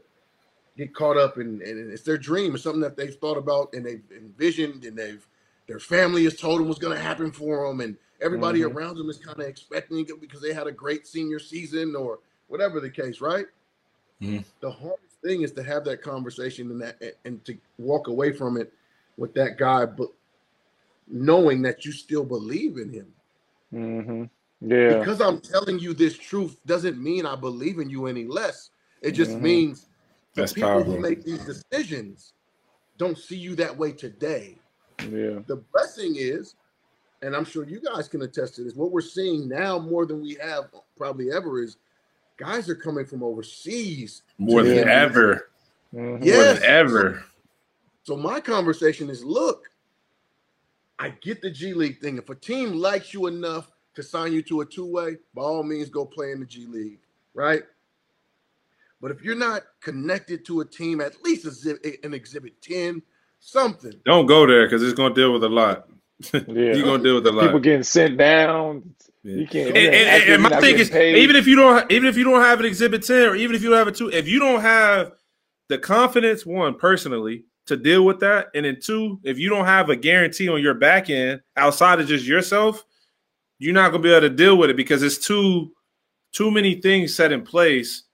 get 0.77 0.95
caught 0.95 1.17
up 1.17 1.39
in, 1.39 1.63
and 1.63 1.91
it's 1.93 2.03
their 2.03 2.19
dream. 2.19 2.55
It's 2.55 2.65
something 2.65 2.83
that 2.83 2.97
they've 2.97 3.15
thought 3.15 3.39
about 3.39 3.73
and 3.73 3.85
they've 3.85 4.03
envisioned, 4.15 4.85
and 4.85 4.97
they've 4.97 5.27
their 5.67 5.79
family 5.79 6.25
has 6.25 6.37
told 6.37 6.61
them 6.61 6.69
what's 6.69 6.81
going 6.81 6.97
to 6.97 7.03
happen 7.03 7.33
for 7.33 7.67
them, 7.69 7.81
and 7.81 7.97
everybody 8.21 8.61
Mhm. 8.61 8.75
around 8.75 8.97
them 8.99 9.09
is 9.09 9.17
kind 9.19 9.39
of 9.41 9.47
expecting 9.47 10.01
it 10.01 10.21
because 10.21 10.43
they 10.43 10.53
had 10.53 10.67
a 10.67 10.73
great 10.73 11.07
senior 11.07 11.39
season 11.39 11.97
or 11.97 12.19
whatever 12.49 12.81
the 12.81 12.91
case, 12.91 13.21
right? 13.23 13.47
Mhm. 14.21 14.45
The 14.61 14.71
hardest 14.71 15.21
thing 15.23 15.43
is 15.43 15.53
to 15.53 15.63
have 15.63 15.85
that 15.87 16.03
conversation 16.03 16.71
and 16.71 16.83
that 16.83 17.01
and 17.25 17.43
to 17.47 17.57
walk 17.79 18.09
away 18.09 18.33
from 18.33 18.59
it 18.59 18.71
with 19.17 19.33
that 19.35 19.57
guy, 19.57 19.87
but 19.87 20.11
knowing 21.09 21.63
that 21.63 21.87
you 21.87 21.93
still 21.93 22.25
believe 22.25 22.77
in 22.77 22.93
him. 22.93 23.15
Hmm 23.71 24.25
Yeah. 24.61 24.99
Because 24.99 25.21
I'm 25.21 25.41
telling 25.41 25.79
you 25.79 25.95
this 25.95 26.17
truth 26.19 26.59
doesn't 26.67 27.03
mean 27.03 27.27
I 27.27 27.37
believe 27.37 27.79
in 27.79 27.91
you 27.91 28.07
any 28.07 28.25
less. 28.25 28.71
It 29.03 29.13
just 29.13 29.39
Mhm. 29.39 29.43
means 29.43 29.87
the 30.35 30.43
That's 30.43 30.53
people 30.53 30.71
powerful. 30.71 30.95
who 30.95 31.01
make 31.01 31.25
these 31.25 31.45
decisions 31.45 32.35
don't 32.99 33.19
see 33.19 33.37
you 33.37 33.55
that 33.57 33.77
way 33.77 33.93
today. 33.93 34.59
Yeah. 35.01 35.41
The 35.47 35.57
blessing 35.73 36.17
is, 36.17 36.55
and 37.23 37.35
I'm 37.35 37.45
sure 37.45 37.65
you 37.65 37.81
guys 37.81 38.09
can 38.09 38.23
attest 38.23 38.55
to 38.57 38.65
this, 38.65 38.75
what 38.75 38.93
we're 38.93 39.01
seeing 39.01 39.49
now 39.49 39.79
more 39.79 40.07
than 40.07 40.21
we 40.21 40.35
have 40.35 40.65
probably 40.97 41.33
ever 41.33 41.63
is 41.63 41.79
guys 42.37 42.69
are 42.69 42.75
coming 42.75 43.07
from 43.07 43.23
overseas. 43.23 44.23
More 44.39 44.63
than 44.63 44.79
Yeah. 44.79 44.85
ever. 44.85 45.51
Mhm. 45.95 46.21
More 46.21 46.27
Yes. 46.27 46.61
than 46.61 46.65
ever. 46.65 47.25
So 48.03 48.17
my 48.17 48.41
conversation 48.41 49.11
is 49.11 49.25
look, 49.25 49.70
I 51.01 51.09
get 51.23 51.41
the 51.41 51.51
G 51.51 51.73
League 51.73 51.99
thing. 52.01 52.19
If 52.19 52.29
a 52.29 52.35
team 52.35 52.75
likes 52.75 53.15
you 53.15 53.27
enough 53.27 53.71
to 53.95 54.03
sign 54.03 54.33
you 54.35 54.43
to 54.43 54.61
a 54.61 54.67
two-way, 54.67 55.17
by 55.35 55.43
all 55.43 55.63
means 55.63 55.89
go 55.89 56.05
play 56.05 56.31
in 56.33 56.41
the 56.41 56.47
G 56.47 56.67
League, 56.67 57.01
right? 57.35 57.63
But 59.01 59.11
if 59.11 59.23
you're 59.23 59.35
not 59.35 59.63
connected 59.81 60.45
to 60.45 60.61
a 60.61 60.65
team, 60.65 61.01
at 61.01 61.15
least 61.25 61.47
a 61.67 62.05
an 62.05 62.13
exhibit 62.13 62.61
10, 62.61 63.01
something. 63.39 63.95
Don't 64.05 64.27
go 64.27 64.47
there 64.47 64.67
because 64.67 64.83
it's 64.83 64.93
gonna 64.93 65.15
deal 65.15 65.33
with 65.33 65.43
a 65.45 65.49
lot. 65.49 65.89
Yeah. 66.35 66.43
You're 66.75 66.83
gonna 66.85 67.03
deal 67.03 67.15
with 67.15 67.27
a 67.27 67.33
lot. 67.33 67.45
People 67.47 67.61
getting 67.61 67.83
sent 67.83 68.19
down. 68.19 68.95
Yeah. 69.23 69.37
You 69.37 69.47
can't. 69.47 69.69
And, 69.69 69.77
you 69.77 69.91
and- 69.91 70.33
and 70.35 70.43
my 70.43 70.61
thing 70.61 70.79
is, 70.79 70.91
paid. 70.91 71.17
even 71.17 71.35
if 71.35 71.47
you 71.47 71.57
don't, 71.57 71.91
even 71.91 72.09
if 72.11 72.19
you 72.19 72.25
don't 72.25 72.43
have 72.43 72.61
an 72.61 72.67
exhibit 72.67 73.07
ten, 73.07 73.31
or 73.31 73.35
even 73.37 73.57
if 73.57 73.63
you 73.63 73.71
don't 73.71 73.79
have 73.79 73.89
a 73.89 73.93
two, 73.93 74.11
if 74.11 74.29
you 74.29 74.39
don't 74.39 74.61
have 74.61 75.13
the 75.69 75.79
confidence, 75.79 76.45
one 76.45 76.75
personally, 76.75 77.45
to 77.71 77.77
deal 77.77 78.05
with 78.05 78.21
that, 78.21 78.49
and 78.55 78.67
then 78.67 78.79
two, 78.81 79.19
if 79.25 79.39
you 79.39 79.49
don't 79.49 79.65
have 79.65 79.89
a 79.91 79.97
guarantee 79.97 80.49
on 80.49 80.61
your 80.61 80.75
back 80.75 81.09
end 81.09 81.41
outside 81.57 82.01
of 82.01 82.07
just 82.07 82.27
yourself, 82.27 82.85
you're 83.59 83.73
not 83.75 83.91
gonna 83.91 84.03
be 84.03 84.11
able 84.11 84.23
to 84.23 84.31
deal 84.35 84.57
with 84.57 84.71
it 84.71 84.77
because 84.77 85.03
it's 85.03 85.19
too 85.19 85.73
too 86.33 86.51
many 86.51 86.81
things 86.81 87.15
set 87.15 87.33
in 87.33 87.43
place. 87.43 88.05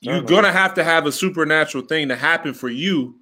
You're 0.00 0.22
gonna 0.22 0.52
have 0.52 0.74
to 0.74 0.84
have 0.84 1.06
a 1.06 1.12
supernatural 1.12 1.84
thing 1.84 2.08
to 2.08 2.16
happen 2.16 2.54
for 2.54 2.68
you 2.68 3.16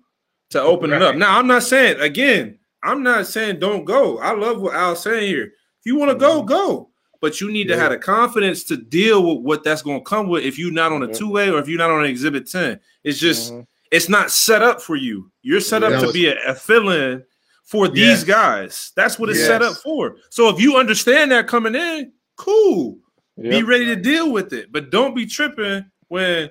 to 0.51 0.61
open 0.62 0.93
it 0.93 1.03
up. 1.03 1.16
Now, 1.16 1.39
I'm 1.39 1.47
not 1.47 1.62
saying 1.64 2.01
again, 2.01 2.59
I'm 2.82 3.03
not 3.03 3.26
saying 3.26 3.59
don't 3.59 3.84
go. 3.84 4.18
I 4.18 4.32
love 4.32 4.61
what 4.61 4.74
Al's 4.74 5.03
saying 5.03 5.26
here. 5.28 5.45
If 5.45 5.84
you 5.84 5.97
want 5.97 6.11
to 6.12 6.16
go, 6.16 6.43
go. 6.43 6.91
But 7.20 7.41
you 7.41 7.51
need 7.51 7.68
to 7.68 7.76
have 7.76 7.91
the 7.93 7.99
confidence 7.99 8.62
to 8.64 8.76
deal 8.76 9.22
with 9.22 9.45
what 9.45 9.64
that's 9.64 9.82
gonna 9.82 10.01
come 10.01 10.28
with 10.28 10.45
if 10.45 10.59
you're 10.59 10.70
not 10.72 10.93
on 10.93 11.03
a 11.03 11.07
Yeah. 11.09 11.12
two-way 11.14 11.51
or 11.51 11.59
if 11.59 11.68
you're 11.68 11.78
not 11.78 11.91
on 11.91 12.05
an 12.05 12.11
exhibit 12.11 12.49
10. 12.49 12.78
It's 13.05 13.18
just 13.18 13.53
Mhm. 13.53 13.66
It's 13.91 14.09
not 14.09 14.30
set 14.30 14.62
up 14.62 14.80
for 14.82 14.97
you. 14.97 15.30
You're 15.43 15.61
set 15.61 15.82
up 15.82 16.01
to 16.03 16.12
be 16.12 16.26
a, 16.28 16.37
a 16.49 16.55
fill-in 16.55 17.22
for 17.64 17.89
these 17.89 18.05
Yes. 18.07 18.24
guys. 18.24 18.93
That's 18.97 19.18
what 19.18 19.28
it's 19.30 19.45
set 19.45 19.62
up 19.62 19.76
for. 19.76 20.16
So 20.30 20.49
if 20.49 20.61
you 20.61 20.76
understand 20.76 21.32
that 21.32 21.47
coming 21.47 21.74
in, 21.74 22.12
cool 22.37 22.99
be 23.41 23.62
ready 23.62 23.84
to 23.87 23.97
deal 23.97 24.32
with 24.32 24.53
it. 24.55 24.72
But 24.72 24.91
don't 24.91 25.14
be 25.14 25.26
tripping 25.26 25.84
when 26.09 26.51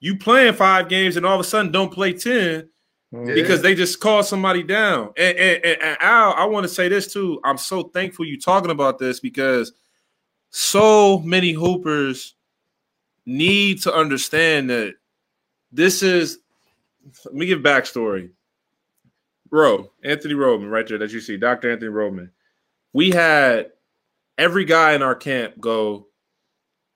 you 0.00 0.16
playing 0.18 0.54
five 0.54 0.88
games 0.88 1.16
and 1.16 1.24
all 1.24 1.34
of 1.34 1.40
a 1.40 1.44
sudden 1.44 1.70
don't 1.70 1.92
play 1.92 2.12
10 2.12 2.68
Mhm. 3.12 3.28
Yeah. 3.28 3.34
because 3.34 3.62
they 3.62 3.74
just 3.76 4.00
call 4.00 4.22
somebody 4.24 4.62
down. 4.64 5.10
And, 5.16 5.38
and, 5.38 5.64
and, 5.64 5.82
and 5.82 5.96
Al, 6.00 6.32
I 6.34 6.44
want 6.46 6.64
to 6.64 6.68
say 6.68 6.88
this 6.88 7.12
too. 7.12 7.40
I'm 7.44 7.56
so 7.58 7.84
thankful 7.84 8.24
you 8.24 8.40
talking 8.40 8.72
about 8.72 8.98
this 8.98 9.20
because 9.20 9.72
so 10.50 11.20
many 11.20 11.52
hoopers 11.52 12.34
need 13.26 13.80
to 13.82 13.94
understand 13.94 14.70
that 14.70 14.94
this 15.72 16.02
is 16.02 16.40
let 17.24 17.34
me 17.34 17.46
give 17.46 17.60
backstory. 17.60 18.30
Bro, 19.48 19.92
Anthony 20.02 20.34
Rodman, 20.34 20.68
right 20.68 20.86
there 20.86 20.98
that 20.98 21.12
you 21.12 21.20
see, 21.20 21.36
Dr. 21.36 21.70
Anthony 21.70 21.88
Rodman. 21.90 22.30
We 22.92 23.10
had 23.10 23.70
every 24.38 24.64
guy 24.64 24.94
in 24.94 25.02
our 25.02 25.14
camp 25.14 25.60
go. 25.60 26.08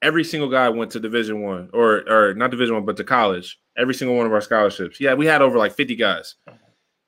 Every 0.01 0.23
single 0.23 0.49
guy 0.49 0.69
went 0.69 0.91
to 0.91 0.99
Division 0.99 1.41
One, 1.41 1.69
or 1.73 2.03
or 2.09 2.33
not 2.33 2.51
Division 2.51 2.75
One, 2.75 2.85
but 2.85 2.97
to 2.97 3.03
college. 3.03 3.59
Every 3.77 3.93
single 3.93 4.15
one 4.17 4.25
of 4.25 4.33
our 4.33 4.41
scholarships. 4.41 4.99
Yeah, 4.99 5.13
we 5.13 5.25
had 5.25 5.41
over 5.41 5.57
like 5.57 5.73
fifty 5.73 5.95
guys. 5.95 6.35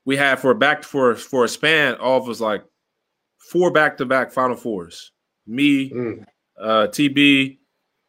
We 0.05 0.17
had 0.17 0.39
for 0.39 0.53
back 0.53 0.83
for 0.83 1.15
for 1.15 1.45
a 1.45 1.47
span, 1.47 1.95
all 1.95 2.17
of 2.21 2.27
us 2.29 2.39
like 2.41 2.63
four 3.39 3.71
back 3.71 3.97
to 3.97 4.05
back 4.05 4.31
Final 4.31 4.55
Fours. 4.57 5.11
Me, 5.47 5.89
Mm. 5.89 6.25
uh, 6.59 6.87
TB, 6.87 7.59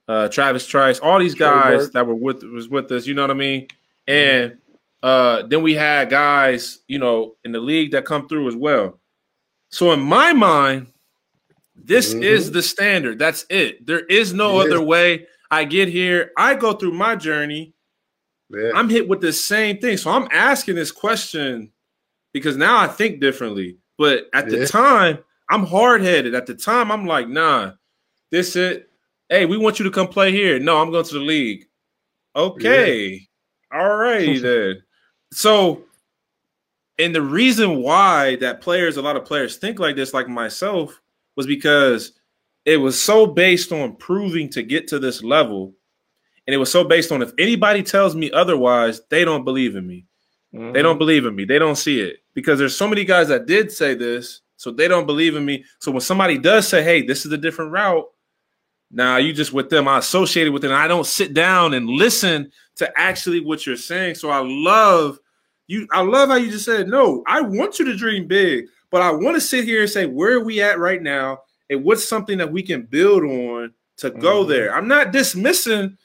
uh, 0.09 0.28
Travis 0.28 0.66
Trice, 0.66 0.99
all 1.01 1.18
these 1.18 1.34
guys 1.34 1.90
that 1.90 2.07
were 2.07 2.14
with 2.14 2.43
was 2.45 2.68
with 2.68 2.90
us. 2.93 3.07
You 3.07 3.14
know 3.14 3.22
what 3.22 3.30
I 3.30 3.34
mean? 3.34 3.68
And 4.07 4.59
uh, 5.03 5.42
then 5.48 5.62
we 5.62 5.74
had 5.74 6.11
guys, 6.11 6.80
you 6.88 6.98
know, 6.98 7.36
in 7.44 7.53
the 7.53 7.61
league 7.61 7.92
that 7.92 8.05
come 8.05 8.28
through 8.28 8.48
as 8.48 8.57
well. 8.57 9.00
So 9.70 9.92
in 9.92 10.00
my 10.00 10.32
mind, 10.32 10.88
this 11.74 12.14
Mhm. 12.14 12.22
is 12.22 12.50
the 12.53 12.62
standard. 12.62 13.18
That's 13.18 13.44
it. 13.50 13.84
There 13.86 14.00
is 14.07 14.32
no 14.32 14.61
It 14.61 14.66
other 14.66 14.80
way. 14.82 15.26
I 15.50 15.64
get 15.64 15.88
here. 15.88 16.32
I 16.36 16.55
go 16.55 16.72
through 16.74 16.92
my 16.92 17.16
journey. 17.16 17.74
Yeah. 18.50 18.70
I'm 18.74 18.88
hit 18.88 19.09
with 19.09 19.20
the 19.20 19.32
same 19.32 19.78
thing. 19.78 19.96
So 19.96 20.11
I'm 20.11 20.28
asking 20.30 20.74
this 20.76 20.92
question 20.92 21.72
because 22.32 22.57
now 22.57 22.78
I 22.78 22.86
think 22.86 23.20
differently. 23.20 23.78
But 23.98 24.28
at 24.34 24.48
the 24.48 24.66
time, 24.66 25.18
I'm 25.50 25.66
hard 25.66 26.03
headed. 26.03 26.34
At 26.34 26.46
the 26.46 26.55
time, 26.55 26.90
I'm 26.92 27.07
like, 27.07 27.28
nah, 27.28 27.72
this 28.30 28.57
it. 28.57 28.90
Hey, 29.28 29.46
we 29.46 29.57
want 29.57 29.78
you 29.78 29.84
to 29.84 29.90
come 29.90 30.09
play 30.09 30.30
here. 30.32 30.59
No, 30.59 30.78
I'm 30.80 30.90
going 30.90 31.05
to 31.05 31.14
the 31.14 31.20
league. 31.20 31.66
Okay. 32.36 33.26
All 33.72 33.96
righty 33.96 34.38
then. 34.38 34.82
So, 35.32 35.84
and 36.98 37.14
the 37.14 37.22
reason 37.22 37.82
why 37.82 38.36
that 38.36 38.60
players, 38.60 38.96
a 38.96 39.02
lot 39.02 39.16
of 39.16 39.24
players 39.24 39.56
think 39.56 39.78
like 39.78 39.96
this, 39.96 40.14
like 40.14 40.28
myself, 40.28 41.00
was 41.36 41.46
because 41.46 42.12
it 42.64 42.76
was 42.76 43.02
so 43.02 43.26
based 43.26 43.72
on 43.72 43.96
proving 43.96 44.48
to 44.50 44.62
get 44.62 44.86
to 44.88 44.98
this 44.98 45.22
level. 45.22 45.74
And 46.46 46.54
it 46.54 46.58
was 46.58 46.70
so 46.70 46.84
based 46.84 47.10
on 47.10 47.22
if 47.22 47.32
anybody 47.38 47.82
tells 47.82 48.14
me 48.14 48.30
otherwise, 48.30 49.00
they 49.08 49.24
don't 49.24 49.44
believe 49.44 49.74
in 49.74 49.86
me. 49.86 50.06
Mhm. 50.54 50.74
They 50.74 50.82
don't 50.82 50.98
believe 50.98 51.24
in 51.24 51.34
me. 51.34 51.44
They 51.44 51.59
don't 51.59 51.76
see 51.76 52.00
it 52.00 52.18
because 52.34 52.59
there's 52.59 52.76
so 52.76 52.86
many 52.86 53.04
guys 53.04 53.28
that 53.28 53.46
did 53.46 53.72
say 53.72 53.94
this, 53.94 54.42
so 54.56 54.70
they 54.70 54.86
don't 54.86 55.06
believe 55.06 55.34
in 55.34 55.44
me. 55.44 55.64
So 55.78 55.90
when 55.90 56.02
somebody 56.02 56.36
does 56.36 56.68
say, 56.68 56.82
"Hey, 56.82 57.02
this 57.02 57.24
is 57.24 57.32
a 57.32 57.38
different 57.38 57.72
route," 57.72 58.06
now 58.90 59.16
you 59.16 59.32
just 59.32 59.54
with 59.54 59.70
them. 59.70 59.88
I 59.88 59.98
associated 59.98 60.52
with 60.52 60.62
them. 60.62 60.72
I 60.72 60.88
don't 60.88 61.06
sit 61.06 61.32
down 61.32 61.72
and 61.72 61.88
listen 61.88 62.52
to 62.76 62.92
actually 62.98 63.40
what 63.40 63.64
you're 63.66 63.76
saying. 63.76 64.16
So 64.16 64.28
I 64.28 64.42
love 64.44 65.18
you. 65.73 65.89
I 65.90 66.03
love 66.03 66.28
how 66.28 66.36
you 66.36 66.51
just 66.51 66.65
said, 66.65 66.89
"No, 66.89 67.23
I 67.27 67.40
want 67.40 67.78
you 67.78 67.85
to 67.86 67.97
dream 67.97 68.27
big, 68.27 68.66
but 68.90 69.03
I 69.03 69.11
want 69.11 69.35
to 69.36 69.40
sit 69.40 69.65
here 69.65 69.81
and 69.81 69.90
say 69.90 70.07
where 70.07 70.35
are 70.35 70.44
we 70.44 70.61
at 70.61 70.78
right 70.78 71.03
now, 71.03 71.40
and 71.70 71.82
what's 71.82 72.07
something 72.07 72.39
that 72.39 72.53
we 72.53 72.62
can 72.62 72.82
build 72.82 73.24
on 73.24 73.73
to 73.99 74.11
go 74.11 74.44
Mhm. 74.44 74.49
there." 74.49 74.74
I'm 74.74 74.89
not 74.89 75.12
dismissing 75.12 75.97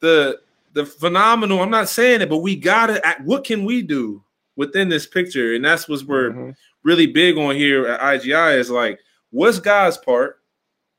the 0.00 0.38
the 0.74 0.84
phenomenal. 0.86 1.60
I'm 1.60 1.70
not 1.70 1.88
saying 1.88 2.20
it, 2.20 2.28
but 2.28 2.38
we 2.38 2.54
gotta. 2.54 3.04
act- 3.04 3.24
What 3.24 3.42
can 3.42 3.64
we 3.64 3.82
do 3.82 4.22
within 4.54 4.88
this 4.88 5.06
picture? 5.06 5.54
And 5.54 5.64
that's 5.64 5.88
what 5.88 6.02
we're 6.04 6.30
Mhm. 6.30 6.54
really 6.84 7.06
big 7.06 7.36
on 7.36 7.56
here 7.56 7.86
at 7.88 8.00
IGI. 8.00 8.58
Is 8.58 8.70
like, 8.70 9.00
what's 9.30 9.58
God's 9.58 9.96
part? 9.98 10.36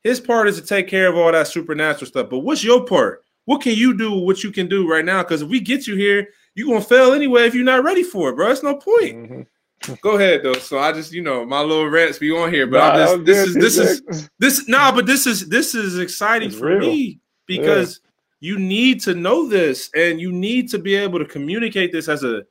His 0.03 0.19
part 0.19 0.47
is 0.49 0.59
to 0.59 0.65
take 0.65 0.87
care 0.87 1.07
of 1.07 1.15
all 1.15 1.31
that 1.31 1.47
supernatural 1.47 2.07
stuff. 2.07 2.29
But 2.29 2.39
what's 2.39 2.63
your 2.63 2.83
part? 2.83 3.23
What 3.45 3.61
can 3.61 3.75
you 3.75 3.95
do? 3.95 4.11
What 4.11 4.43
you 4.43 4.51
can 4.51 4.67
do 4.67 4.89
right 4.89 5.05
now? 5.05 5.23
Because 5.23 5.43
if 5.43 5.49
we 5.49 5.59
get 5.59 5.87
you 5.87 5.95
here, 5.95 6.27
you're 6.55 6.67
gonna 6.67 6.81
fail 6.81 7.13
anyway 7.13 7.45
if 7.47 7.55
you're 7.55 7.63
not 7.63 7.83
ready 7.83 8.03
for 8.03 8.29
it, 8.29 8.35
bro. 8.35 8.51
It's 8.51 8.63
no 8.63 8.75
point. 8.75 9.15
Mhm. 9.15 9.45
Go 10.01 10.15
ahead 10.17 10.43
though. 10.43 10.53
So 10.53 10.77
I 10.79 10.91
just, 10.91 11.13
you 11.13 11.21
know, 11.21 11.45
my 11.45 11.61
little 11.61 11.87
rants 11.89 12.19
be 12.19 12.31
on 12.31 12.51
here, 12.51 12.67
but 12.67 12.79
Nah, 12.79 13.05
just, 13.05 13.25
this 13.25 13.47
is 13.47 13.53
this 13.55 13.77
is 13.77 14.29
this 14.39 14.67
nah, 14.67 14.91
but 14.91 15.05
this 15.05 15.25
is 15.25 15.47
this 15.47 15.73
is 15.73 15.99
exciting 15.99 16.49
It's 16.49 16.57
for 16.57 16.67
real. 16.67 16.79
me 16.79 17.19
because 17.45 18.01
you 18.41 18.57
need 18.59 19.01
to 19.01 19.13
know 19.15 19.47
this 19.47 19.89
and 19.95 20.19
you 20.19 20.31
need 20.31 20.69
to 20.69 20.79
be 20.79 20.95
able 20.95 21.19
to 21.19 21.25
communicate 21.25 21.91
this 21.91 22.07
as 22.09 22.23
a 22.23 22.43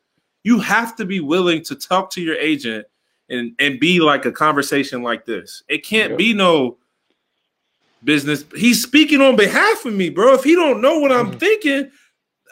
you 0.45 0.59
have 0.61 0.97
to 0.97 1.05
be 1.05 1.21
willing 1.21 1.63
to 1.65 1.75
talk 1.75 2.11
to 2.13 2.23
your 2.23 2.37
agent 2.37 2.87
and 3.29 3.53
and 3.59 3.79
be 3.79 4.01
like 4.01 4.25
a 4.25 4.33
conversation 4.33 5.03
like 5.03 5.27
this. 5.27 5.63
It 5.69 5.85
can't 5.85 6.11
Yep. 6.13 6.19
be 6.19 6.33
no 6.33 6.79
business. 8.05 8.45
He's 8.57 8.83
speaking 8.83 9.21
on 9.21 9.37
behalf 9.37 9.85
of 9.85 9.93
me, 9.93 10.09
bro. 10.09 10.35
If 10.35 10.45
he 10.45 10.55
don't 10.55 10.81
know 10.81 10.99
what 10.99 11.13
I'm 11.13 11.33
Mhm. 11.33 11.41
thinking, 11.41 11.91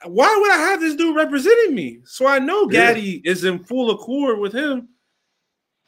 why 0.08 0.36
would 0.40 0.50
I 0.50 0.58
have 0.70 0.80
this 0.80 0.94
dude 0.94 1.16
representing 1.16 1.74
me? 1.74 2.00
So 2.04 2.26
I 2.26 2.38
know 2.38 2.68
Yeah. 2.70 2.92
Gaddy 2.92 3.22
is 3.24 3.44
in 3.44 3.58
full 3.64 3.90
accord 3.90 4.38
with 4.38 4.52
him. 4.52 4.88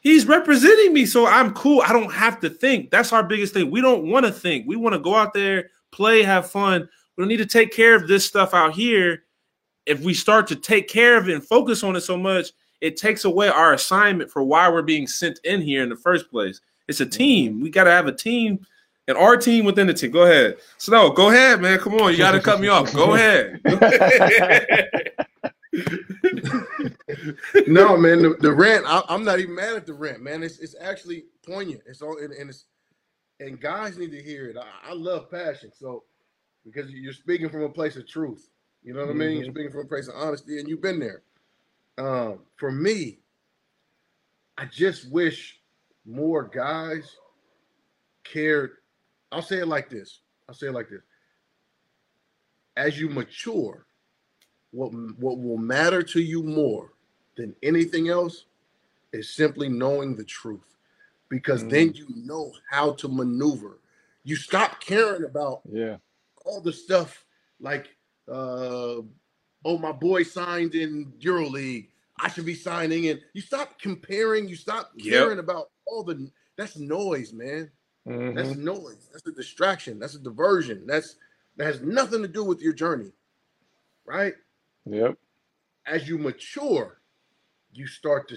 He's 0.01 0.27
representing 0.27 0.93
me, 0.93 1.07
so 1.07 1.27
I'm 1.27 1.53
cool. 1.55 1.82
I 1.85 1.93
don't 1.93 2.12
have 2.12 2.39
to 2.40 2.51
think. 2.51 2.90
That's 2.90 3.12
our 3.12 3.24
biggest 3.24 3.53
thing. 3.53 3.70
We 3.70 3.81
don't 3.81 4.09
want 4.11 4.27
to 4.27 4.32
think. 4.32 4.66
We 4.66 4.77
want 4.77 4.95
to 4.95 5.01
go 5.01 5.15
out 5.15 5.35
there, 5.35 5.70
play, 5.90 6.23
have 6.23 6.51
fun. 6.51 6.89
We 7.16 7.23
don't 7.23 7.28
need 7.28 7.39
to 7.39 7.47
take 7.47 7.73
care 7.73 7.97
of 7.97 8.07
this 8.07 8.24
stuff 8.24 8.55
out 8.55 8.74
here. 8.74 9.24
If 9.86 10.01
we 10.01 10.15
start 10.15 10.47
to 10.49 10.57
take 10.57 10.89
care 10.89 11.16
of 11.16 11.28
it 11.28 11.35
and 11.35 11.45
focus 11.45 11.82
on 11.82 11.97
it 11.97 12.03
so 12.03 12.16
much, 12.16 12.53
it 12.81 12.97
takes 12.97 13.24
away 13.24 13.49
our 13.49 13.74
assignment 13.74 14.31
for 14.31 14.45
why 14.45 14.69
we're 14.69 14.82
being 14.82 15.09
sent 15.09 15.40
in 15.43 15.61
here 15.61 15.82
in 15.82 15.89
the 15.89 15.97
first 15.97 16.31
place. 16.31 16.61
It's 16.86 17.01
a 17.01 17.05
mm-hmm. 17.05 17.11
team. 17.11 17.61
We 17.61 17.70
got 17.70 17.85
to 17.85 17.90
have 17.90 18.07
a 18.07 18.15
team 18.15 18.65
and 19.09 19.16
our 19.16 19.36
team 19.36 19.64
within 19.64 19.89
the 19.89 19.94
team. 19.94 20.12
Go 20.12 20.22
ahead. 20.22 20.59
Snow, 20.76 21.10
go 21.10 21.30
ahead, 21.30 21.60
man. 21.60 21.78
Come 21.78 21.94
on. 21.94 22.12
You 22.12 22.18
got 22.18 22.32
to 22.32 22.40
cut 22.40 22.60
me 22.60 22.68
off. 22.68 22.93
Go 22.93 23.14
ahead. 23.14 23.60
no, 27.66 27.97
man, 27.97 28.22
the, 28.22 28.36
the 28.40 28.52
rant. 28.52 28.85
I, 28.86 29.02
am 29.09 29.24
not 29.24 29.40
even 29.40 29.55
mad 29.55 29.76
at 29.76 29.86
the 29.86 29.94
rant, 29.94 30.22
man. 30.22 30.43
It's 30.43 30.59
it's 30.59 30.76
actually 30.80 31.24
poignant. 31.44 31.82
It's 31.86 32.02
all 32.02 32.18
and, 32.18 32.32
and 32.32 32.51
it's 32.51 32.66
and 33.40 33.60
guys 33.60 33.98
need 33.98 34.12
to 34.12 34.22
hear 34.22 34.47
it. 34.51 34.56
I, 34.56 34.90
I, 34.90 34.94
love 34.94 35.30
passion, 35.30 35.70
so 35.72 36.05
because 36.64 36.90
you're 36.90 37.12
speaking 37.12 37.48
from 37.48 37.62
a 37.62 37.68
place 37.68 37.97
of 37.97 38.06
truth. 38.06 38.51
You 38.82 38.94
know 38.94 39.01
what 39.01 39.10
mm-hmm. 39.10 39.22
I 39.22 39.24
mean? 39.24 39.36
You're 39.36 39.47
mm-hmm. 39.47 39.55
speaking 39.55 39.72
from 39.72 39.80
a 39.82 39.89
place 39.89 40.09
of 40.09 40.14
honesty, 40.16 40.59
and 40.59 40.68
you've 40.68 40.82
been 40.82 41.01
there. 41.01 41.22
Um, 41.98 42.40
for 42.56 42.70
me, 42.70 43.18
I 44.56 44.66
just 44.66 45.10
wish 45.10 45.60
more 46.05 46.44
guys 46.44 47.16
cared. 48.24 48.78
I'll 49.31 49.43
say 49.43 49.59
it 49.59 49.69
like 49.69 49.91
this. 49.91 50.21
I'll 50.49 50.55
say 50.55 50.69
it 50.69 50.73
like 50.73 50.89
this. 50.89 51.03
As 52.77 52.99
you 52.99 53.09
mature, 53.09 53.87
what 54.71 54.93
what 55.19 55.39
will 55.39 55.59
matter 55.59 56.03
to 56.03 56.21
you 56.21 56.43
more 56.43 56.93
than 57.37 57.55
anything 57.63 58.09
else 58.09 58.45
is 59.13 59.35
simply 59.35 59.69
knowing 59.69 60.15
the 60.15 60.25
truth 60.25 60.77
because 61.29 61.65
mm. 61.65 61.71
then 61.71 61.93
you 61.95 62.07
know 62.15 62.53
how 62.71 62.93
to 62.93 63.09
maneuver 63.09 63.79
you 64.25 64.37
stop 64.37 64.81
caring 64.81 65.25
about 65.25 65.61
yeah 65.71 65.97
all 66.45 66.61
the 66.61 66.73
stuff 66.73 67.25
like 67.61 67.89
uh 68.31 69.01
oh 69.65 69.79
my 69.79 69.93
boy 69.93 70.23
signed 70.23 70.75
in 70.75 71.13
euroleague 71.21 71.89
i 72.21 72.29
should 72.29 72.45
be 72.45 72.55
signing 72.55 73.05
in 73.05 73.19
you 73.33 73.41
stop 73.41 73.81
comparing 73.81 74.49
you 74.49 74.57
stop 74.57 74.93
caring 75.03 75.37
yep. 75.37 75.45
about 75.45 75.71
all 75.87 76.03
the 76.03 76.31
that's 76.57 76.77
noise 76.77 77.33
man 77.33 77.71
mm-hmm. 78.09 78.36
that's 78.36 78.56
noise 78.56 79.09
that's 79.12 79.26
a 79.26 79.32
distraction 79.32 79.98
that's 79.98 80.14
a 80.14 80.20
diversion 80.20 80.86
that's 80.86 81.16
that 81.56 81.66
has 81.66 81.80
nothing 81.80 82.22
to 82.22 82.28
do 82.28 82.44
with 82.44 82.60
your 82.60 82.72
journey 82.72 83.12
right 84.06 84.35
Yep. 84.90 85.18
As 85.86 86.09
you 86.09 86.18
mature, 86.18 87.01
you 87.72 87.86
start 87.86 88.28
to 88.28 88.36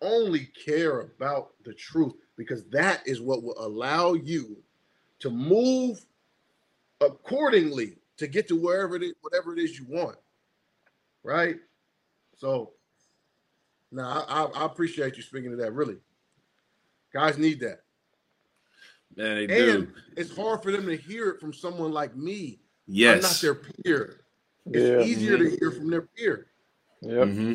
only 0.00 0.46
care 0.46 1.00
about 1.00 1.50
the 1.64 1.74
truth 1.74 2.14
because 2.36 2.64
that 2.70 3.02
is 3.06 3.20
what 3.20 3.42
will 3.42 3.58
allow 3.58 4.14
you 4.14 4.56
to 5.20 5.30
move 5.30 6.04
accordingly 7.00 7.98
to 8.16 8.26
get 8.26 8.48
to 8.48 8.56
wherever 8.56 8.96
it 8.96 9.02
is, 9.02 9.14
whatever 9.20 9.52
it 9.52 9.58
is 9.58 9.78
you 9.78 9.86
want. 9.88 10.16
Right. 11.22 11.56
So 12.36 12.72
now 13.92 14.24
I, 14.28 14.44
I, 14.44 14.64
appreciate 14.64 15.16
you 15.16 15.22
speaking 15.22 15.50
to 15.50 15.56
that. 15.58 15.72
Really, 15.72 15.98
guys 17.12 17.38
need 17.38 17.60
that. 17.60 17.82
Man, 19.16 19.46
they 19.46 19.72
and 19.72 19.86
do. 19.86 19.92
it's 20.16 20.34
hard 20.34 20.62
for 20.62 20.72
them 20.72 20.86
to 20.86 20.96
hear 20.96 21.30
it 21.30 21.40
from 21.40 21.52
someone 21.52 21.92
like 21.92 22.16
me. 22.16 22.60
Yes, 22.86 23.16
I'm 23.16 23.22
not 23.22 23.40
their 23.40 23.54
peer. 23.54 24.20
It's 24.66 25.06
yeah. 25.06 25.12
easier 25.12 25.38
to 25.38 25.56
hear 25.58 25.70
from 25.70 25.90
their 25.90 26.02
peer. 26.02 26.46
Yeah, 27.00 27.12
mm-hmm. 27.12 27.54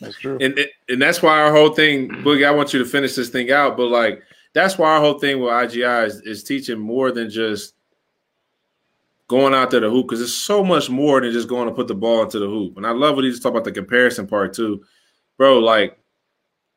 that's 0.00 0.18
true. 0.18 0.38
And 0.40 0.58
and 0.88 1.00
that's 1.00 1.22
why 1.22 1.40
our 1.40 1.52
whole 1.52 1.70
thing, 1.70 2.08
Boogie. 2.08 2.46
I 2.46 2.50
want 2.50 2.72
you 2.72 2.78
to 2.80 2.84
finish 2.84 3.14
this 3.14 3.28
thing 3.30 3.50
out, 3.50 3.76
but 3.76 3.86
like 3.86 4.22
that's 4.52 4.76
why 4.76 4.90
our 4.90 5.00
whole 5.00 5.18
thing 5.18 5.40
with 5.40 5.50
IGI 5.50 6.06
is, 6.06 6.20
is 6.22 6.44
teaching 6.44 6.78
more 6.78 7.12
than 7.12 7.30
just 7.30 7.74
going 9.28 9.54
out 9.54 9.70
there 9.70 9.80
to 9.80 9.88
hoop 9.88 10.08
because 10.08 10.20
it's 10.20 10.34
so 10.34 10.64
much 10.64 10.90
more 10.90 11.20
than 11.20 11.30
just 11.30 11.48
going 11.48 11.68
to 11.68 11.74
put 11.74 11.86
the 11.86 11.94
ball 11.94 12.22
into 12.22 12.40
the 12.40 12.48
hoop. 12.48 12.76
And 12.76 12.84
I 12.84 12.90
love 12.90 13.14
what 13.14 13.24
he 13.24 13.30
just 13.30 13.42
talked 13.42 13.54
about 13.54 13.64
the 13.64 13.70
comparison 13.70 14.26
part 14.26 14.52
too, 14.54 14.82
bro. 15.38 15.60
Like 15.60 15.99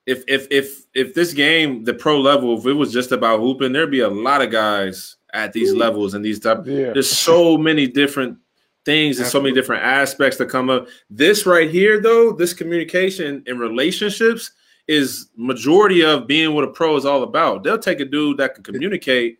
if 0.05 0.23
if 0.27 0.47
if 0.51 0.85
if 0.93 1.13
this 1.13 1.34
game, 1.34 1.84
the 1.84 1.93
pro 1.93 2.19
level, 2.19 2.57
if 2.57 2.65
it 2.65 2.73
was 2.73 2.91
just 2.91 3.11
about 3.11 3.39
hooping, 3.39 3.73
there'd 3.73 3.91
be 3.91 4.01
a 4.01 4.09
lot 4.09 4.41
of 4.41 4.51
guys 4.51 5.17
at 5.34 5.53
these 5.53 5.73
levels 5.73 6.13
and 6.13 6.23
these 6.23 6.39
type. 6.39 6.63
Yeah. 6.65 6.93
There's 6.93 7.09
so 7.09 7.57
many 7.57 7.88
different 7.88 8.38
things 8.85 9.19
and 9.19 9.27
so 9.27 9.41
many 9.41 9.55
different 9.55 9.84
aspects 9.84 10.38
that 10.38 10.49
come 10.49 10.69
up. 10.69 10.88
This 11.09 11.45
right 11.45 11.69
here, 11.69 12.01
though, 12.01 12.34
this 12.34 12.53
communication 12.53 13.43
and 13.47 13.59
relationships 13.59 14.51
is 14.88 15.30
majority 15.38 16.03
of 16.03 16.27
being 16.27 16.53
what 16.53 16.65
a 16.65 16.67
pro 16.67 16.95
is 16.97 17.05
all 17.05 17.23
about. 17.23 17.63
They'll 17.63 17.80
take 17.80 18.01
a 18.01 18.05
dude 18.05 18.38
that 18.38 18.55
can 18.55 18.63
communicate 18.63 19.39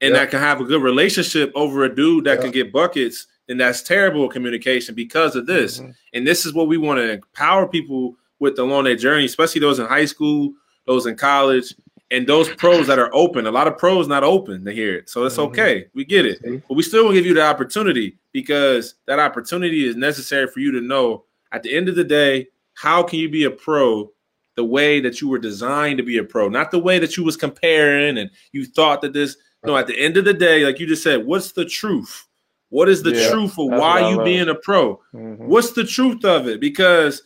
and 0.00 0.14
that 0.14 0.30
can 0.30 0.40
have 0.40 0.60
a 0.60 0.64
good 0.64 0.82
relationship 0.82 1.52
over 1.54 1.84
a 1.84 1.94
dude 1.94 2.24
that 2.24 2.40
can 2.40 2.50
get 2.50 2.72
buckets, 2.72 3.28
and 3.48 3.60
that's 3.60 3.82
terrible 3.82 4.28
communication 4.28 4.94
because 4.94 5.36
of 5.36 5.46
this. 5.46 5.78
Mm-hmm. 5.78 5.90
And 6.14 6.26
this 6.26 6.44
is 6.44 6.54
what 6.54 6.66
we 6.66 6.76
want 6.76 6.98
to 6.98 7.12
empower 7.12 7.68
people 7.68 8.16
with 8.42 8.58
along 8.58 8.84
their 8.84 8.96
journey, 8.96 9.24
especially 9.24 9.60
those 9.60 9.78
in 9.78 9.86
high 9.86 10.04
school, 10.04 10.52
those 10.86 11.06
in 11.06 11.16
college, 11.16 11.74
and 12.10 12.26
those 12.26 12.48
pros 12.56 12.86
that 12.88 12.98
are 12.98 13.10
open. 13.14 13.46
A 13.46 13.50
lot 13.50 13.66
of 13.66 13.78
pros 13.78 14.06
not 14.06 14.22
open 14.22 14.64
to 14.66 14.72
hear 14.72 14.96
it, 14.96 15.08
so 15.08 15.24
it's 15.24 15.36
mm-hmm. 15.36 15.50
okay. 15.52 15.86
We 15.94 16.04
get 16.04 16.26
it, 16.26 16.40
but 16.68 16.74
we 16.74 16.82
still 16.82 17.04
will 17.04 17.12
give 17.14 17.24
you 17.24 17.32
the 17.32 17.46
opportunity 17.46 18.18
because 18.32 18.96
that 19.06 19.18
opportunity 19.18 19.86
is 19.86 19.96
necessary 19.96 20.46
for 20.46 20.60
you 20.60 20.72
to 20.72 20.80
know 20.80 21.24
at 21.52 21.62
the 21.62 21.74
end 21.74 21.88
of 21.88 21.94
the 21.94 22.04
day 22.04 22.48
how 22.74 23.02
can 23.02 23.18
you 23.18 23.28
be 23.28 23.44
a 23.44 23.50
pro 23.50 24.10
the 24.56 24.64
way 24.64 25.00
that 25.00 25.20
you 25.20 25.28
were 25.28 25.38
designed 25.38 25.98
to 25.98 26.04
be 26.04 26.18
a 26.18 26.24
pro 26.24 26.48
not 26.48 26.70
the 26.70 26.78
way 26.78 26.98
that 26.98 27.16
you 27.16 27.24
was 27.24 27.36
comparing 27.36 28.18
and 28.18 28.30
you 28.52 28.64
thought 28.64 29.00
that 29.02 29.12
this 29.12 29.36
no 29.64 29.76
at 29.76 29.86
the 29.86 29.98
end 29.98 30.16
of 30.16 30.24
the 30.24 30.34
day 30.34 30.64
like 30.64 30.80
you 30.80 30.86
just 30.86 31.02
said 31.02 31.24
what's 31.24 31.52
the 31.52 31.64
truth 31.64 32.26
what 32.70 32.88
is 32.88 33.02
the 33.02 33.14
yeah, 33.14 33.30
truth 33.30 33.58
of 33.58 33.66
why 33.66 34.08
you 34.08 34.22
being 34.24 34.48
a 34.48 34.54
pro 34.54 34.96
mm-hmm. 35.14 35.46
what's 35.46 35.72
the 35.72 35.84
truth 35.84 36.24
of 36.24 36.48
it 36.48 36.60
because 36.60 37.22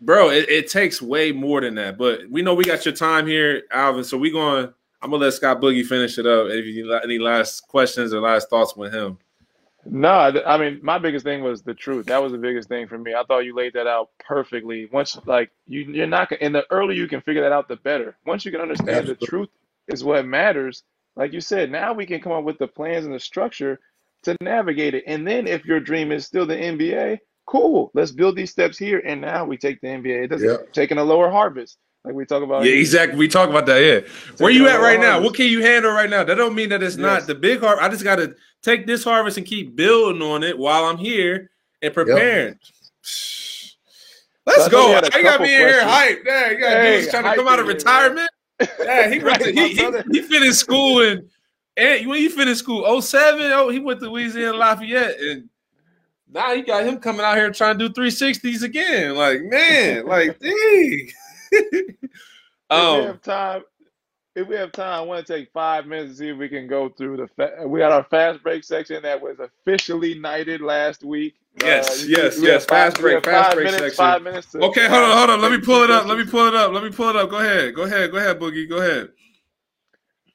bro 0.00 0.30
it, 0.30 0.48
it, 0.48 0.70
takes 0.70 1.00
way 1.00 1.32
more 1.32 1.60
than 1.60 1.74
that 1.74 1.96
but 1.96 2.28
we 2.30 2.42
know 2.42 2.54
we 2.54 2.64
got 2.64 2.84
your 2.84 2.94
time 2.94 3.26
here 3.26 3.62
alvin 3.70 4.04
so 4.04 4.18
we're 4.18 4.32
going 4.32 4.72
i'm 5.02 5.10
gonna 5.10 5.24
let 5.24 5.32
scott 5.32 5.60
boogie 5.60 5.84
finish 5.84 6.18
it 6.18 6.26
up 6.26 6.48
if 6.48 6.66
you 6.66 6.92
any 7.02 7.18
last 7.18 7.66
questions 7.68 8.12
or 8.12 8.20
last 8.20 8.50
thoughts 8.50 8.76
with 8.76 8.92
him 8.92 9.18
no, 9.88 10.10
I 10.10 10.58
mean 10.58 10.80
my 10.82 10.98
biggest 10.98 11.24
thing 11.24 11.42
was 11.42 11.62
the 11.62 11.74
truth. 11.74 12.06
That 12.06 12.22
was 12.22 12.32
the 12.32 12.38
biggest 12.38 12.68
thing 12.68 12.88
for 12.88 12.98
me. 12.98 13.14
I 13.14 13.22
thought 13.24 13.44
you 13.44 13.54
laid 13.54 13.74
that 13.74 13.86
out 13.86 14.10
perfectly. 14.18 14.86
Once 14.86 15.16
like 15.26 15.50
you, 15.68 15.82
you're 15.82 16.06
not, 16.06 16.32
and 16.40 16.54
the 16.54 16.64
earlier 16.70 16.96
you 16.96 17.08
can 17.08 17.20
figure 17.20 17.42
that 17.42 17.52
out, 17.52 17.68
the 17.68 17.76
better. 17.76 18.16
Once 18.26 18.44
you 18.44 18.50
can 18.50 18.60
understand 18.60 19.06
the 19.06 19.14
truth 19.14 19.48
is 19.88 20.02
what 20.02 20.26
matters. 20.26 20.82
Like 21.14 21.32
you 21.32 21.40
said, 21.40 21.70
now 21.70 21.92
we 21.92 22.04
can 22.04 22.20
come 22.20 22.32
up 22.32 22.44
with 22.44 22.58
the 22.58 22.66
plans 22.66 23.06
and 23.06 23.14
the 23.14 23.20
structure 23.20 23.78
to 24.24 24.36
navigate 24.40 24.94
it. 24.94 25.04
And 25.06 25.26
then 25.26 25.46
if 25.46 25.64
your 25.64 25.80
dream 25.80 26.12
is 26.12 26.26
still 26.26 26.46
the 26.46 26.56
NBA, 26.56 27.18
cool. 27.46 27.90
Let's 27.94 28.10
build 28.10 28.36
these 28.36 28.50
steps 28.50 28.78
here, 28.78 29.02
and 29.04 29.20
now 29.20 29.44
we 29.44 29.56
take 29.56 29.80
the 29.80 29.88
NBA. 29.88 30.24
It 30.24 30.26
doesn't 30.28 30.48
yeah. 30.48 30.56
taking 30.72 30.98
a 30.98 31.04
lower 31.04 31.30
harvest. 31.30 31.78
Like 32.04 32.14
we 32.14 32.24
talk 32.24 32.42
about. 32.42 32.64
Yeah, 32.64 32.72
exactly. 32.72 33.18
We 33.18 33.26
talk 33.26 33.48
about 33.48 33.66
that. 33.66 33.82
Yeah. 33.82 34.34
Where 34.38 34.50
you 34.50 34.68
at 34.68 34.80
right 34.80 35.00
now? 35.00 35.20
What 35.20 35.34
can 35.34 35.46
you 35.46 35.62
handle 35.62 35.90
right 35.90 36.08
now? 36.08 36.22
That 36.22 36.36
don't 36.36 36.54
mean 36.54 36.68
that 36.68 36.82
it's 36.82 36.96
yes. 36.96 37.02
not 37.02 37.26
the 37.26 37.34
big 37.34 37.60
harvest. 37.60 37.82
I 37.82 37.88
just 37.88 38.04
got 38.04 38.16
to 38.16 38.34
take 38.62 38.86
this 38.86 39.02
harvest 39.02 39.38
and 39.38 39.46
keep 39.46 39.74
building 39.74 40.22
on 40.22 40.44
it 40.44 40.56
while 40.56 40.84
I'm 40.84 40.98
here 40.98 41.50
and 41.82 41.92
preparing. 41.92 42.48
Yep. 42.48 42.58
Let's 44.46 44.64
so 44.64 44.70
go. 44.70 45.00
I 45.12 45.22
got 45.22 45.40
me 45.40 45.52
in 45.52 45.60
here 45.60 45.84
hype. 45.84 46.22
Yeah, 46.24 46.50
you 46.50 46.58
got 46.60 46.72
hey, 46.76 47.00
dudes 47.00 47.10
trying 47.10 47.24
to 47.24 47.34
come 47.34 47.48
out 47.48 47.58
of 47.58 47.66
retirement. 47.66 48.30
yeah, 48.60 49.10
he 49.10 49.18
to, 49.18 49.52
he, 49.52 49.68
he, 49.74 49.90
he 50.12 50.22
finished 50.22 50.60
school 50.60 51.02
and 51.02 51.28
and 51.76 52.08
when 52.08 52.18
he 52.18 52.28
finished 52.28 52.60
school 52.60 53.02
07, 53.02 53.52
oh, 53.52 53.68
he 53.68 53.80
went 53.80 54.00
to 54.00 54.08
Louisiana 54.08 54.56
Lafayette 54.56 55.20
and 55.20 55.48
now 56.36 56.52
you 56.52 56.64
got 56.64 56.84
him 56.84 56.98
coming 56.98 57.22
out 57.22 57.36
here 57.36 57.50
trying 57.50 57.78
to 57.78 57.88
do 57.88 58.00
360s 58.00 58.62
again. 58.62 59.16
Like, 59.16 59.42
man, 59.42 60.06
like, 60.06 60.38
dang. 60.40 61.08
um, 62.70 62.98
if 62.98 63.00
we 63.00 63.04
have 63.06 63.22
time, 63.22 63.62
if 64.34 64.48
we 64.48 64.54
have 64.56 64.72
time, 64.72 64.92
I 64.92 65.00
want 65.00 65.26
to 65.26 65.32
take 65.32 65.50
five 65.52 65.86
minutes 65.86 66.12
to 66.12 66.18
see 66.18 66.28
if 66.28 66.36
we 66.36 66.48
can 66.48 66.68
go 66.68 66.90
through 66.90 67.16
the. 67.16 67.28
Fa- 67.28 67.66
we 67.66 67.80
got 67.80 67.90
our 67.90 68.04
fast 68.04 68.42
break 68.42 68.64
section 68.64 69.02
that 69.02 69.20
was 69.20 69.38
officially 69.40 70.18
knighted 70.18 70.60
last 70.60 71.02
week. 71.02 71.36
Yes, 71.62 72.02
uh, 72.02 72.06
yes, 72.06 72.38
yes. 72.38 72.66
Fast 72.66 72.98
break, 72.98 73.24
fast 73.24 73.54
break 73.54 73.64
minutes, 73.64 73.96
section. 73.96 73.96
Five 73.96 74.22
minutes. 74.22 74.52
To, 74.52 74.58
okay, 74.64 74.88
hold 74.88 75.04
on, 75.04 75.16
hold 75.16 75.30
on. 75.30 75.40
Let 75.40 75.52
me 75.52 75.58
pull 75.58 75.82
it 75.82 75.90
up. 75.90 76.06
Let 76.06 76.18
me 76.18 76.26
pull 76.26 76.46
it 76.46 76.54
up. 76.54 76.70
Let 76.70 76.84
me 76.84 76.90
pull 76.90 77.08
it 77.08 77.16
up. 77.16 77.30
Go 77.30 77.38
ahead. 77.38 77.74
Go 77.74 77.84
ahead. 77.84 78.12
Go 78.12 78.18
ahead, 78.18 78.38
Boogie. 78.38 78.68
Go 78.68 78.76
ahead. 78.76 79.08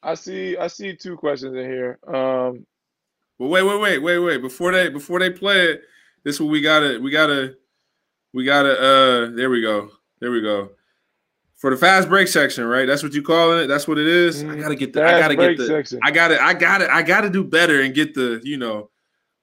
I 0.02 0.14
see. 0.14 0.56
I 0.56 0.66
see 0.66 0.96
two 0.96 1.16
questions 1.16 1.54
in 1.54 1.64
here. 1.64 2.00
Um, 2.08 2.66
well, 3.38 3.50
wait, 3.50 3.62
wait, 3.62 3.80
wait, 3.80 3.98
wait, 3.98 4.18
wait. 4.18 4.42
Before 4.42 4.72
they 4.72 4.88
before 4.88 5.20
they 5.20 5.30
play 5.30 5.60
it, 5.68 5.82
this 6.24 6.36
is 6.36 6.40
what 6.40 6.50
we 6.50 6.60
gotta 6.60 6.98
we 7.00 7.10
gotta 7.10 7.54
we 8.32 8.44
gotta. 8.44 8.78
Uh, 8.78 9.30
there 9.34 9.50
we 9.50 9.60
go. 9.62 9.90
There 10.20 10.30
we 10.30 10.40
go 10.40 10.70
for 11.62 11.70
the 11.70 11.76
fast 11.76 12.08
break 12.08 12.26
section, 12.26 12.64
right? 12.64 12.88
That's 12.88 13.04
what 13.04 13.14
you 13.14 13.22
calling 13.22 13.60
it. 13.60 13.66
That's 13.68 13.86
what 13.86 13.96
it 13.96 14.08
is. 14.08 14.42
I 14.42 14.56
gotta 14.56 14.74
get 14.74 14.92
the. 14.92 14.98
Fast 14.98 15.14
I 15.14 15.20
gotta 15.20 15.36
get 15.36 15.56
the. 15.56 15.66
Section. 15.66 16.00
I 16.02 16.10
gotta 16.10 16.42
I 16.42 16.54
got 16.54 16.82
it. 16.82 16.90
I 16.90 17.02
got 17.02 17.20
to 17.20 17.30
do 17.30 17.44
better 17.44 17.82
and 17.82 17.94
get 17.94 18.14
the. 18.14 18.40
You 18.42 18.56
know, 18.56 18.90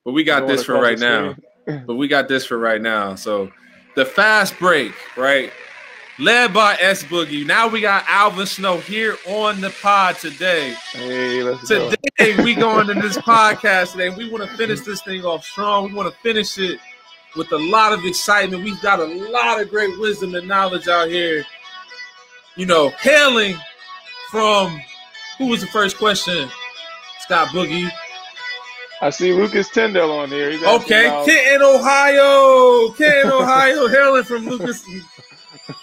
but 0.04 0.12
we 0.12 0.22
got 0.22 0.46
this 0.46 0.62
for 0.62 0.74
right 0.74 0.98
now. 0.98 1.34
but 1.86 1.94
we 1.94 2.08
got 2.08 2.28
this 2.28 2.44
for 2.44 2.58
right 2.58 2.82
now. 2.82 3.14
So, 3.14 3.50
the 3.96 4.04
fast 4.04 4.58
break, 4.58 4.92
right? 5.16 5.50
Led 6.20 6.52
by 6.52 6.76
S 6.80 7.02
Boogie. 7.02 7.46
Now 7.46 7.66
we 7.66 7.80
got 7.80 8.04
Alvin 8.06 8.46
Snow 8.46 8.78
here 8.78 9.16
on 9.26 9.60
the 9.60 9.70
pod 9.82 10.16
today. 10.16 10.74
Hey, 10.92 11.42
let's 11.42 11.68
go. 11.68 11.90
Today 11.90 12.42
we 12.42 12.54
going 12.54 12.86
to 12.88 12.94
this 12.94 13.16
podcast 13.18 13.92
today. 13.92 14.10
We 14.10 14.30
want 14.30 14.48
to 14.48 14.56
finish 14.56 14.80
this 14.80 15.02
thing 15.02 15.24
off 15.24 15.44
strong. 15.44 15.88
We 15.88 15.94
want 15.94 16.12
to 16.12 16.20
finish 16.20 16.58
it 16.58 16.78
with 17.36 17.50
a 17.52 17.58
lot 17.58 17.92
of 17.92 18.04
excitement. 18.04 18.62
We've 18.62 18.80
got 18.82 19.00
a 19.00 19.04
lot 19.04 19.60
of 19.60 19.70
great 19.70 19.98
wisdom 19.98 20.34
and 20.34 20.46
knowledge 20.46 20.88
out 20.88 21.08
here. 21.08 21.44
You 22.56 22.66
know, 22.66 22.90
hailing 23.00 23.56
from 24.30 24.78
who 25.38 25.46
was 25.46 25.62
the 25.62 25.66
first 25.68 25.96
question? 25.96 26.48
Scott 27.20 27.48
Boogie. 27.48 27.88
I 29.02 29.08
see 29.08 29.32
Lucas 29.32 29.70
Tyndall 29.70 30.10
on 30.10 30.28
here. 30.28 30.50
He's 30.50 30.62
Okay, 30.62 31.04
Kenton, 31.24 31.62
Ohio. 31.62 32.90
Kenton, 32.90 33.32
Ohio, 33.32 33.88
hailing 33.88 34.24
from 34.24 34.46
Lucas. 34.46 34.84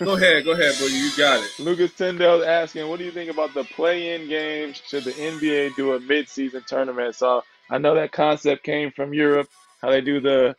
Go 0.03 0.15
ahead, 0.15 0.43
go 0.45 0.51
ahead, 0.51 0.73
Boogie. 0.75 0.99
You 0.99 1.11
got 1.17 1.43
it. 1.43 1.59
Lucas 1.59 1.91
Tyndall 1.93 2.43
asking, 2.43 2.87
what 2.87 2.99
do 2.99 3.05
you 3.05 3.11
think 3.11 3.29
about 3.31 3.53
the 3.53 3.63
play-in 3.63 4.27
games? 4.27 4.81
Should 4.87 5.03
the 5.05 5.11
NBA 5.11 5.75
do 5.75 5.93
a 5.93 5.99
mid-season 5.99 6.63
tournament? 6.67 7.15
So 7.15 7.43
I 7.69 7.77
know 7.77 7.95
that 7.95 8.11
concept 8.11 8.63
came 8.63 8.91
from 8.91 9.13
Europe, 9.13 9.49
how 9.81 9.89
they 9.89 10.01
do 10.01 10.19
the, 10.19 10.55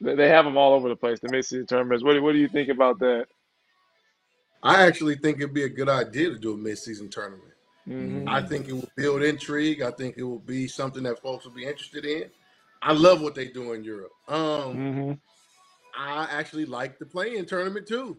they 0.00 0.28
have 0.28 0.44
them 0.44 0.56
all 0.56 0.74
over 0.74 0.88
the 0.88 0.96
place, 0.96 1.20
the 1.20 1.28
mid-season 1.30 1.66
tournaments. 1.66 2.04
What, 2.04 2.14
do- 2.14 2.22
what 2.22 2.32
do 2.32 2.38
you 2.38 2.48
think 2.48 2.68
about 2.68 2.98
that? 3.00 3.26
I 4.62 4.86
actually 4.86 5.16
think 5.16 5.38
it'd 5.38 5.52
be 5.54 5.64
a 5.64 5.68
good 5.68 5.88
idea 5.90 6.30
to 6.30 6.38
do 6.38 6.54
a 6.54 6.56
mid-season 6.56 7.10
tournament. 7.10 7.52
Mhm. 7.86 8.24
I 8.26 8.40
think 8.40 8.66
it 8.68 8.72
will 8.72 8.88
build 8.96 9.22
intrigue. 9.22 9.82
I 9.82 9.90
think 9.90 10.16
it 10.16 10.22
will 10.22 10.38
be 10.38 10.66
something 10.66 11.02
that 11.02 11.20
folks 11.20 11.44
will 11.44 11.52
be 11.52 11.66
interested 11.66 12.06
in. 12.06 12.30
I 12.80 12.92
love 12.92 13.20
what 13.20 13.34
they 13.34 13.48
do 13.48 13.72
in 13.74 13.84
Europe. 13.84 14.12
Um, 14.26 14.76
Mhm. 14.76 15.20
I 15.96 16.24
actually 16.30 16.64
like 16.64 16.98
the 16.98 17.06
play-in 17.06 17.44
tournament 17.46 17.86
too. 17.86 18.16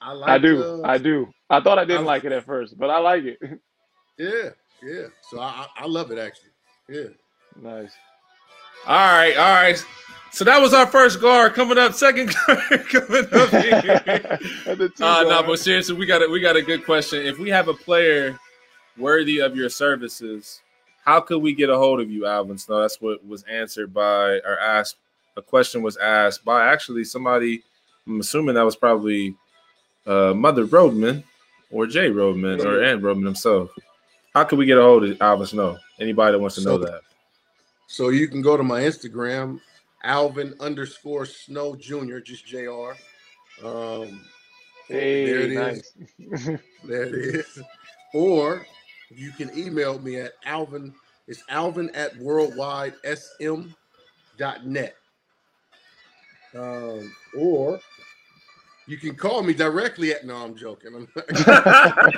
I 0.00 0.12
like. 0.12 0.30
I 0.30 0.38
do, 0.38 0.62
uh, 0.62 0.80
I 0.86 0.98
do. 0.98 1.28
I 1.50 1.60
thought 1.60 1.78
I 1.78 1.84
didn't 1.84 2.02
I- 2.04 2.06
like 2.06 2.24
it 2.24 2.32
at 2.32 2.44
first, 2.44 2.78
but 2.78 2.90
I 2.90 2.98
like 2.98 3.24
it. 3.24 3.38
Yeah, 4.16 4.50
yeah. 4.80 5.06
So 5.28 5.40
I, 5.40 5.46
I 5.46 5.66
I 5.78 5.86
love 5.86 6.12
it 6.12 6.18
actually. 6.18 6.50
Yeah. 6.88 7.08
nice. 7.60 7.90
All 8.86 8.94
right, 8.94 9.36
all 9.36 9.52
right. 9.54 9.84
So 10.30 10.44
that 10.44 10.60
was 10.60 10.72
our 10.72 10.86
first 10.86 11.20
guard 11.20 11.54
coming 11.54 11.78
up. 11.78 11.94
Second 11.94 12.32
guard 12.46 12.88
coming 12.88 13.26
up 13.32 13.48
here. 13.50 14.38
Uh, 14.66 14.76
no, 15.24 15.28
guard. 15.30 15.46
but 15.46 15.58
seriously, 15.58 15.96
we 15.96 16.06
got 16.06 16.22
a, 16.22 16.28
we 16.30 16.38
got 16.40 16.54
a 16.54 16.62
good 16.62 16.84
question. 16.84 17.26
If 17.26 17.40
we 17.40 17.48
have 17.50 17.66
a 17.66 17.74
player 17.74 18.38
worthy 18.96 19.40
of 19.40 19.56
your 19.56 19.68
services, 19.68 20.60
how 21.04 21.20
could 21.20 21.38
we 21.38 21.52
get 21.54 21.68
a 21.70 21.76
hold 21.76 22.00
of 22.00 22.08
you, 22.08 22.24
Alvin 22.26 22.56
Snow? 22.56 22.82
That's 22.82 23.00
what 23.00 23.26
was 23.26 23.42
answered 23.44 23.92
by 23.92 24.34
or 24.44 24.58
asked. 24.60 24.96
A 25.36 25.42
question 25.42 25.82
was 25.82 25.96
asked 25.96 26.44
by 26.44 26.68
actually 26.72 27.02
somebody. 27.02 27.64
I'm 28.06 28.20
assuming 28.20 28.54
that 28.54 28.64
was 28.64 28.76
probably 28.76 29.34
uh, 30.06 30.34
Mother 30.34 30.64
Rodman 30.64 31.22
or 31.70 31.86
Jay 31.86 32.10
Rodman 32.10 32.60
or 32.66 32.82
Ann 32.82 33.00
Rodman 33.00 33.26
himself. 33.26 33.70
How 34.34 34.44
can 34.44 34.58
we 34.58 34.66
get 34.66 34.78
a 34.78 34.82
hold 34.82 35.04
of 35.04 35.20
Alvin 35.20 35.46
Snow? 35.46 35.78
Anybody 36.00 36.32
that 36.32 36.38
wants 36.40 36.56
to 36.56 36.62
know 36.62 36.78
that. 36.78 37.02
So 37.86 38.08
you 38.08 38.26
can 38.28 38.42
go 38.42 38.56
to 38.56 38.62
my 38.62 38.80
Instagram, 38.80 39.60
Alvin 40.02 40.54
underscore 40.60 41.26
Snow 41.26 41.76
Jr. 41.76 42.18
Just 42.18 42.46
Jr. 42.46 42.92
Um, 43.64 44.20
Hey, 44.88 45.26
there 45.26 45.40
it 45.40 45.52
is. 45.52 45.56
nice. 45.56 45.92
There 46.84 47.04
it 47.04 47.14
is. 47.14 47.62
Or 48.12 48.66
you 49.10 49.30
can 49.32 49.50
email 49.56 49.98
me 49.98 50.20
at 50.20 50.32
Alvin. 50.44 50.92
It's 51.26 51.42
Alvin 51.48 51.88
at 51.94 52.14
worldwidesm.net. 52.16 54.94
Um, 56.54 57.12
or 57.36 57.80
you 58.86 58.96
can 58.98 59.14
call 59.14 59.42
me 59.42 59.54
directly 59.54 60.12
at. 60.12 60.24
No, 60.26 60.36
I'm 60.36 60.54
joking. 60.54 60.94
I'm 60.94 61.08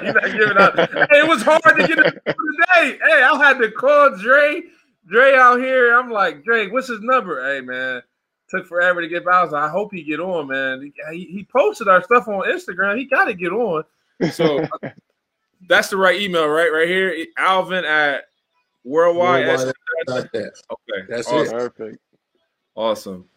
You're 0.03 0.13
not 0.13 0.33
giving 0.33 0.59
up. 0.59 0.77
Hey, 0.77 1.21
it 1.21 1.29
was 1.29 1.43
hard 1.43 1.63
to 1.65 1.87
get 1.87 1.99
it 1.99 2.23
today. 2.25 2.99
Hey, 3.05 3.23
I 3.23 3.37
had 3.39 3.59
to 3.59 3.71
call 3.71 4.17
Dre. 4.17 4.63
Dre 5.09 5.35
out 5.35 5.61
here. 5.61 5.97
I'm 5.97 6.11
like, 6.11 6.45
Dre, 6.45 6.67
what's 6.69 6.89
his 6.89 7.01
number? 7.01 7.45
Hey, 7.45 7.61
man. 7.61 8.03
Took 8.49 8.67
forever 8.67 9.01
to 9.01 9.09
get 9.09 9.25
by. 9.25 9.33
I 9.33 9.43
was 9.43 9.53
like, 9.53 9.65
I 9.65 9.69
hope 9.69 9.93
he 9.93 10.03
get 10.03 10.21
on, 10.21 10.49
man. 10.49 10.93
He, 11.13 11.25
he 11.25 11.45
posted 11.45 11.89
our 11.89 12.03
stuff 12.03 12.29
on 12.29 12.49
Instagram. 12.49 12.99
He 12.99 13.05
got 13.05 13.25
to 13.25 13.35
get 13.35 13.53
on. 13.53 13.85
So 14.33 14.61
uh, 14.61 14.91
that's 15.69 15.89
the 15.89 15.97
right 15.97 16.21
email, 16.21 16.47
right? 16.47 16.73
Right 16.73 16.89
here. 16.89 17.27
Alvin 17.39 17.85
at 17.85 18.25
worldwide. 18.85 19.47
Worldwide.net. 19.47 20.35
Okay. 20.35 21.07
That's 21.09 21.29
awesome. 21.29 21.47
it. 21.47 21.51
Perfect. 21.51 21.99
Awesome. 22.75 23.29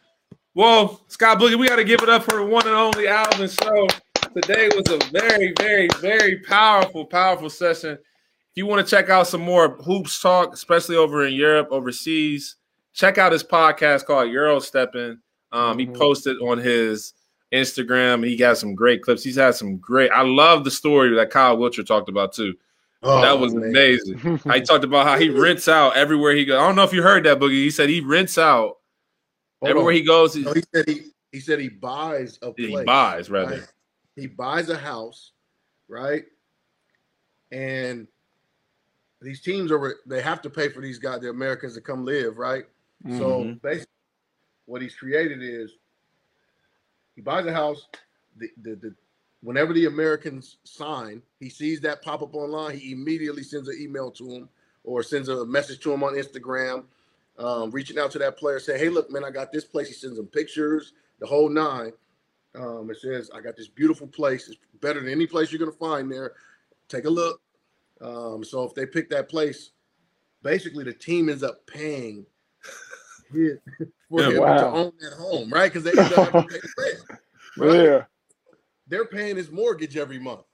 Well, 0.60 1.00
Scott 1.08 1.40
Boogie, 1.40 1.58
we 1.58 1.70
got 1.70 1.78
to 1.78 1.86
give 1.86 2.02
it 2.04 2.10
up 2.10 2.24
for 2.24 2.36
the 2.36 2.44
one 2.44 2.68
and 2.68 2.76
only 2.76 3.08
Alvin 3.08 3.48
Snow. 3.48 3.88
Today 4.36 4.68
was 4.76 4.90
a 4.90 4.98
very, 5.10 5.54
very, 5.58 5.88
very 6.02 6.40
powerful, 6.40 7.06
powerful 7.06 7.50
session. 7.50 7.92
If 7.92 7.98
you 8.56 8.66
want 8.66 8.86
to 8.86 8.92
check 8.94 9.10
out 9.10 9.26
some 9.28 9.40
more 9.40 9.78
hoops 9.78 10.22
talk, 10.22 10.54
especially 10.54 10.98
over 10.98 11.26
in 11.26 11.34
Europe, 11.34 11.70
overseas, 11.72 12.58
check 12.92 13.18
out 13.18 13.32
his 13.32 13.42
podcast 13.42 14.04
called 14.06 14.30
Euro 14.32 14.60
Stepping. 14.60 15.20
Um, 15.54 15.80
He 15.80 15.88
Mhm. 15.88 15.98
posted 15.98 16.36
on 16.42 16.58
his 16.58 17.14
Instagram. 17.54 18.28
He 18.28 18.36
got 18.36 18.58
some 18.58 18.76
great 18.76 19.02
clips. 19.02 19.24
He's 19.24 19.38
had 19.38 19.56
some 19.56 19.78
great. 19.78 20.12
I 20.12 20.24
love 20.24 20.66
the 20.66 20.72
story 20.72 21.16
that 21.16 21.30
Kyle 21.30 21.56
Wiltjer 21.56 21.86
talked 21.86 22.10
about 22.10 22.34
too. 22.34 22.54
Oh, 23.02 23.22
that 23.22 23.40
was 23.40 23.56
man. 23.56 23.70
amazing. 23.70 24.42
He 24.54 24.60
talked 24.64 24.84
about 24.84 25.08
how 25.08 25.18
he 25.18 25.30
rents 25.30 25.70
out 25.70 25.96
everywhere 25.96 26.34
he 26.36 26.44
goes. 26.44 26.60
I 26.60 26.68
don't 26.68 26.76
know 26.76 26.84
if 26.84 26.92
you 26.92 27.02
heard 27.02 27.24
that, 27.24 27.40
Boogie. 27.40 27.52
He 27.64 27.70
said 27.72 27.88
he 27.88 28.02
rents 28.02 28.38
out 28.38 28.76
Hold 29.62 29.70
everywhere 29.72 29.92
on. 29.92 29.96
he 29.96 30.02
goes. 30.04 30.34
He, 30.34 30.44
No, 30.44 30.54
he 30.54 30.64
said 30.74 30.88
he 30.88 31.02
he 31.32 31.40
said 31.40 31.60
he 31.60 31.70
buys 31.70 32.40
a 32.42 32.52
place. 32.52 32.70
he 32.80 32.84
buys 32.86 33.30
rather. 33.30 33.52
right? 33.58 33.68
He 34.16 34.28
buys 34.28 34.70
a 34.70 34.78
house, 34.78 35.32
right? 35.88 36.26
And 37.52 38.08
these 39.22 39.42
teams 39.42 39.72
are 39.72 39.96
they 40.06 40.22
have 40.22 40.42
to 40.44 40.50
pay 40.50 40.70
for 40.70 40.82
these 40.82 41.00
guys, 41.00 41.22
the 41.22 41.30
Americans, 41.30 41.76
to 41.76 41.82
come 41.82 42.06
live, 42.06 42.38
right? 42.38 42.66
So 43.18 43.44
Mhm. 43.44 43.62
basically, 43.62 43.88
what 44.66 44.82
he's 44.82 44.96
created 44.96 45.42
is 45.42 45.74
he 47.16 47.22
buys 47.22 47.46
a 47.46 47.54
house. 47.54 47.88
The, 48.38 48.50
the, 48.62 48.76
the 48.76 48.96
whenever 49.42 49.74
the 49.74 49.86
Americans 49.86 50.58
sign, 50.64 51.22
he 51.40 51.50
sees 51.50 51.82
that 51.82 52.02
pop 52.02 52.22
up 52.22 52.36
online. 52.36 52.78
He 52.78 52.92
immediately 52.92 53.44
sends 53.44 53.68
an 53.68 53.78
email 53.80 54.12
to 54.12 54.30
him 54.30 54.50
or 54.84 55.02
sends 55.04 55.28
a 55.30 55.46
message 55.46 55.80
to 55.82 55.92
him 55.94 56.04
on 56.04 56.14
Instagram, 56.14 56.86
um, 57.40 57.72
reaching 57.72 57.98
out 57.98 58.12
to 58.12 58.20
that 58.20 58.38
player, 58.38 58.60
say, 58.60 58.78
"Hey, 58.78 58.90
look, 58.90 59.10
man, 59.12 59.24
I 59.24 59.32
got 59.32 59.52
this 59.52 59.66
place." 59.66 59.88
He 59.88 59.94
sends 59.94 60.18
them 60.18 60.28
pictures, 60.28 60.94
the 61.20 61.28
whole 61.28 61.50
nine. 61.50 61.94
Um, 62.56 62.90
it 62.92 62.98
says, 62.98 63.32
"I 63.34 63.42
got 63.42 63.56
this 63.56 63.68
beautiful 63.68 64.08
place. 64.08 64.48
It's 64.50 64.58
better 64.82 65.00
than 65.00 65.10
any 65.10 65.28
place 65.28 65.52
you're 65.52 65.60
gonna 65.60 65.72
find 65.72 66.12
there. 66.12 66.34
Take 66.90 67.06
a 67.06 67.10
look." 67.10 67.42
Um, 68.02 68.44
so 68.44 68.64
if 68.64 68.74
they 68.76 68.86
pick 68.86 69.10
that 69.10 69.30
place, 69.30 69.72
basically 70.44 70.84
the 70.84 70.94
team 70.94 71.30
ends 71.30 71.44
up 71.44 71.66
paying 71.68 72.26
his, 73.32 73.58
for 74.10 74.22
Yeah, 74.22 74.30
him 74.30 74.58
to 74.58 74.68
wow. 74.68 74.74
own 74.74 74.92
that 75.02 75.14
home, 75.14 75.52
right? 75.52 75.72
Because 75.72 75.84
they 75.84 76.00
end 76.02 76.14
up 76.14 76.24
having 76.24 76.42
to 76.42 76.48
pay 76.48 76.60
the 76.62 76.70
rent. 76.78 77.00
Right? 77.58 77.76
Yeah. 77.84 78.06
They're 78.88 79.06
paying 79.06 79.36
his 79.36 79.52
mortgage 79.52 79.98
every 79.98 80.18
month. 80.20 80.46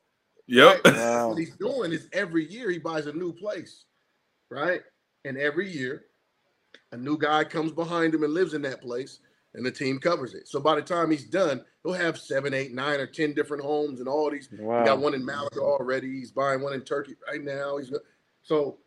Yep. 0.48 0.86
Wow. 0.86 1.30
What 1.30 1.38
he's 1.38 1.56
doing 1.58 1.92
is 1.92 2.08
every 2.14 2.52
year 2.52 2.72
he 2.72 2.80
buys 2.80 3.06
a 3.06 3.14
new 3.14 3.32
place, 3.32 3.86
right? 4.50 4.82
And 5.24 5.38
every 5.38 5.70
year 5.70 6.06
a 6.92 6.98
new 6.98 7.18
guy 7.18 7.44
comes 7.44 7.72
behind 7.72 8.14
him 8.14 8.24
and 8.24 8.34
lives 8.34 8.54
in 8.54 8.62
that 8.64 8.82
place, 8.82 9.20
and 9.54 9.66
the 9.66 9.72
team 9.72 10.00
covers 10.00 10.34
it. 10.34 10.48
So 10.48 10.60
by 10.60 10.76
the 10.76 10.82
time 10.82 11.12
he's 11.12 11.26
done, 11.26 11.64
he'll 11.84 11.94
have 11.94 12.18
seven, 12.18 12.54
eight, 12.54 12.74
nine, 12.74 13.00
or 13.00 13.08
ten 13.08 13.34
different 13.34 13.64
homes 13.64 14.00
and 14.00 14.08
all 14.10 14.30
these. 14.32 14.50
He 14.52 14.58
got 14.58 15.00
one 15.00 15.14
in 15.14 15.26
Malaga 15.26 15.62
already. 15.62 16.12
He's 16.12 16.32
buying 16.32 16.62
one 16.62 16.74
in 16.74 16.82
Turkey 16.82 17.16
right 17.30 17.42
now. 17.44 17.78
He's 17.78 17.92
so 18.44 18.78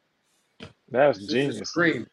That's 0.90 1.18
it's 1.18 1.26
just 1.26 1.36
a 1.36 1.50
genius. 1.52 1.72
dream. 1.74 2.06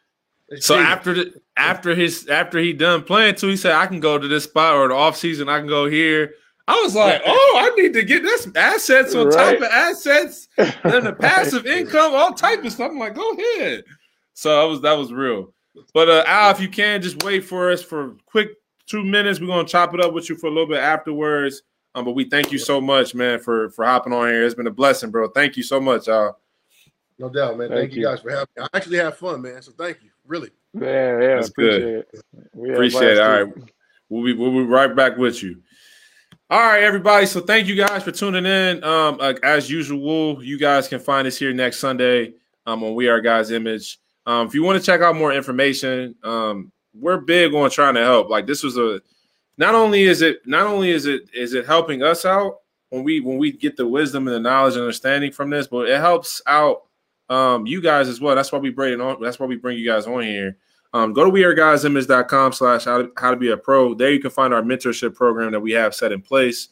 It's 0.48 0.66
So 0.66 0.74
genius. 0.74 0.90
after 0.92 1.14
the 1.14 1.40
after 1.56 1.94
his 1.94 2.28
after 2.28 2.58
he 2.58 2.72
done 2.72 3.02
playing 3.04 3.36
too, 3.36 3.48
he 3.48 3.56
said, 3.56 3.72
I 3.72 3.86
can 3.86 4.00
go 4.00 4.18
to 4.18 4.28
this 4.28 4.44
spot 4.44 4.74
or 4.74 4.88
the 4.88 4.94
off 4.94 5.16
season, 5.16 5.48
I 5.48 5.58
can 5.58 5.68
go 5.68 5.86
here. 5.88 6.34
I 6.68 6.80
was 6.82 6.96
like, 6.96 7.22
oh, 7.24 7.56
I 7.58 7.80
need 7.80 7.92
to 7.92 8.02
get 8.02 8.24
this 8.24 8.48
assets 8.56 9.14
on 9.14 9.28
Right. 9.28 9.58
top 9.60 9.66
of 9.68 9.72
assets 9.72 10.48
and 10.58 11.06
the 11.06 11.12
passive 11.12 11.64
income, 11.64 12.12
all 12.12 12.32
type 12.32 12.64
of 12.64 12.72
stuff. 12.72 12.90
I'm 12.90 12.98
like, 12.98 13.14
go 13.14 13.32
ahead. 13.32 13.84
So 14.34 14.50
that 14.60 14.64
was 14.68 14.80
that 14.82 14.92
was 14.94 15.12
real. 15.12 15.54
But 15.92 16.08
uh 16.08 16.24
Al, 16.26 16.50
if 16.50 16.60
you 16.60 16.68
can 16.68 17.02
just 17.02 17.22
wait 17.22 17.44
for 17.44 17.70
us 17.70 17.82
for 17.82 18.16
quick 18.26 18.50
two 18.86 19.04
minutes. 19.04 19.40
We're 19.40 19.48
gonna 19.48 19.66
chop 19.68 19.94
it 19.94 20.00
up 20.00 20.12
with 20.12 20.28
you 20.28 20.36
for 20.36 20.46
a 20.46 20.50
little 20.50 20.66
bit 20.68 20.78
afterwards. 20.78 21.62
Um, 21.94 22.04
but 22.04 22.12
we 22.12 22.24
thank 22.24 22.52
you 22.52 22.58
so 22.58 22.80
much, 22.80 23.14
man, 23.14 23.38
for 23.40 23.70
for 23.70 23.84
hopping 23.84 24.12
on 24.12 24.28
here. 24.28 24.44
It's 24.44 24.54
been 24.54 24.66
a 24.66 24.70
blessing, 24.72 25.10
bro. 25.10 25.28
Thank 25.28 25.56
you 25.56 25.62
so 25.62 25.80
much, 25.80 26.08
Al. 26.08 26.38
no 27.18 27.28
doubt, 27.30 27.58
man. 27.58 27.68
Thank, 27.68 27.80
Thank 27.80 27.92
you 27.94 28.00
you. 28.02 28.06
guys 28.06 28.20
for 28.20 28.30
having 28.30 28.46
me. 28.56 28.62
I 28.62 28.76
actually 28.76 28.98
had 28.98 29.16
fun, 29.16 29.42
man. 29.42 29.62
So 29.62 29.72
thank 29.72 30.02
you, 30.02 30.10
really. 30.26 30.50
Yeah, 30.74 31.20
yeah, 31.20 31.34
That's 31.36 31.48
appreciate 31.48 31.80
good. 31.80 32.06
it. 32.12 32.24
We 32.54 32.72
Appreciate 32.72 33.02
it. 33.12 33.14
blast, 33.16 33.30
All 33.30 33.46
too. 33.46 33.60
right. 33.60 33.70
We'll 34.08 34.24
be 34.24 34.32
we'll 34.34 34.52
be 34.52 34.62
right 34.70 34.94
back 34.94 35.16
with 35.16 35.42
you. 35.42 35.62
All 36.50 36.60
right, 36.60 36.82
everybody. 36.84 37.26
So 37.26 37.40
thank 37.40 37.66
you 37.66 37.74
guys 37.74 38.04
for 38.04 38.12
tuning 38.12 38.46
in. 38.46 38.84
Um, 38.84 39.16
uh, 39.18 39.34
as 39.42 39.68
usual, 39.70 40.44
you 40.44 40.58
guys 40.58 40.86
can 40.86 41.00
find 41.00 41.26
us 41.26 41.36
here 41.36 41.52
next 41.52 41.78
Sunday 41.78 42.34
um, 42.66 42.84
on 42.84 42.94
We 42.94 43.08
Are 43.08 43.20
Guys 43.20 43.50
Image. 43.50 43.98
Um, 44.26 44.46
if 44.46 44.54
you 44.54 44.62
want 44.62 44.80
to 44.80 44.84
check 44.84 45.00
out 45.00 45.16
more 45.16 45.32
information, 45.32 46.14
um, 46.22 46.72
we're 46.94 47.18
big 47.18 47.54
on 47.54 47.70
trying 47.70 47.94
to 47.94 48.02
help. 48.02 48.28
Like 48.28 48.46
this 48.46 48.62
was 48.62 48.76
a 48.76 49.00
not 49.58 49.74
only 49.74 50.02
is 50.02 50.22
it 50.22 50.46
not 50.46 50.66
only 50.66 50.90
is 50.90 51.06
it 51.06 51.30
is 51.32 51.54
it 51.54 51.66
helping 51.66 52.02
us 52.02 52.24
out, 52.24 52.58
when 52.90 53.04
we 53.04 53.20
when 53.20 53.38
we 53.38 53.52
get 53.52 53.76
the 53.76 53.86
wisdom 53.86 54.26
and 54.28 54.34
the 54.34 54.40
knowledge 54.40 54.74
and 54.74 54.82
understanding 54.82 55.32
from 55.32 55.50
this, 55.50 55.66
but 55.66 55.88
it 55.88 55.98
helps 55.98 56.40
out 56.46 56.82
um, 57.28 57.66
you 57.66 57.80
guys 57.80 58.08
as 58.08 58.20
well. 58.20 58.34
That's 58.34 58.52
why 58.52 58.58
we 58.58 58.70
bring 58.70 58.94
it 58.94 59.00
on. 59.00 59.20
That's 59.20 59.38
why 59.38 59.46
we 59.46 59.56
bring 59.56 59.78
you 59.78 59.88
guys 59.88 60.06
on 60.06 60.22
here. 60.22 60.56
Um, 60.92 61.12
go 61.12 61.24
to 61.24 61.30
weareguysmage.com 61.30 62.52
slash 62.52 62.84
how 62.84 63.30
to 63.30 63.36
be 63.36 63.50
a 63.50 63.56
pro. 63.56 63.94
There 63.94 64.12
you 64.12 64.20
can 64.20 64.30
find 64.30 64.54
our 64.54 64.62
mentorship 64.62 65.14
program 65.14 65.52
that 65.52 65.60
we 65.60 65.72
have 65.72 65.94
set 65.94 66.12
in 66.12 66.22
place. 66.22 66.68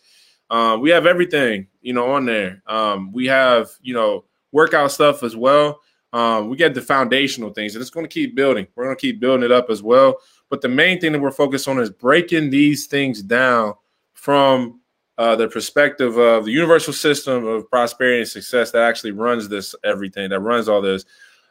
Um, 0.51 0.81
we 0.81 0.91
have 0.91 1.07
everything, 1.07 1.67
you 1.83 1.93
know, 1.93 2.13
on 2.13 2.25
there. 2.25 2.63
Um, 2.67 3.13
we 3.13 3.27
have, 3.27 3.71
you 3.83 3.93
know, 3.93 4.25
workout 4.53 4.93
stuff 4.93 5.23
as 5.23 5.35
well. 5.35 5.81
Um, 6.15 6.49
we 6.49 6.57
get 6.57 6.75
the 6.75 6.81
foundational 6.81 7.53
things, 7.53 7.75
and 7.75 7.83
it's 7.83 7.91
going 7.91 8.07
to 8.07 8.13
keep 8.13 8.37
building. 8.37 8.69
We're 8.77 8.85
going 8.85 8.97
to 8.97 9.01
keep 9.01 9.19
building 9.19 9.45
it 9.45 9.51
up 9.51 9.69
as 9.69 9.83
well. 9.83 10.19
But 10.49 10.61
the 10.61 10.69
main 10.69 11.01
thing 11.01 11.11
that 11.11 11.21
we're 11.21 11.33
focused 11.33 11.67
on 11.67 11.81
is 11.81 11.91
breaking 11.91 12.51
these 12.51 12.87
things 12.87 13.21
down 13.21 13.75
from 14.13 14.81
uh, 15.19 15.35
the 15.35 15.49
perspective 15.49 16.17
of 16.17 16.45
the 16.45 16.53
universal 16.53 16.93
system 16.93 17.45
of 17.45 17.69
prosperity 17.69 18.21
and 18.21 18.29
success 18.29 18.71
that 18.71 18.83
actually 18.83 19.11
runs 19.11 19.49
this 19.49 19.75
everything, 19.83 20.31
that 20.31 20.39
runs 20.39 20.69
all 20.69 20.81
this. 20.81 21.05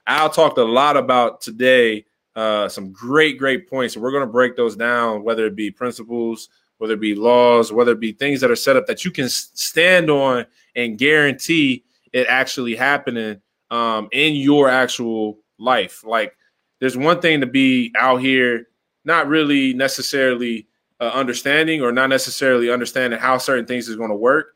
Al 0.07 0.29
talked 0.29 0.57
a 0.57 0.63
lot 0.63 0.95
about 0.95 1.41
today 1.41 2.05
uh, 2.37 2.69
some 2.69 2.93
great, 2.93 3.37
great 3.37 3.69
points. 3.69 3.97
We're 3.97 4.11
going 4.11 4.25
to 4.25 4.31
break 4.31 4.55
those 4.55 4.77
down, 4.77 5.23
whether 5.23 5.45
it 5.45 5.57
be 5.57 5.71
principles, 5.71 6.47
whether 6.77 6.93
it 6.93 7.01
be 7.01 7.15
laws, 7.15 7.73
whether 7.73 7.91
it 7.91 7.99
be 7.99 8.13
things 8.13 8.39
that 8.39 8.49
are 8.49 8.55
set 8.55 8.77
up 8.77 8.87
that 8.87 9.03
you 9.03 9.11
can 9.11 9.27
stand 9.27 10.09
on 10.09 10.45
and 10.73 10.97
guarantee 10.97 11.83
it 12.13 12.27
actually 12.27 12.75
happening 12.75 13.41
um, 13.73 14.07
in 14.11 14.35
your 14.35 14.69
actual 14.69 15.39
life. 15.57 16.03
Like, 16.05 16.37
there's 16.79 16.95
one 16.95 17.19
thing 17.19 17.41
to 17.41 17.47
be 17.47 17.91
out 17.97 18.17
here, 18.17 18.67
not 19.03 19.27
really 19.27 19.73
necessarily 19.73 20.67
uh, 20.99 21.09
understanding 21.09 21.81
or 21.81 21.91
not 21.91 22.07
necessarily 22.09 22.69
understanding 22.69 23.19
how 23.19 23.39
certain 23.39 23.65
things 23.65 23.89
is 23.89 23.95
going 23.95 24.11
to 24.11 24.15
work. 24.15 24.55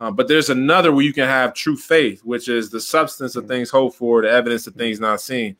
Uh, 0.00 0.10
but 0.10 0.26
there's 0.26 0.50
another 0.50 0.92
where 0.92 1.04
you 1.04 1.12
can 1.12 1.28
have 1.28 1.54
true 1.54 1.76
faith, 1.76 2.20
which 2.24 2.48
is 2.48 2.68
the 2.68 2.80
substance 2.80 3.36
of 3.36 3.46
things 3.46 3.70
hoped 3.70 3.96
for, 3.96 4.22
the 4.22 4.30
evidence 4.30 4.66
of 4.66 4.74
things 4.74 4.98
not 4.98 5.20
seen. 5.20 5.56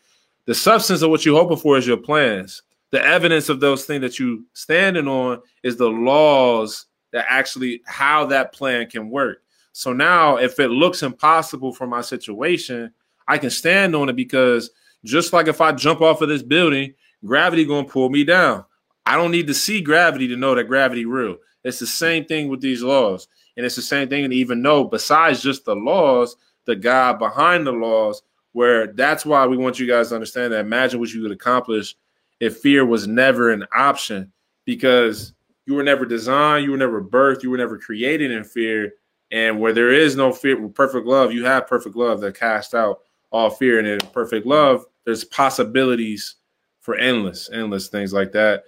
The 0.46 0.54
substance 0.54 1.02
of 1.02 1.10
what 1.10 1.24
you're 1.24 1.38
hoping 1.38 1.56
for 1.56 1.78
is 1.78 1.86
your 1.86 1.96
plans. 1.98 2.62
The 2.90 3.04
evidence 3.04 3.48
of 3.48 3.60
those 3.60 3.84
things 3.84 4.00
that 4.00 4.18
you 4.18 4.44
standing 4.54 5.06
on 5.06 5.40
is 5.62 5.76
the 5.76 5.90
laws 5.90 6.86
that 7.12 7.26
actually 7.28 7.82
how 7.86 8.26
that 8.26 8.52
plan 8.52 8.88
can 8.90 9.08
work. 9.08 9.42
So 9.78 9.92
now, 9.92 10.38
if 10.38 10.59
it 10.59 10.70
looks 10.70 11.05
impossible 11.05 11.72
for 11.72 11.86
my 11.86 12.00
situation, 12.00 12.92
I 13.28 13.38
can 13.38 13.48
stand 13.48 13.94
on 13.94 14.09
it 14.09 14.16
because 14.16 14.70
just 15.05 15.32
like 15.32 15.46
if 15.46 15.60
I 15.60 15.70
jump 15.70 16.00
off 16.00 16.20
of 16.20 16.28
this 16.28 16.42
building, 16.42 16.94
gravity 17.24 17.64
gonna 17.64 17.86
pull 17.86 18.09
me 18.09 18.24
down. 18.24 18.64
I 19.06 19.14
don't 19.14 19.30
need 19.30 19.46
to 19.46 19.55
see 19.55 19.80
gravity 19.80 20.26
to 20.26 20.36
know 20.36 20.56
that 20.56 20.64
gravity 20.64 21.05
real. 21.05 21.36
It's 21.62 21.78
the 21.78 21.86
same 21.86 22.24
thing 22.24 22.48
with 22.48 22.60
these 22.60 22.82
laws. 22.82 23.28
And 23.56 23.64
it's 23.64 23.76
the 23.76 23.82
same 23.82 24.09
thing 24.09 24.28
to 24.28 24.34
even 24.34 24.62
know, 24.62 24.82
besides 24.82 25.44
just 25.44 25.64
the 25.64 25.76
laws, 25.76 26.34
the 26.64 26.74
God 26.74 27.20
behind 27.20 27.64
the 27.64 27.70
laws, 27.70 28.22
where 28.55 28.88
that's 28.88 29.24
why 29.24 29.46
we 29.46 29.56
want 29.56 29.78
you 29.78 29.86
guys 29.86 30.09
to 30.09 30.16
understand 30.16 30.52
that. 30.52 30.59
Imagine 30.59 30.98
what 30.98 31.10
you 31.10 31.22
could 31.22 31.30
accomplish 31.30 31.94
if 32.40 32.56
fear 32.56 32.84
was 32.84 33.06
never 33.06 33.52
an 33.52 33.64
option, 33.76 34.32
because 34.64 35.34
you 35.66 35.74
were 35.74 35.84
never 35.84 36.05
designed, 36.05 36.64
you 36.64 36.72
were 36.72 36.76
never 36.76 37.00
birthed, 37.00 37.44
you 37.44 37.50
were 37.50 37.56
never 37.56 37.78
created 37.78 38.32
in 38.32 38.42
fear. 38.42 38.94
And 39.30 39.60
where 39.60 39.72
there 39.72 39.92
is 39.92 40.16
no 40.16 40.32
fear, 40.32 40.60
with 40.60 40.74
perfect 40.74 41.06
love, 41.06 41.32
you 41.32 41.44
have 41.44 41.66
perfect 41.66 41.96
love 41.96 42.20
that 42.22 42.38
cast 42.38 42.74
out 42.74 43.00
all 43.30 43.50
fear. 43.50 43.78
And 43.78 43.86
in 43.86 44.00
perfect 44.12 44.46
love, 44.46 44.86
there's 45.05 45.24
possibilities 45.24 46.36
for 46.80 46.96
endless, 46.96 47.50
endless 47.52 47.88
things 47.88 48.12
like 48.12 48.32
that 48.32 48.64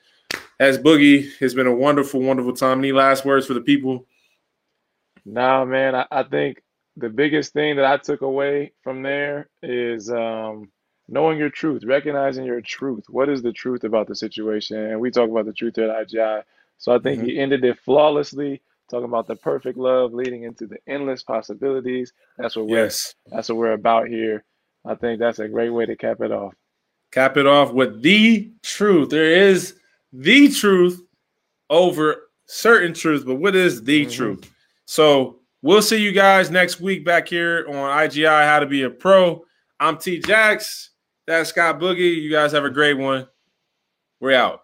as 0.60 0.78
Boogie, 0.78 1.30
it's 1.40 1.54
been 1.54 1.66
a 1.66 1.74
wonderful, 1.74 2.20
wonderful 2.20 2.52
time. 2.52 2.80
Any 2.80 2.92
last 2.92 3.24
words 3.24 3.46
for 3.46 3.54
the 3.54 3.62
people? 3.62 4.06
Nah, 5.24 5.64
man, 5.64 5.94
I, 5.94 6.06
I 6.10 6.22
think 6.22 6.62
the 6.96 7.08
biggest 7.08 7.54
thing 7.54 7.76
that 7.76 7.84
I 7.86 7.96
took 7.96 8.20
away 8.20 8.72
from 8.82 9.02
there 9.02 9.48
is 9.62 10.10
um, 10.10 10.70
knowing 11.08 11.38
your 11.38 11.50
truth, 11.50 11.82
recognizing 11.84 12.44
your 12.44 12.60
truth. 12.60 13.04
What 13.08 13.30
is 13.30 13.42
the 13.42 13.52
truth 13.52 13.84
about 13.84 14.06
the 14.06 14.14
situation? 14.14 14.76
And 14.76 15.00
we 15.00 15.10
talk 15.10 15.30
about 15.30 15.46
the 15.46 15.52
truth 15.52 15.78
at 15.78 15.88
IGI. 15.90 16.42
So 16.76 16.94
I 16.94 16.98
think 16.98 17.22
Mhm. 17.22 17.28
you 17.28 17.40
ended 17.40 17.64
it 17.64 17.78
flawlessly, 17.78 18.60
talking 18.90 19.04
about 19.06 19.26
the 19.26 19.36
perfect 19.36 19.78
love 19.78 20.12
leading 20.12 20.42
into 20.44 20.66
the 20.66 20.78
endless 20.86 21.22
possibilities. 21.22 22.12
That's 22.36 22.56
what 22.56 22.66
we're 22.66 22.84
Yes. 22.84 23.14
that's 23.26 23.48
what 23.48 23.58
we're 23.58 23.72
about 23.72 24.08
here. 24.08 24.44
I 24.84 24.94
think 24.94 25.18
that's 25.20 25.38
a 25.38 25.48
great 25.48 25.70
way 25.70 25.86
to 25.86 25.96
cap 25.96 26.20
it 26.20 26.32
off. 26.32 26.54
Cap 27.12 27.36
it 27.36 27.46
off 27.46 27.72
with 27.72 28.02
the 28.02 28.50
truth. 28.62 29.10
There 29.10 29.24
is 29.48 29.76
the 30.12 30.48
truth 30.48 31.00
over 31.68 32.28
certain 32.46 32.92
truth, 32.94 33.24
but 33.26 33.36
what 33.36 33.54
is 33.54 33.82
the 33.84 34.06
Mhm. 34.06 34.12
truth? 34.12 34.50
So 34.86 35.40
we'll 35.62 35.82
see 35.82 35.98
you 36.02 36.12
guys 36.12 36.50
next 36.50 36.80
week 36.80 37.04
back 37.04 37.28
here 37.28 37.64
on 37.68 37.74
IGI 37.76 38.44
How 38.44 38.58
to 38.60 38.66
Be 38.66 38.82
a 38.82 38.90
Pro. 38.90 39.44
I'm 39.78 39.98
T 39.98 40.18
Jax. 40.18 40.90
That's 41.26 41.50
Scott 41.50 41.78
Boogie. 41.78 42.16
You 42.20 42.30
guys 42.30 42.52
have 42.52 42.64
a 42.64 42.70
great 42.70 42.94
one. 42.98 43.28
We're 44.20 44.32
out. 44.36 44.62